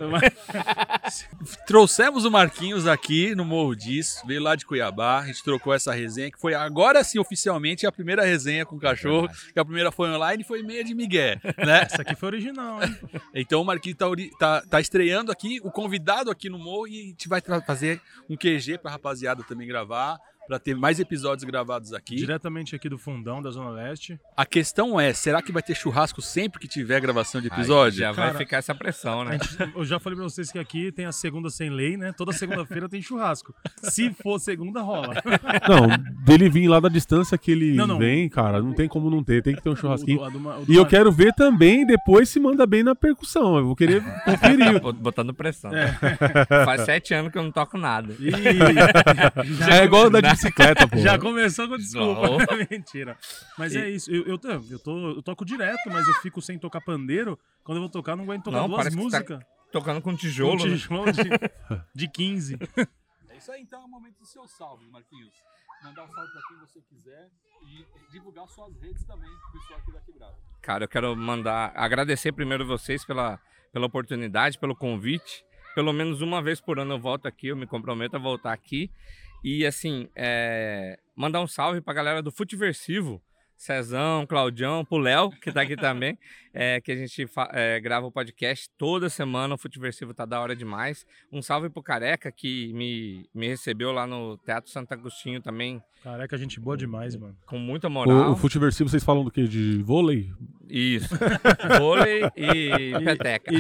Trouxemos 1.66 2.24
o 2.24 2.31
Marquinhos 2.31 2.87
aqui 2.87 3.35
no 3.35 3.45
Morro 3.45 3.74
Disso, 3.74 4.24
veio 4.26 4.41
lá 4.43 4.55
de 4.55 4.64
Cuiabá, 4.64 5.20
a 5.20 5.26
gente 5.26 5.43
trocou 5.43 5.74
essa 5.74 5.93
resenha, 5.93 6.31
que 6.31 6.41
foi 6.41 6.55
agora 6.55 7.03
sim, 7.03 7.18
oficialmente, 7.18 7.87
a 7.87 7.93
primeira 7.93 8.24
resenha 8.24 8.64
com 8.64 8.76
o 8.76 8.81
cachorro, 8.81 9.29
que 9.53 9.59
a 9.59 9.64
primeira 9.64 9.91
foi 9.91 10.09
online 10.09 10.43
e 10.43 10.47
foi 10.47 10.62
meia 10.62 10.85
de 10.85 10.95
migué, 10.95 11.41
né? 11.59 11.83
Essa 11.89 12.03
aqui 12.03 12.14
foi 12.14 12.29
original, 12.29 12.83
hein? 12.83 12.97
Então 13.35 13.61
o 13.61 13.64
Marquinhos 13.64 13.99
tá, 13.99 14.07
tá- 14.39 14.62
tá 14.68 14.81
estreando 14.81 15.33
aqui, 15.33 15.61
o 15.64 15.70
convidado 15.70 16.31
aqui 16.31 16.49
no 16.49 16.59
Morro, 16.59 16.87
e 16.87 17.01
a 17.01 17.05
gente 17.07 17.29
vai 17.29 17.41
fazer 17.66 18.01
um 18.29 18.37
QG 18.37 18.79
pra 18.79 18.91
rapaziada 18.93 19.43
também 19.43 19.66
gravar, 19.66 20.18
para 20.49 20.59
ter 20.59 20.74
mais 20.74 20.99
episódios 20.99 21.44
gravados 21.44 21.92
aqui. 21.92 22.16
Diretamente 22.16 22.74
aqui 22.74 22.88
do 22.88 22.96
fundão 22.99 23.42
da 23.42 23.51
Zona 23.51 23.68
Leste. 23.70 24.18
A 24.36 24.46
questão 24.46 24.99
é, 24.99 25.12
será 25.12 25.42
que 25.42 25.53
vai 25.53 25.62
ter 25.62 25.74
churrasco 25.74 26.22
sempre 26.22 26.59
que 26.59 26.66
tiver 26.66 26.99
gravação 27.01 27.40
de 27.40 27.49
episódio? 27.49 27.99
Aí 27.99 28.01
já 28.09 28.12
vai 28.12 28.26
Cara, 28.28 28.38
ficar 28.38 28.57
essa 28.57 28.74
pressão, 28.74 29.24
né? 29.24 29.32
gente- 29.38 29.72
eu 29.76 29.84
já 29.84 30.01
falei 30.01 30.16
pra 30.16 30.24
vocês 30.24 30.51
que 30.51 30.59
aqui 30.59 30.90
tem 30.90 31.05
a 31.05 31.12
segunda 31.12 31.51
sem 31.51 31.68
lei, 31.68 31.96
né? 31.99 32.12
Toda 32.16 32.32
segunda-feira 32.32 32.88
tem 32.88 33.03
churrasco. 33.03 33.55
Se 33.82 34.11
for 34.22 34.38
segunda, 34.40 34.80
rola. 34.80 35.14
Não, 35.68 35.86
dele 36.24 36.49
vir 36.49 36.66
lá 36.66 36.80
da 36.80 36.88
distância 36.88 37.36
que 37.36 37.51
ele 37.51 37.74
Não, 37.74 37.86
não. 37.86 37.99
vem, 37.99 38.28
cara, 38.28 38.62
não 38.62 38.72
tem 38.72 38.88
como 38.88 39.11
não 39.11 39.22
ter, 39.22 39.42
tem 39.42 39.55
que 39.55 39.62
ter 39.62 39.68
um 39.68 39.76
churrasquinho. 39.76 40.22
O 40.22 40.30
do- 40.30 40.38
o 40.49 40.64
do 40.64 40.72
E 40.72 40.76
eu 40.76 40.86
quero 40.86 41.12
ver 41.12 41.34
também 41.34 41.86
depois 41.86 42.28
se 42.30 42.40
manda 42.40 42.66
bem 42.66 42.82
na 42.82 42.94
percussão. 42.94 43.59
Eu 43.59 43.66
vou 43.66 43.76
querer 43.76 44.03
conferir. 44.24 44.80
Bot- 44.80 44.99
Botando 44.99 45.34
pressão. 45.34 45.70
É. 45.74 45.92
Faz 46.64 46.82
sete 46.86 47.12
anos 47.12 47.30
que 47.30 47.38
eu 47.38 47.42
não 47.42 47.53
toco 47.53 47.76
nada. 47.76 48.14
Ih, 48.18 48.30
É 49.70 49.84
igual 49.84 50.09
de 50.11 50.20
bicicleta, 50.39 50.89
pô. 50.89 50.97
Já 50.99 51.18
começou 51.18 51.68
com 51.68 51.76
desculpa. 51.76 52.28
Mentira. 52.70 53.18
Mas 53.57 53.74
é 53.74 53.91
isso. 53.91 54.11
Eu, 54.11 54.24
eu, 54.24 54.41
eu, 54.70 54.78
tô, 54.78 55.11
eu 55.11 55.22
toco 55.22 55.45
direto, 55.45 55.91
mas 55.91 56.07
eu 56.07 56.14
fico 56.14 56.41
sem 56.41 56.59
tocar 56.59 56.80
pandeiro. 56.80 57.39
Quando 57.64 57.76
eu 57.78 57.82
vou 57.82 57.91
tocar, 57.91 58.16
não 58.16 58.24
aguento 58.24 58.45
tocar 58.45 58.59
Não, 58.59 58.68
duas 58.68 58.89
tá 58.89 58.97
músicas. 58.97 59.41
Tocando 59.70 60.01
com 60.01 60.12
Com 60.12 60.16
tijolo. 60.16 60.64
né? 60.64 60.76
tijolo 60.76 61.12
de, 61.12 61.22
de 61.95 62.09
15. 62.09 62.59
É 63.28 63.36
isso 63.36 63.53
aí, 63.53 63.62
então 63.62 63.82
é 63.82 63.84
o 63.84 63.89
momento 63.89 64.18
do 64.18 64.26
seu 64.26 64.47
salve, 64.49 64.86
Marquinhos. 64.91 65.34
Mandar 65.82 66.05
um 66.05 66.09
salve 66.09 66.32
pra 66.32 66.41
quem 66.49 66.59
você 66.59 66.80
quiser 66.80 67.28
e 67.62 68.11
divulgar 68.11 68.49
suas 68.49 68.74
redes 68.80 69.05
também 69.05 69.30
pro 69.30 69.61
pessoal 69.61 69.78
aqui 69.80 69.93
da 69.93 70.01
Quebrada. 70.01 70.34
Cara, 70.62 70.84
eu 70.84 70.89
quero 70.89 71.14
mandar 71.14 71.72
agradecer 71.76 72.32
primeiro 72.32 72.66
vocês 72.66 73.05
pela, 73.05 73.39
pela 73.72 73.86
oportunidade, 73.86 74.59
pelo 74.59 74.74
convite. 74.74 75.45
Pelo 75.74 75.93
menos 75.93 76.20
uma 76.20 76.43
vez 76.43 76.61
por 76.61 76.80
ano 76.80 76.95
eu 76.95 76.99
volto 76.99 77.26
aqui, 77.26 77.49
eu 77.49 77.57
me 77.57 77.66
comprometo 77.66 78.16
a 78.16 78.18
voltar 78.18 78.53
aqui. 78.53 78.91
E 79.45 79.64
assim, 79.66 80.09
é, 80.16 80.99
mandar 81.16 81.41
um 81.41 81.47
salve 81.47 81.80
pra 81.80 81.95
galera 81.95 82.22
do 82.22 82.30
Futeversivo, 82.32 83.20
Cezão, 83.57 84.24
Claudião, 84.24 84.84
pro 84.84 84.99
Léo, 84.99 85.30
que 85.30 85.51
tá 85.51 85.62
aqui 85.62 85.74
também, 85.76 86.16
é, 86.55 86.80
que 86.80 86.93
a 86.93 86.97
gente 86.97 87.26
fa- 87.26 87.51
é, 87.53 87.80
grava 87.80 88.07
o 88.07 88.12
podcast 88.12 88.68
toda 88.78 89.09
semana, 89.09 89.55
o 89.55 89.59
Futeversivo 89.59 90.14
tá 90.14 90.24
da 90.24 90.41
hora 90.41 90.55
demais. 90.55 91.05
Um 91.32 91.43
salve 91.43 91.68
pro 91.68 91.82
Careca, 91.82 92.30
que 92.30 92.72
me, 92.72 93.28
me 93.34 93.49
recebeu 93.49 93.91
lá 93.91 94.07
no 94.07 94.36
Teatro 94.39 94.70
Santo 94.70 94.93
Agostinho 94.93 95.41
também, 95.43 95.82
Caraca, 96.05 96.39
gente 96.39 96.61
boa 96.61 96.76
demais, 96.76 97.16
mano. 97.16 97.36
com 97.47 97.59
muita 97.59 97.89
moral. 97.89 98.28
O, 98.28 98.32
o 98.32 98.36
futeversivo, 98.36 98.89
vocês 98.89 99.03
falam 99.03 99.24
do 99.24 99.30
que? 99.32 99.49
De 99.49 99.82
vôlei? 99.82 100.30
Isso. 100.68 101.16
Vôlei 101.80 102.22
e 102.36 102.93
peteca. 103.05 103.53
E, 103.53 103.59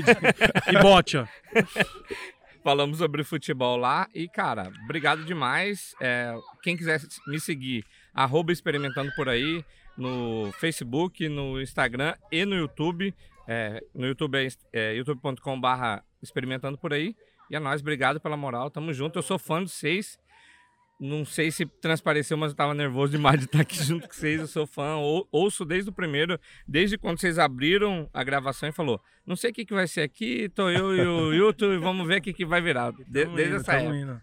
e 0.76 0.80
bote, 0.80 1.16
ó. 1.16 1.26
Falamos 2.62 2.98
sobre 2.98 3.24
futebol 3.24 3.76
lá 3.76 4.08
e, 4.14 4.28
cara, 4.28 4.70
obrigado 4.84 5.24
demais. 5.24 5.94
É, 6.00 6.34
quem 6.62 6.76
quiser 6.76 7.00
me 7.26 7.38
seguir, 7.40 7.84
arroba 8.12 8.52
experimentando 8.52 9.12
por 9.14 9.28
aí, 9.28 9.64
no 9.96 10.52
Facebook, 10.52 11.28
no 11.28 11.60
Instagram 11.60 12.14
e 12.30 12.44
no 12.44 12.54
YouTube. 12.54 13.14
É, 13.46 13.82
no 13.94 14.06
YouTube 14.06 14.36
é, 14.36 14.48
é 14.72 14.94
youtube.com 14.94 15.60
barra 15.60 16.04
experimentando 16.22 16.76
por 16.76 16.92
aí. 16.92 17.14
E 17.50 17.56
é 17.56 17.60
nóis, 17.60 17.80
obrigado 17.80 18.20
pela 18.20 18.36
moral, 18.36 18.70
tamo 18.70 18.92
junto. 18.92 19.18
Eu 19.18 19.22
sou 19.22 19.38
fã 19.38 19.64
de 19.64 19.70
vocês. 19.70 20.18
Não 21.00 21.24
sei 21.24 21.50
se 21.52 21.64
transpareceu, 21.64 22.36
mas 22.36 22.50
eu 22.50 22.56
tava 22.56 22.74
nervoso 22.74 23.12
demais 23.12 23.38
de 23.38 23.44
estar 23.46 23.60
aqui 23.60 23.80
junto 23.84 24.08
com 24.08 24.14
vocês. 24.14 24.40
Eu 24.40 24.46
sou 24.48 24.66
fã, 24.66 24.96
ou, 24.96 25.28
ouço 25.30 25.64
desde 25.64 25.90
o 25.90 25.92
primeiro, 25.92 26.38
desde 26.66 26.98
quando 26.98 27.20
vocês 27.20 27.38
abriram 27.38 28.10
a 28.12 28.24
gravação 28.24 28.68
e 28.68 28.72
falou: 28.72 29.00
Não 29.24 29.36
sei 29.36 29.50
o 29.50 29.54
que, 29.54 29.64
que 29.64 29.72
vai 29.74 29.86
ser 29.86 30.00
aqui, 30.00 30.48
tô 30.48 30.68
eu 30.68 30.96
e 30.96 31.00
o 31.06 31.32
Yuto 31.32 31.66
e 31.66 31.78
vamos 31.78 32.04
ver 32.06 32.18
o 32.18 32.22
que, 32.22 32.32
que 32.32 32.44
vai 32.44 32.60
virar. 32.60 32.90
De- 32.92 33.04
desde 33.04 33.44
indo, 33.44 33.56
essa 33.56 33.74
época. 33.74 33.96
indo. 33.96 34.20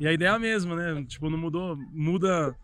E 0.00 0.06
a 0.08 0.12
ideia 0.14 0.30
é 0.30 0.32
a 0.32 0.38
mesma, 0.38 0.74
né? 0.74 1.04
Tipo, 1.06 1.28
não 1.28 1.36
mudou. 1.36 1.76
Muda 1.92 2.56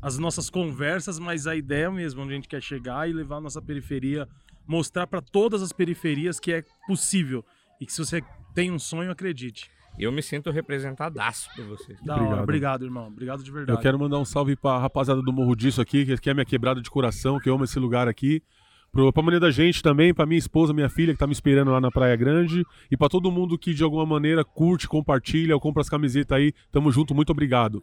as 0.00 0.16
nossas 0.18 0.48
conversas, 0.48 1.18
mas 1.18 1.46
a 1.46 1.54
ideia 1.54 1.84
é 1.84 1.86
a 1.86 1.90
mesma, 1.90 2.22
onde 2.22 2.32
a 2.32 2.36
gente 2.36 2.48
quer 2.48 2.62
chegar 2.62 3.08
e 3.08 3.12
levar 3.12 3.36
a 3.36 3.40
nossa 3.40 3.60
periferia, 3.60 4.26
mostrar 4.66 5.06
pra 5.06 5.20
todas 5.20 5.62
as 5.62 5.72
periferias 5.72 6.40
que 6.40 6.52
é 6.52 6.64
possível. 6.86 7.44
E 7.80 7.84
que 7.86 7.92
se 7.92 7.98
você 7.98 8.22
tem 8.54 8.70
um 8.70 8.78
sonho, 8.78 9.10
acredite. 9.10 9.68
Eu 9.98 10.10
me 10.10 10.22
sinto 10.22 10.50
representadaço 10.50 11.48
por 11.54 11.64
vocês. 11.66 12.00
Da 12.02 12.14
hora. 12.14 12.22
Obrigado. 12.24 12.42
Obrigado, 12.42 12.84
irmão. 12.84 13.06
Obrigado 13.06 13.44
de 13.44 13.50
verdade. 13.50 13.78
Eu 13.78 13.82
quero 13.82 13.98
mandar 13.98 14.18
um 14.18 14.24
salve 14.24 14.56
pra 14.56 14.78
rapaziada 14.78 15.22
do 15.22 15.32
Morro 15.32 15.54
Disso 15.54 15.80
aqui, 15.80 16.04
que 16.04 16.16
que 16.16 16.30
é 16.30 16.34
minha 16.34 16.44
quebrada 16.44 16.80
de 16.80 16.90
coração, 16.90 17.38
que 17.38 17.48
eu 17.48 17.54
amo 17.54 17.64
esse 17.64 17.78
lugar 17.78 18.08
aqui. 18.08 18.42
Pro, 18.90 19.12
pra 19.12 19.22
maneira 19.22 19.46
da 19.46 19.50
gente 19.50 19.82
também, 19.82 20.14
pra 20.14 20.26
minha 20.26 20.38
esposa, 20.38 20.72
minha 20.72 20.88
filha, 20.88 21.12
que 21.12 21.18
tá 21.18 21.26
me 21.26 21.32
esperando 21.32 21.70
lá 21.70 21.80
na 21.80 21.90
Praia 21.90 22.14
Grande. 22.16 22.64
E 22.90 22.96
pra 22.96 23.08
todo 23.08 23.30
mundo 23.30 23.58
que 23.58 23.72
de 23.74 23.82
alguma 23.82 24.06
maneira 24.06 24.44
curte, 24.44 24.88
compartilha 24.88 25.54
ou 25.54 25.60
compra 25.60 25.80
as 25.80 25.88
camisetas 25.88 26.36
aí. 26.36 26.52
Tamo 26.72 26.90
junto, 26.90 27.14
muito 27.14 27.30
obrigado. 27.30 27.82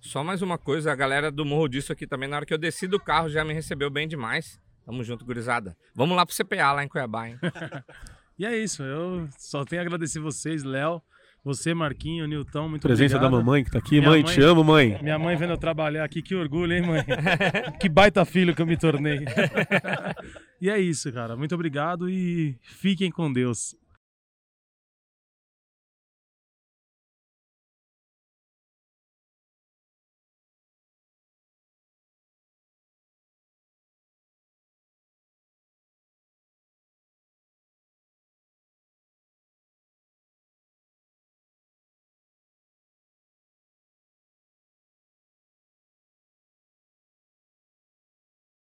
Só 0.00 0.22
mais 0.22 0.42
uma 0.42 0.58
coisa, 0.58 0.92
a 0.92 0.94
galera 0.94 1.32
do 1.32 1.44
Morro 1.44 1.68
disso 1.68 1.92
aqui 1.92 2.06
também, 2.06 2.28
na 2.28 2.36
hora 2.36 2.46
que 2.46 2.54
eu 2.54 2.58
desci 2.58 2.86
do 2.86 3.00
carro, 3.00 3.28
já 3.28 3.44
me 3.44 3.52
recebeu 3.52 3.90
bem 3.90 4.06
demais. 4.06 4.60
Tamo 4.84 5.02
junto, 5.02 5.24
gurizada. 5.24 5.76
Vamos 5.94 6.16
lá 6.16 6.24
pro 6.24 6.34
CPA, 6.34 6.72
lá 6.72 6.84
em 6.84 6.88
Cuiabá, 6.88 7.28
hein? 7.28 7.38
E 8.38 8.44
é 8.44 8.56
isso. 8.56 8.82
Eu 8.82 9.26
só 9.38 9.64
tenho 9.64 9.80
a 9.80 9.84
agradecer 9.84 10.20
vocês, 10.20 10.62
Léo. 10.62 11.00
Você, 11.46 11.72
Marquinho, 11.72 12.26
Nilton, 12.26 12.68
muito 12.68 12.82
Presença 12.82 13.14
obrigado. 13.14 13.38
da 13.38 13.44
mamãe 13.44 13.62
que 13.62 13.70
tá 13.70 13.78
aqui. 13.78 14.00
Minha 14.00 14.10
Mãe, 14.10 14.22
te 14.24 14.40
amo, 14.40 14.64
mãe. 14.64 14.98
Minha 15.00 15.16
mãe 15.16 15.36
vendo 15.36 15.52
eu 15.52 15.56
trabalhar 15.56 16.02
aqui, 16.02 16.20
que 16.20 16.34
orgulho, 16.34 16.72
hein, 16.72 16.82
mãe? 16.82 17.04
que 17.80 17.88
baita 17.88 18.24
filho 18.24 18.52
que 18.52 18.60
eu 18.60 18.66
me 18.66 18.76
tornei. 18.76 19.20
e 20.60 20.68
é 20.68 20.76
isso, 20.76 21.12
cara. 21.12 21.36
Muito 21.36 21.54
obrigado 21.54 22.10
e 22.10 22.56
fiquem 22.62 23.12
com 23.12 23.32
Deus. 23.32 23.76